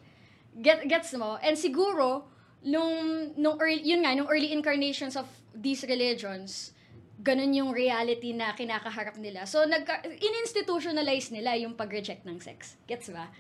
Get 0.61 0.85
gets 0.89 1.13
mo? 1.17 1.41
And 1.41 1.57
siguro 1.57 2.29
nung 2.65 3.33
nung 3.37 3.57
early, 3.61 3.81
yun 3.81 4.05
nga 4.05 4.13
nung 4.13 4.29
early 4.29 4.53
incarnations 4.53 5.17
of 5.17 5.25
these 5.57 5.85
religions, 5.89 6.74
ganun 7.23 7.55
yung 7.55 7.71
reality 7.71 8.35
na 8.35 8.51
kinakaharap 8.57 9.15
nila. 9.21 9.47
So 9.47 9.63
nagka 9.63 10.03
in-institutionalize 10.03 11.31
nila 11.31 11.55
yung 11.55 11.79
pag-reject 11.79 12.27
ng 12.27 12.43
sex. 12.43 12.75
Gets 12.91 13.15
ba? 13.15 13.31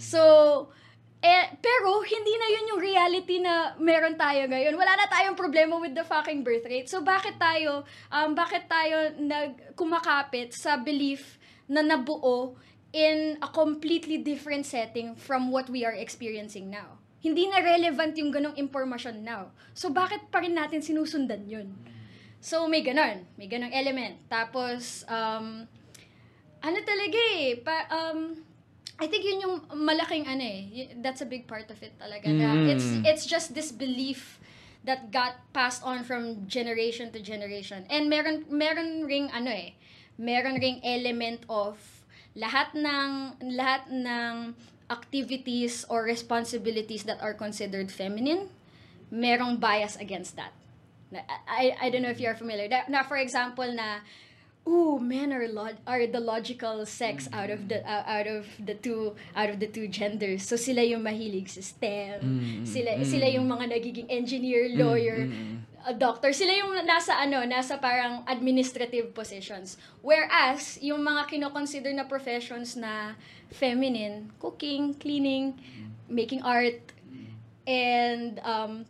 So 0.00 0.20
eh, 1.20 1.52
pero 1.60 2.00
hindi 2.00 2.32
na 2.40 2.48
yun 2.48 2.70
yung 2.72 2.80
reality 2.80 3.36
na 3.44 3.76
meron 3.76 4.16
tayo 4.16 4.48
ngayon. 4.48 4.72
Wala 4.72 4.96
na 4.96 5.04
tayong 5.04 5.36
problema 5.36 5.76
with 5.76 5.92
the 5.92 6.00
fucking 6.00 6.40
birth 6.40 6.64
rate. 6.64 6.88
So 6.88 7.04
bakit 7.04 7.36
tayo 7.36 7.84
um 8.08 8.32
bakit 8.32 8.64
tayo 8.72 9.12
nag 9.20 9.76
kumakapit 9.76 10.56
sa 10.56 10.80
belief 10.80 11.36
na 11.68 11.84
nabuo 11.84 12.56
in 12.96 13.36
a 13.44 13.48
completely 13.52 14.16
different 14.16 14.64
setting 14.64 15.12
from 15.12 15.52
what 15.52 15.68
we 15.68 15.84
are 15.84 15.94
experiencing 15.94 16.72
now? 16.72 16.96
Hindi 17.20 17.52
na 17.52 17.60
relevant 17.60 18.16
yung 18.16 18.32
ganong 18.32 18.56
impormasyon 18.56 19.20
now. 19.20 19.52
So 19.76 19.92
bakit 19.92 20.32
pa 20.32 20.40
rin 20.40 20.56
natin 20.56 20.80
sinusundan 20.80 21.44
yun? 21.44 21.76
So 22.40 22.66
may 22.66 22.80
ganon, 22.80 23.28
may 23.36 23.46
ganong 23.46 23.72
element. 23.72 24.16
Tapos 24.32 25.04
um 25.08 25.68
ano 26.60 26.78
talaga 26.84 27.20
eh, 27.40 27.56
pa, 27.56 27.88
um, 27.88 28.36
I 29.00 29.08
think 29.08 29.24
yun 29.24 29.40
yung 29.40 29.56
malaking 29.80 30.28
ano 30.28 30.44
eh. 30.44 30.92
That's 31.00 31.24
a 31.24 31.28
big 31.28 31.48
part 31.48 31.72
of 31.72 31.80
it 31.80 31.96
talaga. 31.96 32.28
Na 32.36 32.52
Mm. 32.52 32.68
it's, 32.68 32.88
it's 33.04 33.24
just 33.24 33.56
this 33.56 33.72
belief 33.72 34.36
that 34.84 35.08
got 35.12 35.40
passed 35.52 35.80
on 35.84 36.04
from 36.04 36.44
generation 36.48 37.08
to 37.12 37.20
generation. 37.20 37.88
And 37.88 38.12
meron, 38.12 38.44
meron 38.52 39.08
ring 39.08 39.32
ano 39.32 39.48
eh, 39.48 39.76
meron 40.20 40.60
ring 40.60 40.84
element 40.84 41.48
of 41.48 41.80
lahat 42.36 42.76
ng, 42.76 43.40
lahat 43.56 43.88
ng 43.88 44.52
activities 44.92 45.88
or 45.88 46.04
responsibilities 46.04 47.04
that 47.08 47.20
are 47.24 47.32
considered 47.32 47.88
feminine, 47.88 48.52
merong 49.08 49.56
bias 49.56 49.96
against 49.96 50.36
that. 50.36 50.52
I, 51.12 51.74
I 51.80 51.90
don't 51.90 52.02
know 52.02 52.10
if 52.10 52.20
you're 52.20 52.34
familiar. 52.34 52.68
Na, 52.68 52.82
na 52.88 53.02
for 53.02 53.16
example 53.16 53.66
na, 53.72 54.00
ooh, 54.68 54.98
men 55.00 55.32
are 55.32 55.48
log- 55.48 55.82
are 55.86 56.06
the 56.06 56.20
logical 56.20 56.86
sex 56.86 57.28
out 57.32 57.50
of 57.50 57.68
the 57.68 57.82
uh, 57.82 58.04
out 58.06 58.26
of 58.26 58.46
the 58.62 58.74
two 58.74 59.16
out 59.34 59.50
of 59.50 59.58
the 59.58 59.66
two 59.66 59.88
genders. 59.88 60.46
So 60.46 60.56
sila 60.56 60.82
yung 60.84 61.02
mahilig 61.02 61.50
sa 61.50 61.62
STEM. 61.62 62.20
Sila 62.66 63.02
sila 63.02 63.26
yung 63.26 63.48
mga 63.48 63.74
nagiging 63.74 64.08
engineer, 64.08 64.70
lawyer, 64.76 65.26
a 65.86 65.94
doctor. 65.94 66.32
Sila 66.32 66.52
yung 66.52 66.76
nasa 66.86 67.16
ano, 67.18 67.42
nasa 67.42 67.80
parang 67.80 68.22
administrative 68.28 69.10
positions. 69.16 69.80
Whereas 70.04 70.78
yung 70.78 71.02
mga 71.02 71.26
kino-consider 71.26 71.90
na 71.96 72.04
professions 72.04 72.76
na 72.76 73.16
feminine, 73.50 74.30
cooking, 74.38 74.94
cleaning, 74.94 75.56
making 76.06 76.44
art, 76.44 76.92
and 77.66 78.38
um, 78.44 78.84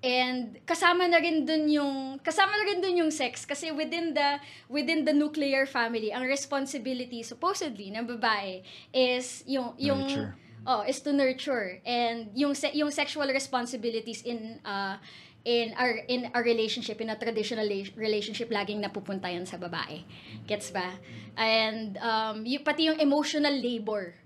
And 0.00 0.56
kasama 0.64 1.04
na 1.12 1.20
rin 1.20 1.44
dun 1.44 1.68
yung 1.68 2.16
kasama 2.24 2.56
na 2.56 2.64
rin 2.64 2.80
dun 2.80 2.96
yung 2.96 3.12
sex 3.12 3.44
kasi 3.44 3.68
within 3.68 4.16
the 4.16 4.40
within 4.72 5.04
the 5.04 5.12
nuclear 5.12 5.68
family 5.68 6.08
ang 6.08 6.24
responsibility 6.24 7.20
supposedly 7.20 7.92
ng 7.92 8.08
babae 8.08 8.64
is 8.96 9.44
yung 9.44 9.76
yung 9.76 10.08
Nurture. 10.08 10.32
oh 10.64 10.80
is 10.88 11.04
to 11.04 11.12
nurture. 11.12 11.84
And 11.84 12.32
yung 12.32 12.56
se- 12.56 12.72
yung 12.72 12.88
sexual 12.88 13.28
responsibilities 13.28 14.24
in 14.24 14.64
uh 14.64 14.96
in 15.44 15.76
our 15.76 16.00
in 16.08 16.32
a 16.32 16.40
relationship 16.40 17.00
in 17.00 17.12
a 17.12 17.16
traditional 17.16 17.64
la- 17.68 17.92
relationship 17.96 18.48
laging 18.48 18.80
napupunta 18.80 19.28
yan 19.28 19.44
sa 19.44 19.60
babae. 19.60 20.00
Gets 20.48 20.72
ba? 20.72 20.96
And 21.36 22.00
um 22.00 22.48
y- 22.48 22.60
pati 22.64 22.88
yung 22.88 22.96
emotional 22.96 23.52
labor 23.52 24.16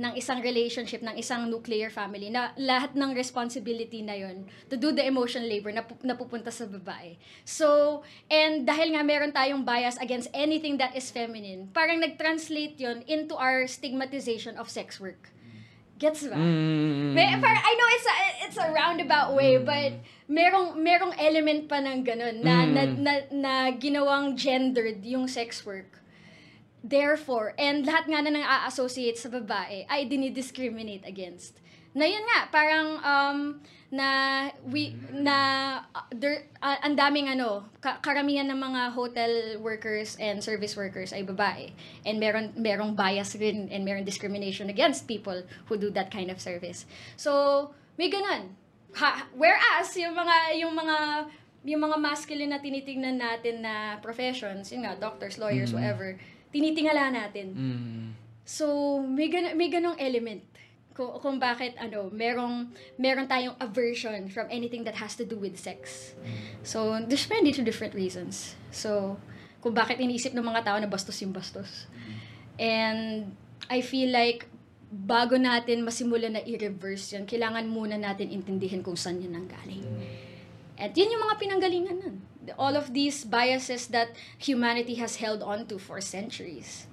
ng 0.00 0.16
isang 0.16 0.40
relationship 0.40 1.04
ng 1.04 1.12
isang 1.20 1.44
nuclear 1.52 1.92
family 1.92 2.32
na 2.32 2.56
lahat 2.56 2.96
ng 2.96 3.12
responsibility 3.12 4.00
na 4.00 4.16
yon 4.16 4.48
to 4.72 4.80
do 4.80 4.88
the 4.96 5.04
emotional 5.04 5.44
labor 5.44 5.68
na 5.68 5.84
napupunta 6.00 6.48
sa 6.48 6.64
babae 6.64 7.20
so 7.44 8.00
and 8.32 8.64
dahil 8.64 8.96
nga 8.96 9.04
meron 9.04 9.28
tayong 9.28 9.60
bias 9.60 10.00
against 10.00 10.32
anything 10.32 10.80
that 10.80 10.96
is 10.96 11.12
feminine 11.12 11.68
parang 11.76 12.00
nag-translate 12.00 12.80
yon 12.80 13.04
into 13.04 13.36
our 13.36 13.68
stigmatization 13.68 14.56
of 14.56 14.72
sex 14.72 14.96
work 14.96 15.28
gets 16.00 16.24
ba 16.24 16.32
Mm. 16.32 17.12
may, 17.12 17.28
parang, 17.36 17.60
I 17.60 17.72
know 17.76 17.88
it's 17.92 18.08
a, 18.08 18.16
it's 18.48 18.58
a 18.58 18.68
roundabout 18.72 19.36
way, 19.36 19.60
but 19.60 20.00
merong, 20.32 20.80
merong 20.80 21.12
element 21.20 21.68
pa 21.68 21.76
ng 21.84 22.00
ganun 22.00 22.40
na, 22.40 22.64
Mm. 22.64 22.72
na, 22.72 22.82
na, 22.88 23.12
na 23.28 23.52
ginawang 23.76 24.32
gendered 24.32 25.04
yung 25.04 25.28
sex 25.28 25.60
work. 25.68 25.99
Therefore, 26.80 27.52
and 27.60 27.84
lahat 27.84 28.08
nga 28.08 28.24
na 28.24 28.30
nang 28.32 28.46
a-associate 28.46 29.20
sa 29.20 29.28
babae 29.28 29.84
ay 29.84 30.08
dinidiscriminate 30.08 31.04
against. 31.04 31.60
Na 31.92 32.06
yun 32.08 32.22
nga, 32.24 32.48
parang 32.48 32.88
um, 33.02 33.38
na 33.90 34.08
we 34.70 34.94
na 35.10 35.36
uh, 35.90 36.06
there 36.14 36.46
uh, 36.62 36.78
ang 36.86 36.94
daming 36.94 37.26
ano 37.26 37.66
ka- 37.82 37.98
karamihan 37.98 38.46
ng 38.46 38.54
mga 38.54 38.94
hotel 38.94 39.58
workers 39.58 40.14
and 40.22 40.38
service 40.38 40.78
workers 40.78 41.10
ay 41.10 41.26
babae. 41.26 41.74
And 42.06 42.22
meron 42.22 42.54
merong 42.54 42.94
bias 42.94 43.34
rin 43.34 43.66
and 43.74 43.82
meron 43.82 44.06
discrimination 44.06 44.70
against 44.70 45.10
people 45.10 45.42
who 45.66 45.74
do 45.74 45.90
that 45.98 46.14
kind 46.14 46.30
of 46.30 46.38
service. 46.38 46.86
So 47.18 47.74
may 47.98 48.06
ganun. 48.06 48.54
Ha, 48.94 49.26
whereas 49.34 49.90
yung 49.98 50.14
mga 50.14 50.62
yung 50.62 50.74
mga 50.78 50.96
yung 51.66 51.82
mga 51.82 51.96
masculine 51.98 52.54
na 52.54 52.62
tinitingnan 52.62 53.20
natin 53.20 53.60
na 53.60 54.00
professions 54.00 54.72
yun 54.72 54.80
nga 54.88 54.96
doctors 54.96 55.36
lawyers 55.36 55.76
whatever 55.76 56.16
tinitingala 56.50 57.10
natin 57.10 57.48
Mm. 57.54 58.10
So, 58.50 58.98
may, 58.98 59.30
gan- 59.30 59.54
may 59.54 59.70
ganong 59.70 59.94
element 59.94 60.42
kung, 60.90 61.22
kung 61.22 61.36
bakit 61.38 61.78
ano, 61.78 62.10
merong 62.10 62.66
meron 62.98 63.30
tayong 63.30 63.54
aversion 63.62 64.26
from 64.26 64.50
anything 64.50 64.82
that 64.82 64.98
has 64.98 65.14
to 65.14 65.22
do 65.22 65.38
with 65.38 65.54
sex. 65.54 66.12
So, 66.66 66.98
there's 67.06 67.30
many 67.30 67.54
two 67.54 67.62
different 67.62 67.94
reasons. 67.94 68.58
So, 68.74 69.22
kung 69.62 69.70
bakit 69.70 70.02
iniisip 70.02 70.34
ng 70.34 70.42
mga 70.42 70.66
tao 70.66 70.76
na 70.82 70.90
bastos 70.90 71.22
yung 71.22 71.30
bastos. 71.30 71.86
And 72.58 73.32
I 73.70 73.86
feel 73.86 74.10
like 74.10 74.50
bago 74.90 75.38
natin 75.38 75.86
masimulan 75.86 76.34
na 76.34 76.42
i-reverse 76.42 77.14
yan, 77.14 77.24
kailangan 77.30 77.70
muna 77.70 77.94
natin 77.94 78.34
intindihin 78.34 78.82
kung 78.82 78.98
saan 78.98 79.22
yun 79.22 79.30
nanggaling. 79.30 79.86
At 80.74 80.90
yun 80.98 81.12
yung 81.12 81.22
mga 81.22 81.36
pinanggalingan 81.38 81.96
nun. 82.02 82.16
All 82.58 82.76
of 82.76 82.92
these 82.94 83.24
biases 83.24 83.86
that 83.94 84.08
humanity 84.38 84.94
has 85.02 85.16
held 85.16 85.42
on 85.42 85.66
to 85.68 85.78
for 85.78 86.00
centuries. 86.00 86.86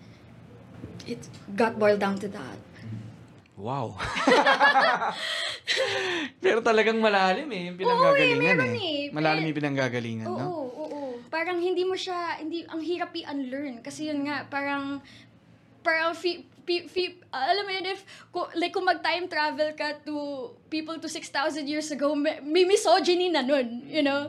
It 1.08 1.24
got 1.56 1.80
boiled 1.80 2.00
down 2.04 2.20
to 2.20 2.28
that. 2.30 2.58
Wow. 3.58 3.98
Pero 6.44 6.62
talagang 6.62 7.02
malalim 7.02 7.50
eh, 7.50 7.74
yung 7.74 7.78
pinanggagalingan 7.82 8.54
meron 8.54 8.70
eh. 8.78 8.78
eh. 8.78 9.02
Malalim 9.10 9.42
Eh, 9.42 9.48
yung 9.50 9.58
pinanggagalingan, 9.58 10.28
Oo, 10.30 10.38
no? 10.38 10.46
oo, 10.46 10.70
oo. 10.86 11.02
Parang 11.34 11.58
hindi 11.58 11.82
mo 11.82 11.98
siya, 11.98 12.38
hindi, 12.38 12.62
ang 12.70 12.86
hirap 12.86 13.18
i-unlearn. 13.18 13.82
Kasi 13.82 14.14
yun 14.14 14.30
nga, 14.30 14.46
parang, 14.46 15.02
parang, 15.88 16.12
fi, 16.12 16.44
fi, 16.68 16.84
fi, 16.92 17.16
alam 17.32 17.64
mo 17.64 17.72
yun, 17.72 17.88
if, 17.96 18.04
like, 18.60 18.76
kung 18.76 18.84
mag-time 18.84 19.32
travel 19.32 19.72
ka 19.72 19.96
to 20.04 20.52
people 20.68 21.00
to 21.00 21.08
6,000 21.08 21.64
years 21.64 21.88
ago, 21.96 22.12
may, 22.12 22.44
may 22.44 22.68
misogyny 22.68 23.32
na 23.32 23.40
nun, 23.40 23.88
you 23.88 24.04
know? 24.04 24.28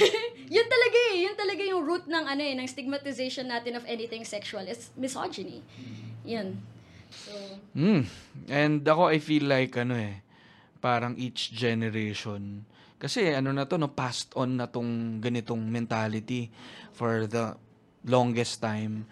yun 0.56 0.64
talaga 0.64 0.98
eh, 1.12 1.28
yun 1.28 1.36
talaga 1.36 1.60
yung 1.60 1.84
root 1.84 2.08
ng, 2.08 2.24
ano 2.24 2.40
eh, 2.40 2.56
ng 2.56 2.64
stigmatization 2.64 3.52
natin 3.52 3.76
of 3.76 3.84
anything 3.84 4.24
sexual 4.24 4.64
is 4.64 4.88
misogyny. 4.96 5.60
Yun. 6.24 6.56
So, 7.12 7.36
Mm. 7.76 8.08
And 8.48 8.80
ako, 8.80 9.12
I 9.12 9.20
feel 9.20 9.44
like, 9.44 9.76
ano 9.76 10.00
eh, 10.00 10.24
parang 10.80 11.20
each 11.20 11.52
generation, 11.52 12.64
kasi 12.96 13.36
ano 13.36 13.52
na 13.52 13.68
to, 13.68 13.76
no, 13.76 13.92
passed 13.92 14.32
on 14.32 14.56
na 14.56 14.64
tong 14.64 15.20
ganitong 15.20 15.60
mentality 15.68 16.48
for 16.96 17.28
the 17.28 17.52
longest 18.08 18.64
time. 18.64 19.04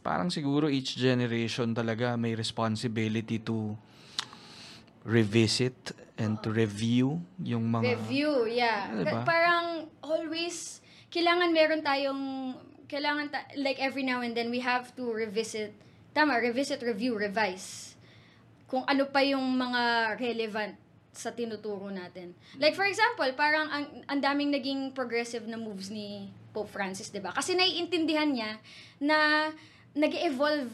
Parang 0.00 0.32
siguro 0.32 0.72
each 0.72 0.96
generation 0.96 1.76
talaga 1.76 2.16
may 2.16 2.32
responsibility 2.32 3.36
to 3.40 3.76
revisit 5.04 5.92
and 6.20 6.36
to 6.44 6.52
review 6.52 7.20
yung 7.40 7.68
mga... 7.68 7.96
Review, 7.96 8.44
yeah. 8.48 8.92
Ano 8.92 9.04
ba? 9.04 9.24
Ka- 9.24 9.28
Parang 9.28 9.66
always, 10.04 10.84
kailangan 11.08 11.48
meron 11.52 11.80
tayong, 11.80 12.22
kailangan, 12.84 13.32
ta- 13.32 13.48
like 13.56 13.80
every 13.80 14.04
now 14.04 14.20
and 14.20 14.36
then, 14.36 14.52
we 14.52 14.60
have 14.60 14.92
to 14.92 15.08
revisit, 15.08 15.72
tama, 16.12 16.36
revisit, 16.36 16.84
review, 16.84 17.16
revise. 17.16 17.96
Kung 18.68 18.84
ano 18.84 19.08
pa 19.08 19.24
yung 19.24 19.56
mga 19.56 20.14
relevant 20.20 20.76
sa 21.10 21.34
tinuturo 21.34 21.90
natin. 21.90 22.32
Like 22.62 22.78
for 22.78 22.86
example, 22.86 23.26
parang 23.34 23.66
ang, 23.66 23.84
ang 24.06 24.20
daming 24.22 24.54
naging 24.54 24.94
progressive 24.94 25.42
na 25.42 25.58
moves 25.58 25.90
ni 25.90 26.30
Pope 26.54 26.70
Francis, 26.70 27.10
'di 27.10 27.18
ba? 27.18 27.34
Kasi 27.34 27.58
naiintindihan 27.58 28.30
niya 28.30 28.62
na 29.02 29.50
nag-evolve 29.94 30.70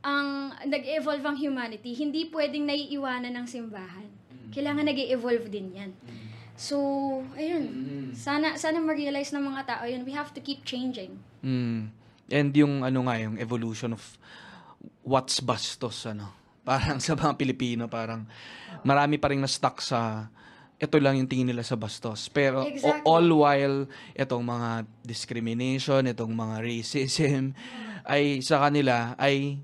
ang 0.00 0.56
nag-evolve 0.64 1.24
ang 1.28 1.36
humanity, 1.36 1.92
hindi 1.92 2.24
pwedeng 2.32 2.64
naiiwanan 2.64 3.36
ng 3.36 3.46
simbahan. 3.46 4.08
Kailangan 4.48 4.88
nag-evolve 4.88 5.46
din 5.52 5.76
'yan. 5.76 5.92
So, 6.60 6.76
ayun. 7.36 7.64
Sana 8.12 8.60
sana 8.60 8.80
ma-realize 8.80 9.32
ng 9.32 9.44
mga 9.44 9.62
tao 9.64 9.84
yun. 9.88 10.04
We 10.04 10.12
have 10.12 10.32
to 10.36 10.40
keep 10.44 10.64
changing. 10.64 11.16
Mm. 11.40 11.88
And 12.30 12.50
yung 12.52 12.84
ano 12.84 13.08
nga, 13.08 13.16
yung 13.16 13.40
evolution 13.40 13.96
of 13.96 14.02
what's 15.00 15.40
bastos, 15.40 16.04
ano. 16.04 16.32
Parang 16.64 17.00
sa 17.04 17.16
mga 17.16 17.36
Pilipino, 17.40 17.88
parang 17.88 18.28
marami 18.84 19.16
pa 19.16 19.32
rin 19.32 19.40
na-stuck 19.40 19.80
sa 19.80 20.28
ito 20.80 20.96
lang 20.96 21.20
yung 21.20 21.28
tingin 21.28 21.48
nila 21.52 21.60
sa 21.60 21.76
bastos. 21.76 22.32
Pero 22.32 22.64
o- 22.64 22.68
Exactly. 22.68 23.04
all 23.04 23.28
while, 23.36 23.84
itong 24.16 24.40
mga 24.40 24.88
discrimination, 25.04 26.08
itong 26.08 26.32
mga 26.32 26.56
racism, 26.64 27.52
ay 28.06 28.40
sa 28.40 28.62
kanila, 28.62 29.14
ay 29.16 29.60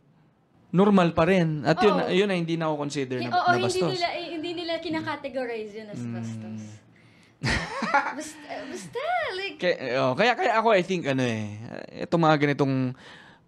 normal 0.74 1.12
pa 1.16 1.24
rin. 1.24 1.64
At 1.64 1.80
yun, 1.80 1.96
Oo. 1.96 2.10
yun 2.12 2.28
ay 2.32 2.38
hindi 2.42 2.56
na 2.60 2.68
ako 2.68 2.76
consider 2.84 3.18
na, 3.22 3.30
Oo, 3.32 3.48
na 3.48 3.56
hindi 3.56 3.64
bastos. 3.68 3.92
nila 3.96 4.08
eh, 4.12 4.26
hindi 4.36 4.50
nila 4.52 4.72
kinakategorize 4.82 5.72
yun 5.72 5.88
as 5.88 6.02
bastos. 6.04 6.62
basta, 8.16 8.48
basta, 8.72 9.02
like, 9.36 9.58
Kaya, 9.60 9.76
oh, 10.02 10.12
kaya, 10.16 10.32
kaya 10.34 10.52
ako, 10.58 10.68
I 10.72 10.82
think, 10.82 11.04
ano 11.06 11.22
eh, 11.22 11.60
itong 12.08 12.22
mga 12.22 12.36
ganitong 12.48 12.96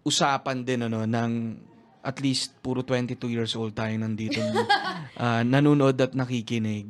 usapan 0.05 0.61
din, 0.63 0.85
ano, 0.85 1.03
ng 1.03 1.31
at 1.99 2.17
least 2.23 2.55
puro 2.63 2.79
22 2.79 3.19
years 3.27 3.53
old 3.59 3.75
tayo 3.75 3.91
nandito 3.99 4.39
uh, 5.19 5.43
nanonood 5.51 5.99
at 5.99 6.15
nakikinig 6.15 6.87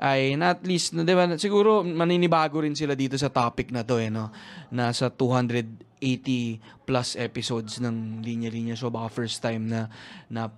ay 0.00 0.32
na 0.40 0.56
at 0.56 0.64
least 0.64 0.96
no, 0.96 1.04
'di 1.04 1.12
ba 1.12 1.28
siguro 1.36 1.84
maninibago 1.84 2.64
rin 2.64 2.72
sila 2.72 2.96
dito 2.96 3.20
sa 3.20 3.28
topic 3.28 3.68
na 3.68 3.84
to 3.84 4.00
eh 4.00 4.08
no 4.08 4.32
nasa 4.72 5.12
280 5.12 6.00
plus 6.88 7.20
episodes 7.20 7.76
ng 7.84 8.24
linya-linya 8.24 8.72
show 8.72 8.88
baka 8.88 9.12
first 9.12 9.44
time 9.44 9.68
na 9.68 9.92
na 10.32 10.48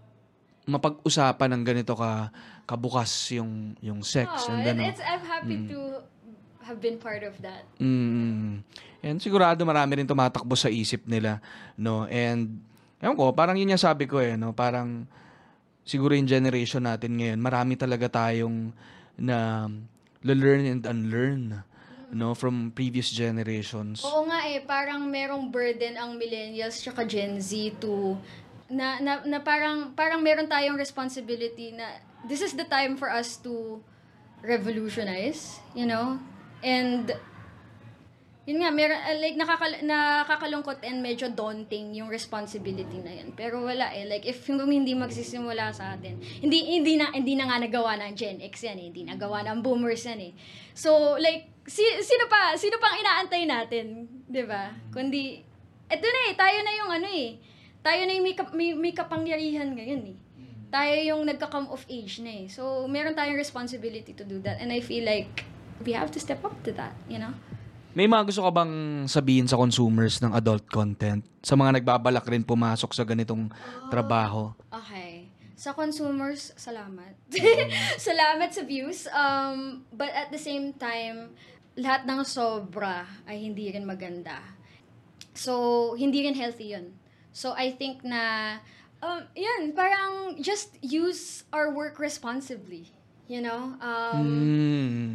mapag-usapan 0.63 1.59
ng 1.59 1.63
ganito 1.67 1.99
ka 1.99 2.31
kabukas 2.71 3.11
yung 3.35 3.75
yung 3.83 4.07
sex 4.07 4.47
oh, 4.47 4.55
and 4.55 4.63
ano 4.79 4.87
it's, 4.87 5.03
I'm 5.03 5.27
happy 5.27 5.59
to 5.75 6.07
have 6.63 6.79
been 6.79 6.97
part 6.99 7.27
of 7.27 7.35
that. 7.43 7.67
Mm. 7.83 8.63
And 9.03 9.17
sigurado 9.19 9.67
marami 9.67 9.99
rin 9.99 10.07
tumatakbo 10.07 10.55
sa 10.55 10.71
isip 10.71 11.05
nila, 11.11 11.43
no? 11.75 12.07
And 12.07 12.63
ewan 13.03 13.19
ko, 13.19 13.35
parang 13.35 13.59
yun 13.59 13.75
yung 13.75 13.83
sabi 13.83 14.07
ko 14.07 14.23
eh, 14.23 14.39
no? 14.39 14.55
Parang 14.55 15.05
siguro 15.83 16.15
yung 16.15 16.31
generation 16.31 16.87
natin 16.87 17.19
ngayon, 17.19 17.39
marami 17.43 17.75
talaga 17.75 18.07
tayong 18.07 18.71
na 19.19 19.69
learn 20.23 20.65
and 20.67 20.83
unlearn, 20.87 21.63
no? 22.13 22.35
From 22.35 22.71
previous 22.75 23.11
generations. 23.11 24.05
Oo 24.07 24.29
nga 24.29 24.47
eh, 24.47 24.63
parang 24.63 25.09
merong 25.09 25.51
burden 25.51 25.99
ang 25.99 26.15
millennials 26.17 26.79
tsaka 26.79 27.05
Gen 27.09 27.41
Z 27.43 27.81
to 27.83 28.17
na, 28.73 28.97
na, 29.05 29.21
na 29.29 29.39
parang 29.43 29.93
parang 29.93 30.25
meron 30.25 30.49
tayong 30.49 30.81
responsibility 30.81 31.77
na 31.77 32.01
this 32.25 32.41
is 32.41 32.57
the 32.57 32.65
time 32.65 32.97
for 32.97 33.13
us 33.13 33.37
to 33.41 33.83
revolutionize, 34.43 35.61
you 35.75 35.87
know? 35.87 36.19
And 36.63 37.11
yun 38.43 38.59
nga, 38.59 38.75
meron, 38.75 38.99
uh, 38.99 39.17
like, 39.23 39.39
nakakal- 39.39 39.87
nakakalungkot 39.87 40.83
and 40.83 40.99
medyo 40.99 41.31
daunting 41.31 41.95
yung 41.95 42.11
responsibility 42.11 42.99
na 42.99 43.23
yun. 43.23 43.31
Pero 43.39 43.63
wala 43.63 43.95
eh. 43.95 44.03
Like, 44.03 44.27
if 44.27 44.43
kung 44.43 44.59
hindi 44.67 44.99
magsisimula 44.99 45.71
sa 45.71 45.95
atin, 45.95 46.19
hindi, 46.43 46.59
hindi, 46.75 46.99
na, 46.99 47.15
hindi 47.15 47.39
na 47.39 47.47
nga 47.47 47.63
nagawa 47.63 47.95
ng 48.03 48.13
Gen 48.19 48.43
X 48.43 48.67
yan 48.67 48.83
eh. 48.83 48.87
Hindi 48.91 49.03
nagawa 49.07 49.47
ng 49.47 49.63
boomers 49.63 50.03
yan 50.11 50.21
eh. 50.27 50.33
So, 50.75 51.15
like, 51.23 51.55
si, 51.71 51.87
sino 52.03 52.27
pa? 52.27 52.59
Sino 52.59 52.83
pang 52.83 52.99
inaantay 52.99 53.47
natin? 53.47 54.11
ba? 54.27 54.75
Kundi, 54.91 55.39
eto 55.87 56.03
na 56.03 56.21
eh. 56.27 56.35
Tayo 56.35 56.59
na 56.67 56.73
yung 56.75 56.91
ano 56.91 57.09
eh. 57.15 57.39
Tayo 57.79 58.01
na 58.07 58.13
yung 58.19 58.27
may, 58.27 58.35
kap- 58.35 58.55
may, 58.59 58.75
may 58.75 58.91
kapangyarihan 58.91 59.71
ngayon 59.71 60.03
eh. 60.11 60.17
Tayo 60.73 60.95
yung 61.15 61.23
nagka-come 61.31 61.71
of 61.71 61.87
age 61.87 62.19
na 62.19 62.43
eh. 62.43 62.47
So, 62.51 62.91
meron 62.91 63.15
tayong 63.15 63.39
responsibility 63.39 64.17
to 64.19 64.27
do 64.27 64.43
that. 64.43 64.59
And 64.59 64.75
I 64.75 64.83
feel 64.83 65.07
like, 65.07 65.47
we 65.83 65.93
have 65.95 66.11
to 66.15 66.21
step 66.23 66.43
up 66.43 66.55
to 66.63 66.71
that, 66.75 66.95
you 67.07 67.19
know? 67.19 67.35
May 67.93 68.09
mga 68.09 68.33
gusto 68.33 68.41
ka 68.41 68.53
bang 68.53 69.05
sabihin 69.05 69.45
sa 69.45 69.61
consumers 69.61 70.17
ng 70.25 70.33
adult 70.33 70.65
content? 70.73 71.21
Sa 71.45 71.53
mga 71.61 71.81
nagbabalak 71.81 72.25
rin 72.25 72.41
pumasok 72.41 72.97
sa 72.97 73.05
ganitong 73.05 73.53
trabaho? 73.93 74.49
Okay. 74.73 75.29
Sa 75.53 75.77
consumers, 75.77 76.57
salamat. 76.57 77.13
salamat 78.09 78.49
sa 78.49 78.65
views. 78.65 79.05
Um, 79.13 79.85
but 79.93 80.09
at 80.09 80.33
the 80.33 80.41
same 80.41 80.73
time, 80.73 81.37
lahat 81.77 82.09
ng 82.09 82.25
sobra 82.25 83.05
ay 83.29 83.45
hindi 83.45 83.69
rin 83.69 83.85
maganda. 83.85 84.41
So, 85.37 85.93
hindi 85.93 86.25
rin 86.25 86.33
healthy 86.35 86.73
yun. 86.73 86.97
So, 87.33 87.53
I 87.53 87.77
think 87.77 88.01
na, 88.05 88.57
um, 89.05 89.29
yan, 89.37 89.77
parang 89.77 90.41
just 90.41 90.73
use 90.81 91.45
our 91.53 91.69
work 91.69 92.01
responsibly. 92.01 92.89
You 93.29 93.45
know? 93.45 93.77
Um, 93.85 94.25
Mm. 94.29 95.09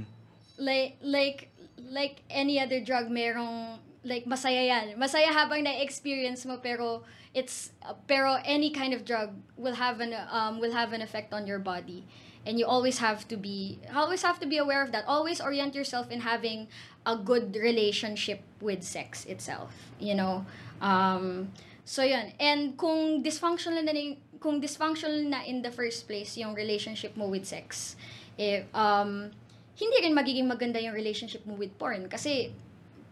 like 0.57 0.97
like 1.05 1.53
like 1.89 2.22
any 2.30 2.59
other 2.59 2.80
drug 2.80 3.09
merong 3.09 3.80
like 4.03 4.26
masaya 4.26 4.68
yan. 4.68 4.95
Masaya 4.99 5.31
habang 5.35 5.64
na-experience 5.64 6.45
mo 6.45 6.57
pero 6.64 7.03
it's 7.34 7.72
pero 8.07 8.39
any 8.45 8.72
kind 8.72 8.93
of 8.93 9.03
drug 9.03 9.35
will 9.57 9.76
have 9.76 9.99
an 9.99 10.15
um 10.31 10.59
will 10.59 10.72
have 10.72 10.93
an 10.93 11.01
effect 11.01 11.34
on 11.34 11.47
your 11.47 11.59
body. 11.59 12.07
And 12.47 12.55
you 12.55 12.65
always 12.65 13.03
have 13.03 13.27
to 13.27 13.35
be 13.35 13.80
always 13.91 14.23
have 14.23 14.39
to 14.39 14.47
be 14.47 14.57
aware 14.57 14.81
of 14.81 14.91
that. 14.95 15.03
Always 15.05 15.41
orient 15.41 15.76
yourself 15.76 16.07
in 16.09 16.22
having 16.22 16.68
a 17.05 17.15
good 17.15 17.55
relationship 17.55 18.43
with 18.61 18.84
sex 18.84 19.26
itself 19.26 19.76
you 19.99 20.15
know? 20.15 20.45
Um 20.80 21.51
so 21.84 22.03
yun. 22.03 22.31
And 22.39 22.77
kung 22.80 23.23
dysfunctional 23.23 23.84
na 23.84 23.91
kung 24.39 24.61
dysfunctional 24.61 25.27
na 25.27 25.43
in 25.43 25.61
the 25.61 25.72
first 25.72 26.07
place 26.07 26.38
yung 26.38 26.53
relationship 26.53 27.18
mo 27.18 27.27
with 27.27 27.43
sex 27.43 27.97
if 28.38 28.64
um 28.72 29.34
hindi 29.77 29.97
rin 30.01 30.17
magiging 30.17 30.49
maganda 30.49 30.81
yung 30.81 30.97
relationship 30.97 31.45
mo 31.45 31.53
with 31.53 31.71
porn. 31.77 32.09
Kasi 32.09 32.49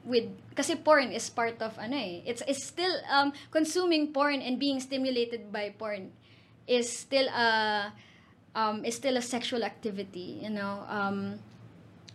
with 0.05 0.29
kasi 0.57 0.77
porn 0.77 1.13
is 1.13 1.29
part 1.29 1.61
of 1.61 1.77
ano 1.77 1.93
eh. 1.93 2.25
It's 2.25 2.41
it's 2.49 2.65
still 2.65 2.93
um 3.09 3.33
consuming 3.53 4.09
porn 4.09 4.41
and 4.41 4.57
being 4.57 4.81
stimulated 4.81 5.53
by 5.53 5.73
porn 5.77 6.09
is 6.65 6.89
still 6.89 7.29
a 7.29 7.89
um 8.57 8.81
is 8.81 8.97
still 8.97 9.17
a 9.17 9.25
sexual 9.25 9.61
activity 9.61 10.41
you 10.41 10.49
know? 10.49 10.81
Um 10.89 11.37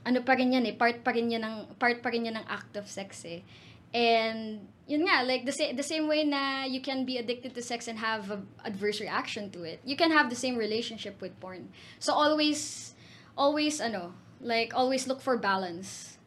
ano 0.03 0.25
pa 0.27 0.35
rin 0.35 0.51
yan 0.51 0.67
eh 0.67 0.75
part 0.75 1.03
pa 1.07 1.15
rin 1.15 1.31
yan 1.31 1.45
ng 1.47 1.57
part 1.79 2.03
pa 2.03 2.11
rin 2.11 2.27
yan 2.27 2.41
ng 2.41 2.47
act 2.51 2.75
of 2.75 2.91
sex 2.91 3.23
eh. 3.23 3.47
And 3.91 4.71
yun 4.87 5.07
nga 5.07 5.23
like 5.27 5.47
the 5.47 5.55
same 5.55 5.75
the 5.79 5.87
same 5.87 6.11
way 6.11 6.27
na 6.27 6.67
you 6.67 6.83
can 6.83 7.07
be 7.07 7.19
addicted 7.19 7.55
to 7.55 7.63
sex 7.63 7.87
and 7.87 7.99
have 8.03 8.31
a 8.31 8.39
adverse 8.67 8.99
reaction 8.99 9.51
to 9.55 9.63
it 9.63 9.79
you 9.87 9.95
can 9.95 10.11
have 10.11 10.31
the 10.31 10.39
same 10.39 10.59
relationship 10.59 11.23
with 11.23 11.35
porn. 11.39 11.71
So 12.03 12.15
always 12.15 12.95
always 13.39 13.79
ano 13.83 14.15
like 14.41 14.75
always 14.75 15.07
look 15.07 15.21
for 15.21 15.37
balance. 15.37 16.19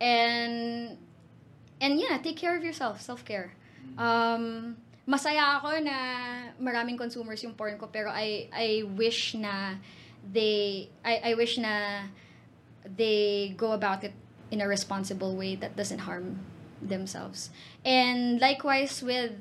And 0.00 0.96
and 1.80 2.00
yeah 2.00 2.18
take 2.18 2.36
care 2.36 2.56
of 2.56 2.64
yourself 2.64 3.00
self-care. 3.00 3.52
Um 3.98 4.76
masaya 5.06 5.62
ako 5.62 5.78
na 5.82 5.98
maraming 6.58 6.98
consumers 6.98 7.42
yung 7.42 7.54
porn 7.54 7.78
ko 7.78 7.86
pero 7.90 8.10
I 8.10 8.50
I 8.50 8.82
wish 8.96 9.34
na 9.38 9.78
they 10.26 10.90
I 11.06 11.30
I 11.30 11.38
wish 11.38 11.58
na 11.58 12.06
they 12.86 13.54
go 13.58 13.72
about 13.72 14.02
it 14.02 14.14
in 14.50 14.62
a 14.62 14.68
responsible 14.68 15.34
way 15.34 15.58
that 15.58 15.74
doesn't 15.74 16.06
harm 16.06 16.38
themselves. 16.78 17.50
And 17.82 18.38
likewise 18.38 19.02
with 19.02 19.34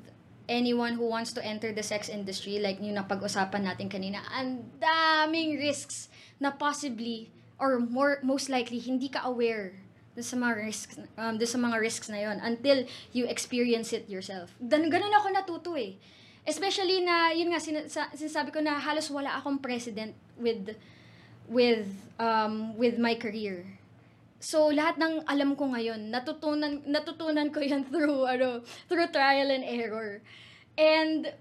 anyone 0.48 0.94
who 0.94 1.10
wants 1.10 1.34
to 1.34 1.42
enter 1.42 1.74
the 1.74 1.82
sex 1.82 2.10
industry 2.10 2.62
like 2.62 2.78
yung 2.78 2.98
napag-usapan 3.02 3.66
natin 3.66 3.90
kanina 3.90 4.22
ang 4.30 4.70
daming 4.78 5.58
risks 5.58 6.10
na 6.38 6.54
possibly 6.54 7.34
or 7.60 7.80
more 7.80 8.20
most 8.24 8.52
likely 8.52 8.80
hindi 8.80 9.08
ka 9.08 9.24
aware 9.24 9.76
dun 10.16 10.24
sa 10.24 10.40
mga 10.40 10.54
risks 10.64 10.96
um, 11.20 11.36
dun 11.36 11.50
sa 11.50 11.60
mga 11.60 11.78
risks 11.80 12.08
na 12.08 12.24
yon 12.24 12.40
until 12.40 12.88
you 13.12 13.28
experience 13.28 13.92
it 13.92 14.08
yourself. 14.08 14.56
Dan 14.64 14.88
ganun 14.88 15.12
ako 15.12 15.28
natuto 15.36 15.72
eh. 15.76 16.00
Especially 16.48 17.04
na 17.04 17.36
yun 17.36 17.52
nga 17.52 17.60
sin- 17.60 17.90
sa- 17.92 18.12
sinasabi 18.16 18.56
ko 18.56 18.64
na 18.64 18.80
halos 18.80 19.12
wala 19.12 19.36
akong 19.36 19.60
president 19.60 20.16
with 20.40 20.78
with 21.52 21.86
um 22.16 22.74
with 22.80 22.96
my 22.96 23.20
career. 23.20 23.68
So 24.40 24.72
lahat 24.72 24.96
ng 25.02 25.26
alam 25.28 25.58
ko 25.60 25.74
ngayon, 25.74 26.14
natutunan 26.14 26.86
natutunan 26.88 27.52
ko 27.52 27.60
'yan 27.66 27.84
through 27.92 28.24
ano, 28.24 28.64
through 28.88 29.12
trial 29.12 29.52
and 29.52 29.68
error. 29.68 30.24
And 30.76 31.32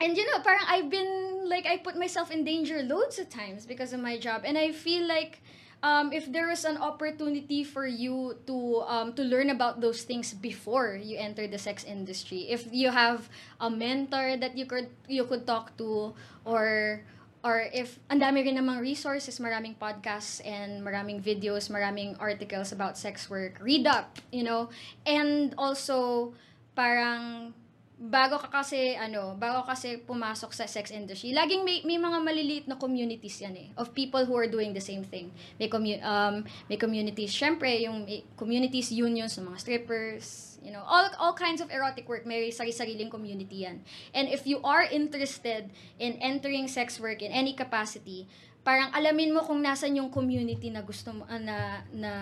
and 0.00 0.16
you 0.16 0.24
know, 0.30 0.40
parang 0.40 0.64
I've 0.68 0.90
been 0.90 1.48
like 1.48 1.66
I 1.66 1.78
put 1.78 1.96
myself 1.96 2.30
in 2.30 2.44
danger 2.44 2.82
loads 2.82 3.18
of 3.18 3.28
times 3.28 3.66
because 3.66 3.92
of 3.92 4.00
my 4.00 4.18
job 4.18 4.42
and 4.44 4.58
I 4.58 4.72
feel 4.72 5.06
like 5.06 5.40
um, 5.82 6.12
if 6.12 6.32
there 6.32 6.50
is 6.50 6.64
an 6.64 6.78
opportunity 6.78 7.62
for 7.62 7.86
you 7.86 8.36
to 8.46 8.82
um, 8.88 9.12
to 9.14 9.22
learn 9.22 9.50
about 9.50 9.80
those 9.80 10.02
things 10.02 10.32
before 10.32 10.96
you 10.96 11.18
enter 11.18 11.46
the 11.46 11.58
sex 11.58 11.84
industry 11.84 12.48
if 12.48 12.66
you 12.72 12.90
have 12.90 13.28
a 13.60 13.68
mentor 13.68 14.36
that 14.38 14.56
you 14.56 14.64
could 14.64 14.88
you 15.06 15.24
could 15.24 15.46
talk 15.46 15.76
to 15.76 16.14
or 16.44 17.04
or 17.44 17.68
if 17.76 18.00
ang 18.08 18.24
dami 18.24 18.40
rin 18.40 18.56
namang 18.56 18.80
resources, 18.80 19.36
maraming 19.36 19.76
podcasts 19.76 20.40
and 20.48 20.80
maraming 20.80 21.20
videos, 21.20 21.68
maraming 21.68 22.16
articles 22.16 22.72
about 22.72 22.96
sex 22.96 23.28
work, 23.28 23.60
read 23.60 23.84
up, 23.84 24.16
you 24.32 24.40
know. 24.40 24.72
And 25.04 25.52
also 25.60 26.32
parang 26.72 27.52
bago 27.94 28.42
ka 28.42 28.50
kasi 28.50 28.98
ano, 28.98 29.38
bago 29.38 29.62
kasi 29.62 30.02
pumasok 30.02 30.50
sa 30.50 30.66
sex 30.66 30.90
industry, 30.90 31.30
laging 31.30 31.62
may 31.62 31.78
may 31.86 31.94
mga 31.94 32.18
maliliit 32.18 32.66
na 32.66 32.74
communities 32.74 33.38
yan 33.38 33.54
eh 33.54 33.68
of 33.78 33.94
people 33.94 34.26
who 34.26 34.34
are 34.34 34.50
doing 34.50 34.74
the 34.74 34.82
same 34.82 35.06
thing. 35.06 35.30
May 35.62 35.70
commu- 35.70 36.02
um 36.02 36.42
may 36.66 36.74
communities, 36.74 37.30
syempre 37.30 37.70
yung 37.86 38.02
communities 38.34 38.90
unions 38.90 39.38
ng 39.38 39.46
mga 39.46 39.58
strippers, 39.62 40.58
you 40.58 40.74
know, 40.74 40.82
all 40.82 41.06
all 41.22 41.34
kinds 41.38 41.62
of 41.62 41.70
erotic 41.70 42.10
work, 42.10 42.26
may 42.26 42.50
sari-sariling 42.50 43.14
community 43.14 43.62
yan. 43.62 43.86
And 44.10 44.26
if 44.26 44.42
you 44.42 44.58
are 44.66 44.82
interested 44.82 45.70
in 46.02 46.18
entering 46.18 46.66
sex 46.66 46.98
work 46.98 47.22
in 47.22 47.30
any 47.30 47.54
capacity, 47.54 48.26
parang 48.66 48.90
alamin 48.90 49.30
mo 49.30 49.46
kung 49.46 49.62
nasan 49.62 49.94
yung 49.94 50.10
community 50.10 50.66
na 50.66 50.82
gusto 50.82 51.14
mo 51.14 51.22
ah, 51.30 51.38
na 51.38 51.86
na 51.94 52.12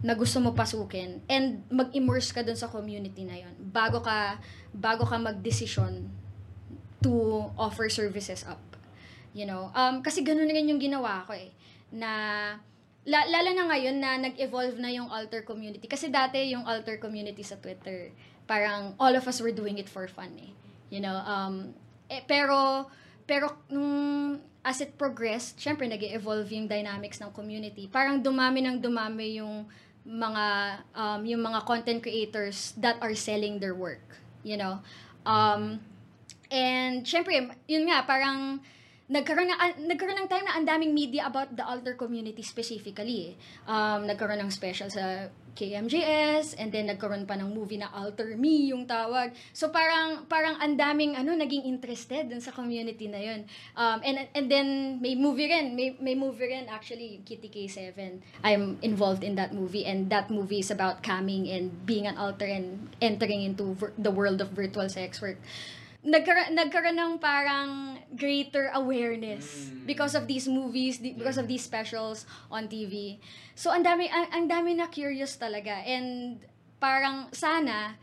na 0.00 0.16
gusto 0.16 0.40
mo 0.40 0.56
pasukin 0.56 1.20
and 1.28 1.60
mag-immerse 1.68 2.32
ka 2.32 2.40
dun 2.40 2.56
sa 2.56 2.72
community 2.72 3.24
na 3.28 3.36
yon 3.36 3.52
bago 3.72 4.00
ka 4.00 4.40
bago 4.72 5.04
ka 5.04 5.20
magdesisyon 5.20 6.08
to 7.04 7.44
offer 7.60 7.88
services 7.92 8.44
up 8.48 8.60
you 9.36 9.46
know? 9.46 9.70
Um 9.76 10.02
kasi 10.02 10.24
ganun 10.26 10.50
rin 10.50 10.66
yung 10.70 10.82
ginawa 10.82 11.22
ko 11.26 11.36
eh 11.36 11.52
na 11.90 12.10
la, 13.06 13.20
lalo 13.26 13.50
na 13.54 13.64
ngayon 13.70 13.96
na 13.98 14.10
nag-evolve 14.20 14.78
na 14.78 14.92
yung 14.92 15.08
alter 15.10 15.42
community. 15.42 15.88
Kasi 15.88 16.12
dati 16.12 16.52
yung 16.52 16.68
alter 16.68 17.00
community 17.00 17.42
sa 17.42 17.58
Twitter 17.58 18.12
parang 18.50 18.98
all 18.98 19.14
of 19.14 19.24
us 19.30 19.38
were 19.38 19.54
doing 19.54 19.78
it 19.78 19.86
for 19.86 20.10
fun 20.10 20.34
eh 20.40 20.52
you 20.90 20.98
know? 20.98 21.14
Um 21.28 21.76
eh, 22.10 22.24
pero 22.26 22.90
pero 23.28 23.62
nung 23.70 24.42
as 24.60 24.82
it 24.84 24.98
progressed, 25.00 25.56
syempre 25.56 25.88
nag 25.88 26.02
evolve 26.04 26.50
yung 26.52 26.68
dynamics 26.68 27.16
ng 27.22 27.32
community. 27.32 27.88
Parang 27.88 28.20
dumami 28.20 28.60
ng 28.60 28.76
dumami 28.82 29.40
yung 29.40 29.64
mga 30.06 30.46
um, 30.96 31.20
yung 31.26 31.42
mga 31.44 31.60
content 31.64 32.00
creators 32.02 32.72
that 32.80 32.96
are 33.00 33.14
selling 33.14 33.60
their 33.60 33.74
work, 33.74 34.20
you 34.42 34.56
know. 34.56 34.80
Um, 35.26 35.80
and 36.50 37.04
syempre, 37.04 37.52
yun 37.68 37.88
nga 37.88 38.04
parang 38.08 38.60
nagkaroon 39.10 39.50
ng 39.50 39.58
ah, 39.58 39.74
nagkaroon 39.74 40.18
ng 40.22 40.28
time 40.30 40.46
na 40.46 40.54
ang 40.54 40.64
daming 40.64 40.94
media 40.94 41.26
about 41.26 41.50
the 41.50 41.66
alter 41.66 41.98
community 41.98 42.46
specifically. 42.46 43.34
Eh. 43.34 43.66
Um, 43.66 44.06
nagkaroon 44.06 44.38
ng 44.38 44.54
special 44.54 44.86
sa 44.86 45.28
KMJS 45.58 46.54
and 46.62 46.70
then 46.70 46.86
nagkaroon 46.86 47.26
pa 47.26 47.34
ng 47.34 47.50
movie 47.50 47.76
na 47.76 47.90
Alter 47.90 48.38
Me 48.38 48.70
yung 48.70 48.86
tawag. 48.86 49.34
So 49.50 49.74
parang 49.74 50.30
parang 50.30 50.56
ang 50.62 50.78
daming 50.78 51.18
ano 51.18 51.34
naging 51.34 51.66
interested 51.66 52.30
dun 52.30 52.38
sa 52.38 52.54
community 52.54 53.10
na 53.10 53.18
yun. 53.18 53.40
Um, 53.74 53.98
and 54.06 54.30
and 54.32 54.46
then 54.46 54.98
may 55.02 55.18
movie 55.18 55.50
rin, 55.50 55.74
may 55.74 55.98
may 55.98 56.14
movie 56.14 56.54
rin 56.54 56.70
actually 56.70 57.20
Kitty 57.26 57.50
K7. 57.50 58.22
I'm 58.46 58.78
involved 58.80 59.26
in 59.26 59.34
that 59.36 59.50
movie 59.50 59.84
and 59.84 60.06
that 60.14 60.30
movie 60.30 60.62
is 60.62 60.70
about 60.70 61.02
camming 61.02 61.50
and 61.50 61.74
being 61.82 62.06
an 62.06 62.14
alter 62.14 62.46
and 62.46 62.86
entering 63.02 63.42
into 63.42 63.74
vir- 63.74 63.96
the 63.98 64.14
world 64.14 64.38
of 64.38 64.54
virtual 64.54 64.86
sex 64.86 65.18
work 65.18 65.42
nagkaroon, 66.00 66.56
nagkaroon 66.56 66.96
ng 66.96 67.14
parang 67.20 68.00
greater 68.16 68.72
awareness 68.72 69.70
because 69.84 70.16
of 70.16 70.26
these 70.26 70.48
movies, 70.48 70.98
because 70.98 71.36
of 71.36 71.46
these 71.46 71.62
specials 71.62 72.24
on 72.50 72.66
TV. 72.66 73.20
So, 73.54 73.70
ang 73.70 73.84
dami, 73.84 74.08
ang, 74.08 74.26
ang 74.32 74.44
dami 74.48 74.76
na 74.76 74.88
curious 74.88 75.36
talaga. 75.36 75.84
And 75.84 76.40
parang 76.80 77.28
sana, 77.30 78.00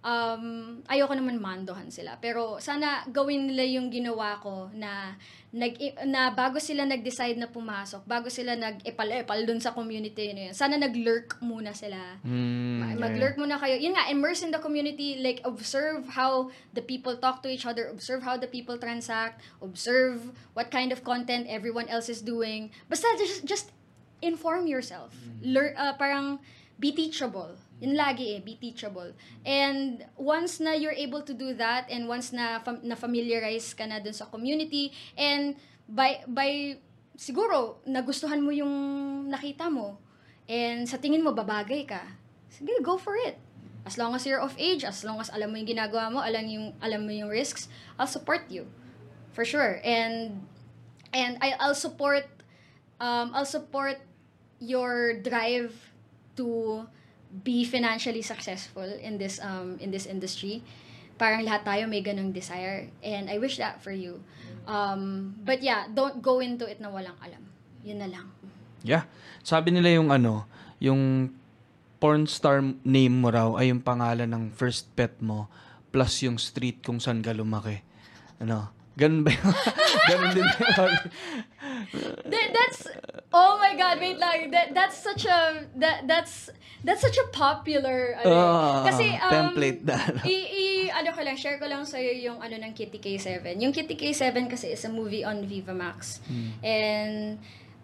um, 0.00 0.80
ayoko 0.88 1.12
naman 1.12 1.36
mandohan 1.40 1.88
sila. 1.92 2.16
Pero 2.20 2.56
sana 2.60 3.04
gawin 3.08 3.48
nila 3.52 3.64
yung 3.64 3.92
ginawa 3.92 4.40
ko 4.40 4.72
na, 4.72 5.16
nag, 5.52 5.76
na 6.08 6.32
bago 6.32 6.56
sila 6.56 6.88
nag-decide 6.88 7.36
na 7.36 7.48
pumasok, 7.48 8.04
bago 8.08 8.32
sila 8.32 8.56
nag-epal-epal 8.56 9.44
dun 9.44 9.60
sa 9.60 9.76
community 9.76 10.32
na 10.32 10.50
yun, 10.50 10.54
sana 10.56 10.80
nag-lurk 10.80 11.36
muna 11.44 11.76
sila. 11.76 12.16
Mm, 12.24 12.78
Ma- 12.80 12.96
Mag-lurk 13.08 13.36
muna 13.36 13.60
kayo. 13.60 13.76
Yun 13.76 13.92
nga, 13.96 14.08
immerse 14.08 14.40
in 14.40 14.50
the 14.52 14.62
community, 14.62 15.20
like 15.20 15.40
observe 15.44 16.08
how 16.16 16.48
the 16.72 16.82
people 16.82 17.16
talk 17.16 17.42
to 17.44 17.48
each 17.52 17.66
other, 17.68 17.88
observe 17.92 18.24
how 18.24 18.36
the 18.40 18.48
people 18.48 18.80
transact, 18.80 19.44
observe 19.60 20.32
what 20.56 20.72
kind 20.72 20.92
of 20.92 21.04
content 21.04 21.44
everyone 21.48 21.88
else 21.92 22.08
is 22.08 22.24
doing. 22.24 22.72
Basta 22.88 23.06
just, 23.20 23.44
just 23.44 23.66
inform 24.22 24.66
yourself. 24.66 25.12
Learn, 25.44 25.72
uh, 25.76 25.92
parang 25.96 26.40
be 26.80 26.92
teachable. 26.92 27.56
Yun 27.80 27.96
lagi 27.96 28.36
eh, 28.36 28.40
be 28.44 28.60
teachable. 28.60 29.16
And 29.42 30.04
once 30.20 30.60
na 30.60 30.76
you're 30.76 30.96
able 30.96 31.24
to 31.24 31.32
do 31.32 31.56
that 31.56 31.88
and 31.88 32.04
once 32.04 32.30
na 32.30 32.60
fam- 32.60 32.84
na 32.84 32.94
familiarize 32.94 33.72
ka 33.72 33.88
na 33.88 34.04
dun 34.04 34.12
sa 34.12 34.28
community 34.28 34.92
and 35.16 35.56
by 35.88 36.20
by 36.28 36.76
siguro 37.16 37.80
nagustuhan 37.88 38.44
mo 38.44 38.52
yung 38.52 38.72
nakita 39.32 39.72
mo 39.72 39.96
and 40.44 40.84
sa 40.84 41.00
tingin 41.00 41.24
mo 41.24 41.32
babagay 41.32 41.88
ka. 41.88 42.04
Sige, 42.52 42.76
go 42.84 43.00
for 43.00 43.16
it. 43.16 43.40
As 43.88 43.96
long 43.96 44.12
as 44.12 44.28
you're 44.28 44.44
of 44.44 44.52
age, 44.60 44.84
as 44.84 45.00
long 45.00 45.16
as 45.16 45.32
alam 45.32 45.48
mo 45.48 45.56
yung 45.56 45.72
ginagawa 45.72 46.12
mo, 46.12 46.20
alam 46.20 46.44
yung 46.44 46.76
alam 46.84 47.08
mo 47.08 47.12
yung 47.16 47.32
risks, 47.32 47.72
I'll 47.96 48.10
support 48.10 48.44
you. 48.52 48.68
For 49.32 49.48
sure. 49.48 49.80
And 49.80 50.44
and 51.16 51.40
I 51.40 51.56
I'll 51.56 51.78
support 51.78 52.28
um 53.00 53.32
I'll 53.32 53.48
support 53.48 54.04
your 54.60 55.16
drive 55.24 55.72
to 56.36 56.84
be 57.30 57.62
financially 57.62 58.22
successful 58.22 58.86
in 58.98 59.16
this 59.16 59.38
um 59.38 59.78
in 59.78 59.94
this 59.94 60.04
industry. 60.04 60.62
Parang 61.20 61.44
lahat 61.44 61.62
tayo 61.62 61.82
may 61.86 62.02
ganung 62.02 62.32
desire 62.34 62.88
and 63.04 63.30
I 63.30 63.38
wish 63.38 63.60
that 63.62 63.78
for 63.78 63.94
you. 63.94 64.18
Um 64.66 65.34
but 65.46 65.62
yeah, 65.62 65.86
don't 65.90 66.18
go 66.18 66.42
into 66.42 66.66
it 66.66 66.82
na 66.82 66.90
walang 66.90 67.16
alam. 67.22 67.46
Yun 67.86 68.02
na 68.02 68.08
lang. 68.10 68.26
Yeah. 68.82 69.06
Sabi 69.44 69.70
nila 69.70 69.94
yung 69.94 70.10
ano, 70.10 70.48
yung 70.80 71.32
porn 72.00 72.24
star 72.24 72.64
name 72.82 73.20
mo 73.20 73.28
raw 73.28 73.52
ay 73.60 73.68
yung 73.68 73.84
pangalan 73.84 74.32
ng 74.32 74.44
first 74.56 74.88
pet 74.96 75.20
mo 75.20 75.52
plus 75.92 76.24
yung 76.24 76.40
street 76.40 76.80
kung 76.80 76.98
saan 76.98 77.20
ka 77.20 77.36
lumaki. 77.36 77.84
Ano? 78.40 78.72
Ganun 79.00 79.24
ba 79.24 79.32
yun? 79.32 79.44
Ganun 80.12 80.30
din 80.36 80.44
yun. 80.44 80.92
That, 82.28 82.48
that's 82.52 82.80
oh 83.32 83.56
my 83.56 83.72
god 83.78 83.96
wait 83.98 84.18
lang 84.20 84.50
that 84.52 84.74
that's 84.76 84.98
such 85.00 85.24
a 85.24 85.64
that 85.80 86.04
that's 86.04 86.50
that's 86.84 87.00
such 87.00 87.16
a 87.16 87.26
popular 87.32 88.18
ano. 88.20 88.36
Ah, 88.36 88.82
kasi 88.84 89.16
um, 89.16 89.32
template 89.32 89.80
na, 89.86 89.96
ano. 89.96 90.20
i, 90.26 90.36
i 90.36 90.64
ano 90.90 91.10
ko 91.14 91.20
lang 91.24 91.36
share 91.38 91.56
ko 91.56 91.66
lang 91.66 91.86
sa 91.86 91.96
yung 91.98 92.42
ano 92.42 92.56
ng 92.58 92.72
Kitty 92.76 93.00
K7 93.00 93.56
yung 93.58 93.72
Kitty 93.72 93.96
K7 93.96 94.50
kasi 94.50 94.74
is 94.74 94.84
a 94.84 94.92
movie 94.92 95.24
on 95.24 95.46
Viva 95.46 95.72
Max 95.72 96.20
and 96.60 97.40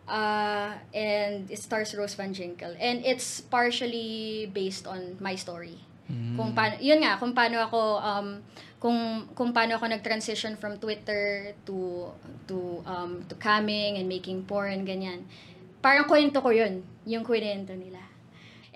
uh 0.06 0.74
and 0.94 1.50
it 1.50 1.58
stars 1.58 1.94
Rose 1.94 2.14
Van 2.14 2.30
Ginkel 2.30 2.76
and 2.78 3.02
it's 3.02 3.42
partially 3.42 4.50
based 4.54 4.86
on 4.86 5.18
my 5.18 5.34
story 5.34 5.82
kung 6.06 6.54
paano 6.54 6.78
yun 6.78 7.02
nga 7.02 7.18
kung 7.18 7.34
paano 7.34 7.58
ako 7.66 7.80
um 7.98 8.28
kung 8.76 9.28
kung 9.32 9.50
paano 9.56 9.80
ako 9.80 9.88
nag-transition 9.88 10.60
from 10.60 10.76
Twitter 10.76 11.56
to 11.64 12.10
to 12.44 12.84
um 12.84 13.24
to 13.24 13.34
camming 13.40 13.96
and 13.96 14.06
making 14.06 14.44
porn 14.44 14.84
ganyan 14.84 15.24
parang 15.80 16.04
kwento 16.04 16.44
ko 16.44 16.52
yun 16.52 16.84
yung 17.08 17.24
kwento 17.24 17.72
nila 17.72 18.06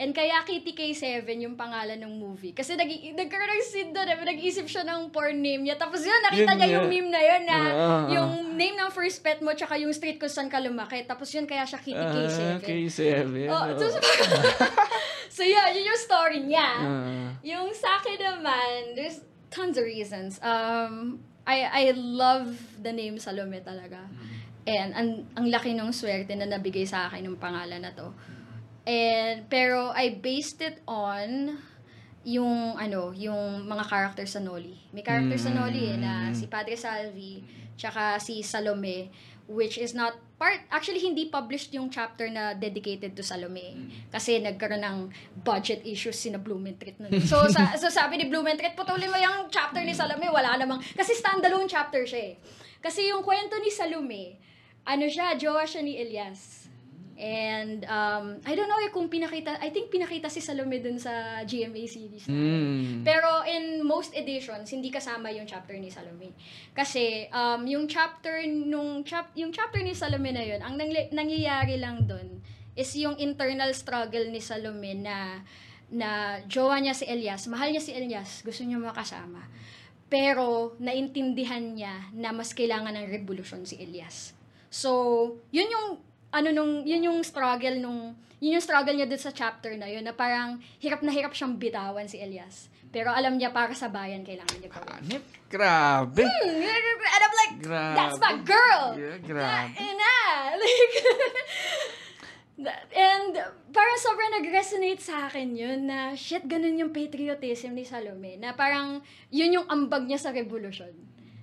And 0.01 0.17
kaya 0.17 0.41
Kitty 0.49 0.73
K7 0.73 1.29
yung 1.45 1.61
pangalan 1.61 2.01
ng 2.01 2.17
movie. 2.17 2.57
Kasi 2.57 2.73
nag 2.73 2.89
nagkaroon 2.89 3.53
ng 3.53 3.61
scene 3.61 3.93
doon, 3.93 4.09
eh, 4.09 4.17
nag-isip 4.17 4.65
siya 4.65 4.81
ng 4.89 5.13
porn 5.13 5.45
name 5.45 5.69
niya. 5.69 5.77
Tapos 5.77 6.01
yun, 6.01 6.17
Yun 6.17 6.25
nakita 6.25 6.53
niya 6.57 6.67
nga. 6.73 6.75
yung 6.81 6.89
meme 6.89 7.11
na 7.13 7.21
yun 7.21 7.43
na 7.45 7.57
Ah. 7.61 8.05
yung 8.09 8.31
name 8.57 8.81
ng 8.81 8.89
first 8.97 9.21
pet 9.21 9.45
mo 9.45 9.53
tsaka 9.53 9.77
yung 9.77 9.93
street 9.93 10.17
kung 10.17 10.33
saan 10.33 10.49
ka 10.49 10.57
lumaki. 10.57 11.05
Tapos 11.05 11.29
yun, 11.37 11.45
kaya 11.45 11.69
siya 11.69 11.85
Kitty 11.85 12.01
K7. 12.01 12.41
Ah, 12.41 12.59
K7. 12.65 13.05
Oh, 13.53 13.61
oh. 13.61 13.77
so, 13.77 13.87
so 15.29 15.43
yeah, 15.53 15.69
yun 15.69 15.93
yung 15.93 16.01
story 16.01 16.49
niya. 16.49 16.69
Ah. 16.81 17.29
Yung 17.45 17.69
sa 17.77 18.01
akin 18.01 18.17
naman, 18.17 18.97
there's 18.97 19.21
tons 19.51 19.77
of 19.77 19.85
reasons. 19.85 20.39
Um, 20.43 21.21
I 21.47 21.67
I 21.67 21.85
love 21.95 22.55
the 22.79 22.95
name 22.95 23.19
Salome 23.19 23.61
talaga. 23.61 24.07
And 24.67 24.95
ang, 24.95 25.09
ang 25.35 25.47
laki 25.51 25.75
ng 25.75 25.91
swerte 25.91 26.37
na 26.39 26.47
nabigay 26.47 26.87
sa 26.87 27.11
akin 27.11 27.27
ng 27.27 27.41
pangalan 27.41 27.83
na 27.83 27.91
to. 27.97 28.15
And, 28.87 29.49
pero 29.49 29.91
I 29.93 30.21
based 30.21 30.61
it 30.63 30.81
on 30.87 31.59
yung 32.25 32.77
ano, 32.77 33.17
yung 33.17 33.65
mga 33.65 33.85
characters 33.89 34.37
sa 34.37 34.41
Noli. 34.45 34.77
May 34.93 35.01
characters 35.01 35.49
sa 35.49 35.53
Noli 35.53 35.97
eh, 35.97 35.97
na 35.97 36.31
si 36.37 36.47
Padre 36.47 36.77
Salvi, 36.77 37.41
tsaka 37.81 38.21
si 38.21 38.45
Salome, 38.45 39.09
which 39.51 39.75
is 39.83 39.99
not 39.99 40.15
part, 40.39 40.63
actually 40.71 41.03
hindi 41.03 41.27
published 41.27 41.75
yung 41.75 41.91
chapter 41.91 42.31
na 42.31 42.55
dedicated 42.55 43.19
to 43.19 43.23
Salome. 43.27 43.91
Kasi 44.15 44.39
nagkaroon 44.39 44.87
ng 44.87 44.99
budget 45.43 45.83
issues 45.83 46.15
si 46.15 46.31
na 46.31 46.39
Blumentritt 46.39 47.03
nun. 47.03 47.11
So, 47.27 47.45
sa, 47.55 47.75
so 47.75 47.91
sabi 47.91 48.23
ni 48.23 48.31
Blumentritt, 48.31 48.79
putulin 48.79 49.11
mo 49.11 49.19
yung 49.19 49.51
chapter 49.51 49.83
ni 49.83 49.91
Salome, 49.93 50.31
wala 50.31 50.55
namang, 50.55 50.79
kasi 50.95 51.19
standalone 51.19 51.67
chapter 51.67 52.07
siya 52.07 52.33
eh. 52.33 52.35
Kasi 52.79 53.11
yung 53.11 53.27
kwento 53.27 53.59
ni 53.59 53.69
Salome, 53.75 54.39
ano 54.87 55.05
siya, 55.11 55.35
jowa 55.35 55.67
siya 55.67 55.83
ni 55.83 55.99
Elias. 55.99 56.70
And 57.21 57.85
um, 57.85 58.41
I 58.49 58.57
don't 58.57 58.65
know 58.65 58.81
eh 58.81 58.89
kung 58.89 59.13
pinakita, 59.13 59.61
I 59.61 59.69
think 59.69 59.93
pinakita 59.93 60.33
si 60.33 60.41
Salome 60.41 60.81
dun 60.81 60.97
sa 60.97 61.45
GMA 61.45 61.85
series. 61.85 62.25
Mm. 62.25 63.05
Pero 63.05 63.45
in 63.45 63.85
most 63.85 64.17
editions, 64.17 64.73
hindi 64.73 64.89
kasama 64.89 65.29
yung 65.29 65.45
chapter 65.45 65.77
ni 65.77 65.93
Salome. 65.93 66.33
Kasi 66.73 67.29
um, 67.29 67.61
yung 67.69 67.85
chapter 67.85 68.41
nung 68.49 69.05
chap, 69.05 69.37
yung 69.37 69.53
chapter 69.53 69.85
ni 69.85 69.93
Salome 69.93 70.33
na 70.33 70.41
yun, 70.41 70.65
ang 70.65 70.81
nangli- 70.81 71.13
nangyayari 71.13 71.77
lang 71.77 72.09
dun 72.09 72.41
is 72.73 72.89
yung 72.97 73.21
internal 73.21 73.69
struggle 73.77 74.25
ni 74.33 74.41
Salome 74.41 74.97
na 74.97 75.45
na 75.93 76.41
jowa 76.49 76.81
niya 76.81 76.97
si 76.97 77.05
Elias, 77.05 77.45
mahal 77.53 77.69
niya 77.69 77.85
si 77.85 77.93
Elias, 77.93 78.41
gusto 78.41 78.65
niya 78.65 78.81
makasama. 78.81 79.45
Pero 80.09 80.73
naintindihan 80.81 81.77
niya 81.77 82.09
na 82.17 82.33
mas 82.33 82.57
kailangan 82.57 82.97
ng 82.97 83.13
revolusyon 83.13 83.69
si 83.69 83.77
Elias. 83.77 84.33
So, 84.71 84.91
yun 85.51 85.69
yung 85.69 85.89
ano 86.31 86.49
nung 86.51 86.83
yun 86.83 87.07
yung 87.07 87.21
struggle 87.23 87.77
nung 87.79 88.15
yun 88.41 88.57
yung 88.57 88.65
struggle 88.65 88.97
niya 88.97 89.05
dun 89.05 89.21
sa 89.21 89.31
chapter 89.31 89.77
na 89.77 89.85
yun 89.85 90.01
na 90.01 90.17
parang 90.17 90.57
hirap 90.81 91.05
na 91.05 91.13
hirap 91.13 91.37
siyang 91.37 91.61
bitawan 91.61 92.09
si 92.09 92.17
Elias. 92.17 92.73
Pero 92.91 93.15
alam 93.15 93.39
niya 93.39 93.55
para 93.55 93.71
sa 93.71 93.87
bayan 93.87 94.27
kailangan 94.27 94.59
niya 94.59 94.71
gawin. 94.73 94.91
Anip, 94.99 95.23
grabe. 95.47 96.27
Hmm, 96.27 96.59
And 97.11 97.23
I'm 97.23 97.35
like, 97.37 97.55
Grabe. 97.63 97.95
that's 97.95 98.19
my 98.19 98.35
girl! 98.43 98.99
Yeah, 98.99 99.19
grabe. 99.23 99.77
Na, 99.77 99.95
na, 99.95 100.15
like, 100.59 100.95
and 102.93 103.33
parang 103.71 103.99
sobrang 103.99 104.33
nag-resonate 104.43 105.01
sa 105.01 105.31
akin 105.31 105.55
yun 105.55 105.87
na 105.87 106.13
shit, 106.19 106.45
ganun 106.45 106.77
yung 106.77 106.93
patriotism 106.93 107.79
ni 107.79 107.87
Salome. 107.87 108.37
Na 108.37 108.53
parang 108.53 109.01
yun 109.31 109.55
yung 109.55 109.67
ambag 109.71 110.05
niya 110.05 110.19
sa 110.19 110.35
revolusyon. 110.35 110.93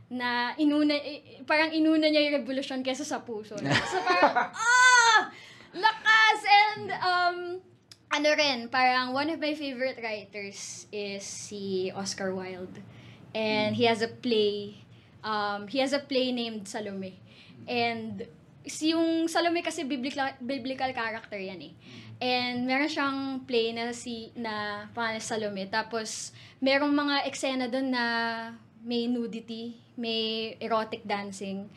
Na 0.07 0.55
inuna, 0.55 0.95
parang 1.43 1.75
inuna 1.75 2.07
niya 2.07 2.23
yung 2.27 2.35
revolusyon 2.43 2.81
kesa 2.83 3.03
sa 3.03 3.23
puso. 3.23 3.59
So 3.91 3.97
parang, 4.03 4.51
ah! 4.55 5.19
Lakas! 5.75 6.39
And, 6.47 6.87
um, 6.95 7.37
ano 8.07 8.29
rin, 8.33 8.71
parang 8.71 9.11
one 9.11 9.29
of 9.29 9.39
my 9.39 9.53
favorite 9.53 9.99
writers 9.99 10.87
is 10.91 11.23
si 11.23 11.91
Oscar 11.91 12.31
Wilde. 12.33 12.79
And 13.35 13.75
he 13.75 13.85
has 13.85 14.01
a 14.01 14.07
play, 14.07 14.79
um, 15.23 15.67
he 15.67 15.79
has 15.83 15.91
a 15.91 15.99
play 15.99 16.31
named 16.31 16.65
Salome. 16.67 17.19
And 17.67 18.25
si 18.65 18.95
yung 18.95 19.27
Salome 19.27 19.61
kasi 19.61 19.83
biblical, 19.83 20.31
biblical 20.39 20.91
character 20.95 21.37
yan 21.37 21.61
eh. 21.61 21.73
And 22.17 22.65
meron 22.65 22.89
siyang 22.89 23.19
play 23.45 23.75
na 23.75 23.93
si 23.93 24.31
na 24.33 24.87
pangalan 24.95 25.21
Salome. 25.21 25.69
Tapos 25.69 26.31
merong 26.63 26.95
mga 26.95 27.15
eksena 27.29 27.67
doon 27.69 27.91
na 27.91 28.03
may 28.81 29.05
nudity, 29.05 29.77
may 29.97 30.55
erotic 30.61 31.03
dancing. 31.07 31.69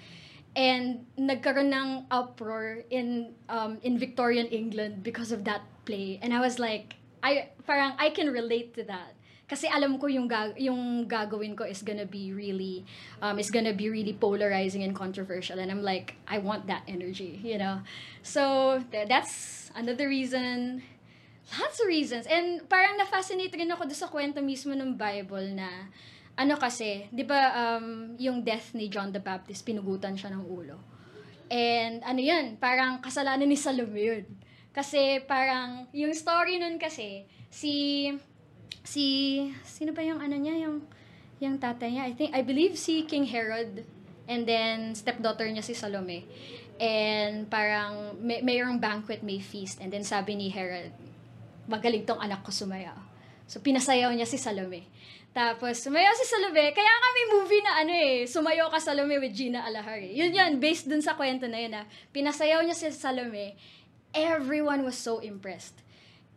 And 0.55 1.07
nagkaroon 1.17 1.71
ng 1.71 1.91
uproar 2.11 2.83
in 2.91 3.33
um, 3.49 3.79
in 3.83 3.99
Victorian 3.99 4.51
England 4.51 5.03
because 5.03 5.31
of 5.31 5.47
that 5.47 5.63
play. 5.87 6.19
And 6.23 6.35
I 6.35 6.41
was 6.43 6.59
like, 6.59 6.99
I 7.23 7.51
parang 7.67 7.95
I 7.99 8.11
can 8.11 8.29
relate 8.31 8.75
to 8.75 8.85
that. 8.91 9.15
Kasi 9.51 9.67
alam 9.67 9.99
ko 9.99 10.07
yung 10.07 10.31
gag 10.31 10.55
yung 10.63 11.11
gagawin 11.11 11.59
ko 11.59 11.67
is 11.67 11.83
gonna 11.83 12.07
be 12.07 12.31
really 12.31 12.87
um 13.19 13.35
is 13.39 13.51
gonna 13.51 13.75
be 13.75 13.91
really 13.91 14.15
polarizing 14.15 14.87
and 14.87 14.95
controversial 14.95 15.59
and 15.59 15.75
I'm 15.75 15.83
like 15.83 16.15
I 16.31 16.39
want 16.39 16.71
that 16.71 16.87
energy, 16.87 17.43
you 17.43 17.59
know. 17.59 17.83
So 18.23 18.79
th- 18.95 19.11
that's 19.11 19.71
another 19.75 20.07
reason 20.07 20.87
lots 21.59 21.83
of 21.83 21.91
reasons. 21.91 22.31
And 22.31 22.63
parang 22.71 22.95
na-fascinate 22.95 23.51
rin 23.51 23.75
ako 23.75 23.91
sa 23.91 24.07
kwento 24.07 24.39
mismo 24.39 24.71
ng 24.71 24.95
Bible 24.95 25.51
na 25.59 25.91
ano 26.41 26.57
kasi, 26.57 27.05
'di 27.13 27.25
ba 27.29 27.53
um 27.77 28.17
yung 28.17 28.41
death 28.41 28.73
ni 28.73 28.89
John 28.89 29.13
the 29.13 29.21
Baptist 29.21 29.61
pinugutan 29.69 30.17
siya 30.17 30.33
ng 30.33 30.45
ulo. 30.49 30.81
And 31.53 32.01
ano 32.01 32.21
'yun, 32.21 32.57
parang 32.57 33.05
kasalanan 33.05 33.45
ni 33.45 33.61
Salome 33.61 34.01
'yun. 34.01 34.25
Kasi 34.73 35.21
parang 35.29 35.85
yung 35.93 36.17
story 36.17 36.57
nun 36.57 36.81
kasi 36.81 37.29
si 37.53 38.09
si 38.81 39.05
sino 39.69 39.93
ba 39.93 40.01
yung 40.01 40.25
ano 40.25 40.41
niya 40.41 40.65
yung 40.65 40.81
yung 41.45 41.61
tatay 41.61 41.93
niya? 41.93 42.05
I 42.09 42.13
think 42.17 42.31
I 42.33 42.41
believe 42.41 42.81
si 42.81 43.05
King 43.05 43.29
Herod 43.29 43.85
and 44.25 44.49
then 44.49 44.97
stepdaughter 44.97 45.45
niya 45.45 45.61
si 45.61 45.77
Salome. 45.77 46.25
And 46.81 47.45
parang 47.53 48.17
may 48.17 48.41
mayroong 48.41 48.81
banquet 48.81 49.21
may 49.21 49.45
feast. 49.45 49.77
And 49.85 49.93
then 49.93 50.09
sabi 50.09 50.41
ni 50.41 50.49
Herod 50.49 50.97
magaling 51.71 52.03
tong 52.03 52.19
anak 52.19 52.43
ko 52.43 52.51
sumayaw 52.51 52.99
so 53.47 53.63
pinasayaw 53.63 54.11
niya 54.11 54.27
si 54.27 54.39
Salome 54.39 54.87
tapos 55.31 55.79
sumayaw 55.79 56.15
si 56.19 56.27
Salome 56.27 56.75
kaya 56.75 56.91
nga 56.91 57.11
may 57.15 57.27
movie 57.31 57.63
na 57.63 57.73
ano 57.87 57.93
eh 57.95 58.27
sumayaw 58.27 58.67
ka 58.71 58.83
Salome 58.83 59.23
with 59.23 59.35
Gina 59.35 59.63
Alahari 59.63 60.11
yun 60.11 60.35
yun 60.35 60.59
based 60.59 60.91
dun 60.91 60.99
sa 61.01 61.15
kwento 61.15 61.47
na 61.47 61.59
yun 61.63 61.71
na 61.71 61.87
pinasayaw 62.11 62.67
niya 62.67 62.75
si 62.75 62.91
Salome 62.91 63.55
everyone 64.15 64.85
was 64.85 64.97
so 64.97 65.19
impressed. 65.19 65.75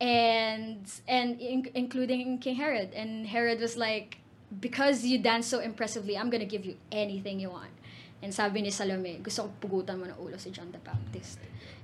And 0.02 0.86
and 1.08 1.40
in, 1.40 1.70
including 1.74 2.40
King 2.40 2.56
Herod. 2.56 2.94
And 2.94 3.26
Herod 3.26 3.60
was 3.60 3.78
like, 3.78 4.18
because 4.60 5.06
you 5.06 5.20
dance 5.20 5.48
so 5.48 5.60
impressively, 5.60 6.18
I'm 6.18 6.30
gonna 6.30 6.50
give 6.50 6.66
you 6.66 6.78
anything 6.92 7.40
you 7.40 7.50
want. 7.50 7.72
And 8.22 8.34
sabi 8.34 8.62
ni 8.62 8.72
Salome, 8.72 9.20
gusto 9.24 9.44
ko 9.44 9.68
pugutan 9.68 10.00
mo 10.00 10.08
ng 10.08 10.18
ulo 10.20 10.40
si 10.40 10.52
John 10.52 10.72
the 10.72 10.80
Baptist. 10.80 11.40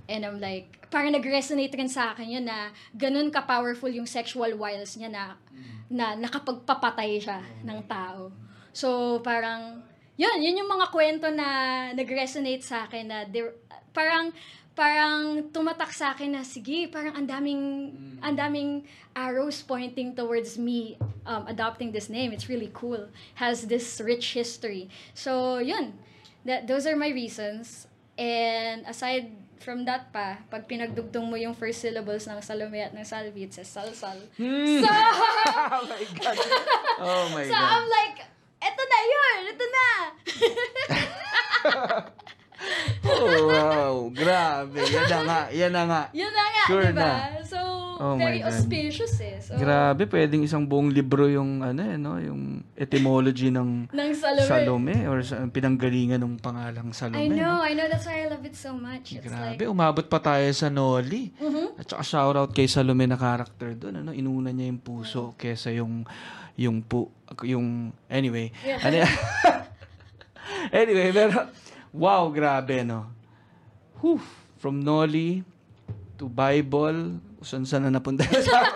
And 0.09 0.25
I'm 0.25 0.41
like, 0.41 0.89
parang 0.89 1.13
nag-resonate 1.13 1.69
rin 1.77 1.85
sa 1.85 2.17
akin 2.17 2.25
yun 2.25 2.45
na 2.49 2.73
ganun 2.97 3.29
ka-powerful 3.29 3.93
yung 3.93 4.09
sexual 4.09 4.49
wiles 4.57 4.97
niya 4.97 5.13
na, 5.13 5.37
na 5.85 6.17
nakapagpapatay 6.17 7.21
siya 7.21 7.45
ng 7.61 7.79
tao. 7.85 8.33
So, 8.73 9.21
parang, 9.21 9.85
yun, 10.17 10.41
yun 10.41 10.65
yung 10.65 10.71
mga 10.73 10.89
kwento 10.89 11.29
na 11.29 11.47
nag-resonate 11.93 12.65
sa 12.65 12.89
akin 12.89 13.05
na 13.05 13.29
there- 13.29 13.53
parang, 13.93 14.33
parang 14.73 15.45
tumatak 15.53 15.93
sa 15.93 16.17
akin 16.17 16.33
na, 16.33 16.41
sige, 16.41 16.89
parang 16.89 17.13
ang 17.13 17.29
daming, 17.29 17.93
ang 18.25 18.33
daming 18.33 18.81
arrows 19.13 19.61
pointing 19.61 20.17
towards 20.17 20.57
me 20.57 20.97
um, 21.29 21.45
adopting 21.45 21.93
this 21.93 22.09
name. 22.09 22.33
It's 22.33 22.49
really 22.49 22.73
cool. 22.73 23.13
Has 23.37 23.69
this 23.69 24.01
rich 24.01 24.33
history. 24.33 24.89
So, 25.13 25.61
yun. 25.61 25.93
That, 26.49 26.65
those 26.65 26.89
are 26.89 26.97
my 26.97 27.13
reasons. 27.13 27.85
And 28.17 28.87
aside 28.89 29.31
from 29.59 29.83
that 29.85 30.11
pa, 30.11 30.39
pag 30.47 30.65
pinagdugtong 30.65 31.27
mo 31.27 31.35
yung 31.35 31.53
first 31.53 31.83
syllables 31.83 32.25
ng 32.25 32.39
Salome 32.41 32.81
at 32.81 32.95
ng 32.95 33.05
Salvi, 33.05 33.43
it 33.43 33.53
says 33.53 33.67
salsal. 33.67 34.17
So, 34.35 34.43
oh 34.47 35.83
my 35.85 36.03
God. 36.15 36.37
Oh 36.99 37.23
my 37.35 37.43
so 37.45 37.53
God. 37.55 37.69
I'm 37.75 37.87
like, 37.87 38.17
eto 38.59 38.81
na 38.83 38.99
yun, 39.03 39.37
eto 39.47 39.65
na. 39.67 39.87
Oh, 43.09 43.47
wow. 43.47 44.11
Grabe. 44.11 44.83
Yan 44.83 45.07
na 45.07 45.19
nga. 45.23 45.39
Yan 45.55 45.71
na 45.71 45.87
nga. 45.87 46.01
yun 46.11 46.27
na 46.27 46.43
nga, 46.51 46.63
Sure 46.67 46.91
diba? 46.91 46.99
na. 46.99 47.39
So, 47.47 47.55
Oh 47.99 48.15
my 48.15 48.31
very 48.31 48.39
God. 48.39 48.55
auspicious 48.55 49.13
eh. 49.19 49.43
So, 49.43 49.59
Grabe, 49.59 50.07
pwedeng 50.07 50.39
isang 50.47 50.63
buong 50.63 50.87
libro 50.87 51.27
yung 51.27 51.59
ano 51.59 51.83
eh, 51.83 51.99
no, 51.99 52.15
yung 52.15 52.63
etymology 52.79 53.51
ng 53.51 53.91
ng 53.91 54.09
Salome. 54.15 54.47
Salome 54.47 54.97
or 55.03 55.19
sa 55.19 55.43
pinanggalingan 55.43 56.23
ng 56.23 56.39
pangalang 56.39 56.95
Salome. 56.95 57.19
I 57.19 57.27
know, 57.27 57.59
no? 57.59 57.67
I 57.67 57.75
know. 57.75 57.91
That's 57.91 58.07
why 58.07 58.23
I 58.23 58.31
love 58.31 58.47
it 58.47 58.55
so 58.55 58.79
much. 58.79 59.19
It's 59.19 59.27
Grabe, 59.27 59.59
like, 59.59 59.67
umabot 59.67 60.07
pa 60.07 60.23
tayo 60.23 60.47
sa 60.55 60.71
Noli. 60.71 61.35
Mhm. 61.35 61.75
At 61.75 61.91
saka 61.91 62.03
shoutout 62.07 62.55
kay 62.55 62.71
Salome 62.71 63.03
na 63.03 63.19
character 63.19 63.75
doon, 63.75 63.99
ano, 63.99 64.15
inuna 64.15 64.55
niya 64.55 64.71
yung 64.71 64.79
puso 64.79 65.35
kesa 65.35 65.69
yung 65.75 66.07
yung 66.55 66.79
pu 66.79 67.11
yung 67.43 67.91
anyway. 68.07 68.47
Yeah. 68.63 68.79
Ano 68.79 68.95
anyway, 70.71 71.11
pero 71.11 71.51
wow, 71.91 72.31
grabe 72.31 72.83
no. 72.87 73.11
Whew, 73.99 74.23
from 74.55 74.79
Noli 74.79 75.43
to 76.15 76.27
Bible, 76.27 77.19
saan 77.41 77.63
saan 77.63 77.87
na 77.87 77.99
napunta 77.99 78.23
sa 78.27 78.59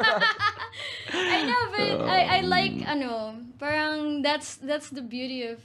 I 1.13 1.45
know, 1.45 1.63
but. 1.69 2.09
I, 2.09 2.21
I 2.37 2.39
like, 2.41 2.75
ano, 2.87 3.37
parang 3.59 4.21
that's, 4.23 4.57
that's 4.57 4.89
the 4.89 5.01
beauty 5.01 5.45
of 5.45 5.59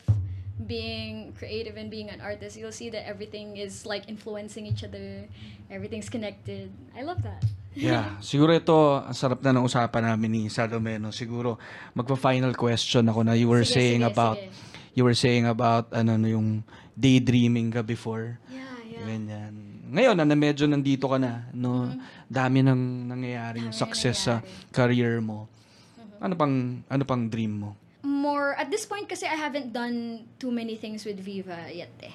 being 0.67 1.33
creative 1.39 1.77
and 1.77 1.91
being 1.91 2.11
an 2.11 2.21
artist. 2.21 2.59
You'll 2.59 2.75
see 2.75 2.91
that 2.91 3.07
everything 3.07 3.57
is 3.57 3.87
like 3.87 4.09
influencing 4.09 4.67
each 4.67 4.85
other. 4.85 5.25
Everything's 5.71 6.11
connected. 6.11 6.71
I 6.97 7.03
love 7.03 7.23
that. 7.23 7.45
Yeah, 7.79 8.19
siguro 8.19 8.51
ito, 8.59 8.75
ang 8.99 9.15
sarap 9.15 9.39
na 9.39 9.55
ng 9.55 9.63
usapan 9.63 10.03
namin 10.03 10.35
ni 10.35 10.43
Salome, 10.51 10.99
no? 10.99 11.15
Siguro, 11.15 11.63
magpa-final 11.95 12.51
question 12.59 13.07
ako 13.07 13.23
na 13.23 13.39
you 13.39 13.47
were 13.47 13.63
Sige, 13.63 13.79
saying 13.79 14.03
sige, 14.03 14.11
about, 14.11 14.35
sige. 14.35 14.51
you 14.99 15.03
were 15.07 15.15
saying 15.15 15.47
about, 15.47 15.87
ano, 15.95 16.19
no, 16.19 16.27
yung 16.27 16.67
daydreaming 16.99 17.71
ka 17.71 17.87
before. 17.87 18.43
Yeah, 18.51 18.67
yeah. 18.83 19.07
Ganyan. 19.07 19.55
Ngayon, 19.95 20.17
na 20.19 20.35
medyo 20.35 20.67
nandito 20.67 21.07
ka 21.07 21.23
na, 21.23 21.47
no? 21.55 21.87
Dami 22.29 22.61
nang 22.61 23.09
nangyayari 23.09 23.65
yung 23.65 23.73
Mm-hmm. 23.73 23.85
Success 23.89 24.29
sa 24.29 24.45
career 24.71 25.19
mo. 25.25 25.49
Ano 26.21 26.35
pang, 26.37 26.85
ano 26.85 27.03
pang 27.05 27.25
dream 27.27 27.55
mo? 27.65 27.71
more 28.03 28.55
at 28.59 28.71
this 28.71 28.85
point 28.85 29.07
kasi 29.09 29.25
I 29.27 29.39
haven't 29.39 29.73
done 29.73 30.27
too 30.39 30.51
many 30.51 30.75
things 30.75 31.07
with 31.07 31.19
Viva 31.23 31.71
yet 31.71 31.95
eh. 32.03 32.13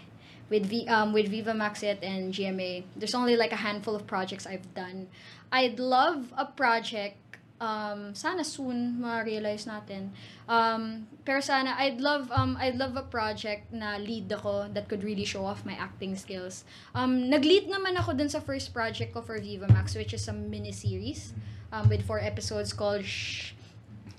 With 0.51 0.67
V 0.67 0.83
um 0.91 1.15
with 1.15 1.31
Viva 1.31 1.55
Max 1.55 1.81
yet 1.81 2.03
and 2.03 2.35
GMA. 2.35 2.83
There's 2.95 3.15
only 3.15 3.39
like 3.39 3.55
a 3.55 3.61
handful 3.63 3.95
of 3.95 4.03
projects 4.05 4.43
I've 4.45 4.67
done. 4.75 5.07
I'd 5.51 5.79
love 5.79 6.33
a 6.35 6.43
project 6.45 7.15
um 7.63 8.11
sana 8.11 8.43
soon 8.43 8.99
ma-realize 8.99 9.63
natin. 9.63 10.11
Um 10.51 11.07
pero 11.23 11.39
sana 11.39 11.79
I'd 11.79 12.03
love 12.03 12.27
um 12.35 12.59
I'd 12.59 12.75
love 12.75 12.99
a 12.99 13.07
project 13.07 13.71
na 13.71 13.95
lead 13.95 14.27
ako 14.27 14.67
that 14.75 14.91
could 14.91 15.07
really 15.07 15.23
show 15.23 15.47
off 15.47 15.63
my 15.63 15.79
acting 15.79 16.19
skills. 16.19 16.67
Um 16.91 17.31
nag-lead 17.31 17.71
naman 17.71 17.95
ako 17.95 18.19
dun 18.19 18.27
sa 18.27 18.43
first 18.43 18.75
project 18.75 19.15
ko 19.15 19.23
for 19.23 19.39
Viva 19.39 19.71
Max 19.71 19.95
which 19.95 20.11
is 20.11 20.27
a 20.27 20.35
mini 20.35 20.75
series 20.75 21.31
um 21.71 21.87
with 21.87 22.03
four 22.03 22.19
episodes 22.19 22.75
called 22.75 23.07
Shh 23.07 23.52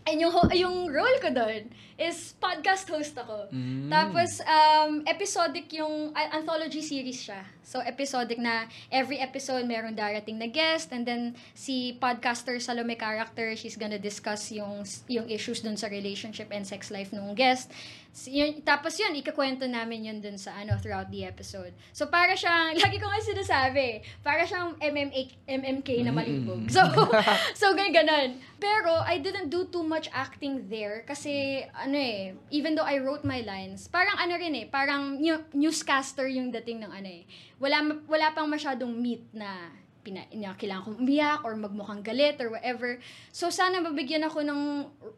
And 0.05 0.21
yung, 0.21 0.37
yung 0.53 0.93
role 0.93 1.17
ko 1.17 1.33
doon 1.33 1.73
is 1.97 2.37
podcast 2.37 2.85
host 2.93 3.17
ako. 3.17 3.49
Mm. 3.49 3.89
Tapos, 3.89 4.45
um, 4.45 5.01
episodic 5.09 5.73
yung, 5.73 6.13
a- 6.13 6.37
anthology 6.37 6.85
series 6.85 7.25
siya. 7.25 7.41
So, 7.65 7.81
episodic 7.81 8.37
na 8.37 8.69
every 8.93 9.17
episode 9.17 9.65
meron 9.65 9.97
darating 9.97 10.37
na 10.37 10.51
guest 10.53 10.93
and 10.93 11.09
then 11.09 11.33
si 11.57 11.97
podcaster 11.97 12.61
Salome 12.61 13.01
character, 13.01 13.57
she's 13.57 13.81
gonna 13.81 13.97
discuss 13.97 14.53
yung, 14.53 14.85
yung 15.09 15.25
issues 15.33 15.65
dun 15.65 15.81
sa 15.81 15.89
relationship 15.89 16.53
and 16.53 16.69
sex 16.69 16.93
life 16.93 17.09
nung 17.09 17.33
guest. 17.33 17.73
Yun, 18.15 18.63
tapos 18.63 18.95
yun, 18.95 19.11
ikakwento 19.19 19.67
namin 19.67 20.07
yun 20.07 20.19
dun 20.23 20.39
sa 20.39 20.55
ano, 20.55 20.79
throughout 20.79 21.11
the 21.11 21.27
episode. 21.27 21.75
So, 21.91 22.07
para 22.07 22.39
siyang, 22.39 22.79
lagi 22.85 23.03
ko 23.03 23.11
nga 23.11 23.19
sinasabi, 23.19 24.07
para 24.23 24.47
siyang 24.47 24.79
MMA, 24.79 25.51
MMK 25.51 26.07
na 26.07 26.15
malibog. 26.15 26.63
So, 26.71 26.87
so 27.61 27.75
ganyan 27.75 28.07
ganon. 28.07 28.31
Pero, 28.63 29.03
I 29.03 29.19
didn't 29.19 29.51
do 29.51 29.67
too 29.67 29.83
much 29.83 30.07
acting 30.15 30.71
there 30.71 31.03
kasi, 31.03 31.67
ano 31.75 31.99
eh, 31.99 32.39
even 32.55 32.79
though 32.79 32.87
I 32.87 33.03
wrote 33.03 33.27
my 33.27 33.43
lines, 33.43 33.91
parang 33.91 34.15
ano 34.15 34.39
rin 34.39 34.55
eh, 34.63 34.67
parang 34.71 35.19
new- 35.19 35.51
newscaster 35.51 36.31
yung 36.31 36.55
dating 36.55 36.87
ng 36.87 36.95
ano 36.95 37.11
eh. 37.11 37.27
Wala, 37.59 37.99
wala 38.07 38.31
pang 38.31 38.47
masyadong 38.47 38.95
meat 38.95 39.27
na 39.35 39.75
pina, 40.07 40.23
na 40.31 40.55
kailangan 40.55 40.85
kong 40.87 40.99
umiyak 41.03 41.43
or 41.43 41.59
magmukhang 41.59 42.05
galit 42.07 42.39
or 42.39 42.55
whatever. 42.55 43.03
So, 43.35 43.51
sana 43.51 43.83
mabigyan 43.83 44.23
ako 44.23 44.47
ng 44.47 44.61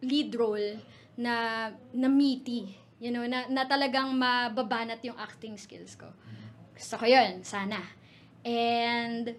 lead 0.01 0.33
role 0.33 0.81
na, 1.19 1.69
na 1.93 2.09
meaty. 2.09 2.86
You 2.97 3.13
know, 3.13 3.29
na, 3.29 3.45
na 3.53 3.69
talagang 3.69 4.17
mababanat 4.17 5.05
yung 5.05 5.17
acting 5.21 5.61
skills 5.61 5.97
ko. 6.01 6.09
Gusto 6.73 6.97
ko 6.97 7.05
yun, 7.05 7.45
sana. 7.45 7.81
And, 8.41 9.37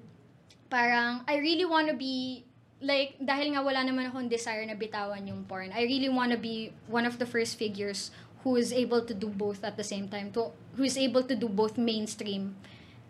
parang, 0.69 1.25
I 1.25 1.41
really 1.41 1.65
wanna 1.65 1.97
be, 1.97 2.45
like, 2.81 3.17
dahil 3.17 3.57
nga 3.57 3.65
wala 3.65 3.81
naman 3.81 4.09
akong 4.09 4.29
desire 4.29 4.61
na 4.65 4.77
bitawan 4.77 5.25
yung 5.25 5.45
porn, 5.49 5.73
I 5.73 5.89
really 5.89 6.09
wanna 6.09 6.37
be 6.37 6.69
one 6.85 7.09
of 7.09 7.17
the 7.17 7.25
first 7.25 7.57
figures 7.57 8.13
who 8.45 8.55
is 8.55 8.69
able 8.69 9.01
to 9.01 9.13
do 9.17 9.27
both 9.33 9.65
at 9.65 9.75
the 9.75 9.83
same 9.85 10.05
time, 10.05 10.29
to, 10.37 10.53
who 10.77 10.85
is 10.85 10.97
able 10.97 11.25
to 11.25 11.33
do 11.33 11.49
both 11.49 11.81
mainstream 11.81 12.53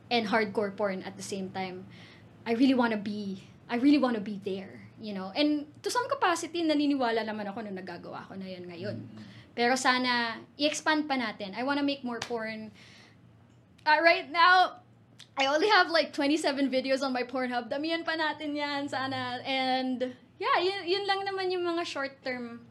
and 0.07 0.32
hardcore 0.32 0.72
porn 0.72 1.03
at 1.03 1.19
the 1.19 1.26
same 1.26 1.52
time. 1.52 1.84
I 2.48 2.56
really 2.56 2.76
wanna 2.76 2.98
be, 2.98 3.44
I 3.68 3.76
really 3.76 3.99
wanna 3.99 4.24
be 4.24 4.40
there, 4.40 4.88
you 5.03 5.11
know? 5.11 5.36
And 5.36 5.68
to 5.84 5.91
some 5.91 6.07
capacity, 6.07 6.64
naniniwala 6.64 7.28
naman 7.28 7.52
ako 7.52 7.68
nung 7.68 7.76
nagagawa 7.76 8.32
ko 8.32 8.40
na 8.40 8.48
yun 8.48 8.72
ngayon. 8.72 8.98
Pero 9.58 9.74
sana, 9.74 10.38
i-expand 10.62 11.10
pa 11.10 11.18
natin. 11.18 11.58
I 11.58 11.66
wanna 11.66 11.82
make 11.82 12.06
more 12.06 12.22
porn. 12.22 12.70
Uh, 13.82 13.98
right 14.06 14.30
now, 14.30 14.86
I 15.34 15.50
only 15.50 15.66
have 15.66 15.90
like 15.90 16.14
27 16.14 16.70
videos 16.70 17.02
on 17.02 17.10
my 17.10 17.26
Pornhub. 17.26 17.66
Damihan 17.66 18.06
pa 18.06 18.14
natin 18.14 18.54
yan, 18.54 18.86
sana. 18.86 19.42
And, 19.42 20.14
yeah, 20.38 20.58
yun, 20.62 20.86
yun 20.86 21.04
lang 21.10 21.26
naman 21.26 21.50
yung 21.50 21.66
mga 21.66 21.90
short-term 21.90 22.62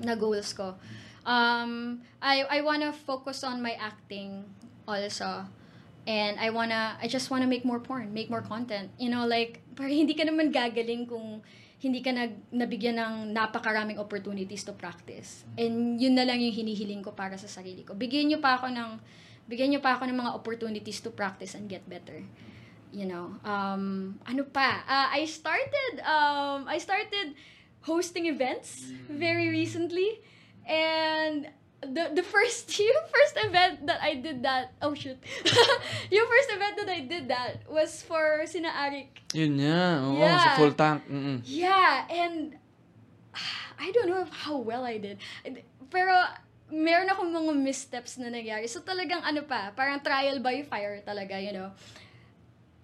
na 0.00 0.16
goals 0.16 0.56
ko. 0.56 0.80
Um, 1.28 2.00
I, 2.24 2.48
I 2.48 2.58
wanna 2.64 2.96
focus 2.96 3.44
on 3.44 3.60
my 3.60 3.76
acting 3.76 4.48
also. 4.88 5.44
And 6.08 6.40
I 6.40 6.48
wanna, 6.48 6.96
I 6.96 7.12
just 7.12 7.28
wanna 7.28 7.46
make 7.46 7.64
more 7.64 7.80
porn, 7.80 8.16
make 8.16 8.32
more 8.32 8.40
content. 8.40 8.88
You 8.96 9.12
know, 9.12 9.28
like, 9.28 9.60
parang 9.76 9.92
hindi 9.92 10.16
ka 10.16 10.24
naman 10.24 10.48
gagaling 10.48 11.04
kung 11.04 11.44
hindi 11.76 12.00
ka 12.00 12.10
nag, 12.12 12.52
nabigyan 12.52 12.96
ng 12.96 13.14
napakaraming 13.36 14.00
opportunities 14.00 14.64
to 14.64 14.72
practice. 14.72 15.44
And 15.60 16.00
yun 16.00 16.16
na 16.16 16.24
lang 16.24 16.40
yung 16.40 16.56
hinihiling 16.56 17.04
ko 17.04 17.12
para 17.12 17.36
sa 17.36 17.48
sarili 17.48 17.84
ko. 17.84 17.92
Bigyan 17.92 18.32
nyo 18.32 18.38
pa 18.40 18.56
ako 18.56 18.72
ng, 18.72 18.90
bigyan 19.44 19.76
nyo 19.76 19.80
pa 19.84 20.00
ako 20.00 20.08
ng 20.08 20.16
mga 20.16 20.32
opportunities 20.32 21.04
to 21.04 21.12
practice 21.12 21.52
and 21.52 21.68
get 21.68 21.84
better. 21.84 22.24
You 22.96 23.04
know, 23.04 23.36
um, 23.44 24.16
ano 24.24 24.48
pa? 24.48 24.80
Uh, 24.88 25.20
I 25.20 25.28
started, 25.28 26.00
um, 26.00 26.64
I 26.64 26.80
started 26.80 27.36
hosting 27.84 28.24
events 28.24 28.88
very 29.12 29.52
recently. 29.52 30.24
And 30.64 31.52
the 31.82 32.08
the 32.14 32.24
first 32.24 32.72
yung 32.80 33.04
first 33.08 33.36
event 33.36 33.84
that 33.84 34.00
I 34.00 34.16
did 34.16 34.40
that 34.42 34.72
oh 34.80 34.96
shoot 34.96 35.20
yung 36.14 36.26
first 36.26 36.48
event 36.50 36.74
that 36.80 36.90
I 36.90 37.00
did 37.04 37.28
that 37.28 37.68
was 37.68 38.00
for 38.00 38.42
sina 38.48 38.72
Arik 38.72 39.12
Yun 39.36 39.60
nga. 39.60 40.00
Oo, 40.00 40.16
Yeah. 40.16 40.40
sa 40.40 40.50
full 40.56 40.72
tank. 40.72 41.04
Mm-mm. 41.06 41.44
yeah 41.44 42.08
and 42.08 42.56
I 43.82 43.92
don't 43.92 44.08
know 44.08 44.24
how 44.24 44.56
well 44.56 44.88
I 44.88 44.96
did 44.96 45.20
pero 45.92 46.16
meron 46.66 47.06
akong 47.06 47.30
mga 47.30 47.52
missteps 47.54 48.18
na 48.18 48.26
nangyari 48.26 48.66
so 48.66 48.82
talagang 48.82 49.22
ano 49.22 49.46
pa 49.46 49.70
parang 49.70 50.02
trial 50.02 50.42
by 50.42 50.66
fire 50.66 50.98
talaga 51.04 51.38
you 51.38 51.54
know 51.54 51.70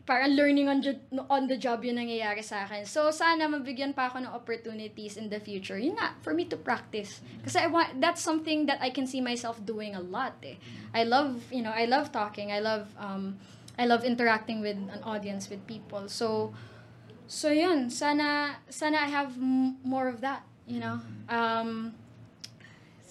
parang 0.03 0.35
learning 0.35 0.69
on, 0.69 0.81
the, 0.81 0.99
on 1.31 1.47
the 1.47 1.57
job 1.57 1.85
yung 1.85 1.97
nangyayari 1.97 2.43
sa 2.43 2.66
akin. 2.66 2.83
So, 2.83 3.11
sana 3.15 3.47
mabigyan 3.47 3.95
pa 3.95 4.11
ako 4.11 4.27
ng 4.27 4.33
opportunities 4.35 5.15
in 5.15 5.31
the 5.31 5.39
future. 5.39 5.79
Yun 5.79 5.95
nga, 5.95 6.19
for 6.27 6.35
me 6.35 6.45
to 6.51 6.59
practice. 6.59 7.23
Kasi 7.47 7.62
I 7.62 7.69
want, 7.70 8.03
that's 8.03 8.20
something 8.20 8.66
that 8.66 8.83
I 8.83 8.91
can 8.91 9.07
see 9.07 9.23
myself 9.23 9.62
doing 9.62 9.95
a 9.95 10.03
lot 10.03 10.35
eh. 10.43 10.59
I 10.91 11.07
love, 11.07 11.39
you 11.55 11.62
know, 11.62 11.70
I 11.70 11.87
love 11.87 12.11
talking. 12.11 12.51
I 12.51 12.59
love, 12.59 12.91
um, 12.99 13.39
I 13.79 13.87
love 13.87 14.03
interacting 14.03 14.61
with 14.61 14.77
an 14.77 15.01
audience, 15.07 15.49
with 15.49 15.62
people. 15.66 16.11
So, 16.11 16.53
so 17.31 17.55
yun, 17.55 17.89
sana, 17.89 18.59
sana 18.69 19.07
I 19.07 19.09
have 19.09 19.39
m- 19.39 19.79
more 19.87 20.09
of 20.09 20.20
that, 20.20 20.43
you 20.66 20.81
know? 20.83 20.99
Um, 21.31 21.95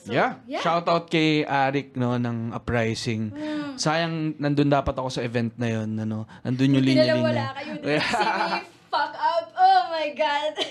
so, 0.01 0.09
yeah. 0.09 0.41
Shout 0.65 0.89
out 0.89 1.13
kay 1.13 1.45
Arik 1.45 1.93
no 1.93 2.17
ng 2.17 2.51
Uprising. 2.57 3.29
Hmm. 3.29 3.77
Sayang 3.77 4.41
nandun 4.41 4.73
dapat 4.73 4.97
ako 4.97 5.13
sa 5.13 5.21
event 5.21 5.53
na 5.61 5.69
yon 5.69 5.93
ano. 6.01 6.25
Nandun 6.41 6.81
yung 6.81 6.85
linya-linya. 6.85 7.21
wala 7.21 7.45
kayo 7.53 7.73
me 7.85 8.71
fuck 8.91 9.15
up. 9.15 9.47
Oh 9.55 9.81
my 9.89 10.11
God. 10.11 10.53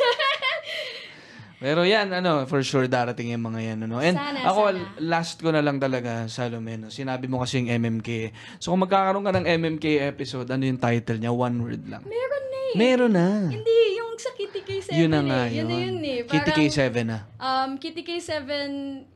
Pero 1.61 1.85
yan, 1.85 2.09
ano, 2.09 2.49
for 2.49 2.65
sure 2.65 2.89
darating 2.89 3.37
yung 3.37 3.45
mga 3.45 3.61
yan, 3.61 3.79
ano. 3.85 4.01
And 4.01 4.17
Sana, 4.17 4.49
ako, 4.49 4.73
sana. 4.73 4.97
last 4.97 5.37
ko 5.45 5.53
na 5.53 5.61
lang 5.61 5.77
talaga, 5.77 6.25
Salome, 6.25 6.81
no. 6.81 6.89
Sinabi 6.89 7.29
mo 7.29 7.45
kasi 7.45 7.61
yung 7.61 7.69
MMK. 7.69 8.33
So, 8.57 8.73
kung 8.73 8.81
magkakaroon 8.89 9.29
ka 9.29 9.37
ng 9.37 9.45
MMK 9.45 10.09
episode, 10.09 10.49
ano 10.49 10.65
yung 10.65 10.81
title 10.81 11.21
niya? 11.21 11.37
One 11.37 11.61
word 11.61 11.85
lang. 11.85 12.01
Meron 12.09 12.45
na 12.49 12.59
eh. 12.65 12.75
Meron 12.81 13.13
na. 13.13 13.29
Hindi, 13.53 13.77
yung 14.01 14.17
sa 14.17 14.33
Kitty 14.33 14.61
K7 14.65 14.89
Yun 15.05 15.13
na 15.13 15.21
nga 15.21 15.41
eh. 15.53 15.61
Yun 15.61 15.69
na 15.69 15.77
yun 15.77 15.99
eh. 16.01 16.19
Kitty 16.25 16.49
Parang, 16.49 16.65
K7 16.65 16.89
na. 17.05 17.19
Um, 17.37 17.71
Kitty 17.77 18.03
K7, 18.09 18.41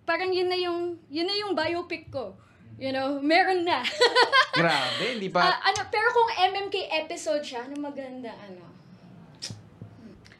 parang 0.05 0.29
yun 0.29 0.49
na 0.53 0.59
yung, 0.61 1.01
yun 1.09 1.25
na 1.25 1.35
yung 1.41 1.57
biopic 1.57 2.13
ko. 2.13 2.37
You 2.77 2.93
know, 2.93 3.23
meron 3.25 3.65
na. 3.65 3.81
Grabe, 4.59 5.17
hindi 5.17 5.33
pa. 5.33 5.49
Ah, 5.49 5.73
ano, 5.73 5.87
pero 5.89 6.13
kung 6.13 6.29
MMK 6.53 6.93
episode 7.07 7.41
siya, 7.41 7.65
ano 7.65 7.81
maganda, 7.81 8.35
ano? 8.37 8.74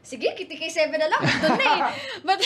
Sige, 0.05 0.37
Kitty 0.37 0.61
K7 0.61 0.93
na 0.95 1.09
lang. 1.09 1.21
Doon 1.25 1.57
na 1.57 1.67
eh. 1.67 1.83
But, 2.29 2.41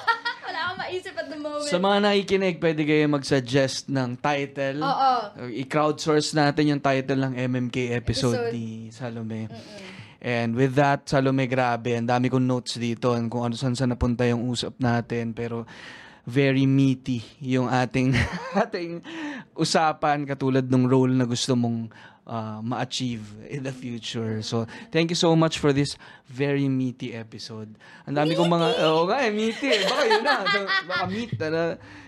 wala 0.46 0.58
akong 0.66 0.78
maisip 0.82 1.14
at 1.14 1.30
the 1.30 1.38
moment. 1.38 1.70
Sa 1.70 1.78
mga 1.78 1.96
nakikinig, 2.02 2.58
pwede 2.58 2.82
kayo 2.82 3.06
mag-suggest 3.06 3.86
ng 3.86 4.18
title. 4.18 4.82
Oo. 4.82 5.12
I-crowdsource 5.46 6.34
natin 6.34 6.74
yung 6.74 6.82
title 6.82 7.22
ng 7.22 7.34
MMK 7.38 7.94
episode, 7.94 8.50
Episode. 8.50 8.52
ni 8.52 8.90
Salome. 8.90 9.46
And 10.18 10.58
with 10.58 10.74
that, 10.74 11.06
Salome, 11.06 11.46
grabe. 11.46 11.94
Ang 11.94 12.10
dami 12.10 12.26
kong 12.26 12.42
notes 12.42 12.82
dito 12.82 13.14
and 13.14 13.30
kung 13.30 13.46
ano 13.46 13.54
saan 13.54 13.78
saan 13.78 13.94
napunta 13.94 14.26
yung 14.26 14.50
usap 14.50 14.74
natin. 14.82 15.38
Pero 15.38 15.68
very 16.24 16.64
meaty 16.64 17.20
yung 17.44 17.68
ating 17.68 18.16
ating 18.64 19.04
usapan 19.52 20.24
katulad 20.24 20.64
ng 20.64 20.88
role 20.88 21.12
na 21.12 21.28
gusto 21.28 21.52
mong 21.52 21.92
uh, 22.26 22.60
ma-achieve 22.60 23.22
in 23.48 23.62
the 23.62 23.72
future. 23.72 24.40
So, 24.40 24.66
thank 24.90 25.10
you 25.10 25.16
so 25.16 25.36
much 25.36 25.58
for 25.58 25.72
this 25.72 25.96
very 26.26 26.68
meaty 26.68 27.12
episode. 27.12 27.76
Ang 28.04 28.16
dami 28.16 28.32
kong 28.32 28.48
mga, 28.48 28.68
oo 28.84 29.04
nga 29.06 29.22
eh, 29.22 29.30
meaty 29.30 29.66
eh. 29.68 29.80
Baka 29.84 30.02
yun 30.04 30.22
na. 30.22 30.34
So, 30.44 30.58
baka 30.88 31.04
meet, 31.06 31.32
ano, 31.38 31.60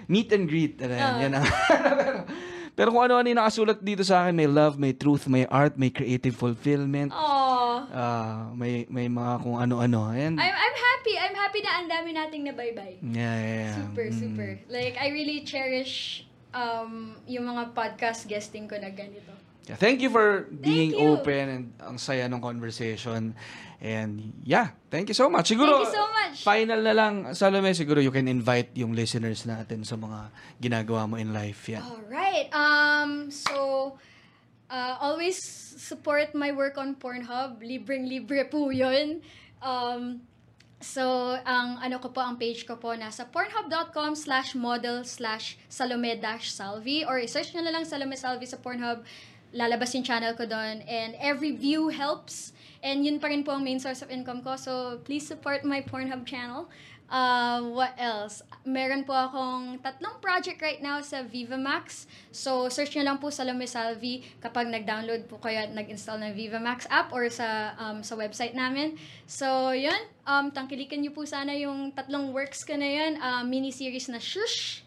meet 0.07 0.29
and 0.33 0.45
greet. 0.47 0.75
Ano, 0.81 0.95
yan, 0.95 1.13
yan 1.21 1.33
ang- 1.37 1.49
pero, 2.77 2.93
kung 2.93 3.05
ano-ano 3.05 3.25
yung 3.27 3.41
nakasulat 3.41 3.81
dito 3.81 4.05
sa 4.05 4.25
akin, 4.25 4.37
may 4.37 4.49
love, 4.49 4.77
may 4.77 4.93
truth, 4.93 5.25
may 5.29 5.49
art, 5.49 5.77
may 5.77 5.89
creative 5.89 6.37
fulfillment, 6.37 7.09
Aww. 7.09 7.77
ah, 7.89 8.53
may 8.53 8.85
may 8.93 9.09
mga 9.09 9.41
kung 9.41 9.57
ano-ano. 9.57 10.13
And, 10.13 10.37
I'm, 10.37 10.53
I'm 10.53 10.77
happy. 10.77 11.15
I'm 11.17 11.33
happy 11.33 11.61
na 11.61 11.71
ang 11.77 11.87
dami 11.89 12.11
nating 12.13 12.43
nabaybay. 12.45 13.01
yeah, 13.01 13.37
yeah, 13.37 13.57
yeah. 13.65 13.75
Super, 13.81 14.07
Mm. 14.13 14.17
super. 14.17 14.49
Like, 14.69 15.01
I 15.01 15.09
really 15.09 15.41
cherish 15.41 16.25
um, 16.53 17.17
yung 17.25 17.45
mga 17.47 17.73
podcast 17.73 18.29
guesting 18.29 18.69
ko 18.69 18.77
na 18.77 18.93
ganito. 18.93 19.33
Yeah, 19.67 19.75
thank 19.75 19.99
you 19.99 20.15
for 20.15 20.47
being 20.49 20.95
you. 20.95 21.03
open 21.19 21.45
and 21.51 21.65
ang 21.83 21.99
saya 21.99 22.31
ng 22.31 22.39
conversation. 22.39 23.35
And 23.77 24.33
yeah, 24.47 24.73
thank 24.89 25.11
you 25.11 25.17
so 25.19 25.29
much. 25.29 25.51
Siguro, 25.51 25.83
Thank 25.83 25.91
you 25.91 25.99
so 26.01 26.07
much. 26.09 26.37
final 26.41 26.81
na 26.81 26.95
lang, 26.95 27.35
Salome, 27.35 27.75
siguro 27.75 28.01
you 28.01 28.15
can 28.15 28.31
invite 28.31 28.73
yung 28.79 28.95
listeners 28.95 29.45
natin 29.45 29.85
sa 29.85 29.99
mga 29.99 30.33
ginagawa 30.63 31.05
mo 31.05 31.19
in 31.19 31.35
life. 31.35 31.67
Yeah. 31.69 31.83
Alright. 31.85 32.49
Um, 32.55 33.29
so, 33.29 33.99
uh, 34.71 34.95
always 35.03 35.37
support 35.77 36.33
my 36.33 36.55
work 36.55 36.79
on 36.79 36.95
Pornhub. 36.97 37.61
Libreng-libre 37.61 38.49
po 38.49 38.71
yun. 38.73 39.21
Um, 39.61 40.25
so, 40.81 41.37
ang 41.45 41.83
ano 41.85 42.01
ko 42.01 42.15
po, 42.15 42.25
ang 42.25 42.41
page 42.41 42.65
ko 42.65 42.81
po, 42.81 42.97
nasa 42.97 43.29
pornhub.com 43.29 44.17
slash 44.17 44.55
model 44.57 45.05
slash 45.05 45.59
salome 45.69 46.17
dash 46.17 46.49
salvi 46.49 47.05
or 47.05 47.21
search 47.29 47.53
nyo 47.53 47.61
na 47.61 47.77
lang 47.77 47.85
Salome 47.85 48.17
Salvi 48.17 48.49
sa 48.49 48.57
Pornhub. 48.57 49.05
Lalabas 49.55 49.95
yung 49.95 50.03
channel 50.03 50.35
ko 50.35 50.47
doon. 50.47 50.83
And 50.87 51.15
every 51.21 51.55
view 51.55 51.89
helps. 51.93 52.57
And 52.83 53.03
yun 53.03 53.19
pa 53.19 53.29
rin 53.29 53.43
po 53.43 53.55
ang 53.55 53.63
main 53.67 53.79
source 53.83 54.03
of 54.03 54.11
income 54.11 54.43
ko. 54.43 54.55
So, 54.55 55.03
please 55.03 55.27
support 55.27 55.67
my 55.67 55.83
Pornhub 55.83 56.27
channel. 56.27 56.71
Uh, 57.07 57.63
what 57.71 57.95
else? 58.03 58.43
Meron 58.67 59.07
po 59.07 59.15
akong 59.15 59.79
tatlong 59.79 60.19
project 60.19 60.59
right 60.59 60.83
now 60.83 60.99
sa 60.99 61.23
Viva 61.23 61.55
Max. 61.55 62.11
So, 62.35 62.67
search 62.67 62.99
nyo 62.99 63.07
lang 63.07 63.19
po 63.23 63.31
Salome 63.31 63.71
Salvi 63.71 64.27
kapag 64.43 64.67
nag-download 64.67 65.31
po 65.31 65.39
kayo 65.39 65.63
at 65.63 65.71
nag-install 65.71 66.19
ng 66.19 66.33
Viva 66.35 66.59
Max 66.59 66.83
app 66.91 67.15
or 67.15 67.31
sa 67.31 67.79
um, 67.79 68.03
sa 68.03 68.19
website 68.19 68.59
namin. 68.59 68.99
So, 69.31 69.71
yun. 69.71 69.99
Um, 70.27 70.51
tangkilikan 70.51 70.99
nyo 70.99 71.15
po 71.15 71.23
sana 71.23 71.55
yung 71.55 71.95
tatlong 71.95 72.35
works 72.35 72.67
ko 72.67 72.75
na 72.75 72.91
yun. 72.91 73.23
Uh, 73.23 73.47
mini-series 73.47 74.11
na 74.11 74.19
Shush. 74.19 74.83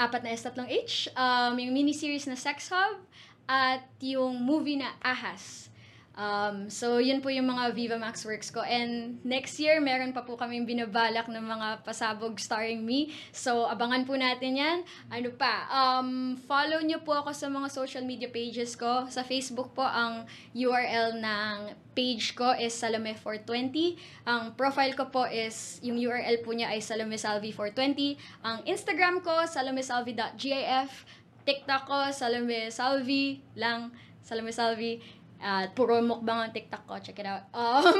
Apat 0.00 0.24
na 0.24 0.32
S, 0.32 0.48
tatlong 0.48 0.68
H. 0.72 1.12
Um, 1.12 1.60
yung 1.60 1.76
mini-series 1.76 2.24
na 2.24 2.40
Sex 2.40 2.72
Hub. 2.72 3.04
At 3.48 3.84
yung 4.00 4.42
movie 4.42 4.78
na 4.78 4.94
Ahas. 5.02 5.72
Um, 6.12 6.68
so, 6.68 7.00
yun 7.00 7.24
po 7.24 7.32
yung 7.32 7.48
mga 7.48 7.72
Viva 7.72 7.96
Max 7.96 8.28
works 8.28 8.52
ko. 8.52 8.60
And 8.60 9.16
next 9.24 9.56
year, 9.56 9.80
meron 9.80 10.12
pa 10.12 10.20
po 10.20 10.36
kaming 10.36 10.68
binabalak 10.68 11.24
ng 11.28 11.40
mga 11.40 11.84
pasabog 11.88 12.36
starring 12.36 12.84
me. 12.84 13.16
So, 13.32 13.64
abangan 13.64 14.04
po 14.04 14.12
natin 14.16 14.60
yan. 14.60 14.78
Ano 15.08 15.32
pa? 15.32 15.68
Um, 15.72 16.36
follow 16.44 16.84
nyo 16.84 17.00
po 17.00 17.16
ako 17.16 17.32
sa 17.32 17.48
mga 17.48 17.68
social 17.72 18.04
media 18.04 18.28
pages 18.28 18.76
ko. 18.76 19.08
Sa 19.08 19.24
Facebook 19.24 19.72
po, 19.72 19.84
ang 19.84 20.28
URL 20.52 21.16
ng 21.16 21.56
page 21.96 22.36
ko 22.36 22.52
is 22.56 22.76
Salome420. 22.76 23.96
Ang 24.28 24.52
profile 24.52 24.92
ko 24.92 25.08
po 25.08 25.24
is, 25.24 25.80
yung 25.80 25.96
URL 25.96 26.44
po 26.44 26.52
niya 26.52 26.76
ay 26.76 26.84
SalomeSalvi420. 26.84 28.20
Ang 28.44 28.58
Instagram 28.68 29.24
ko, 29.24 29.48
salomesalvi.gif. 29.48 31.21
TikTok 31.42 31.82
ko, 31.86 31.98
Salome 32.14 32.70
Salvi 32.70 33.42
lang. 33.58 33.90
Salome 34.22 34.54
Salvi. 34.54 35.02
At 35.42 35.74
puro 35.74 35.98
mukbang 35.98 36.38
ang 36.38 36.52
TikTok 36.54 36.86
ko. 36.86 36.94
Check 37.02 37.18
it 37.18 37.26
out. 37.26 37.50
Um, 37.50 37.82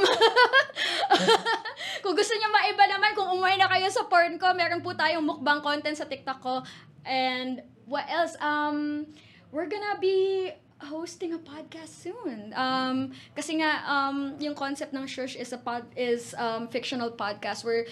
kung 2.03 2.15
gusto 2.15 2.33
niyo 2.39 2.47
maiba 2.47 2.87
naman, 2.87 3.11
kung 3.11 3.35
umuwi 3.35 3.59
na 3.59 3.67
kayo 3.67 3.91
sa 3.91 4.07
porn 4.07 4.39
ko, 4.39 4.55
meron 4.55 4.79
po 4.79 4.95
tayong 4.95 5.27
mukbang 5.27 5.59
content 5.59 5.99
sa 5.99 6.07
TikTok 6.07 6.39
ko. 6.39 6.63
And 7.03 7.59
what 7.83 8.07
else? 8.07 8.39
Um, 8.39 9.11
we're 9.51 9.67
gonna 9.67 9.99
be 9.99 10.55
hosting 10.83 11.35
a 11.35 11.39
podcast 11.39 12.03
soon. 12.03 12.51
Um, 12.55 13.15
kasi 13.35 13.59
nga, 13.59 13.83
um, 13.87 14.35
yung 14.39 14.55
concept 14.55 14.91
ng 14.91 15.07
Shush 15.07 15.35
is 15.35 15.55
a 15.55 15.59
pod, 15.59 15.87
is 15.95 16.35
um, 16.35 16.67
fictional 16.67 17.11
podcast 17.11 17.63
where 17.63 17.87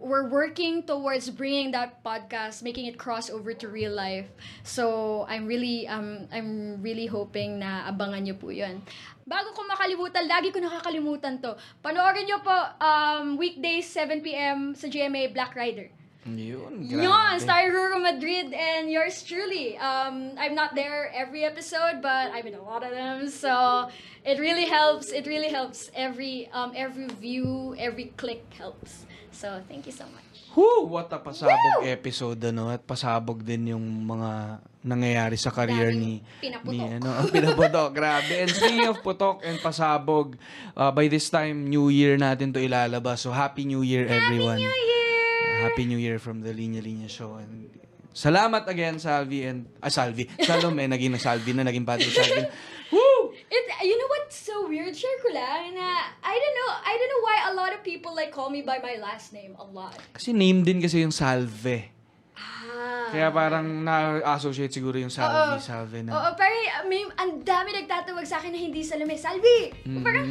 we're 0.00 0.28
working 0.28 0.82
towards 0.82 1.28
bringing 1.30 1.72
that 1.72 2.02
podcast, 2.04 2.62
making 2.62 2.86
it 2.86 2.96
cross 2.98 3.28
over 3.28 3.52
to 3.52 3.68
real 3.68 3.92
life. 3.92 4.26
So 4.62 5.26
I'm 5.28 5.46
really 5.46 5.86
um 5.88 6.28
I'm 6.32 6.80
really 6.82 7.06
hoping 7.06 7.60
na 7.60 7.84
abangan 7.90 8.24
niyo 8.24 8.36
po 8.40 8.48
'yun. 8.48 8.80
Bago 9.26 9.52
ko 9.52 9.66
makalimutan, 9.66 10.30
lagi 10.30 10.54
ko 10.54 10.62
nakakalimutan 10.62 11.42
'to. 11.42 11.58
Panoorin 11.84 12.24
niyo 12.24 12.40
po 12.40 12.56
um 12.80 13.36
weekdays 13.36 13.84
7 13.90 14.22
PM 14.24 14.72
sa 14.72 14.88
GMA 14.88 15.32
Black 15.34 15.52
Rider. 15.58 15.92
Yun, 16.26 16.82
Yun, 16.82 17.06
grabe. 17.06 17.38
starring 17.38 17.70
Ruro 17.70 18.02
Madrid 18.02 18.50
and 18.50 18.90
yours 18.90 19.22
truly. 19.22 19.78
Um, 19.78 20.34
I'm 20.34 20.58
not 20.58 20.74
there 20.74 21.06
every 21.14 21.46
episode, 21.46 22.02
but 22.02 22.34
I'm 22.34 22.42
in 22.50 22.58
a 22.58 22.62
lot 22.66 22.82
of 22.82 22.90
them. 22.90 23.30
So 23.30 23.86
it 24.26 24.42
really 24.42 24.66
helps. 24.66 25.14
It 25.14 25.30
really 25.30 25.54
helps. 25.54 25.86
Every 25.94 26.50
um, 26.50 26.74
every 26.74 27.06
view, 27.22 27.78
every 27.78 28.10
click 28.18 28.42
helps. 28.58 29.06
So 29.36 29.60
thank 29.68 29.84
you 29.84 29.92
so 29.92 30.08
much. 30.08 30.24
Whew, 30.56 30.88
what 30.88 31.12
a 31.12 31.20
pasabog 31.20 31.84
episode 31.84 32.40
ano? 32.48 32.72
At 32.72 32.80
pasabog 32.88 33.44
din 33.44 33.76
yung 33.76 33.84
mga 34.08 34.64
nangyayari 34.80 35.36
sa 35.36 35.52
career 35.52 35.92
ni 35.92 36.24
pinaputok. 36.40 36.72
ni 36.72 36.80
ano 36.80 37.10
ang 37.12 37.28
pinaputok. 37.28 37.92
Grabe. 38.00 38.32
And 38.32 38.48
speaking 38.48 38.88
of 38.88 39.04
putok 39.04 39.44
and 39.44 39.60
pasabog 39.60 40.40
uh, 40.72 40.88
by 40.88 41.12
this 41.12 41.28
time 41.28 41.68
new 41.68 41.92
year 41.92 42.16
natin 42.16 42.56
to 42.56 42.64
ilalabas. 42.64 43.28
So 43.28 43.36
happy 43.36 43.68
new 43.68 43.84
year 43.84 44.08
everyone. 44.08 44.56
New 44.56 44.72
Year! 44.72 45.44
Uh, 45.52 45.68
happy 45.68 45.84
new 45.84 46.00
year 46.00 46.16
from 46.16 46.40
the 46.40 46.56
Linya 46.56 46.80
Linya 46.80 47.12
show. 47.12 47.36
And 47.36 47.68
salamat 48.16 48.64
again 48.72 48.96
Salvi 48.96 49.44
and 49.44 49.68
ah 49.84 49.92
Salvi. 49.92 50.32
Salome 50.40 50.88
naging 50.88 51.12
na 51.12 51.20
Salvi 51.20 51.52
na 51.52 51.60
naging 51.60 51.84
Padre 51.84 52.08
Salvi 52.08 52.40
Woo! 52.96 53.36
It, 53.52 53.68
you 53.84 54.00
know 54.00 54.08
what's 54.08 54.45
so 54.56 54.68
weird? 54.68 54.96
Share 54.96 55.18
ko 55.20 55.28
lang 55.36 55.76
na, 55.76 55.88
I 56.24 56.32
don't 56.32 56.56
know, 56.56 56.70
I 56.80 56.92
don't 56.96 57.10
know 57.12 57.22
why 57.22 57.36
a 57.52 57.52
lot 57.52 57.70
of 57.76 57.84
people 57.84 58.16
like 58.16 58.32
call 58.32 58.48
me 58.48 58.64
by 58.64 58.80
my 58.80 58.96
last 58.96 59.36
name 59.36 59.52
a 59.60 59.66
lot. 59.68 59.96
kasi 60.16 60.32
name 60.32 60.64
din 60.64 60.80
kasi 60.80 61.04
yung 61.04 61.12
Salve 61.12 61.92
Ah. 62.36 63.08
Kaya 63.08 63.32
parang 63.32 63.64
na-associate 63.64 64.68
siguro 64.68 65.00
yung 65.00 65.08
Salvi, 65.08 65.56
Oo. 65.56 65.62
Salvi 65.64 66.04
na. 66.04 66.12
Oo, 66.12 66.28
pero 66.36 66.52
may, 66.84 67.08
ang 67.16 67.40
dami 67.40 67.72
nagtatawag 67.72 68.28
sa 68.28 68.36
akin 68.36 68.52
na 68.52 68.60
hindi 68.60 68.84
Salome. 68.84 69.16
Salvi! 69.16 69.72
Mm. 69.88 70.04
Parang, 70.04 70.28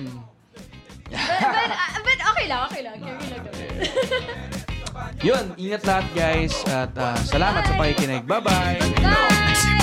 but, 1.10 1.18
but, 1.18 1.72
ah, 1.74 1.98
but 2.06 2.20
okay 2.22 2.46
lang, 2.46 2.62
okay 2.70 2.82
lang. 2.86 2.96
Carry 3.02 3.28
lang 3.34 3.42
naman. 3.42 3.66
Yun, 5.26 5.46
ingat 5.58 5.82
lahat 5.82 6.06
guys 6.14 6.54
at 6.70 6.94
ah, 6.94 7.18
salamat 7.26 7.66
sa 7.66 7.74
pakikinig. 7.74 8.22
Bye-bye! 8.30 8.78
Bye! 9.02 9.75